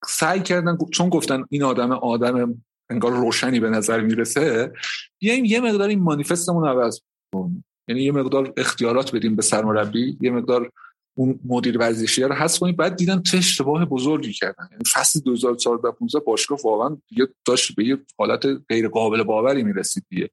سعی 0.06 0.40
کردن 0.40 0.78
چون 0.92 1.08
گفتن 1.08 1.44
این 1.50 1.62
آدم 1.62 1.92
آدم 1.92 2.62
انگار 2.90 3.12
روشنی 3.12 3.60
به 3.60 3.70
نظر 3.70 4.00
می‌رسه 4.00 4.72
بیایم 5.18 5.44
یه 5.44 5.60
مقدار 5.60 5.88
این 5.88 6.00
مانیفستمون 6.00 6.68
عوض 6.68 7.00
کنیم. 7.34 7.64
یعنی 7.88 8.02
یه 8.02 8.12
مقدار 8.12 8.52
اختیارات 8.56 9.14
بدیم 9.14 9.36
به 9.36 9.42
سرمربی 9.42 10.18
یه 10.20 10.30
مقدار 10.30 10.70
اون 11.14 11.40
مدیر 11.44 11.78
ورزشی 11.78 12.22
رو 12.22 12.34
حذف 12.34 12.58
کنیم. 12.58 12.76
بعد 12.76 12.96
دیدن 12.96 13.22
چه 13.22 13.38
اشتباه 13.38 13.84
بزرگی 13.84 14.32
کردن. 14.32 14.68
یعنی 14.70 14.82
فصل 14.94 15.20
2014 15.20 15.90
15 15.90 16.18
باشگاه 16.18 16.58
واقعا 16.64 16.96
دیگه 17.08 17.28
داشت 17.44 17.74
به 17.76 17.84
یه 17.84 17.98
حالت 18.18 18.46
غیر 18.68 18.88
قابل 18.88 19.22
باوری 19.22 19.62
می‌رسید 19.62 20.04
دیگه. 20.08 20.30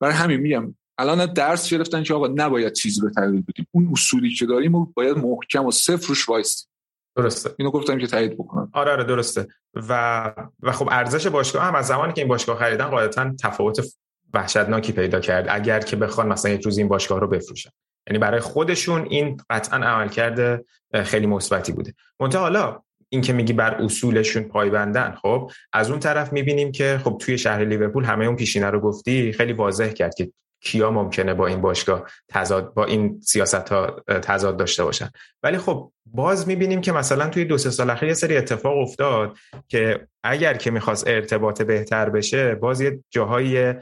برای 0.00 0.14
همین 0.14 0.40
میگم 0.40 0.74
الان 0.98 1.32
درس 1.32 1.70
گرفتن 1.70 2.02
که 2.02 2.14
آقا 2.14 2.28
نباید 2.28 2.72
چیزی 2.72 3.00
رو 3.00 3.10
تغییر 3.10 3.44
بدیم. 3.48 3.66
اون 3.70 3.88
اصولی 3.92 4.34
که 4.34 4.46
داریم 4.46 4.74
و 4.74 4.86
باید 4.94 5.18
محکم 5.18 5.64
و 5.64 5.70
صفر 5.70 6.08
روش 6.08 6.28
وایسیم 6.28 6.68
درسته. 7.16 7.50
اینو 7.58 7.70
گفتم 7.70 7.98
که 7.98 8.06
تایید 8.06 8.34
بکنم. 8.34 8.70
آره 8.72 8.92
آره 8.92 9.04
درسته. 9.04 9.46
و 9.74 10.32
و 10.62 10.72
خب 10.72 10.88
ارزش 10.92 11.26
باشگاه 11.26 11.64
هم 11.64 11.74
از 11.74 11.86
زمانی 11.86 12.12
که 12.12 12.20
این 12.20 12.28
باشگاه 12.28 12.58
خریدن 12.58 12.86
قاعدتا 12.86 13.32
تفاوت 13.42 13.86
وحشتناکی 14.34 14.92
پیدا 14.92 15.20
کرد 15.20 15.46
اگر 15.50 15.80
که 15.80 15.96
بخوان 15.96 16.28
مثلا 16.28 16.52
یک 16.52 16.62
روز 16.62 16.78
این 16.78 16.88
باشگاه 16.88 17.20
رو 17.20 17.28
بفروشن. 17.28 17.70
یعنی 18.06 18.18
برای 18.18 18.40
خودشون 18.40 19.06
این 19.10 19.36
قطعا 19.50 19.78
عمل 19.78 20.08
کرده 20.08 20.64
خیلی 21.04 21.26
مثبتی 21.26 21.72
بوده. 21.72 21.94
منتها 22.20 22.40
حالا 22.40 22.82
این 23.08 23.22
که 23.22 23.32
میگی 23.32 23.52
بر 23.52 23.74
اصولشون 23.74 24.42
پایبندن 24.42 25.16
خب 25.22 25.50
از 25.72 25.90
اون 25.90 25.98
طرف 25.98 26.32
می‌بینیم 26.32 26.72
که 26.72 27.00
خب 27.04 27.18
توی 27.20 27.38
شهر 27.38 27.64
لیورپول 27.64 28.04
همه 28.04 28.24
اون 28.24 28.36
پیشینه 28.36 28.70
رو 28.70 28.80
گفتی 28.80 29.32
خیلی 29.32 29.52
واضح 29.52 29.88
کرد 29.88 30.14
که 30.14 30.32
کیا 30.64 30.90
ممکنه 30.90 31.34
با 31.34 31.46
این 31.46 31.60
باشگاه 31.60 32.06
تضاد 32.28 32.74
با 32.74 32.84
این 32.84 33.20
سیاست 33.20 33.68
ها 33.68 33.86
تضاد 34.08 34.56
داشته 34.56 34.84
باشن. 34.84 35.10
ولی 35.42 35.58
خب 35.58 35.92
باز 36.06 36.48
می‌بینیم 36.48 36.80
که 36.80 36.92
مثلا 36.92 37.28
توی 37.28 37.44
دو 37.44 37.58
سه 37.58 37.70
سال 37.70 37.90
اخیر 37.90 38.08
یه 38.08 38.14
سری 38.14 38.36
اتفاق 38.36 38.78
افتاد 38.78 39.36
که 39.68 40.06
اگر 40.24 40.54
که 40.54 40.70
می‌خواست 40.70 41.08
ارتباط 41.08 41.62
بهتر 41.62 42.10
بشه 42.10 42.54
باز 42.54 42.80
یه 42.80 43.04
جاهای 43.10 43.74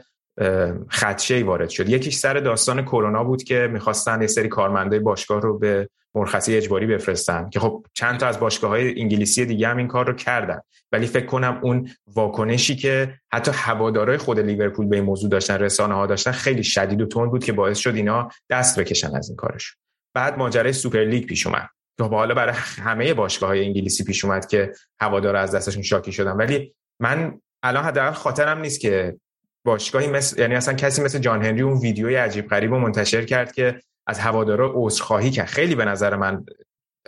خدشه 0.89 1.43
وارد 1.43 1.69
شد. 1.69 1.89
یکیش 1.89 2.15
سر 2.15 2.33
داستان 2.33 2.81
کرونا 2.81 3.23
بود 3.23 3.43
که 3.43 3.69
می‌خواستن 3.71 4.21
یه 4.21 4.27
سری 4.27 4.47
کارمندای 4.47 4.99
باشگاه 4.99 5.41
رو 5.41 5.59
به 5.59 5.89
مرخصی 6.15 6.57
اجباری 6.57 6.87
بفرستن 6.87 7.49
که 7.49 7.59
خب 7.59 7.85
چند 7.93 8.19
تا 8.19 8.27
از 8.27 8.39
باشگاه 8.39 8.69
های 8.69 9.01
انگلیسی 9.01 9.45
دیگه 9.45 9.67
هم 9.67 9.77
این 9.77 9.87
کار 9.87 10.07
رو 10.07 10.13
کردن. 10.13 10.59
ولی 10.91 11.07
فکر 11.07 11.25
کنم 11.25 11.59
اون 11.63 11.89
واکنشی 12.07 12.75
که 12.75 13.13
حتی 13.33 13.51
هوادارای 13.53 14.17
خود 14.17 14.39
لیورپول 14.39 14.87
به 14.87 14.95
این 14.95 15.05
موضوع 15.05 15.29
داشتن 15.29 15.57
رسانه 15.57 15.93
ها 15.93 16.05
داشتن 16.05 16.31
خیلی 16.31 16.63
شدید 16.63 17.01
و 17.01 17.05
تند 17.05 17.29
بود 17.29 17.43
که 17.43 17.53
باعث 17.53 17.77
شد 17.77 17.95
اینا 17.95 18.29
دست 18.49 18.79
بکشن 18.79 19.15
از 19.15 19.29
این 19.29 19.35
کارش 19.35 19.75
بعد 20.13 20.37
ماجرای 20.37 20.73
سوپر 20.73 21.03
لیگ 21.03 21.25
پیش 21.25 21.47
اومد. 21.47 21.69
که 21.97 22.03
خب 22.03 22.09
حالا 22.09 22.35
برای 22.35 22.55
همه 22.55 23.13
باشگاه 23.13 23.49
های 23.49 23.65
انگلیسی 23.65 24.03
پیش 24.03 24.25
اومد 24.25 24.47
که 24.47 24.73
هوادارا 24.99 25.39
از 25.39 25.55
دستشون 25.55 25.83
شاکی 25.83 26.11
شدن. 26.11 26.31
ولی 26.31 26.75
من 26.99 27.39
الان 27.63 27.83
حداقل 27.83 28.11
خاطرم 28.11 28.59
نیست 28.59 28.79
که 28.79 29.17
باشگاهی 29.65 30.07
مثل 30.07 30.41
یعنی 30.41 30.55
اصلا 30.55 30.73
کسی 30.73 31.01
مثل 31.01 31.19
جان 31.19 31.45
هنری 31.45 31.61
اون 31.61 31.77
ویدیوی 31.77 32.15
عجیب 32.15 32.47
غریب 32.47 32.71
رو 32.71 32.79
منتشر 32.79 33.25
کرد 33.25 33.51
که 33.51 33.81
از 34.11 34.19
هوادارا 34.19 34.71
عذرخواهی 34.75 35.31
کرد. 35.31 35.47
خیلی 35.47 35.75
به 35.75 35.85
نظر 35.85 36.15
من 36.15 36.45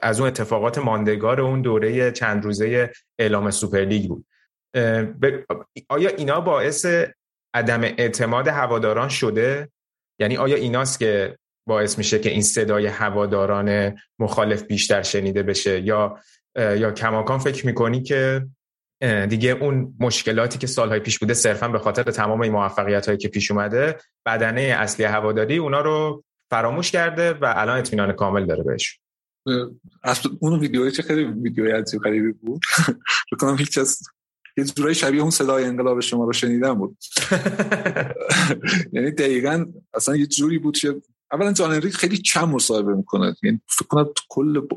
از 0.02 0.20
اون 0.20 0.28
اتفاقات 0.28 0.78
ماندگار 0.78 1.42
اون 1.42 1.62
دوره 1.62 2.12
چند 2.12 2.44
روزه 2.44 2.92
اعلام 3.20 3.52
سوپرلیگ 3.52 4.08
بود. 4.08 4.26
آیا 5.90 6.10
اینا 6.10 6.42
باعث 6.42 6.86
عدم 7.54 7.82
اعتماد 7.84 8.48
هواداران 8.48 9.10
شده؟ 9.10 9.70
یعنی 10.20 10.38
آیا 10.38 10.56
ایناست 10.56 11.00
که 11.00 11.38
باعث 11.68 11.98
میشه 11.98 12.20
که 12.20 12.30
این 12.30 12.42
صدای 12.42 12.88
هواداران 12.88 13.98
مخالف 14.20 14.64
بیشتر 14.64 15.02
شنیده 15.02 15.44
بشه؟ 15.44 15.80
یا 15.80 16.20
یا 16.56 16.92
کماکان 16.92 17.40
فکر 17.40 17.66
می‌کنی 17.66 18.04
که 18.04 18.48
دیگه 19.30 19.50
اون 19.50 19.96
مشکلاتی 20.00 20.58
که 20.58 20.68
سالهای 20.68 21.00
پیش 21.00 21.20
بوده 21.20 21.34
صرفا 21.34 21.68
به 21.68 21.80
خاطر 21.80 22.04
تمام 22.04 22.42
این 22.42 22.52
موفقیت 22.52 23.06
هایی 23.06 23.18
که 23.18 23.28
پیش 23.28 23.52
اومده 23.52 23.98
بدنه 24.26 24.62
اصلی 24.62 25.06
هواداری 25.06 25.58
اونا 25.58 25.82
رو 25.82 26.24
فراموش 26.54 26.92
کرده 26.92 27.34
و 27.34 27.54
الان 27.56 27.78
اطمینان 27.78 28.12
کامل 28.12 28.46
داره 28.46 28.64
بهش. 28.64 29.00
اصلا 30.04 30.32
اون 30.40 30.60
ویدیوی 30.60 30.92
چه 30.92 31.04
خیلی 31.04 31.24
ویدیوی 31.24 31.72
عجیب 31.72 32.02
غریبی 32.02 32.32
بود؟ 32.32 32.62
کنم 33.40 33.58
هیچ 33.58 33.78
از 33.78 34.00
یه 34.58 34.64
جورایی 34.64 34.96
شبیه 34.96 35.22
اون 35.22 35.32
صدای 35.32 35.66
انقلاب 35.66 36.00
شما 36.00 36.26
رو 36.26 36.34
شنیدم 36.34 36.74
بود. 36.74 36.98
یعنی 38.94 39.12
دقیقا 39.12 39.66
اصلا 39.94 40.16
یه 40.16 40.26
جوری 40.26 40.60
بود 40.60 40.78
که 40.78 41.02
اولا 41.32 41.54
جان 41.54 41.80
خیلی 41.80 42.18
کم 42.18 42.50
مصاحبه 42.50 42.96
می‌کنه. 42.96 43.36
یعنی 43.44 43.62
فکر 43.68 43.88
کنم 43.88 44.10
کل 44.30 44.68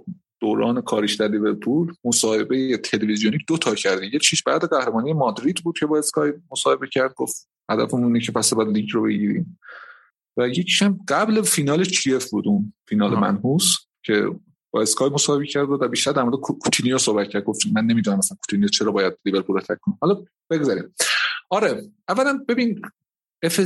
دوران 0.40 0.81
کاریش 0.81 1.15
در 1.15 1.28
لیورپول 1.28 1.94
مصاحبه 2.05 2.77
تلویزیونی 2.77 3.39
دو 3.48 3.59
تا 3.59 3.74
کرده 3.74 4.07
یه 4.15 4.19
چیش 4.19 4.43
بعد 4.43 4.65
قهرمانی 4.65 5.12
مادرید 5.12 5.57
بود 5.65 5.78
که 5.78 5.86
با 5.86 5.98
اسکای 5.98 6.32
مصاحبه 6.51 6.89
کرد 6.89 7.15
گفت 7.15 7.48
هدفمون 7.70 8.05
اینه 8.05 8.20
که 8.20 8.32
پس 8.32 8.55
بعد 8.55 8.69
لیگ 8.69 8.89
رو 8.93 9.03
بگیریم. 9.03 9.59
و 10.36 10.48
یکیش 10.48 10.82
هم 10.82 11.00
قبل 11.08 11.42
فینال 11.42 11.84
کیف 11.84 12.30
بود 12.30 12.48
اون 12.48 12.74
فینال 12.88 13.14
منحوس 13.14 13.76
که 14.02 14.30
با 14.70 14.82
اسکای 14.82 15.10
مصاحبه 15.10 15.46
کرد 15.46 15.70
و 15.70 15.88
بیشتر 15.88 16.12
در 16.12 16.22
مورد 16.22 16.36
کوتینیو 16.36 16.98
صحبت 16.98 17.28
کرد. 17.28 17.44
گفت 17.44 17.66
من 17.72 17.84
نمی‌دونم 17.84 18.18
مثلا 18.18 18.38
کوتینیو 18.40 18.68
چرا 18.68 18.92
باید 18.92 19.18
لیورپول 19.24 19.56
رو 19.56 19.62
ترک 19.62 19.80
کنه. 19.80 19.98
حالا 20.00 20.24
بگذاریم. 20.50 20.94
آره 21.50 21.82
اولا 22.08 22.44
ببین 22.48 22.82
FSG 23.43 23.60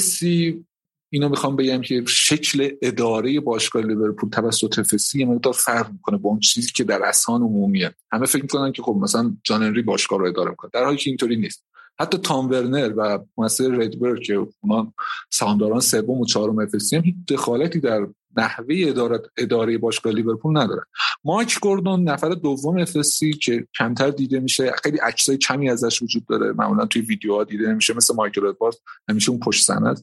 اینو 1.13 1.29
می‌خوام 1.29 1.57
بگم 1.57 1.81
که 1.81 2.05
شکل 2.09 2.71
اداره 2.83 3.41
باشگاه 3.41 3.83
لیورپول 3.83 4.31
توسط 4.31 4.79
FSG 4.79 5.19
یه 5.19 5.27
مقدار 5.27 5.53
فرق 5.53 5.93
می‌کنه 5.93 6.17
با 6.19 6.31
اون 6.31 6.41
چیزی 6.41 6.73
که 6.73 6.85
در 6.85 7.03
اذهان 7.03 7.43
عمومیه. 7.43 7.95
همه 8.13 8.27
فکر 8.27 8.43
می‌کنن 8.43 8.73
که 8.73 8.83
خب 8.83 8.99
مثلا 9.03 9.37
جان 9.45 9.63
هنری 9.63 9.83
باشگاه 9.83 10.19
رو 10.19 10.27
اداره 10.27 10.51
می‌کنه. 10.51 10.71
در 10.75 10.85
حالی 10.85 10.97
که 10.97 11.11
اینطوری 11.11 11.37
نیست. 11.37 11.67
حتی 12.01 12.19
تام 12.19 12.51
ورنر 12.51 12.93
و 12.97 13.19
مؤسسه 13.37 13.69
ردبرد 13.69 14.23
که 14.23 14.47
اونا 14.61 14.93
سهامداران 15.31 15.81
سوم 15.81 16.21
و 16.21 16.27
چهارم 16.27 16.59
FSG 16.59 16.97
هم 16.97 17.03
هیچ 17.03 17.17
دخالتی 17.29 17.81
در 17.81 18.07
نحوه 18.37 18.75
اداره 18.79 19.23
اداره 19.37 19.79
باشگاه 19.79 20.13
لیورپول 20.13 20.59
نداره 20.59 20.83
مایک 21.25 21.61
گوردون 21.61 22.05
نفر 22.05 22.29
دوم 22.29 22.79
FSG 22.79 23.33
که 23.33 23.67
کمتر 23.79 24.11
دیده 24.11 24.41
میشه 24.41 24.73
خیلی 24.83 24.99
عکسای 24.99 25.39
کمی 25.39 25.71
ازش 25.71 26.03
وجود 26.03 26.27
داره 26.27 26.53
معمولا 26.53 26.87
توی 26.87 27.03
ویدیوها 27.03 27.45
دیده 27.45 27.69
نمیشه 27.69 27.95
مثل 27.95 28.15
مایکل 28.15 28.47
ادواردز 28.47 28.79
همیشه 29.09 29.31
اون 29.31 29.41
پشت 29.41 29.67
صحنه 29.67 29.95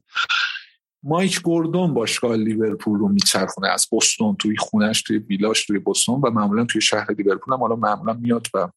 مایک 1.03 1.41
گوردون 1.41 1.94
باشگاه 1.94 2.36
لیورپول 2.36 2.99
رو 2.99 3.07
میچرخونه 3.07 3.68
از 3.68 3.88
بوستون 3.91 4.36
توی 4.36 4.57
خونش 4.57 5.02
توی 5.02 5.18
ویلاش 5.18 5.65
توی 5.65 5.80
بوستون 5.80 6.22
و 6.22 6.30
معمولا 6.30 6.65
توی 6.65 6.82
شهر 6.82 7.11
لیورپول 7.11 7.53
هم 7.53 7.60
حالا 7.60 7.76
معمولا 7.76 8.14
میاد 8.14 8.48
و 8.53 8.69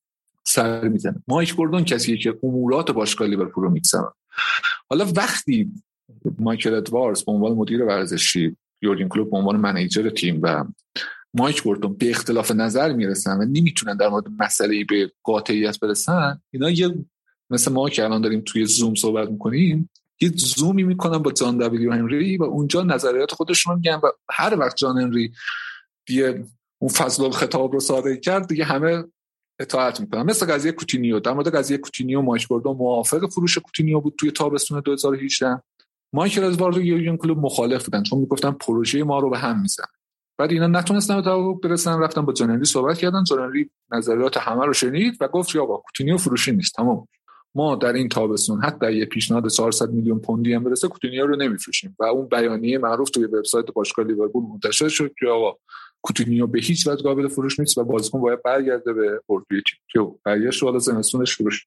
سر 0.46 0.88
می‌زنه. 0.88 1.22
مایک 1.28 1.54
گوردون 1.54 1.84
کسیه 1.84 2.16
که 2.16 2.38
امورات 2.42 2.90
باشگاه 2.90 3.28
لیورپول 3.28 3.64
رو 3.64 3.70
میگذره 3.70 4.12
حالا 4.90 5.06
وقتی 5.16 5.72
مایکل 6.38 6.74
ادواردز 6.74 7.24
به 7.24 7.32
عنوان 7.32 7.52
مدیر 7.52 7.84
ورزشی 7.84 8.56
یورگن 8.82 9.08
کلوپ 9.08 9.30
به 9.30 9.36
عنوان 9.36 9.56
منیجر 9.56 10.10
تیم 10.10 10.40
و 10.42 10.64
مایک 11.34 11.62
گوردون 11.62 11.94
به 11.94 12.10
اختلاف 12.10 12.50
نظر 12.50 12.92
می‌رسن 12.92 13.36
و 13.38 13.44
نمی‌تونن 13.44 13.96
در 13.96 14.08
مورد 14.08 14.24
مسئله 14.38 14.84
به 14.84 15.12
قاطعیت 15.22 15.80
برسن 15.80 16.40
اینا 16.50 16.70
یه 16.70 16.94
مثل 17.50 17.72
ما 17.72 17.88
که 17.88 18.04
الان 18.04 18.20
داریم 18.20 18.42
توی 18.46 18.66
زوم 18.66 18.94
صحبت 18.94 19.30
می‌کنیم 19.30 19.90
یه 20.20 20.32
زومی 20.36 20.82
می‌کنن 20.82 21.18
با 21.18 21.32
جان 21.32 21.58
دبلیو 21.58 21.92
هنری 21.92 22.36
و 22.36 22.42
اونجا 22.42 22.82
نظریات 22.82 23.32
خودشون 23.32 23.74
میگن 23.74 24.00
و 24.02 24.10
هر 24.30 24.58
وقت 24.58 24.76
جان 24.76 24.98
هنری 24.98 25.32
دیگه 26.06 26.44
اون 26.78 26.90
فصل 26.90 27.30
الخطاب 27.30 27.72
رو 27.72 27.80
صادر 27.80 28.14
کرد 28.14 28.46
دیگه 28.46 28.64
همه 28.64 29.04
اطاعت 29.60 30.00
می‌کنن 30.00 30.22
مثل 30.22 30.46
قضیه 30.46 30.72
کوتینیو. 30.72 31.20
در 31.20 31.32
مورد 31.32 31.54
قضیه 31.54 31.78
کوتینیو 31.78 32.20
مایک 32.20 32.48
گوردون 32.48 32.76
موافق 32.76 33.30
فروش 33.30 33.58
کوتینیو 33.58 34.00
بود 34.00 34.14
توی 34.18 34.30
تابستون 34.30 34.80
2018 34.80 35.62
مایکل 36.12 36.44
ادواردز 36.44 36.76
و 36.76 36.82
یورگن 36.82 37.16
کلوب 37.16 37.38
مخالف 37.38 37.84
بودن 37.84 38.02
چون 38.02 38.18
می‌گفتن 38.18 38.50
پروژه 38.50 39.04
ما 39.04 39.18
رو 39.18 39.30
به 39.30 39.38
هم 39.38 39.62
میزنه 39.62 39.84
بعد 40.38 40.52
اینا 40.52 40.66
نتونستن 40.66 41.16
به 41.16 41.22
توافق 41.22 41.60
برسن 41.60 41.98
رفتن 41.98 42.20
با 42.20 42.32
جان 42.32 42.43
هنری 42.43 42.64
صحبت 42.64 42.98
کردن. 42.98 43.24
جان 43.24 43.40
هنری 43.40 43.70
نظریات 43.92 44.36
همه 44.36 44.66
رو 44.66 44.72
شنید 44.72 45.16
و 45.20 45.28
گفت 45.28 45.56
با 45.56 45.76
کوتینیو 45.76 46.16
فروشی 46.16 46.52
نیست. 46.52 46.74
تمام. 46.74 47.08
ما 47.54 47.76
در 47.76 47.92
این 47.92 48.08
تابستون 48.08 48.60
حتی 48.60 48.92
یه 48.92 49.04
پیشنهاد 49.04 49.48
400 49.48 49.90
میلیون 49.90 50.18
پوندی 50.18 50.54
هم 50.54 50.64
برسه 50.64 50.88
کوتینیو 50.88 51.26
رو 51.26 51.36
نمیفروشیم. 51.36 51.96
و 51.98 52.04
اون 52.04 52.28
بیانیه 52.28 52.78
معروف 52.78 53.10
توی 53.10 53.24
وبسایت 53.24 53.66
باشگاه 53.66 54.06
لیورپول 54.06 54.42
منتشر 54.42 54.88
شد 54.88 55.14
که 55.20 55.26
آقا 55.26 55.56
کوتینیو 56.02 56.47
به 56.47 56.60
هیچ 56.60 56.86
وجه 56.86 57.02
قابل 57.02 57.28
فروش 57.28 57.60
نیست 57.60 57.78
و 57.78 57.85
بازیکن 57.85 58.20
باید 58.20 58.43
برگرده 58.43 58.93
به 58.93 59.20
اردوی 59.28 59.62
تیم 59.70 59.78
که 59.89 60.01
برگشت 60.24 60.62
حالا 60.62 60.78
زمستونش 60.78 61.36
فروش. 61.36 61.66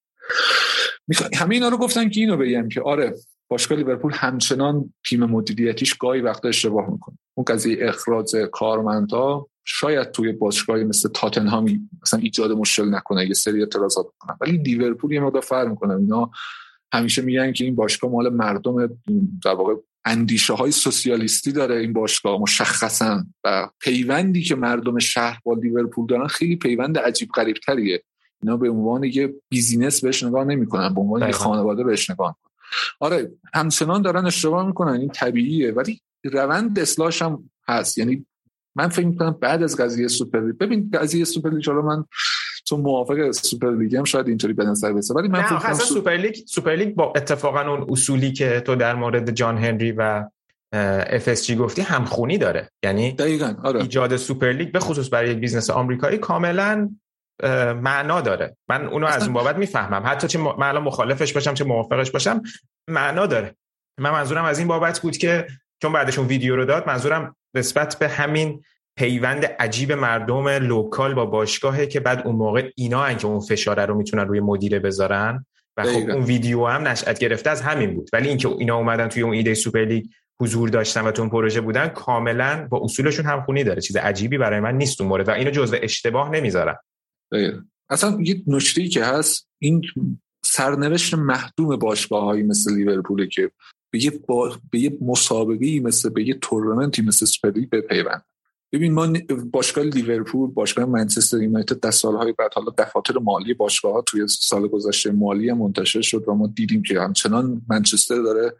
همه 1.35 1.55
اینا 1.55 1.69
رو 1.69 1.77
گفتن 1.77 2.09
که 2.09 2.19
اینو 2.19 2.37
بگم 2.37 2.69
که 2.69 2.81
آره 2.81 3.15
باشگاه 3.47 3.77
لیورپول 3.77 4.13
همچنان 4.13 4.93
تیم 5.05 5.23
مدیریتیش 5.23 5.93
گاهی 5.93 6.21
وقتا 6.21 6.49
اشتباه 6.49 6.89
می‌کنه. 6.89 7.17
اون 7.33 7.45
قضیه 7.45 7.77
اخراج 7.81 8.35
کارمندها 8.51 9.49
شاید 9.65 10.11
توی 10.11 10.31
باشگاهی 10.31 10.83
مثل 10.83 11.09
تاتنهام 11.09 11.89
مثلا 12.01 12.19
ایجاد 12.19 12.51
مشکل 12.51 12.89
نکنه 12.89 13.27
یه 13.27 13.33
سری 13.33 13.59
اعتراضات 13.59 14.05
کنن 14.19 14.37
ولی 14.41 14.57
لیورپول 14.57 15.11
یه 15.11 15.19
مقدار 15.19 15.41
فرق 15.41 15.67
می‌کنه. 15.67 15.95
اینا 15.95 16.31
همیشه 16.93 17.21
میگن 17.21 17.53
که 17.53 17.63
این 17.63 17.75
باشگاه 17.75 18.11
مال 18.11 18.29
مردم 18.29 18.87
در 19.45 19.53
واقع 19.53 19.73
اندیشه 20.05 20.53
های 20.53 20.71
سوسیالیستی 20.71 21.51
داره 21.51 21.75
این 21.75 21.93
باشگاه 21.93 22.41
مشخصا. 22.41 23.25
و 23.43 23.69
پیوندی 23.79 24.43
که 24.43 24.55
مردم 24.55 24.99
شهر 24.99 25.39
با 25.43 25.53
لیورپول 25.53 26.07
دارن 26.07 26.27
خیلی 26.27 26.55
پیوند 26.55 26.97
عجیب 26.97 27.29
غریب 27.29 27.55
تریه 27.55 28.03
اینا 28.43 28.57
به 28.57 28.69
عنوان 28.69 29.03
یه 29.03 29.33
business 29.49 30.03
بهش 30.03 30.23
نگاه 30.23 30.45
نمی‌کنن 30.45 30.93
به 30.93 31.01
عنوان 31.01 31.21
یه 31.21 31.31
خانواده 31.31 31.83
بهش 31.83 32.09
نگاه 32.09 32.37
آره 32.99 33.31
همچنان 33.53 34.01
دارن 34.01 34.25
اشتباه 34.25 34.67
می‌کنن 34.67 34.93
این 34.93 35.09
طبیعیه. 35.09 35.71
ولی 35.71 36.01
روند 36.23 36.79
اصلاحش 36.79 37.21
هم 37.21 37.49
هست. 37.67 37.97
یعنی 37.97 38.25
من 38.75 38.87
فکر 38.87 39.05
می‌کنم 39.05 39.37
بعد 39.41 39.63
از 39.63 39.77
قضیه 39.77 40.07
سوپر 40.07 40.39
ببین 40.39 40.89
قضیه 40.93 41.25
سوپر 41.25 41.49
من 41.81 42.05
تو 42.65 42.77
موافق 42.77 43.31
سوپر 43.31 43.75
لیگ 43.75 43.95
هم 43.95 44.03
شاید 44.03 44.27
اینطوری 44.27 44.53
به 44.53 44.65
نظر 44.65 44.93
برسه. 44.93 45.13
ولی 45.13 45.27
من 45.27 45.41
فکر 45.41 45.55
کنم 45.55 45.73
سوپر 45.73 46.11
لیگ 46.11 46.35
سوپر 46.45 46.75
لیگ 46.75 46.95
با 46.95 47.13
اتفاقا 47.15 47.61
اون 47.61 47.85
اصولی 47.89 48.31
که 48.31 48.59
تو 48.59 48.75
در 48.75 48.95
مورد 48.95 49.31
جان 49.31 49.57
هنری 49.57 49.91
و 49.91 50.25
FSG 50.73 51.55
گفتی 51.55 51.81
همخونی 51.81 52.37
داره. 52.37 52.69
یعنی 52.83 53.11
دقیقاً 53.11 53.55
آره. 53.63 53.81
ایجاد 53.81 54.15
سوپر 54.15 54.51
لیگ 54.51 54.71
به 54.71 54.79
خصوص 54.79 55.13
برای 55.13 55.31
یک 55.31 55.37
business 55.37 55.69
آمریکایی 55.69 56.17
کاملا 56.17 56.89
معنا 57.81 58.21
داره. 58.21 58.57
من 58.69 58.85
اونو 58.85 59.07
از 59.07 59.23
اون 59.23 59.33
بابت 59.33 59.57
می‌فهمم. 59.57 60.03
حتی 60.05 60.27
چه 60.27 60.39
من 60.39 60.67
الان 60.67 60.83
مخالفش 60.83 61.33
باشم 61.33 61.53
چه 61.53 61.63
موافقش 61.63 62.11
باشم 62.11 62.41
معنا 62.89 63.25
داره. 63.25 63.55
من 63.99 64.09
منظورم 64.09 64.45
از 64.45 64.59
این 64.59 64.67
بابت 64.67 64.99
بود 64.99 65.17
که 65.17 65.47
چون 65.81 65.93
بعدش 65.93 66.19
اون 66.19 66.27
ویدیو 66.27 66.55
رو 66.55 66.65
داد 66.65 66.87
منظورم 66.87 67.35
نسبت 67.55 67.99
به 67.99 68.07
همین 68.07 68.63
پیوند 68.97 69.45
عجیب 69.45 69.91
مردم 69.91 70.47
local 70.47 71.13
با 71.13 71.25
باشگاهه 71.25 71.85
که 71.85 71.99
بعد 71.99 72.27
اون 72.27 72.35
موقع 72.35 72.71
اینا 72.75 73.13
که 73.13 73.27
اون 73.27 73.39
فشاره 73.39 73.85
رو 73.85 73.95
می‌تونن 73.95 74.27
روی 74.27 74.39
مدیره 74.39 74.79
بذارن. 74.79 75.45
و 75.77 75.83
خب 75.83 76.09
اون 76.09 76.23
ویدیو 76.23 76.65
هم 76.65 76.87
نشأت 76.87 77.19
گرفته 77.19 77.49
از 77.49 77.61
همین 77.61 77.95
بود. 77.95 78.09
ولی 78.13 78.29
اینکه 78.29 78.47
اینا 78.47 78.77
اومدن 78.77 79.07
توی 79.07 79.23
اون 79.23 79.33
ایده 79.33 79.53
سوپر 79.53 79.85
لیگ 79.85 80.05
حضور 80.41 80.69
داشتن 80.69 81.01
و 81.01 81.11
تو 81.11 81.21
اون 81.21 81.31
پروژه 81.31 81.61
بودن 81.61 81.87
کاملا 81.87 82.67
با 82.71 82.81
اصولشون 82.83 83.25
همخونی 83.25 83.63
داره. 83.63 83.81
چیز 83.81 83.95
عجیبی 83.95 84.37
برای 84.37 84.59
من 84.59 84.77
نیست 84.77 85.01
اون 85.01 85.09
مورد 85.09 85.27
و 85.27 85.31
اینو 85.31 85.51
جزء 85.51 85.77
اشتباه 85.81 86.29
نمی‌ذارم. 86.29 86.79
اصلا 87.89 88.17
یه 88.21 88.43
نکته 88.47 88.87
که 88.87 89.05
هست 89.05 89.49
این 89.61 89.81
سرنوشت 90.45 91.13
محتوم 91.13 91.75
باشگاه 91.75 92.35
مثل 92.35 92.75
لیورپول 92.75 93.27
که 93.27 93.51
به 93.93 94.03
یه, 94.03 94.11
با... 94.27 94.57
به 94.71 94.79
یه 94.79 94.97
مسابقه 95.01 95.79
مثل 95.79 96.09
به 96.09 96.27
یه 96.27 96.33
تورنمنتی 96.33 97.01
مثل 97.01 97.25
سپری 97.25 97.65
بپیوند. 97.65 98.25
ببین 98.73 98.93
ما 98.93 99.13
باشگاه 99.51 99.83
لیورپول 99.83 100.49
باشگاه 100.49 100.85
منچستر 100.85 101.41
یونایتد 101.41 101.79
در 101.79 101.91
سالهای 101.91 102.31
بعد 102.31 102.53
حالا 102.53 102.73
دفاتر 102.77 103.19
مالی 103.19 103.53
باشگاه 103.53 103.93
ها 103.93 104.01
توی 104.01 104.27
سال 104.27 104.67
گذشته 104.67 105.11
مالی 105.11 105.51
منتشر 105.51 106.01
شد 106.01 106.23
و 106.27 106.33
ما 106.33 106.47
دیدیم 106.47 106.81
که 106.81 107.01
همچنان 107.01 107.61
منچستر 107.69 108.21
داره 108.21 108.55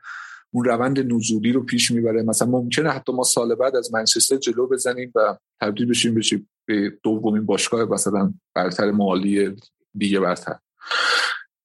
اون 0.52 0.66
روند 0.66 1.14
نزولی 1.14 1.52
رو 1.52 1.64
پیش 1.64 1.92
می‌بره. 1.92 2.24
مثلا 2.24 2.48
ممکنه 2.48 2.90
حتی 2.90 3.14
ما 3.14 3.24
سال 3.24 3.56
بعد 3.56 3.76
از 3.76 3.94
منچستر 3.94 4.36
جلو 4.38 4.68
بزنیم 4.68 5.12
و 5.16 5.38
تبدیل 5.62 5.86
بشیم 5.86 6.16
بشیم 6.16 6.50
به 6.66 6.98
دومین 7.04 7.46
باشگاه 7.46 7.86
مثلا 7.86 8.34
برتر 8.56 8.92
مالی 8.92 9.56
دیگه 9.98 10.20
برتر. 10.20 10.56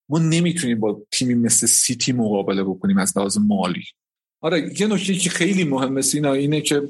ما 0.08 0.18
نمی‌تونیم 0.18 0.80
با 0.80 1.02
تیمی 1.10 1.34
مثل 1.34 1.66
سیتی 1.66 2.12
مقابله 2.12 2.64
بکنیم 2.64 2.98
از 2.98 3.18
لحاظ 3.18 3.38
مالی. 3.38 3.84
آره 4.40 4.80
یه 4.80 4.86
نکته 4.86 5.14
که 5.14 5.30
خیلی 5.30 5.64
مهمه 5.64 6.02
سینا 6.02 6.32
اینه 6.32 6.60
که 6.60 6.88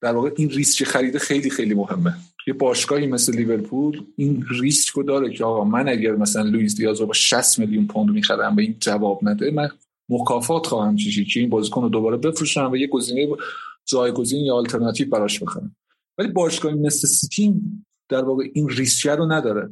در 0.00 0.14
واقع 0.14 0.30
این 0.36 0.50
ریسک 0.50 0.84
خرید 0.84 1.18
خیلی 1.18 1.50
خیلی 1.50 1.74
مهمه. 1.74 2.14
یه 2.46 2.54
باشگاهی 2.54 3.06
مثل 3.06 3.36
لیورپول 3.36 4.02
این 4.16 4.44
ریسک 4.60 4.88
رو 4.88 5.02
داره 5.02 5.30
که 5.30 5.44
آقا 5.44 5.64
من 5.64 5.88
اگر 5.88 6.16
مثلا 6.16 6.42
لوئیس 6.42 6.76
دیاز 6.76 7.00
رو 7.00 7.06
با 7.06 7.12
60 7.12 7.58
میلیون 7.58 7.86
پوند 7.86 8.10
می‌خرم 8.10 8.56
و 8.56 8.60
این 8.60 8.76
جواب 8.80 9.20
نده 9.22 9.50
من 9.50 9.68
مکافات 10.08 10.66
خواهم 10.66 10.96
کشید 10.96 11.24
که 11.24 11.40
این 11.40 11.48
بازیکن 11.48 11.82
رو 11.82 11.88
دوباره 11.88 12.16
بفروشم 12.16 12.70
و 12.72 12.76
یه 12.76 12.86
گزینه 12.86 13.28
جایگزین 13.86 14.44
یا 14.44 14.54
آلترناتیو 14.54 15.08
براش 15.08 15.42
بخرم. 15.42 15.76
ولی 16.18 16.28
باشگاهی 16.28 16.74
مثل 16.74 17.08
سیتی 17.08 17.54
در 18.08 18.24
واقع 18.24 18.44
این 18.54 18.68
ریسک 18.68 19.08
رو 19.08 19.32
نداره. 19.32 19.70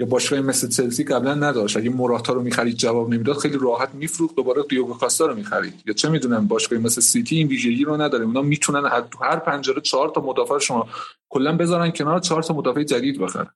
یا 0.00 0.06
باشگاهی 0.06 0.42
مثل 0.42 0.68
چلسی 0.68 1.04
قبلا 1.04 1.34
نداشت. 1.34 1.76
اگه 1.76 1.90
موراتا 1.90 2.32
رو 2.32 2.42
می‌خرید 2.42 2.76
جواب 2.76 3.14
نمی‌داد 3.14 3.36
خیلی 3.36 3.58
راحت 3.60 3.94
میفروخت 3.94 4.36
دوباره 4.36 4.62
دیگو 4.62 4.94
کاستا 4.94 5.26
رو 5.26 5.34
می‌خرید. 5.34 5.74
یا 5.86 5.94
چه 5.94 6.08
می‌دونم 6.08 6.46
باشگاهی 6.46 6.82
مثل 6.82 7.00
سیتی 7.00 7.36
این 7.36 7.48
ویژگی 7.48 7.84
رو 7.84 7.96
نداره. 7.96 8.24
اونا 8.24 8.42
می‌تونن 8.42 8.86
هر 8.86 9.04
هر 9.20 9.36
پنجره 9.36 9.80
چهار 9.80 10.08
تا 10.08 10.20
مدافع 10.20 10.58
شما 10.58 10.88
کلا 11.28 11.56
بذارن 11.56 11.90
کنار 11.90 12.18
چهار 12.18 12.42
تا 12.42 12.54
مدافع 12.54 12.82
جدید 12.82 13.20
بخرن. 13.20 13.46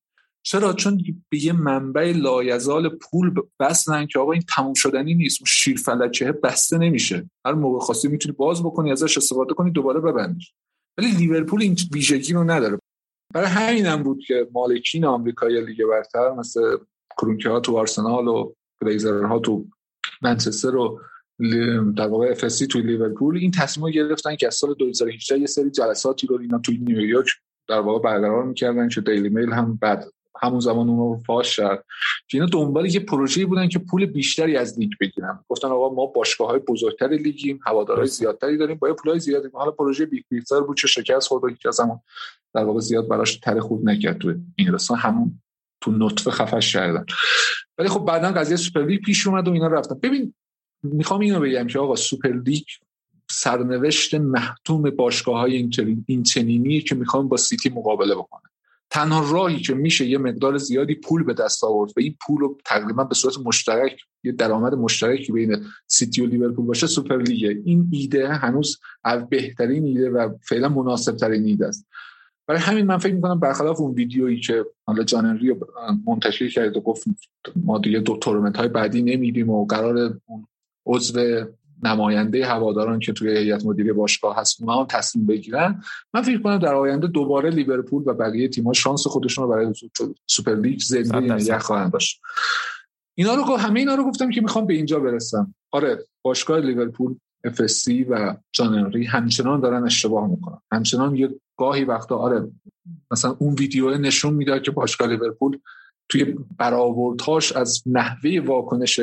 چرا؟ 0.42 0.72
چون 0.72 1.04
به 1.28 1.44
یه 1.44 1.52
منبع 1.52 2.12
لایزال 2.16 2.88
پول 2.88 3.34
وصلن 3.60 4.06
که 4.06 4.18
آقا 4.18 4.32
این 4.32 4.42
تموم 4.56 4.74
شدنی 4.74 5.14
نیست. 5.14 5.40
اون 5.40 5.46
شیر 5.46 5.76
فلکه 5.76 6.32
بسته 6.32 6.78
نمیشه. 6.78 7.30
هر 7.46 7.52
موقع 7.52 7.78
خواستی 7.78 8.08
می‌تونی 8.08 8.34
باز 8.38 8.62
بکنی 8.62 8.92
ازش 8.92 9.16
استفاده 9.16 9.54
کنی 9.54 9.70
دوباره 9.70 10.00
ببندیش 10.00 10.52
ولی 10.98 11.10
لیورپول 11.10 11.62
این 11.62 11.76
ویژگی 11.92 12.32
رو 12.32 12.44
نداره. 12.44 12.78
برای 13.34 13.48
همین 13.48 13.86
هم 13.86 14.02
بود 14.02 14.24
که 14.26 14.48
مالکین 14.52 15.04
آمریکایی 15.04 15.60
لیگ 15.60 15.84
برتر 15.84 16.30
مثل 16.30 16.76
کرونکه 17.18 17.48
ها 17.48 17.60
تو 17.60 17.76
آرسنال 17.76 18.28
و 18.28 18.52
گلیزر 18.82 19.22
ها 19.22 19.38
تو 19.38 19.64
منچستر 20.22 20.76
و 20.76 21.00
در 21.96 22.06
واقع 22.08 22.26
FSG 22.30 22.66
توی 22.66 22.82
لیورپول. 22.82 23.36
این 23.36 23.50
تصمیم 23.50 23.90
گرفتن 23.90 24.36
که 24.36 24.46
از 24.46 24.54
سال 24.54 24.74
2018 24.74 25.38
یه 25.38 25.46
سری 25.46 25.70
جلساتی 25.70 26.26
رو 26.26 26.38
اینا 26.40 26.58
توی 26.58 26.78
نیویورک 26.78 27.26
در 27.68 27.80
واقع 27.80 27.98
برقرار 27.98 28.44
می‌کردن 28.44 28.88
که 28.88 29.00
دیلی 29.00 29.28
میل 29.28 29.52
هم 29.52 29.78
بعد 29.82 30.04
همون 30.42 30.60
زمان 30.60 30.88
اون 30.88 30.98
رو 30.98 31.22
فاش 31.26 31.56
کرد. 31.56 31.84
که 32.28 32.38
اینا 32.38 32.46
دنبال 32.52 32.86
یه 32.94 33.00
پروژه‌ای 33.00 33.46
بودن 33.46 33.68
که 33.68 33.78
پول 33.78 34.06
بیشتری 34.06 34.56
از 34.56 34.78
لیگ 34.78 34.90
بگیرن. 35.00 35.44
گفتن 35.48 35.68
آقا 35.68 35.94
ما 35.94 36.06
باشگاه 36.06 36.48
های 36.48 36.58
بزرگتر 36.58 37.08
لیگیم 37.08 37.60
هوادارهای 37.66 38.06
زیادتری 38.06 38.56
داریم 38.56 38.76
با 38.76 38.94
پولای 38.94 39.20
زیادی. 39.20 39.48
حالا 39.52 39.70
پروژه 39.70 40.06
Big 40.06 40.24
Picture 40.30 40.60
بود 40.60 40.76
چه 40.76 40.88
شکست 40.88 41.28
خورد 41.28 41.44
و 41.44 41.68
از 41.68 41.80
همون 41.80 42.00
در 42.54 42.64
واقع 42.64 42.80
زیاد 42.80 43.08
براش 43.08 43.36
تره 43.36 43.60
خورد 43.60 43.84
نکرد 43.84 44.18
تو 44.18 44.34
انگلستان 44.58 44.98
همون 44.98 45.42
تو 45.80 45.90
نطفه 45.90 46.30
خفش 46.30 46.72
کردن. 46.72 47.04
ولی 47.78 47.88
خب 47.88 48.04
بعدا 48.04 48.32
قضیه 48.32 48.56
سوپر 48.56 48.86
لیگ 48.86 49.00
پیش 49.00 49.26
اومد 49.26 49.48
و 49.48 49.52
اینا 49.52 49.66
رفتن. 49.66 49.98
ببین 50.02 50.34
می‌خوام 50.82 51.20
اینو 51.20 51.40
بگم 51.40 51.66
که 51.66 51.78
آقا 51.78 51.96
سوپر 51.96 52.32
لیگ 52.46 52.64
سرنوشت 53.30 54.14
محتوم 54.14 54.90
باشگاه 54.90 55.38
های 55.38 55.70
این 56.06 56.22
چنینی 56.22 56.80
که 56.80 56.94
می‌خوان 56.94 57.28
با 57.28 57.36
سیتی 57.36 57.68
مقابله 57.68 58.14
بکنه 58.14 58.42
تنها 58.90 59.32
راهی 59.32 59.60
که 59.60 59.74
میشه 59.74 60.06
یه 60.06 60.18
مقدار 60.18 60.58
زیادی 60.58 60.94
پول 60.94 61.22
به 61.22 61.34
دست 61.34 61.64
آورد 61.64 61.90
و 61.96 62.00
این 62.00 62.16
پول 62.26 62.40
رو 62.40 62.58
تقریبا 62.64 63.04
به 63.04 63.14
صورت 63.14 63.38
مشترک 63.38 64.00
یه 64.22 64.32
درآمد 64.32 64.74
مشترکی 64.74 65.32
بین 65.32 65.64
سیتی 65.86 66.22
و 66.22 66.26
لیورپول 66.26 66.66
باشه 66.66 66.86
سوپر 66.86 67.22
لیگه. 67.22 67.62
این 67.64 67.88
ایده 67.92 68.28
هنوز 68.28 68.78
بهترین 69.30 69.84
ایده 69.84 70.10
و 70.10 70.28
فعلا 70.48 70.68
مناسب 70.68 71.16
ترین 71.16 71.44
ایده 71.44 71.66
است. 71.66 71.86
برای 72.50 72.62
همین 72.62 72.86
من 72.86 72.98
فکر 72.98 73.14
می‌کنم 73.14 73.40
برخلاف 73.40 73.80
اون 73.80 73.94
ویدیویی 73.94 74.40
که 74.40 74.66
حالا 74.86 75.04
جان 75.04 75.40
منتشر 76.06 76.48
کرد 76.48 76.76
و 76.76 76.80
گفت 76.80 77.04
ما 77.56 77.78
دیگه 77.78 77.98
دو 77.98 78.16
تورنمنت 78.16 78.56
های 78.56 78.68
بعدی 78.68 79.02
نمیدیم 79.02 79.50
و 79.50 79.66
قرار 79.66 80.20
اون 80.26 80.46
عضو 80.86 81.44
نماینده 81.82 82.46
هواداران 82.46 82.98
که 82.98 83.12
توی 83.12 83.38
هیئت 83.38 83.64
مدیره 83.64 83.92
باشگاه 83.92 84.36
هست 84.36 84.60
اونها 84.60 84.80
هم 84.80 84.86
تصمیم 84.86 85.26
بگیرن. 85.26 85.82
من 86.14 86.22
فکر 86.22 86.42
کنم 86.42 86.58
در 86.58 86.74
آینده 86.74 87.06
دوباره 87.06 87.50
لیورپول 87.50 88.02
و 88.06 88.14
بقیه 88.14 88.48
تیم‌ها 88.48 88.72
شانس 88.72 89.06
خودشون 89.06 89.44
رو 89.44 89.50
برای 89.50 89.74
سوپر 90.26 90.54
لیگ 90.54 90.80
زنده 90.80 91.34
نگه 91.34 91.58
خواهند 91.58 91.92
داشت. 91.92 92.20
اینا 93.14 93.34
رو 93.34 93.56
همه 93.56 93.80
اینا 93.80 93.94
رو 93.94 94.04
گفتم 94.04 94.30
که 94.30 94.40
می‌خوام 94.40 94.66
به 94.66 94.74
اینجا 94.74 95.00
برسم. 95.00 95.54
آره 95.70 95.98
باشگاه 96.22 96.60
لیورپول 96.60 97.16
افسی 97.44 98.04
و 98.04 98.36
جان 98.52 98.94
همچنان 99.08 99.60
دارن 99.60 99.84
اشتباه 99.84 100.30
می‌کنن. 100.30 100.58
همچنان 100.72 101.16
یه 101.16 101.40
گاهی 101.58 101.84
وقتا 101.84 102.16
آره 102.16 102.48
مثلا 103.10 103.36
اون 103.38 103.54
ویدیو 103.54 103.98
نشون 103.98 104.34
می‌داد 104.34 104.62
که 104.62 104.70
باشگاه 104.70 105.08
لیورپول 105.08 105.58
توی 106.08 106.36
برآوردهاش 106.58 107.52
از 107.52 107.82
نحوه 107.86 108.40
واکنش 108.46 109.00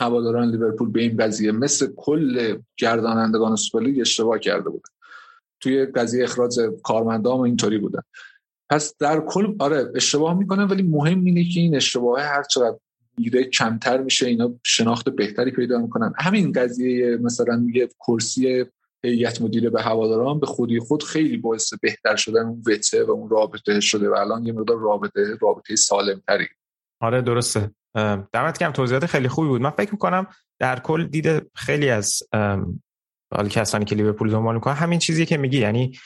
هواداران 0.00 0.50
لیورپول 0.50 0.90
به 0.90 1.00
این 1.00 1.16
قضیه 1.16 1.52
مثل 1.52 1.92
کل 1.96 2.58
گردانندگان 2.78 3.56
سوپرلیگ 3.56 4.00
اشتباه 4.00 4.38
کرده 4.38 4.70
بودن 4.70 4.90
توی 5.60 5.86
قضیه 5.86 6.24
اخراج 6.24 6.60
کارمندان 6.82 7.38
و 7.38 7.40
اینطوری 7.40 7.78
بودن 7.78 8.02
پس 8.70 8.94
در 8.98 9.20
کل 9.20 9.54
آره 9.58 9.92
اشتباه 9.94 10.38
می‌کنن 10.38 10.64
ولی 10.64 10.82
مهم 10.82 11.24
اینه 11.24 11.44
که 11.44 11.60
این 11.60 11.76
اشتباه 11.76 12.20
هر 12.20 12.42
چقدر 12.42 12.78
میره 13.20 13.44
کمتر 13.44 14.02
میشه 14.02 14.26
اینا 14.26 14.54
شناخت 14.62 15.08
بهتری 15.08 15.50
پیدا 15.50 15.78
می‌کنن. 15.78 16.12
همین 16.18 16.52
قضیه 16.52 17.16
مثلا 17.16 17.66
یه 17.74 17.88
کرسی 18.06 18.64
هیئت 19.04 19.42
مدیره 19.42 19.70
به 19.70 19.82
هواداران 19.82 20.40
به 20.40 20.46
خودی 20.46 20.80
خود 20.80 21.02
خیلی 21.02 21.36
باعث 21.36 21.74
بهتر 21.82 22.16
شدن 22.16 22.46
اون 22.46 22.62
وته 22.66 23.04
و 23.04 23.10
اون 23.10 23.30
رابطه 23.30 23.80
شده 23.80 24.08
و 24.08 24.14
الان 24.14 24.46
یه 24.46 24.52
مقدار 24.52 24.78
رابطه 24.78 25.36
رابطه 25.40 25.76
سالم 25.76 26.22
تری 26.26 26.46
آره 27.00 27.22
درسته. 27.22 27.70
دمت 28.32 28.58
کم 28.58 28.70
توضیحات 28.70 29.06
خیلی 29.06 29.28
خوبی 29.28 29.48
بود. 29.48 29.60
من 29.60 29.70
فکر 29.70 29.92
می‌کنم 29.92 30.26
در 30.58 30.78
کل 30.78 31.06
دیده 31.06 31.42
خیلی 31.54 31.88
از 31.88 32.22
حالا 33.34 33.48
کسانی 33.48 33.84
که 33.84 33.94
لیورپول 33.94 34.30
دنبال 34.30 34.54
می‌کنن 34.54 34.74
همین 34.74 34.98
چیزی 34.98 35.26
که 35.26 35.36
میگی 35.36 35.58
یعنی 35.58 35.98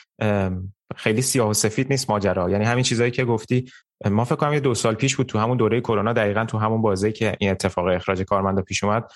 خیلی 0.95 1.21
سیاه 1.21 1.49
و 1.49 1.53
سفید 1.53 1.87
نیست 1.89 2.09
ماجرا. 2.09 2.49
یعنی 2.49 2.65
همین 2.65 2.83
چیزایی 2.83 3.11
که 3.11 3.25
گفتی 3.25 3.71
ما 4.11 4.25
فکر 4.25 4.35
کنم 4.35 4.53
یه 4.53 4.59
دو 4.59 4.73
سال 4.73 4.95
پیش 4.95 5.15
بود 5.15 5.25
تو 5.25 5.39
همون 5.39 5.57
دوره 5.57 5.81
کرونا 5.81 6.13
دقیقا 6.13 6.45
تو 6.45 6.57
همون 6.57 6.81
بازی 6.81 7.11
که 7.11 7.35
این 7.39 7.51
اتفاق 7.51 7.85
اخراج 7.85 8.21
کارمندا 8.21 8.61
پیش 8.61 8.83
اومد 8.83 9.11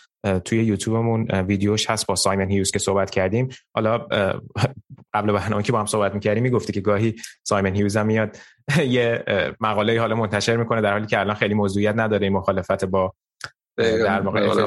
توی 0.46 0.64
یوتیوبمون 0.64 1.32
ویدیوش 1.32 1.90
هست 1.90 2.08
با 2.08 2.16
سایمن 2.16 2.50
هیوز 2.50 2.72
که 2.72 2.80
صحبت 2.80 3.10
کردیم. 3.10 3.50
حالا 3.76 3.98
قبل 5.14 5.32
برنامه 5.32 5.64
که 5.64 5.72
با 5.72 5.80
هم 5.80 5.86
صحبت 5.86 6.14
می‌کردیم 6.14 6.44
می‌گفتی 6.44 6.74
که 6.74 6.82
گاهی 6.82 7.16
سایمن 7.44 7.76
هیوز 7.76 7.98
هم 7.98 8.06
میاد. 8.06 8.38
یه 8.88 9.24
مقاله 9.60 10.00
حالا 10.00 10.16
منتشر 10.16 10.58
می‌کنه 10.58 10.82
در 10.82 10.92
حالی 10.92 11.08
که 11.08 11.20
الان 11.20 11.36
خیلی 11.36 11.54
موضوعیت 11.54 11.96
نداره 11.98 12.24
این 12.24 12.34
مخالفت 12.34 12.86
با 12.86 13.14
در 13.78 14.22
واقع 14.22 14.66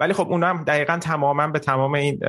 ولی 0.00 0.12
خب 0.12 0.28
اون 0.30 0.42
هم 0.42 0.64
دقیقا 0.64 0.98
تماما 0.98 1.46
به 1.46 1.58
تمام 1.58 1.94
این 1.94 2.20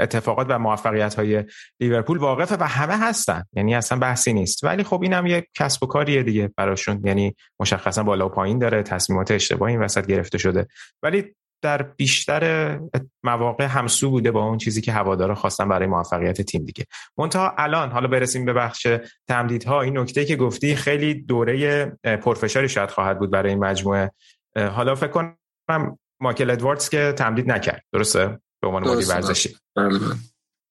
اتفاقات 0.00 0.46
و 0.50 0.58
موفقیت 0.58 1.14
های 1.14 1.44
لیورپول 1.80 2.18
واقفه 2.18 2.56
و 2.60 2.64
همه 2.64 2.98
هستن. 2.98 3.44
یعنی 3.52 3.74
اصلا 3.74 3.98
بحثی 3.98 4.32
نیست. 4.32 4.64
ولی 4.64 4.82
خب 4.82 5.02
اینم 5.02 5.26
یه 5.26 5.46
کسب 5.54 5.82
و 5.82 5.86
کاریه 5.86 6.22
دیگه 6.22 6.50
براشون. 6.56 7.02
یعنی 7.04 7.34
مشخصا 7.60 8.02
بالا 8.02 8.26
و 8.26 8.28
پایین 8.28 8.58
داره 8.58 8.82
تصمیمات 8.82 9.30
اشتباهی 9.30 9.72
این 9.72 9.82
وسط 9.82 10.06
گرفته 10.06 10.38
شده. 10.38 10.66
ولی 11.02 11.34
در 11.62 11.82
بیشتر 11.82 12.78
مواقع 13.24 13.64
همسو 13.64 14.10
بوده 14.10 14.30
با 14.30 14.44
اون 14.44 14.58
چیزی 14.58 14.80
که 14.80 14.92
هوادارا 14.92 15.34
خواستن 15.34 15.68
برای 15.68 15.86
موفقیت 15.86 16.40
تیم 16.42 16.64
دیگه. 16.64 16.84
منتها 17.18 17.54
الان 17.58 17.90
حالا 17.90 18.08
برسیم 18.08 18.44
به 18.44 18.52
بخش 18.52 18.86
تمدیدها 19.28 19.82
این 19.82 19.98
نکته 19.98 20.24
که 20.24 20.36
گفتی 20.36 20.76
خیلی 20.76 21.14
دوره 21.14 21.86
پرفشاری 22.22 22.68
شاید 22.68 22.90
خواهد 22.90 23.18
بود 23.18 23.30
برای 23.30 23.50
این 23.50 23.58
مجموعه. 23.58 24.10
حالا 24.56 24.94
فکر 24.94 25.10
کنم 25.10 25.98
مایکل 26.20 26.50
ادواردز 26.50 26.88
که 26.88 27.14
تمدید 27.16 27.50
نکرد. 27.50 27.84
درسته؟ 27.92 28.38
به 28.62 28.68
عنوان 28.68 28.88
مدیر 28.88 29.08
ورزشی. 29.08 29.56
بله، 29.76 29.98
بله. 29.98 30.14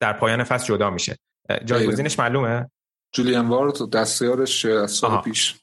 در 0.02 0.14
پایان 0.14 0.44
فصل 0.44 0.66
جدا 0.66 0.90
میشه. 0.90 1.18
جایگزینش 1.66 2.20
معلومه؟ 2.20 2.72
جولیان 3.14 3.48
وارد 3.48 3.90
دستیارش 3.90 4.66
از 4.66 4.92
سال 4.92 5.22
پیش 5.22 5.56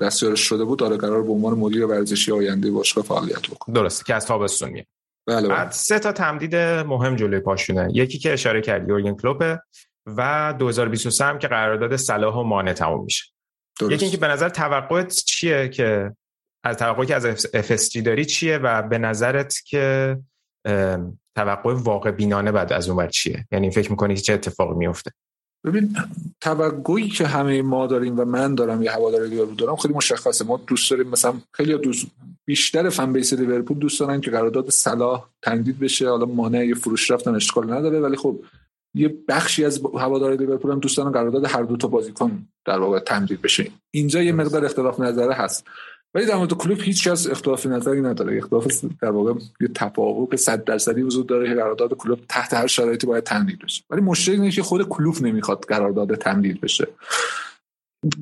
دستیارش 0.00 0.40
شده 0.40 0.64
بود 0.64 0.78
داره 0.78 0.96
قرار 0.96 1.22
به 1.22 1.32
عنوان 1.32 1.54
مدیر 1.54 1.86
ورزشی 1.86 2.32
آینده 2.32 2.70
باشگاه 2.70 3.04
فعالیت 3.04 3.50
بکنه. 3.50 3.74
درسته 3.74 4.04
که 4.04 4.14
از 4.14 4.26
تابستون 4.26 4.70
میاد. 4.70 4.86
بله 5.26 5.48
بعد 5.48 5.70
سه 5.70 5.98
تا 5.98 6.12
تمدید 6.12 6.56
مهم 6.56 7.16
جلوی 7.16 7.40
پاشونه. 7.40 7.88
یکی 7.92 8.18
که 8.18 8.32
اشاره 8.32 8.60
کرد 8.60 8.88
یورگن 8.88 9.14
کلوپ 9.14 9.58
و 10.06 10.54
2023 10.58 11.24
هم 11.24 11.38
که 11.38 11.48
قرارداد 11.48 11.96
صلاح 11.96 12.34
و 12.34 12.42
مانع 12.42 12.72
تموم 12.72 13.04
میشه. 13.04 13.24
درست. 13.80 13.92
یکی 13.92 14.04
اینکه 14.04 14.20
به 14.20 14.28
نظر 14.28 14.48
توقعت 14.48 15.14
چیه 15.14 15.68
که 15.68 16.16
از 16.64 16.76
توقعی 16.76 17.06
که 17.06 17.14
از 17.14 17.46
FSG 17.46 18.02
داری 18.02 18.24
چیه 18.24 18.58
و 18.58 18.82
به 18.82 18.98
نظرت 18.98 19.54
که 19.66 20.16
توقع 21.36 21.74
واقع 21.74 22.10
بینانه 22.10 22.52
بعد 22.52 22.72
از 22.72 22.88
اون 22.88 23.08
چیه؟ 23.08 23.46
یعنی 23.52 23.70
فکر 23.70 23.90
می‌کنی 23.90 24.16
چه 24.16 24.32
اتفاقی 24.32 24.74
میفته 24.74 25.10
ببین 25.64 25.96
توقعی 26.40 27.08
که 27.08 27.26
همه 27.26 27.62
ما 27.62 27.86
داریم 27.86 28.18
و 28.18 28.24
من 28.24 28.54
دارم 28.54 28.82
یه 28.82 28.90
هوادار 28.90 29.26
لیورپول 29.26 29.56
دارم 29.56 29.76
خیلی 29.76 29.94
مشخصه. 29.94 30.44
ما 30.44 30.60
دوست 30.66 30.90
داریم 30.90 31.08
مثلا 31.08 31.34
خیلی 31.52 31.78
دوست 31.78 32.06
بیشتر 32.44 32.88
فن 32.88 33.12
بیس 33.12 33.32
لیورپول 33.32 33.78
دوست 33.78 34.00
دارن 34.00 34.20
که 34.20 34.30
قرارداد 34.30 34.70
صلاح 34.70 35.28
تمدید 35.42 35.78
بشه 35.78 36.08
حالا 36.08 36.26
مانع 36.26 36.66
یه 36.66 36.74
فروش 36.74 37.10
رفتن 37.10 37.34
اشکال 37.34 37.72
نداره 37.72 38.00
ولی 38.00 38.16
خب 38.16 38.40
یه 38.94 39.14
بخشی 39.28 39.64
از 39.64 39.80
هوادار 39.94 40.36
لیورپول 40.36 40.72
هم 40.72 40.80
دوست 40.80 40.96
دارن 40.96 41.12
قرارداد 41.12 41.44
هر 41.44 41.62
دو 41.62 41.76
تا 41.76 41.88
بازیکن 41.88 42.48
در 42.66 42.78
واقع 42.78 42.98
تمدید 42.98 43.42
بشه. 43.42 43.70
اینجا 43.90 44.22
یه 44.22 44.32
مقدار 44.32 44.64
اختلاف 44.64 45.00
نظره 45.00 45.34
هست. 45.34 45.64
ولی 46.14 46.26
در 46.26 46.36
مورد 46.36 46.52
کلوب 46.52 46.80
هیچ 46.80 47.08
کس 47.08 47.26
اختلاف 47.26 47.66
نظری 47.66 48.00
نداره. 48.00 48.38
اختلاف 48.38 48.66
در 49.02 49.10
واقع 49.10 49.32
یه 49.60 49.68
تفاوت 49.74 50.36
100 50.36 50.64
درصدی 50.64 51.02
وجود 51.02 51.26
داره. 51.26 51.48
که 51.48 51.54
قرارداد 51.54 51.94
کلوب 51.94 52.18
تحت 52.28 52.54
هر 52.54 52.66
شرایطی 52.66 53.06
باید 53.06 53.24
تمدید 53.24 53.58
بشه. 53.58 53.84
ولی 53.90 54.00
مشکل 54.00 54.32
اینه 54.32 54.50
که 54.50 54.62
خود 54.62 54.88
کلوب 54.88 55.22
نمی‌خواد 55.22 55.64
قرارداد 55.68 56.14
تمدید 56.14 56.60
بشه. 56.60 56.88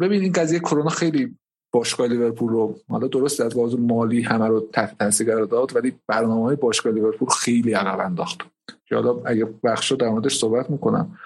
ببین 0.01 0.23
این 0.23 0.33
قضیه 0.33 0.59
کرونا 0.59 0.91
خیلی 0.91 1.37
باشگاه 1.73 2.07
لیورپول 2.07 2.53
رو 2.53 2.79
حالا 2.89 3.07
درست 3.07 3.41
از 3.41 3.57
لحاظ 3.57 3.75
مالی 3.75 4.23
همه 4.23 4.47
رو 4.47 4.69
تحت 4.73 4.99
تاثیر 4.99 5.27
قرار 5.27 5.45
داد 5.45 5.77
ولی 5.77 5.93
برنامه 6.07 6.43
های 6.43 6.57
باشگاه 6.57 6.93
لیورپول 6.93 7.29
خیلی 7.29 7.73
عقب 7.73 8.01
انداخت. 8.01 8.41
که 8.87 8.95
حالا 8.95 9.23
اگه 9.25 9.49
بخش 9.65 9.93
در 9.93 10.09
موردش 10.09 10.39
صحبت 10.39 10.71
می‌کنم. 10.71 11.19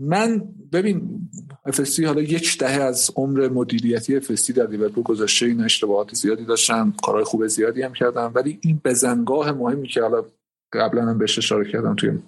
من 0.00 0.42
ببین 0.72 1.28
افستی 1.64 2.04
حالا 2.04 2.22
یک 2.22 2.58
دهه 2.58 2.82
از 2.82 3.10
عمر 3.16 3.48
مدیریتی 3.48 4.16
افستی 4.16 4.52
در 4.52 4.66
لیورپول 4.66 5.04
گذاشته 5.04 5.46
این 5.46 5.60
اشتباهات 5.60 6.14
زیادی 6.14 6.44
داشتن 6.44 6.92
کارهای 7.02 7.24
خوب 7.24 7.46
زیادی 7.46 7.82
هم 7.82 7.92
کردن 7.92 8.26
ولی 8.34 8.58
این 8.62 8.80
بزنگاه 8.84 9.52
مهمی 9.52 9.88
که 9.88 10.02
حالا 10.02 10.24
قبلا 10.72 11.02
هم 11.02 11.18
بهش 11.18 11.38
اشاره 11.38 11.72
کردم 11.72 11.94
توی 11.94 12.18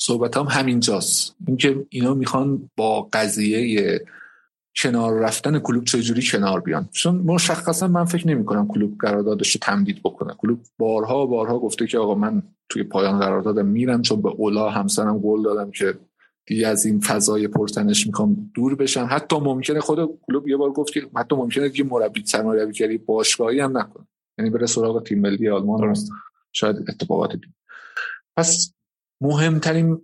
صحبت 0.00 0.36
هم 0.36 0.46
همینجاست. 0.46 1.36
اینکه 1.46 1.86
اینا 1.88 2.14
می‌خوان 2.14 2.70
با 2.76 3.08
قضیه 3.12 4.00
کنار 4.76 5.18
رفتن 5.18 5.58
کلوب 5.58 5.84
چجوری 5.84 6.22
کنار 6.22 6.60
بیان. 6.60 6.88
چون 6.92 7.14
مشخصا 7.14 7.88
من 7.88 8.04
فکر 8.04 8.28
نمی 8.28 8.44
کنم 8.44 8.68
کلوب 8.68 8.98
قراردادش 8.98 9.58
تمدید 9.62 10.00
بکنه. 10.04 10.34
کلوب 10.38 10.60
بارها 10.78 11.26
بارها 11.26 11.58
گفته 11.58 11.86
که 11.86 11.98
آقا 11.98 12.14
من 12.14 12.42
توی 12.68 12.82
پایان 12.82 13.20
قراردادم 13.20 13.66
میرم 13.66 14.02
چون 14.02 14.22
به 14.22 14.28
اولا 14.28 14.70
همسرم 14.70 15.18
قول 15.18 15.42
دادم 15.42 15.70
که 15.70 15.94
از 16.66 16.86
این 16.86 17.00
فضای 17.00 17.48
پرتنش 17.48 18.06
می‌خوام 18.06 18.50
دور 18.54 18.74
بشم. 18.74 19.08
حتی 19.10 19.36
ممکنه 19.36 19.80
خود 19.80 20.18
کلوب 20.22 20.48
یه 20.48 20.56
بار 20.56 20.70
گفت 20.70 20.92
که 20.92 21.06
حتی 21.16 21.36
ممکنه 21.36 21.68
دیگه 21.68 21.84
مربی 21.84 22.22
سرمربیگری 22.26 22.98
باشگاهی 22.98 23.60
هم 23.60 23.78
نکنه. 23.78 24.06
یعنی 24.38 24.50
بره 24.50 24.66
سراغ 24.66 25.02
تیم 25.02 25.20
ملی 25.20 25.48
آلمان. 25.48 25.96
شاید 26.52 26.76
اتفاقات 26.88 27.32
دید. 27.32 27.54
پس 28.36 28.72
مهمترین 29.20 30.02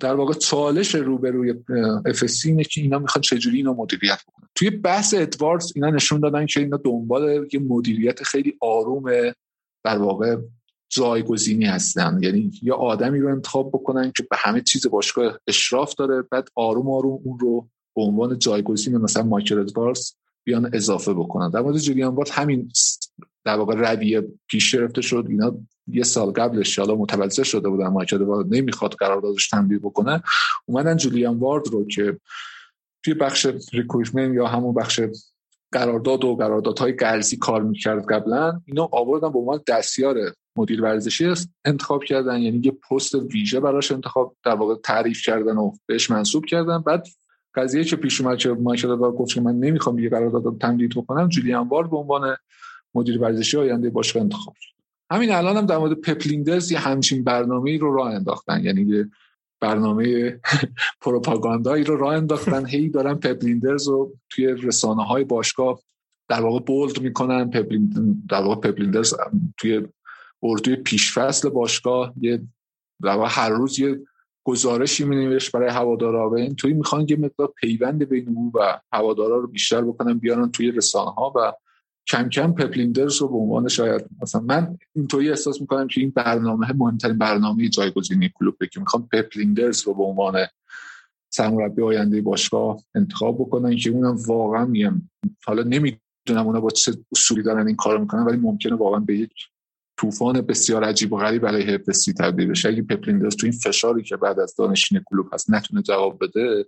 در 0.00 0.14
واقع 0.14 0.34
چالش 0.34 0.94
روبروی 0.94 1.54
اف 2.06 2.24
اینه 2.44 2.64
که 2.64 2.80
اینا 2.80 2.98
می‌خوان 2.98 3.22
چجوری 3.22 3.56
اینو 3.56 3.74
مدیریت 3.74 4.18
بکنن. 4.28 4.48
توی 4.54 4.70
بحث 4.70 5.14
ادواردز 5.14 5.72
اینا 5.74 5.90
نشون 5.90 6.20
دادن 6.20 6.46
که 6.46 6.60
اینا 6.60 6.76
دنبال 6.76 7.48
یه 7.52 7.60
مدیریت 7.60 8.22
خیلی 8.22 8.56
آروم 8.60 9.32
در 9.84 9.98
واقع 9.98 10.36
جایگزینی 10.88 11.64
هستن. 11.64 12.18
یعنی 12.22 12.50
یه 12.62 12.72
آدمی 12.72 13.20
رو 13.20 13.28
انتخاب 13.28 13.68
بکنن 13.68 14.12
که 14.16 14.22
به 14.30 14.36
همه 14.38 14.60
چیز 14.60 14.86
باشگاه 14.86 15.38
اشراف 15.46 15.94
داره 15.94 16.22
بعد 16.22 16.48
آروم 16.54 16.90
آروم 16.90 17.20
اون 17.24 17.38
رو 17.38 17.68
به 17.96 18.02
عنوان 18.02 18.38
جایگزین 18.38 18.96
مثلا 18.96 19.22
مایکل 19.22 19.58
ادواردز 19.58 20.12
بیان 20.44 20.70
اضافه 20.72 21.14
بکنن. 21.14 21.50
در 21.50 21.60
مورد 21.60 21.78
جولیان 21.78 22.14
وارد 22.14 22.28
همین 22.28 22.70
در 23.44 23.56
واقع 23.56 23.74
رویه 23.74 24.28
پیش 24.48 24.74
گرفته 24.74 25.00
شد. 25.00 25.26
اینا 25.28 25.56
یه 25.86 26.02
سال 26.02 26.30
قبلش 26.30 26.78
حالا 26.78 26.94
متوجه 26.94 27.44
شده 27.44 27.68
بودن 27.68 27.86
مایکل 27.86 28.22
وارد 28.22 28.46
نمی‌خواد 28.54 28.94
قراردادش 28.94 29.48
تمدید 29.48 29.82
بکنه. 29.82 30.22
اومدن 30.66 30.96
جولیان 30.96 31.38
وارد 31.38 31.68
رو 31.68 31.86
که 31.86 32.18
توی 33.04 33.14
بخش 33.14 33.46
ریکروتمنت 33.72 34.34
یا 34.34 34.46
همون 34.46 34.74
بخش 34.74 35.00
قرارداد 35.72 36.24
و 36.24 36.36
قراردادهای 36.36 36.92
قرضی 36.92 37.36
کار 37.36 37.62
می‌کرد 37.62 38.06
قبلا 38.12 38.60
اینو 38.64 38.88
آوردن 38.92 39.32
به 39.32 39.38
عنوان 39.38 39.60
دستیار 39.66 40.16
مدیر 40.58 40.82
ورزشی 40.82 41.34
انتخاب 41.64 42.04
کردن. 42.04 42.40
یعنی 42.40 42.60
یه 42.64 42.70
پست 42.72 43.14
ویژه 43.14 43.60
براش 43.60 43.92
انتخاب 43.92 44.36
در 44.44 44.54
واقع 44.54 44.74
تعریف 44.74 45.22
کردن 45.22 45.56
و 45.56 45.72
بهش 45.86 46.10
منصوب 46.10 46.44
کردن. 46.44 46.78
بعد 46.78 47.06
قضیه 47.54 47.84
که 47.84 47.96
پیش 47.96 48.20
اومد 48.20 48.38
که 48.38 48.48
مایکل 48.48 48.96
گفت 48.96 49.34
که 49.34 49.40
من 49.40 49.54
نمی‌خوام 49.54 49.98
یه 49.98 50.08
قرارداد 50.08 50.58
تمدید 50.58 50.94
بکنم 50.96 51.28
جولیان 51.28 51.68
وارد 51.68 51.90
به 51.90 51.96
عنوان 51.96 52.36
مدیر 52.94 53.20
ورزشی 53.20 53.56
آینده 53.56 53.90
باشگاه 53.90 54.22
انتخاب 54.22 54.54
شد 54.60 54.74
همین 55.10 55.32
الان 55.32 55.56
هم 55.56 55.66
در 55.66 55.78
مورد 55.78 56.00
پپ 56.00 56.18
لیندرز 56.18 56.72
یه 56.72 56.78
همچین 56.78 57.24
برنامه 57.24 57.78
رو 57.78 57.94
راه 57.94 58.14
انداختن. 58.14 58.64
یعنی 58.64 58.82
یه 58.82 59.08
برنامه 59.60 60.40
پروپاگاندایی 61.02 61.84
رو 61.84 61.96
راه 61.96 62.14
انداختن. 62.14 62.66
هی 62.66 62.88
دارن 62.88 63.14
پپلیندرز 63.14 63.88
رو 63.88 64.12
توی 64.30 64.46
رسانه 64.46 65.04
های 65.04 65.24
باشگاه 65.24 65.80
در 66.28 66.40
واقع 66.40 66.60
bold 66.60 67.00
می‌کنن. 67.00 67.50
در 68.28 68.42
واقع 68.42 68.70
پپ 68.70 68.81
لیندرز 68.81 69.14
توی 69.58 69.86
اردوی 70.42 70.76
پیشفصل 70.76 71.48
باشگاه. 71.48 72.12
یه 72.20 72.42
هر 73.04 73.50
روز 73.50 73.78
یه 73.78 74.00
گزارشی 74.44 75.04
می 75.04 75.38
برای 75.54 75.70
هوادارا 75.70 76.30
و 76.30 76.34
این 76.34 76.54
توی 76.54 76.72
می‌خوان 76.72 77.06
یه 77.08 77.16
مقدار 77.16 77.52
پیوند 77.56 78.04
بین 78.04 78.28
او 78.28 78.52
و 78.54 78.80
هوادارا 78.92 79.36
رو 79.36 79.46
بیشتر 79.46 79.82
بکنن 79.82 80.18
بیارن 80.18 80.50
توی 80.50 80.70
رسانه 80.70 81.10
ها 81.10 81.32
و 81.36 81.52
کم 82.06 82.28
کم 82.28 82.52
پپ 82.52 82.68
لیندرز 82.68 83.16
رو 83.16 83.28
به 83.28 83.36
عنوان 83.36 83.68
شاید 83.68 84.04
مثلا 84.22 84.40
من 84.40 84.78
اینطوری 84.94 85.30
احساس 85.30 85.60
می‌کنم 85.60 85.88
که 85.88 86.00
این 86.00 86.10
برنامه 86.10 86.72
مهمترین 86.72 87.18
برنامه 87.18 87.68
جایگزینی 87.68 88.30
کلوبه 88.34 88.66
که 88.66 88.80
می‌خوان 88.80 89.08
پپ 89.12 89.30
لیندرز 89.30 89.82
رو 89.82 89.94
به 89.94 90.02
عنوان 90.02 90.46
سرمربی 91.30 91.82
آینده 91.82 92.22
باشگاه 92.22 92.82
انتخاب 92.94 93.38
بکنن 93.38 93.76
که 93.76 93.90
اونم 93.90 94.16
واقعا 94.26 94.64
میگم 94.64 95.10
حالا 95.46 95.62
نمی‌دونم 95.62 96.46
اونا 96.46 96.60
با 96.60 96.70
چه 96.70 96.92
اصولی 97.12 97.42
دارن 97.42 97.66
این 97.66 97.76
کارو 97.76 98.00
می‌کنن 98.00 98.22
ولی 98.22 98.36
ممکنه 98.36 98.74
واقعا 98.74 99.00
به 99.00 99.18
یک 99.18 99.32
طوفان 99.98 100.40
بسیار 100.40 100.84
عجیب 100.84 101.12
و 101.12 101.16
غریب 101.16 101.42
برای 101.42 101.74
LFC 101.74 102.12
تبدیل 102.12 102.48
بشه. 102.48 102.68
اگه 102.68 102.82
پپ 102.82 102.95
لیندرز 102.95 103.36
تو 103.36 103.46
این 103.46 103.52
فشاری 103.52 104.02
که 104.02 104.16
بعد 104.16 104.40
از 104.40 104.54
جانشینی 104.56 105.00
کلوپ 105.06 105.26
هست 105.32 105.50
نتونه 105.50 105.82
جواب 105.82 106.24
بده 106.24 106.66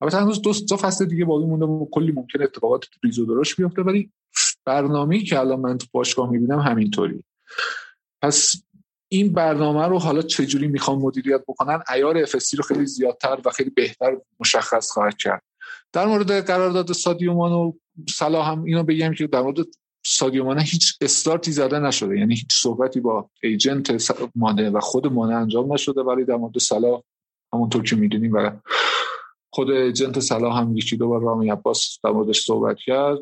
البته 0.00 0.18
هنوز 0.18 0.42
دو 0.42 0.52
تا 0.52 0.76
فصل 0.76 1.04
دیگه 1.04 1.24
باقی 1.24 1.46
مونده 1.46 1.64
و 1.64 1.86
کلی 1.92 2.12
ممکنه 2.12 2.42
اتفاقات 2.42 2.84
ریز 3.04 3.18
و 3.18 3.26
درشت 3.26 3.56
بیفته 3.56 3.82
ولی 3.82 4.10
برنامه‌ای 4.64 5.24
که 5.24 5.38
الان 5.38 5.60
من 5.60 5.78
تو 5.78 5.86
باشگاه 5.92 6.30
می‌بینم 6.30 6.58
همینطوری. 6.58 7.24
پس 8.22 8.52
این 9.08 9.32
برنامه 9.32 9.86
رو 9.86 9.98
حالا 9.98 10.22
چجوری 10.22 10.68
می‌خوان 10.68 10.98
مدیریت 10.98 11.40
بکنن؟ 11.48 11.82
ایار 11.94 12.18
افسی 12.18 12.56
رو 12.56 12.62
خیلی 12.62 12.86
زیادتر 12.86 13.40
و 13.44 13.50
خیلی 13.50 13.70
بهتر 13.70 14.16
مشخص 14.40 14.90
خواهد 14.90 15.16
کرد. 15.16 15.42
در 15.92 16.06
مورد 16.06 16.46
قرارداد 16.46 16.92
سادیومان 16.92 17.52
و 17.52 17.72
صلاح 18.10 18.50
هم 18.50 18.64
اینو 18.64 18.82
بگم 18.82 19.14
که 19.14 19.26
در 19.26 19.42
مورد 19.42 19.56
سادیومانه 20.12 20.62
هیچ 20.62 20.94
استارتی 21.00 21.52
زده 21.52 21.78
نشده. 21.78 22.18
یعنی 22.18 22.34
هیچ 22.34 22.52
صحبتی 22.52 23.00
با 23.00 23.30
ایجنت 23.42 24.12
مانه 24.34 24.70
و 24.70 24.80
خود 24.80 25.06
مانه 25.06 25.34
انجام 25.34 25.72
نشده. 25.72 26.00
ولی 26.00 26.24
در 26.24 26.36
مورد 26.36 26.58
صلاح 26.58 27.02
همونطور 27.54 27.82
که 27.82 27.96
می‌دونیم 27.96 28.32
و 28.32 28.50
خود 29.52 29.70
ایجنت 29.70 30.20
صلاح 30.20 30.58
هم 30.58 30.76
یکی 30.76 30.96
دو 30.96 31.08
بار 31.08 31.20
رامی 31.20 31.50
عباس 31.50 31.98
در 32.04 32.10
موردش 32.10 32.44
صحبت 32.44 32.76
کرد 32.86 33.18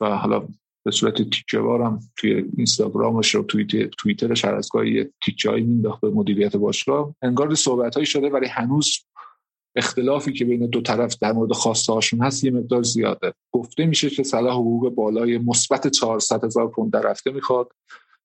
و 0.00 0.16
حالا 0.16 0.48
به 0.84 0.90
صورت 0.90 1.22
تیکه 1.22 1.58
هم 1.58 2.00
توی 2.16 2.44
اینستاگرامش 2.56 3.34
و 3.34 3.42
توییتر 3.42 3.86
توییترش 3.98 4.44
هر 4.44 4.54
از 4.54 4.68
گاهی 4.72 5.04
تیکه 5.24 5.50
هایی 5.50 5.64
مینداخت 5.64 6.00
به 6.00 6.10
مدیریت 6.10 6.56
باشگاه. 6.56 7.14
انگار 7.22 7.54
صحبت 7.54 7.94
هایی 7.94 8.06
شده 8.06 8.28
ولی 8.28 8.46
هنوز 8.46 8.98
اختلافی 9.76 10.32
که 10.32 10.44
بین 10.44 10.66
دو 10.66 10.80
طرف 10.80 11.16
در 11.20 11.32
مورد 11.32 11.52
خواسته 11.52 11.92
هاشون 11.92 12.22
هست 12.22 12.44
یه 12.44 12.50
مقدار 12.50 12.82
زیاده. 12.82 13.32
گفته 13.52 13.86
میشه 13.86 14.10
که 14.10 14.22
صلاح 14.22 14.54
حقوق 14.54 14.88
بالای 14.88 15.38
مثبت 15.38 15.88
400 15.88 16.44
هزار 16.44 16.68
پوند 16.68 16.92
در 16.92 17.10
هفته 17.10 17.30
می‌خواد. 17.30 17.72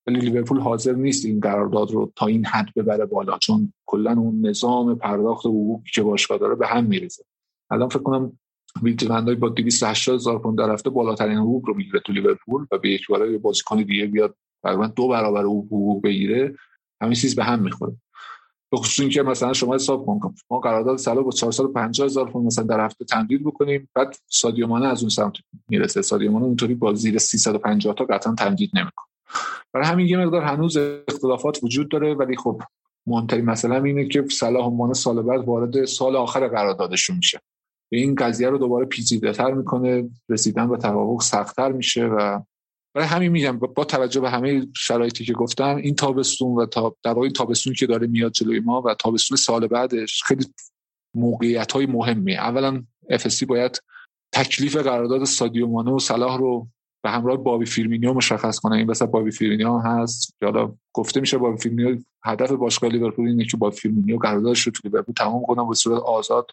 ولی 0.08 0.20
لیورپول 0.20 0.60
حاضر 0.60 0.94
نیست 0.94 1.26
این 1.26 1.40
قرارداد 1.40 1.92
رو 1.92 2.12
تا 2.16 2.26
این 2.26 2.46
حد 2.46 2.74
ببره 2.76 3.06
بالا 3.06 3.38
چون 3.38 3.74
کلا 3.86 4.12
اون 4.12 4.46
نظام 4.46 4.96
پرداخت 4.96 5.46
حقوقی 5.46 5.90
که 5.94 6.02
باشگاه 6.02 6.38
داره 6.38 6.56
به 6.56 6.68
هم 6.68 6.86
میریزه. 6.86 7.24
الان 7.72 7.90
فکر 7.90 8.04
کنم 8.04 8.40
ویلتمندای 8.84 9.36
با 9.36 9.50
280 9.50 10.16
هزار 10.16 10.40
پوند 10.40 10.58
در 10.58 10.74
هفته 10.74 10.90
بالاترین 10.90 11.38
حقوق 11.38 11.68
رو 11.68 11.74
می‌گیره 11.74 12.00
تو 12.00 12.14
لیورپول 12.14 12.66
و 12.72 12.78
به 12.78 12.90
یک 12.90 13.08
بازیکن 13.42 13.84
دیگه 13.84 14.06
بیاد 14.06 14.36
تقریبا 14.64 14.88
دو 14.88 15.08
برابر 15.08 15.44
حقوق 15.44 16.04
بگیره 16.04 16.56
همین 17.02 17.14
چیز 17.14 17.36
به 17.36 17.44
هم 17.44 17.60
می‌خوره. 17.60 17.96
به 18.72 18.78
خصوص 18.78 19.00
اینکه 19.00 19.24
مثلا 19.24 19.54
شما 19.54 19.76
حساب 19.76 20.06
کن 20.06 20.36
ما 20.50 20.60
قرارداد 20.60 20.98
سالا 20.98 21.22
با 21.22 21.32
450 21.32 22.06
هزار 22.06 22.30
پوند 22.30 22.46
مثلا 22.46 22.64
در 22.64 22.86
هفته 22.86 23.06
تمدید 23.06 23.44
بکنیم 23.44 23.90
بعد 23.96 24.16
سادیو 24.28 24.68
مانه 24.68 24.88
از 24.88 25.02
اون 25.02 25.10
سمت 25.10 25.34
می‌رسه. 25.70 26.02
سادیو 26.02 26.32
مانه 26.32 26.46
اونطوری 26.46 26.76
با 26.76 26.94
زیر 26.94 27.18
350 27.18 27.96
تا 27.96 28.06
قطعا 28.06 28.36
تمدید 28.36 28.72
نمی‌کنه. 28.74 29.08
برای 29.74 29.88
همین 29.88 30.08
یه 30.08 30.18
مقدار 30.18 30.42
هنوز 30.42 30.78
اختلافات 31.08 31.64
وجود 31.64 31.90
داره 31.90 32.14
ولی 32.14 32.38
خب 32.38 32.62
مهمترین 33.08 33.46
مثلا 33.46 33.84
اینه 33.84 34.08
که 34.08 34.26
صلاح 34.32 34.66
عنوان 34.66 34.94
سال 34.94 35.22
بعد 35.22 35.46
وارد 35.46 35.86
سال 35.86 36.16
آخر 36.16 36.48
قراردادشون 36.48 37.16
میشه. 37.16 37.42
به 37.92 37.98
این 37.98 38.16
قضیه 38.16 38.50
رو 38.50 38.58
دوباره 38.58 38.86
پیچیده 38.86 39.32
تر 39.32 39.52
می‌کنه 39.52 40.10
رسیدن 40.30 40.70
به 40.70 40.78
توافق 40.78 41.22
سختتر 41.22 41.72
میشه 41.72 42.06
و 42.06 42.40
برای 42.94 43.08
همین 43.08 43.32
میگم 43.32 43.60
با 43.60 43.84
توجه 43.84 44.22
به 44.22 44.30
همه 44.30 44.68
شرایطی 44.76 45.26
که 45.26 45.34
گفتم 45.34 45.76
این 45.76 45.96
تابستون 45.96 46.56
و 46.56 46.66
تا 46.66 46.96
در 47.04 47.16
تابستون 47.36 47.74
که 47.74 47.88
داره 47.88 48.08
میاد 48.08 48.32
جلوی 48.32 48.60
ما 48.60 48.82
و 48.82 48.94
تابستون 48.94 49.38
سال 49.38 49.68
بعدش 49.68 50.24
خیلی 50.24 50.46
موقعیت 51.16 51.72
های 51.72 51.86
مهمی 51.86 52.36
اولا 52.36 52.84
LFC 53.10 53.46
باید 53.46 53.82
تکلیف 54.32 54.76
قرارداد 54.76 55.24
سادیو 55.24 55.68
و 55.68 56.00
صلاح 56.00 56.38
رو 56.38 56.68
به 57.04 57.10
همراه 57.10 57.38
بابی 57.38 57.66
فیرمینیو 57.66 58.14
مشخص 58.14 58.60
کنه. 58.60 58.76
این 58.76 58.90
وسط 58.90 59.06
بابی 59.06 59.32
فیرمینیو 59.32 59.78
هست. 59.78 60.36
حالا 60.44 60.76
گفته 60.94 61.20
میشه 61.20 61.38
بابی 61.38 61.58
فیرمینیو 61.58 61.98
هدف 62.24 62.52
باشگاه 62.52 62.90
لیورپول 62.90 63.28
اینه 63.28 63.46
که 63.46 63.58
بابی 63.58 63.76
فیرمینیو 63.76 64.18
قراردادش 64.18 64.62
رو 64.62 64.72
تو 64.72 64.82
لیورپول 64.84 65.14
تمام 65.14 65.44
کنه 65.46 65.68
به 65.68 65.76
صورت 65.76 66.02
آزاد 66.02 66.52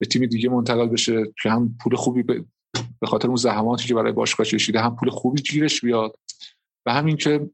به 0.00 0.06
تیم 0.06 0.26
دیگه 0.26 0.48
منتقل 0.48 0.86
بشه 0.86 1.32
که 1.42 1.50
هم 1.50 1.76
پول 1.82 1.96
خوبی 1.96 2.22
به 3.00 3.06
خاطر 3.06 3.28
اون 3.28 3.36
زحماتی 3.36 3.88
که 3.88 3.94
برای 3.94 4.12
باشگاه 4.12 4.46
کشیده 4.46 4.80
هم 4.80 4.96
پول 4.96 5.10
خوبی 5.10 5.42
گیرش 5.42 5.80
بیاد 5.80 6.18
و 6.86 6.92
همین 6.92 7.16
که 7.16 7.50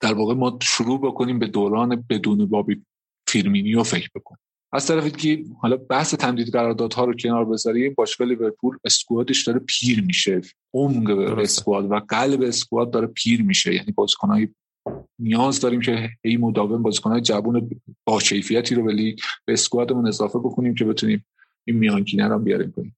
در 0.00 0.14
واقع 0.14 0.34
ما 0.34 0.58
شروع 0.62 1.00
بکنیم 1.00 1.38
به 1.38 1.46
دوران 1.46 2.04
بدون 2.08 2.46
بابی 2.46 2.82
فیرمینیو 3.28 3.82
فکر 3.82 4.10
بکنیم. 4.14 4.40
از 4.72 4.86
طرف 4.86 5.16
که 5.16 5.44
حالا 5.60 5.76
بحث 5.76 6.14
تمدید 6.14 6.52
قراردادها 6.52 7.04
رو 7.04 7.14
کنار 7.14 7.44
بذاریم 7.44 7.94
باشگاه 7.96 8.28
لیورپول 8.28 8.78
squad 8.84 9.28
ش 9.28 9.46
داره 9.46 9.58
پیر 9.58 10.04
میشه. 10.04 10.40
عمق 10.74 11.10
squad 11.38 11.90
و 11.90 12.00
قلب 12.08 12.42
squad 12.42 12.90
داره 12.90 13.06
پیر 13.06 13.42
میشه. 13.42 13.74
یعنی 13.74 13.92
بازیکنای 13.92 14.48
نیاز 15.18 15.60
داریم 15.60 15.80
که 15.80 16.10
ای 16.22 16.36
مداوم 16.36 16.82
بازیکنای 16.82 17.20
جوون 17.20 17.70
با 18.04 18.18
کیفیتی 18.18 18.74
رو 18.74 18.84
به 18.84 18.92
لیگ 18.92 19.18
به 19.44 19.52
squad 19.52 19.87
مون 19.87 20.08
اضافه 20.08 20.38
بکنیم 20.38 20.74
که 20.74 20.84
بتونیم 20.84 21.26
این 21.64 21.76
میانگینه 21.76 22.28
رو 22.28 22.38
بیاریم 22.38 22.72
کنیم 22.72 22.96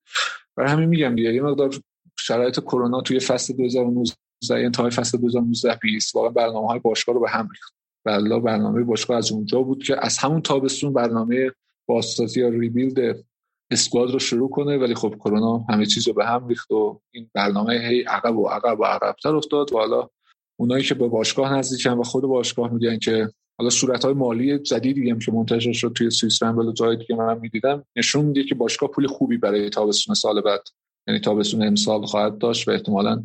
برای 0.56 0.70
همین 0.70 0.88
میگم 0.88 1.14
دیگه 1.14 1.34
یه 1.34 1.42
مقدار 1.42 1.74
شرایط 2.18 2.60
کرونا 2.60 3.00
توی 3.00 3.20
فصل 3.20 3.56
2019 3.56 4.14
انتهای 4.50 4.90
فصل 4.90 5.18
2019 5.18 5.78
20 5.82 6.16
واقعا 6.16 6.30
برنامه 6.30 6.68
های 6.68 6.78
باشگاه 6.78 7.14
رو 7.14 7.20
به 7.20 7.30
هم 7.30 7.48
ریخت. 7.48 7.74
بله 8.04 8.40
برنامه 8.40 8.84
باشگاه 8.84 9.16
از 9.16 9.32
اونجا 9.32 9.62
بود 9.62 9.82
که 9.82 10.06
از 10.06 10.18
همون 10.18 10.42
تابستون 10.42 10.92
برنامه 10.92 11.50
بازسازی 11.86 12.40
یا 12.40 12.48
ریبیلد 12.48 13.24
اسکواد 13.70 14.10
رو 14.10 14.18
شروع 14.18 14.50
کنه 14.50 14.78
ولی 14.78 14.94
خب 14.94 15.14
کرونا 15.14 15.58
همه 15.58 15.86
چیز 15.86 16.08
رو 16.08 16.14
به 16.14 16.26
هم 16.26 16.48
ریخت 16.48 16.70
و 16.70 17.00
این 17.10 17.30
برنامه 17.34 17.74
هی 17.74 18.02
عقب 18.02 18.36
و 18.36 18.46
عقب 18.46 18.80
و 18.80 18.84
عقبتر 18.84 19.36
افتاد. 19.36 19.72
و 19.72 19.78
حالا 19.78 20.08
اونایی 20.56 20.84
که 20.84 20.94
به 20.94 21.08
باشگاه 21.08 21.54
نزدیکن 21.54 21.90
و 21.90 22.02
خود 22.02 22.24
باشگاه 22.24 22.72
میگن 22.72 22.98
که 22.98 23.28
حالا 23.60 23.70
صورت 23.70 24.04
های 24.04 24.14
مالی 24.14 24.58
جدیدی 24.58 25.10
هم 25.10 25.18
که 25.18 25.32
منتشر 25.32 25.72
شد 25.72 25.92
توی 25.94 26.10
سوئیس 26.10 26.42
و 26.42 26.72
جایی 26.72 27.04
که 27.04 27.14
من 27.14 27.38
می‌دیدم 27.38 27.84
نشون 27.96 28.24
میده 28.24 28.44
که 28.44 28.54
باشگاه 28.54 28.90
پول 28.90 29.06
خوبی 29.06 29.36
برای 29.36 29.70
تابستون 29.70 30.14
سال 30.14 30.40
بعد 30.40 30.60
یعنی 31.06 31.20
تابستون 31.20 31.66
امسال 31.66 32.06
خواهد 32.06 32.38
داشت 32.38 32.68
و 32.68 32.70
احتمالا 32.70 33.22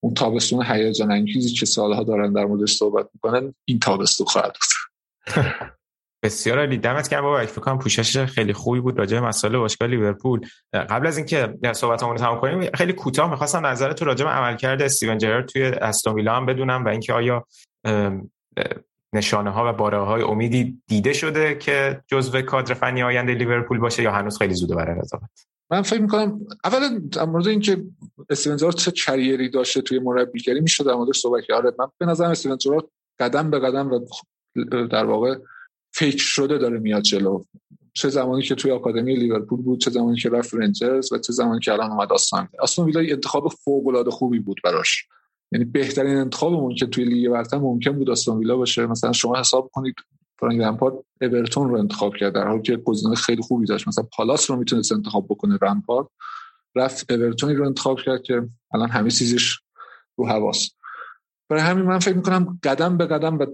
اون 0.00 0.14
تابستون 0.14 0.64
هیجان 0.66 1.12
انگیزی 1.12 1.54
که 1.54 1.66
سالها 1.66 2.02
دارن 2.02 2.32
در 2.32 2.44
موردش 2.44 2.74
صحبت 2.74 3.08
می‌کنن 3.14 3.54
این 3.64 3.78
تابستون 3.78 4.26
خواهد 4.26 4.52
بود. 4.52 5.34
بسیار 6.24 6.58
عالی. 6.58 6.78
دمت 6.78 7.08
گرم 7.08 7.22
بابا. 7.22 7.46
فکر 7.46 7.60
کنم 7.60 7.78
پوشش 7.78 8.18
خیلی 8.18 8.52
خوبی 8.52 8.80
بود 8.80 8.98
راجع 8.98 9.20
به 9.20 9.26
مسائل 9.26 9.56
باشگاه 9.56 9.88
لیورپول. 9.88 10.40
قبل 10.72 11.06
از 11.06 11.16
اینکه 11.16 11.54
صحبتمون 11.72 12.12
رو 12.12 12.18
تمام 12.18 12.40
کنیم 12.40 12.70
خیلی 12.74 12.92
کوتاه 12.92 13.30
می‌خواستم 13.30 13.66
نظرت 13.66 14.02
راجع 14.02 14.24
به 14.24 14.30
عملکرد 14.30 14.82
استیون 14.82 15.18
جرارد 15.18 15.48
توی 15.48 15.62
استون 15.62 16.14
ویلا 16.14 16.34
هم 16.34 16.46
بدونم 16.46 16.84
و 16.84 16.88
اینکه 16.88 17.12
آیا 17.12 17.46
نشانه 19.12 19.50
ها 19.50 19.70
و 19.70 19.72
باره 19.72 19.98
های 19.98 20.22
امیدی 20.22 20.82
دیده 20.86 21.12
شده 21.12 21.54
که 21.54 22.02
جزو 22.06 22.42
کادر 22.42 22.74
فنی 22.74 23.02
آینده 23.02 23.34
لیورپول 23.34 23.78
باشه 23.78 24.02
یا 24.02 24.12
هنوز 24.12 24.38
خیلی 24.38 24.54
زوده 24.54 24.74
برای 24.74 25.00
قضاوت 25.00 25.46
من 25.70 25.82
فکر 25.82 26.00
می‌کنم 26.00 26.40
اولا 26.64 27.00
در 27.12 27.24
مورد 27.24 27.46
اینکه 27.46 27.84
استیون 28.30 28.56
چه 28.56 28.90
کریری 28.90 29.48
داشته 29.48 29.80
توی 29.80 29.98
مربیگری 29.98 30.60
میشه 30.60 30.84
در 30.84 30.94
موردش 30.94 31.18
صحبت 31.18 31.50
آره 31.50 31.72
من 31.78 31.86
به 31.98 32.06
نظر 32.06 32.24
استیون 32.24 32.58
قدم 33.18 33.50
به 33.50 33.58
قدم 33.58 33.90
و 33.90 34.00
در 34.86 35.04
واقع 35.04 35.36
فکر 35.94 36.18
شده 36.18 36.58
داره 36.58 36.78
میاد 36.78 37.02
جلو. 37.02 37.44
چه 37.92 38.08
زمانی 38.08 38.42
که 38.42 38.54
توی 38.54 38.70
آکادمی 38.70 39.16
لیورپول 39.16 39.62
بود 39.62 39.80
چه 39.80 39.90
زمانی 39.90 40.16
که 40.16 40.28
رفت 40.28 40.54
رنجرز 40.54 41.12
و 41.12 41.18
چه 41.18 41.32
زمانی 41.32 41.60
که 41.60 41.72
الان 41.72 41.90
اومد 41.90 42.12
آستان 42.12 42.48
آستون 42.58 42.86
ویلا 42.86 43.00
انتخاب 43.00 43.48
فوق 43.48 43.86
العاده 43.86 44.10
خوبی 44.10 44.38
بود 44.38 44.60
براش. 44.64 45.08
یعنی 45.52 45.64
بهترین 45.64 46.16
انتخابمون 46.16 46.74
که 46.74 46.86
توی 46.86 47.04
لیگ 47.04 47.30
برتر 47.30 47.58
ممکن 47.58 47.92
بود 47.92 48.10
آستون 48.10 48.38
ویلا 48.38 48.56
باشه. 48.56 48.86
مثلا 48.86 49.12
شما 49.12 49.38
حساب 49.38 49.70
کنید 49.72 49.94
فرانک 50.38 50.60
لمپارد 50.60 50.94
اورتون 51.20 51.68
رو 51.68 51.78
انتخاب 51.78 52.16
کرد 52.16 52.34
در 52.34 52.48
حالی 52.48 52.62
که 52.62 52.76
گزینه 52.76 53.14
خیلی 53.14 53.42
خوبی 53.42 53.66
داشت. 53.66 53.88
مثلا 53.88 54.04
پالاس 54.16 54.50
رو 54.50 54.56
می‌تونست 54.56 54.92
انتخاب 54.92 55.26
بکنه 55.28 55.58
لمپارد 55.62 56.06
رفت 56.74 57.12
اورتونی 57.12 57.54
رو 57.54 57.66
انتخاب 57.66 58.00
کرد 58.00 58.22
که 58.22 58.48
الان 58.74 58.90
همه 58.90 59.10
چیزش 59.10 59.58
رو 60.16 60.26
حواس. 60.26 60.70
برای 61.48 61.62
همین 61.62 61.84
من 61.84 61.98
فکر 61.98 62.16
می‌کنم 62.16 62.58
قدم 62.62 62.96
به 62.96 63.06
قدم 63.06 63.38
به 63.38 63.48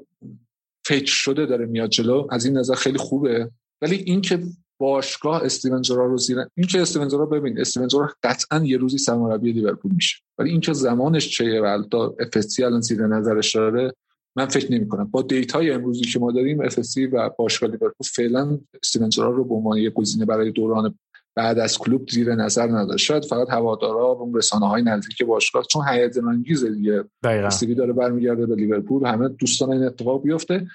فکر 0.86 1.12
شده 1.12 1.46
داره 1.46 1.66
میاد 1.66 1.90
جلو. 1.90 2.28
از 2.30 2.44
این 2.44 2.58
نظر 2.58 2.74
خیلی 2.74 2.98
خوبه. 2.98 3.50
ولی 3.82 3.96
اینکه 3.96 4.42
باشگاه 4.82 5.44
استیون 5.44 5.82
جرار 5.82 6.08
رو 6.08 6.16
زیر 6.16 6.38
این 6.56 6.66
که 6.66 6.80
استیون 6.82 7.08
جرار 7.08 7.26
ببین 7.26 7.60
استیون 7.60 7.88
جرار 7.88 8.14
قطعا 8.22 8.64
یه 8.64 8.76
روزی 8.76 8.98
سرمربی 8.98 9.52
لیورپول 9.52 9.92
میشه. 9.94 10.16
ولی 10.38 10.50
اینکه 10.50 10.72
زمانش 10.72 11.28
چیه 11.28 11.60
و 11.60 11.64
البته 11.64 11.98
افسی 11.98 12.64
الان 12.64 12.80
زیر 12.80 13.06
نظرش 13.06 13.56
داره 13.56 13.92
من 14.36 14.46
فکر 14.46 14.72
نمی 14.72 14.88
کنم 14.88 15.04
با 15.04 15.22
data 15.22 15.61
ی 15.61 15.70
امروزی 15.70 16.04
که 16.04 16.18
ما 16.18 16.32
داریم 16.32 16.60
LFC 16.60 17.06
و 17.06 17.30
باشگاه 17.38 17.70
لیورپول 17.70 18.06
فعلا 18.14 18.58
استیون 18.82 19.08
جرارد 19.08 19.34
رو 19.34 19.44
به 19.44 19.54
عنوان 19.54 19.78
یه 19.78 19.90
گزینه 19.90 20.24
برای 20.24 20.50
دوران 20.50 20.94
بعد 21.34 21.58
از 21.58 21.78
کلوپ 21.78 22.08
زیر 22.10 22.34
نظر 22.34 22.66
نداره. 22.66 22.96
شاید 22.96 23.24
فقط 23.24 23.50
هوادارا 23.50 24.16
و 24.16 24.36
رسانه 24.36 24.68
های 24.68 24.82
نزدیک 24.82 25.22
باشگاه 25.22 25.64
چون 25.64 25.88
هیجان 25.88 26.28
انگیزه 26.28 26.70
دیگه. 26.70 27.04
استیوی 27.24 27.74
داره 27.74 27.92
برمیگرده 27.92 28.46
به 28.46 28.54
لیورپول 28.54 29.06
همه 29.06 29.28
دوست 29.28 29.53
دارن 29.53 29.72
این 29.72 29.84
اتفاق 29.84 30.22
بیفته. 30.22 30.66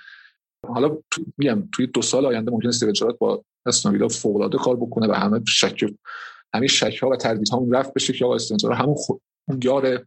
حالا 0.68 0.98
میگم 1.38 1.64
توی 1.76 1.88
دو 1.88 2.02
سال 2.02 2.26
آینده 2.26 2.52
ممکنه 2.52 2.70
استیو 2.70 3.12
با 3.20 3.44
استون 3.68 3.92
ویلا 3.92 4.08
فوق 4.08 4.36
العاده 4.36 4.58
کار 4.58 4.76
بکنه 4.76 5.08
و 5.08 5.14
همه 5.14 5.42
شک 5.48 5.86
همه 6.54 6.68
شک 6.68 6.98
ها 7.04 7.10
و 7.10 7.16
تردید 7.16 7.50
ها 7.50 7.66
رفع 7.72 7.94
بشه 7.94 8.14
که 8.14 8.26
آقا 8.26 8.36
استیون 8.36 8.74
همون 8.74 8.96
خود 8.96 9.22
اون 9.48 9.60
یار 9.64 10.06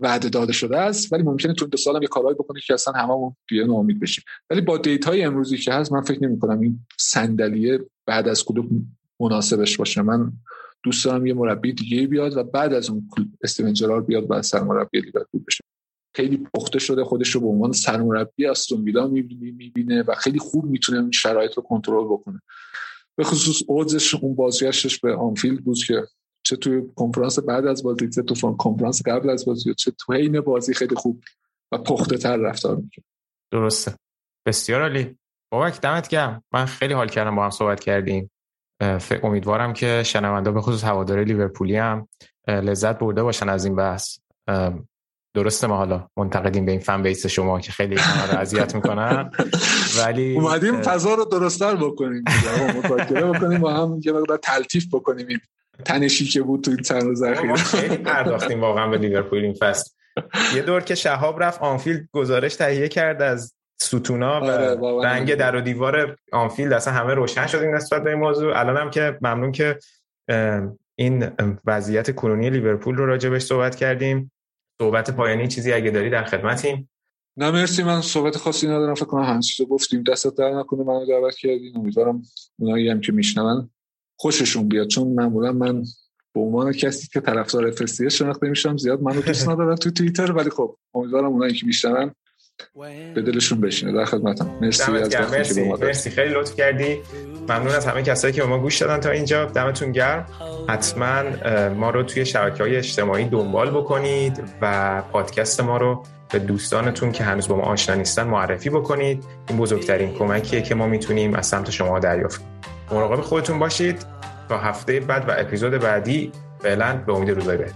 وعده 0.00 0.28
داده 0.28 0.52
شده 0.52 0.78
است. 0.78 1.12
ولی 1.12 1.22
ممکنه 1.22 1.54
تو 1.54 1.66
دو 1.66 1.76
سال 1.76 1.96
هم 1.96 2.02
یه 2.02 2.08
کارهایی 2.08 2.34
بکنه 2.34 2.60
که 2.60 2.74
اصلا 2.74 2.94
هممون 2.94 3.36
دیگه 3.48 3.64
ناامید 3.64 4.00
بشیم. 4.00 4.24
ولی 4.50 4.60
با 4.60 4.78
data 4.78 5.13
ی 5.13 5.22
امروزی 5.22 5.56
که 5.56 5.72
هست 5.72 5.92
من 5.92 6.00
فکر 6.00 6.24
نمی 6.24 6.38
کنم 6.38 6.60
این 6.60 6.86
صندلیه 6.98 7.78
بعد 8.06 8.28
از 8.28 8.44
کلوپ 8.44 8.70
مناسبش 9.20 9.76
باشه. 9.76 10.02
من 10.02 10.32
دوست 10.82 11.04
دارم 11.04 11.26
یه 11.26 11.34
مربی 11.34 11.72
دیگه 11.72 12.06
بیاد 12.06 12.36
و 12.36 12.42
بعد 12.44 12.72
از 12.72 12.90
اون 12.90 13.10
استیون 13.42 13.72
جرارد 13.72 14.06
بیاد 14.06 14.26
و 14.30 14.42
سرمربی 14.42 15.00
لیورپول 15.00 15.42
بشه. 15.46 15.64
خیلی 16.14 16.46
پخته 16.54 16.78
شده 16.78 17.04
خودش 17.04 17.30
رو 17.30 17.40
به 17.40 17.46
عنوان 17.46 17.72
سرمربی 17.72 18.46
استون 18.46 18.84
ویلا 18.84 19.06
می‌بینه 19.06 20.02
و 20.02 20.14
خیلی 20.14 20.38
خوب 20.38 20.64
می‌تونه 20.64 21.00
این 21.00 21.10
شرایط 21.10 21.54
رو 21.54 21.62
کنترل 21.62 22.04
بکنه. 22.04 22.42
به 23.16 23.24
خصوص 23.24 23.62
اوزش 23.66 24.14
اون 24.14 24.34
بازگشتش 24.34 25.00
به 25.00 25.14
آنفیلد 25.14 25.64
بود 25.64 25.78
که 25.86 26.02
چه 26.42 26.56
توی 26.56 26.82
کنفرانس 26.96 27.38
بعد 27.38 27.66
از 27.66 27.82
بازی 27.82 28.08
چه 28.08 28.22
تو 28.22 28.56
کنفرانس 28.56 29.02
قبل 29.06 29.30
از 29.30 29.44
بازی 29.44 29.74
چه 29.74 29.90
تو 29.90 30.12
حین 30.12 30.40
بازی 30.40 30.74
خیلی 30.74 30.94
خوب 30.94 31.22
و 31.72 31.78
پخته 31.78 32.18
تر 32.18 32.36
رفتار 32.36 32.76
می‌کنه 32.76 33.04
درسته. 33.52 33.94
بسیار 34.46 34.82
عالی. 34.82 35.18
بابک 35.52 35.80
دمت 35.80 36.08
گرم. 36.08 36.44
من 36.52 36.64
خیلی 36.64 36.94
حال 36.94 37.08
کردم 37.08 37.36
با 37.36 37.44
هم 37.44 37.50
صحبت 37.50 37.80
کردیم. 37.80 38.30
امیدوارم 39.22 39.72
که 39.72 40.02
شنوندا 40.02 40.52
به 40.52 40.60
خصوص 40.60 40.84
هواداره 40.84 41.24
لیورپولی 41.24 41.76
هم 41.76 42.08
لذت 42.48 42.98
برده 42.98 43.22
باشن 43.22 43.48
از 43.48 43.64
این 43.64 43.76
بحث. 43.76 44.18
درسته 45.34 45.66
ما 45.66 45.76
حالا 45.76 46.08
منتقدیم 46.16 46.64
به 46.64 46.72
این 46.72 46.80
فن 46.80 47.02
بیس 47.02 47.26
شما 47.26 47.60
که 47.60 47.72
خیلی 47.72 47.94
رو 47.94 48.38
اذیت 48.38 48.74
می‌کنن. 48.74 49.30
ولی 49.98 50.34
اومدیم 50.34 50.82
فضا 50.82 51.14
رو 51.14 51.24
درستتر 51.24 51.76
بکنیم. 51.76 52.24
مذاکره 52.84 53.24
بکنیم 53.24 53.60
با 53.60 53.72
هم 53.72 54.00
یه 54.04 54.12
مقدار 54.12 54.38
تلطیف 54.38 54.86
بکنیم. 54.94 55.26
این 55.28 55.40
تنشی 55.84 56.24
که 56.24 56.42
بود 56.42 56.64
تو 56.64 56.70
این 56.70 56.80
چند 56.80 57.02
روز 57.02 57.22
اخیر. 57.22 57.54
خیلی 57.54 57.96
پرداختیم 57.96 58.60
واقعا 58.60 58.88
به 58.88 58.98
لیورپول 58.98 59.38
این 59.38 59.54
فصل. 59.54 59.90
یه 60.54 60.62
دور 60.62 60.80
که 60.80 60.94
شهاب 60.94 61.42
رفت 61.42 61.62
آنفیلد 61.62 62.08
گزارش 62.12 62.54
تهیه 62.56 62.88
کرد 62.88 63.22
از 63.22 63.54
ستونا 63.80 64.40
و 64.40 64.44
آره، 64.44 65.08
رنگ 65.08 65.34
در 65.34 65.56
و 65.56 65.60
دیوار 65.60 66.16
آنفیلد. 66.32 66.72
اصلا 66.72 66.94
همه 66.94 67.14
روشن 67.14 67.46
شد 67.46 67.58
این 67.58 67.74
نسبت 67.74 68.02
به 68.02 68.10
این 68.10 68.18
موضوع. 68.18 68.58
الان 68.58 68.76
هم 68.76 68.90
که 68.90 69.18
ممنون 69.20 69.52
که 69.52 69.78
این 70.96 71.30
وضعیت 71.64 72.14
کنونی 72.14 72.50
لیورپول 72.50 72.96
رو 72.96 73.06
راجبش 73.06 73.42
صحبت 73.42 73.76
کردیم. 73.76 74.30
صحبت 74.78 75.16
پایانی 75.16 75.48
چیزی 75.48 75.72
اگه 75.72 75.90
داری 75.90 76.10
در 76.10 76.24
خدمتیم. 76.24 76.90
نه 77.36 77.50
مرسی. 77.50 77.82
من 77.82 78.00
صحبت 78.00 78.36
خاصی 78.36 78.66
ندارم. 78.66 78.94
فکر 78.94 79.04
کنم 79.04 79.22
همه 79.22 79.42
چیزو 79.42 79.68
گفتیم. 79.68 80.02
دستت 80.02 80.34
درد 80.34 80.58
نکنه 80.58 80.84
منو 80.84 81.06
دعوت 81.06 81.36
کردین 81.36 81.76
امیدوارم 81.76 82.22
اونایی 82.58 82.88
هم 82.88 83.00
که 83.00 83.12
میشنون 83.12 83.70
خوششون 84.16 84.68
بیاد. 84.68 84.88
چون 84.88 85.08
معمولا 85.08 85.52
من 85.52 85.82
به 86.34 86.40
عنوان 86.40 86.72
کسی 86.72 87.08
که 87.12 87.20
طرفدار 87.20 87.66
افسیه 87.66 88.08
شناخته 88.08 88.48
میشم 88.48 88.76
زیاد 88.76 89.02
منو 89.02 89.20
دوست 89.20 89.48
ندارن 89.50 89.76
تو 89.76 89.90
توییتر. 89.90 90.32
ولی 90.32 90.50
خب 90.50 90.76
امیدوارم 90.94 91.32
اونایی 91.32 91.54
که 91.54 91.66
میشنون 91.66 92.14
به 93.14 93.22
دلشون 93.22 93.60
بشینه. 93.60 93.92
در 93.92 94.04
خدمتم 94.04 94.50
مرسی 94.60 94.92
از 94.92 95.16
مرسی. 95.32 95.72
مرسی. 95.72 96.10
خیلی 96.10 96.34
لطف 96.34 96.56
کردی. 96.56 97.00
ممنون 97.48 97.74
از 97.74 97.86
همه 97.86 98.02
کسایی 98.02 98.34
که 98.34 98.42
به 98.42 98.48
ما 98.48 98.58
گوش 98.58 98.82
دادن 98.82 99.00
تا 99.00 99.10
اینجا. 99.10 99.44
دمتون 99.44 99.92
گرم. 99.92 100.26
حتما 100.68 101.22
ما 101.68 101.90
رو 101.90 102.02
توی 102.02 102.26
شبکه 102.26 102.62
های 102.62 102.76
اجتماعی 102.76 103.24
دنبال 103.24 103.70
بکنید 103.70 104.42
و 104.62 105.02
پادکست 105.12 105.60
ما 105.60 105.76
رو 105.76 106.02
به 106.32 106.38
دوستانتون 106.38 107.12
که 107.12 107.24
هنوز 107.24 107.48
با 107.48 107.56
ما 107.56 107.62
آشنا 107.62 107.94
نیستن 107.94 108.26
معرفی 108.26 108.70
بکنید. 108.70 109.24
این 109.48 109.58
بزرگترین 109.58 110.14
کمکیه 110.14 110.62
که 110.62 110.74
ما 110.74 110.86
می‌تونیم 110.86 111.34
از 111.34 111.46
سمت 111.46 111.70
شما 111.70 111.98
دریافت 111.98 112.44
مراقب 112.92 113.20
خودتون 113.20 113.58
باشید. 113.58 114.06
تا 114.48 114.58
هفته 114.58 115.00
بعد 115.00 115.28
و 115.28 115.32
اپیزود 115.38 115.72
بعدی 115.72 116.32
فعلا 116.62 116.96
به 117.06 117.12
امید 117.14 117.30
روزای 117.30 117.56
بهتر. 117.56 117.74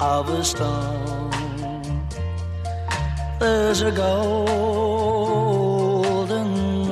Of 0.00 0.28
a 0.28 0.44
stone. 0.44 1.30
There's 3.38 3.82
a 3.82 3.90
golden 3.90 4.98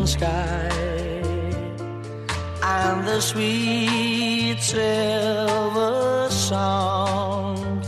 sky 0.07 0.71
and 2.63 3.07
the 3.07 3.21
sweet 3.21 4.59
silver 4.61 6.29
sound 6.31 7.85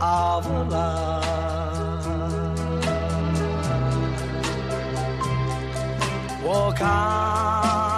of 0.00 0.46
love. 0.70 1.24
Walk 6.42 6.80
on 6.82 7.93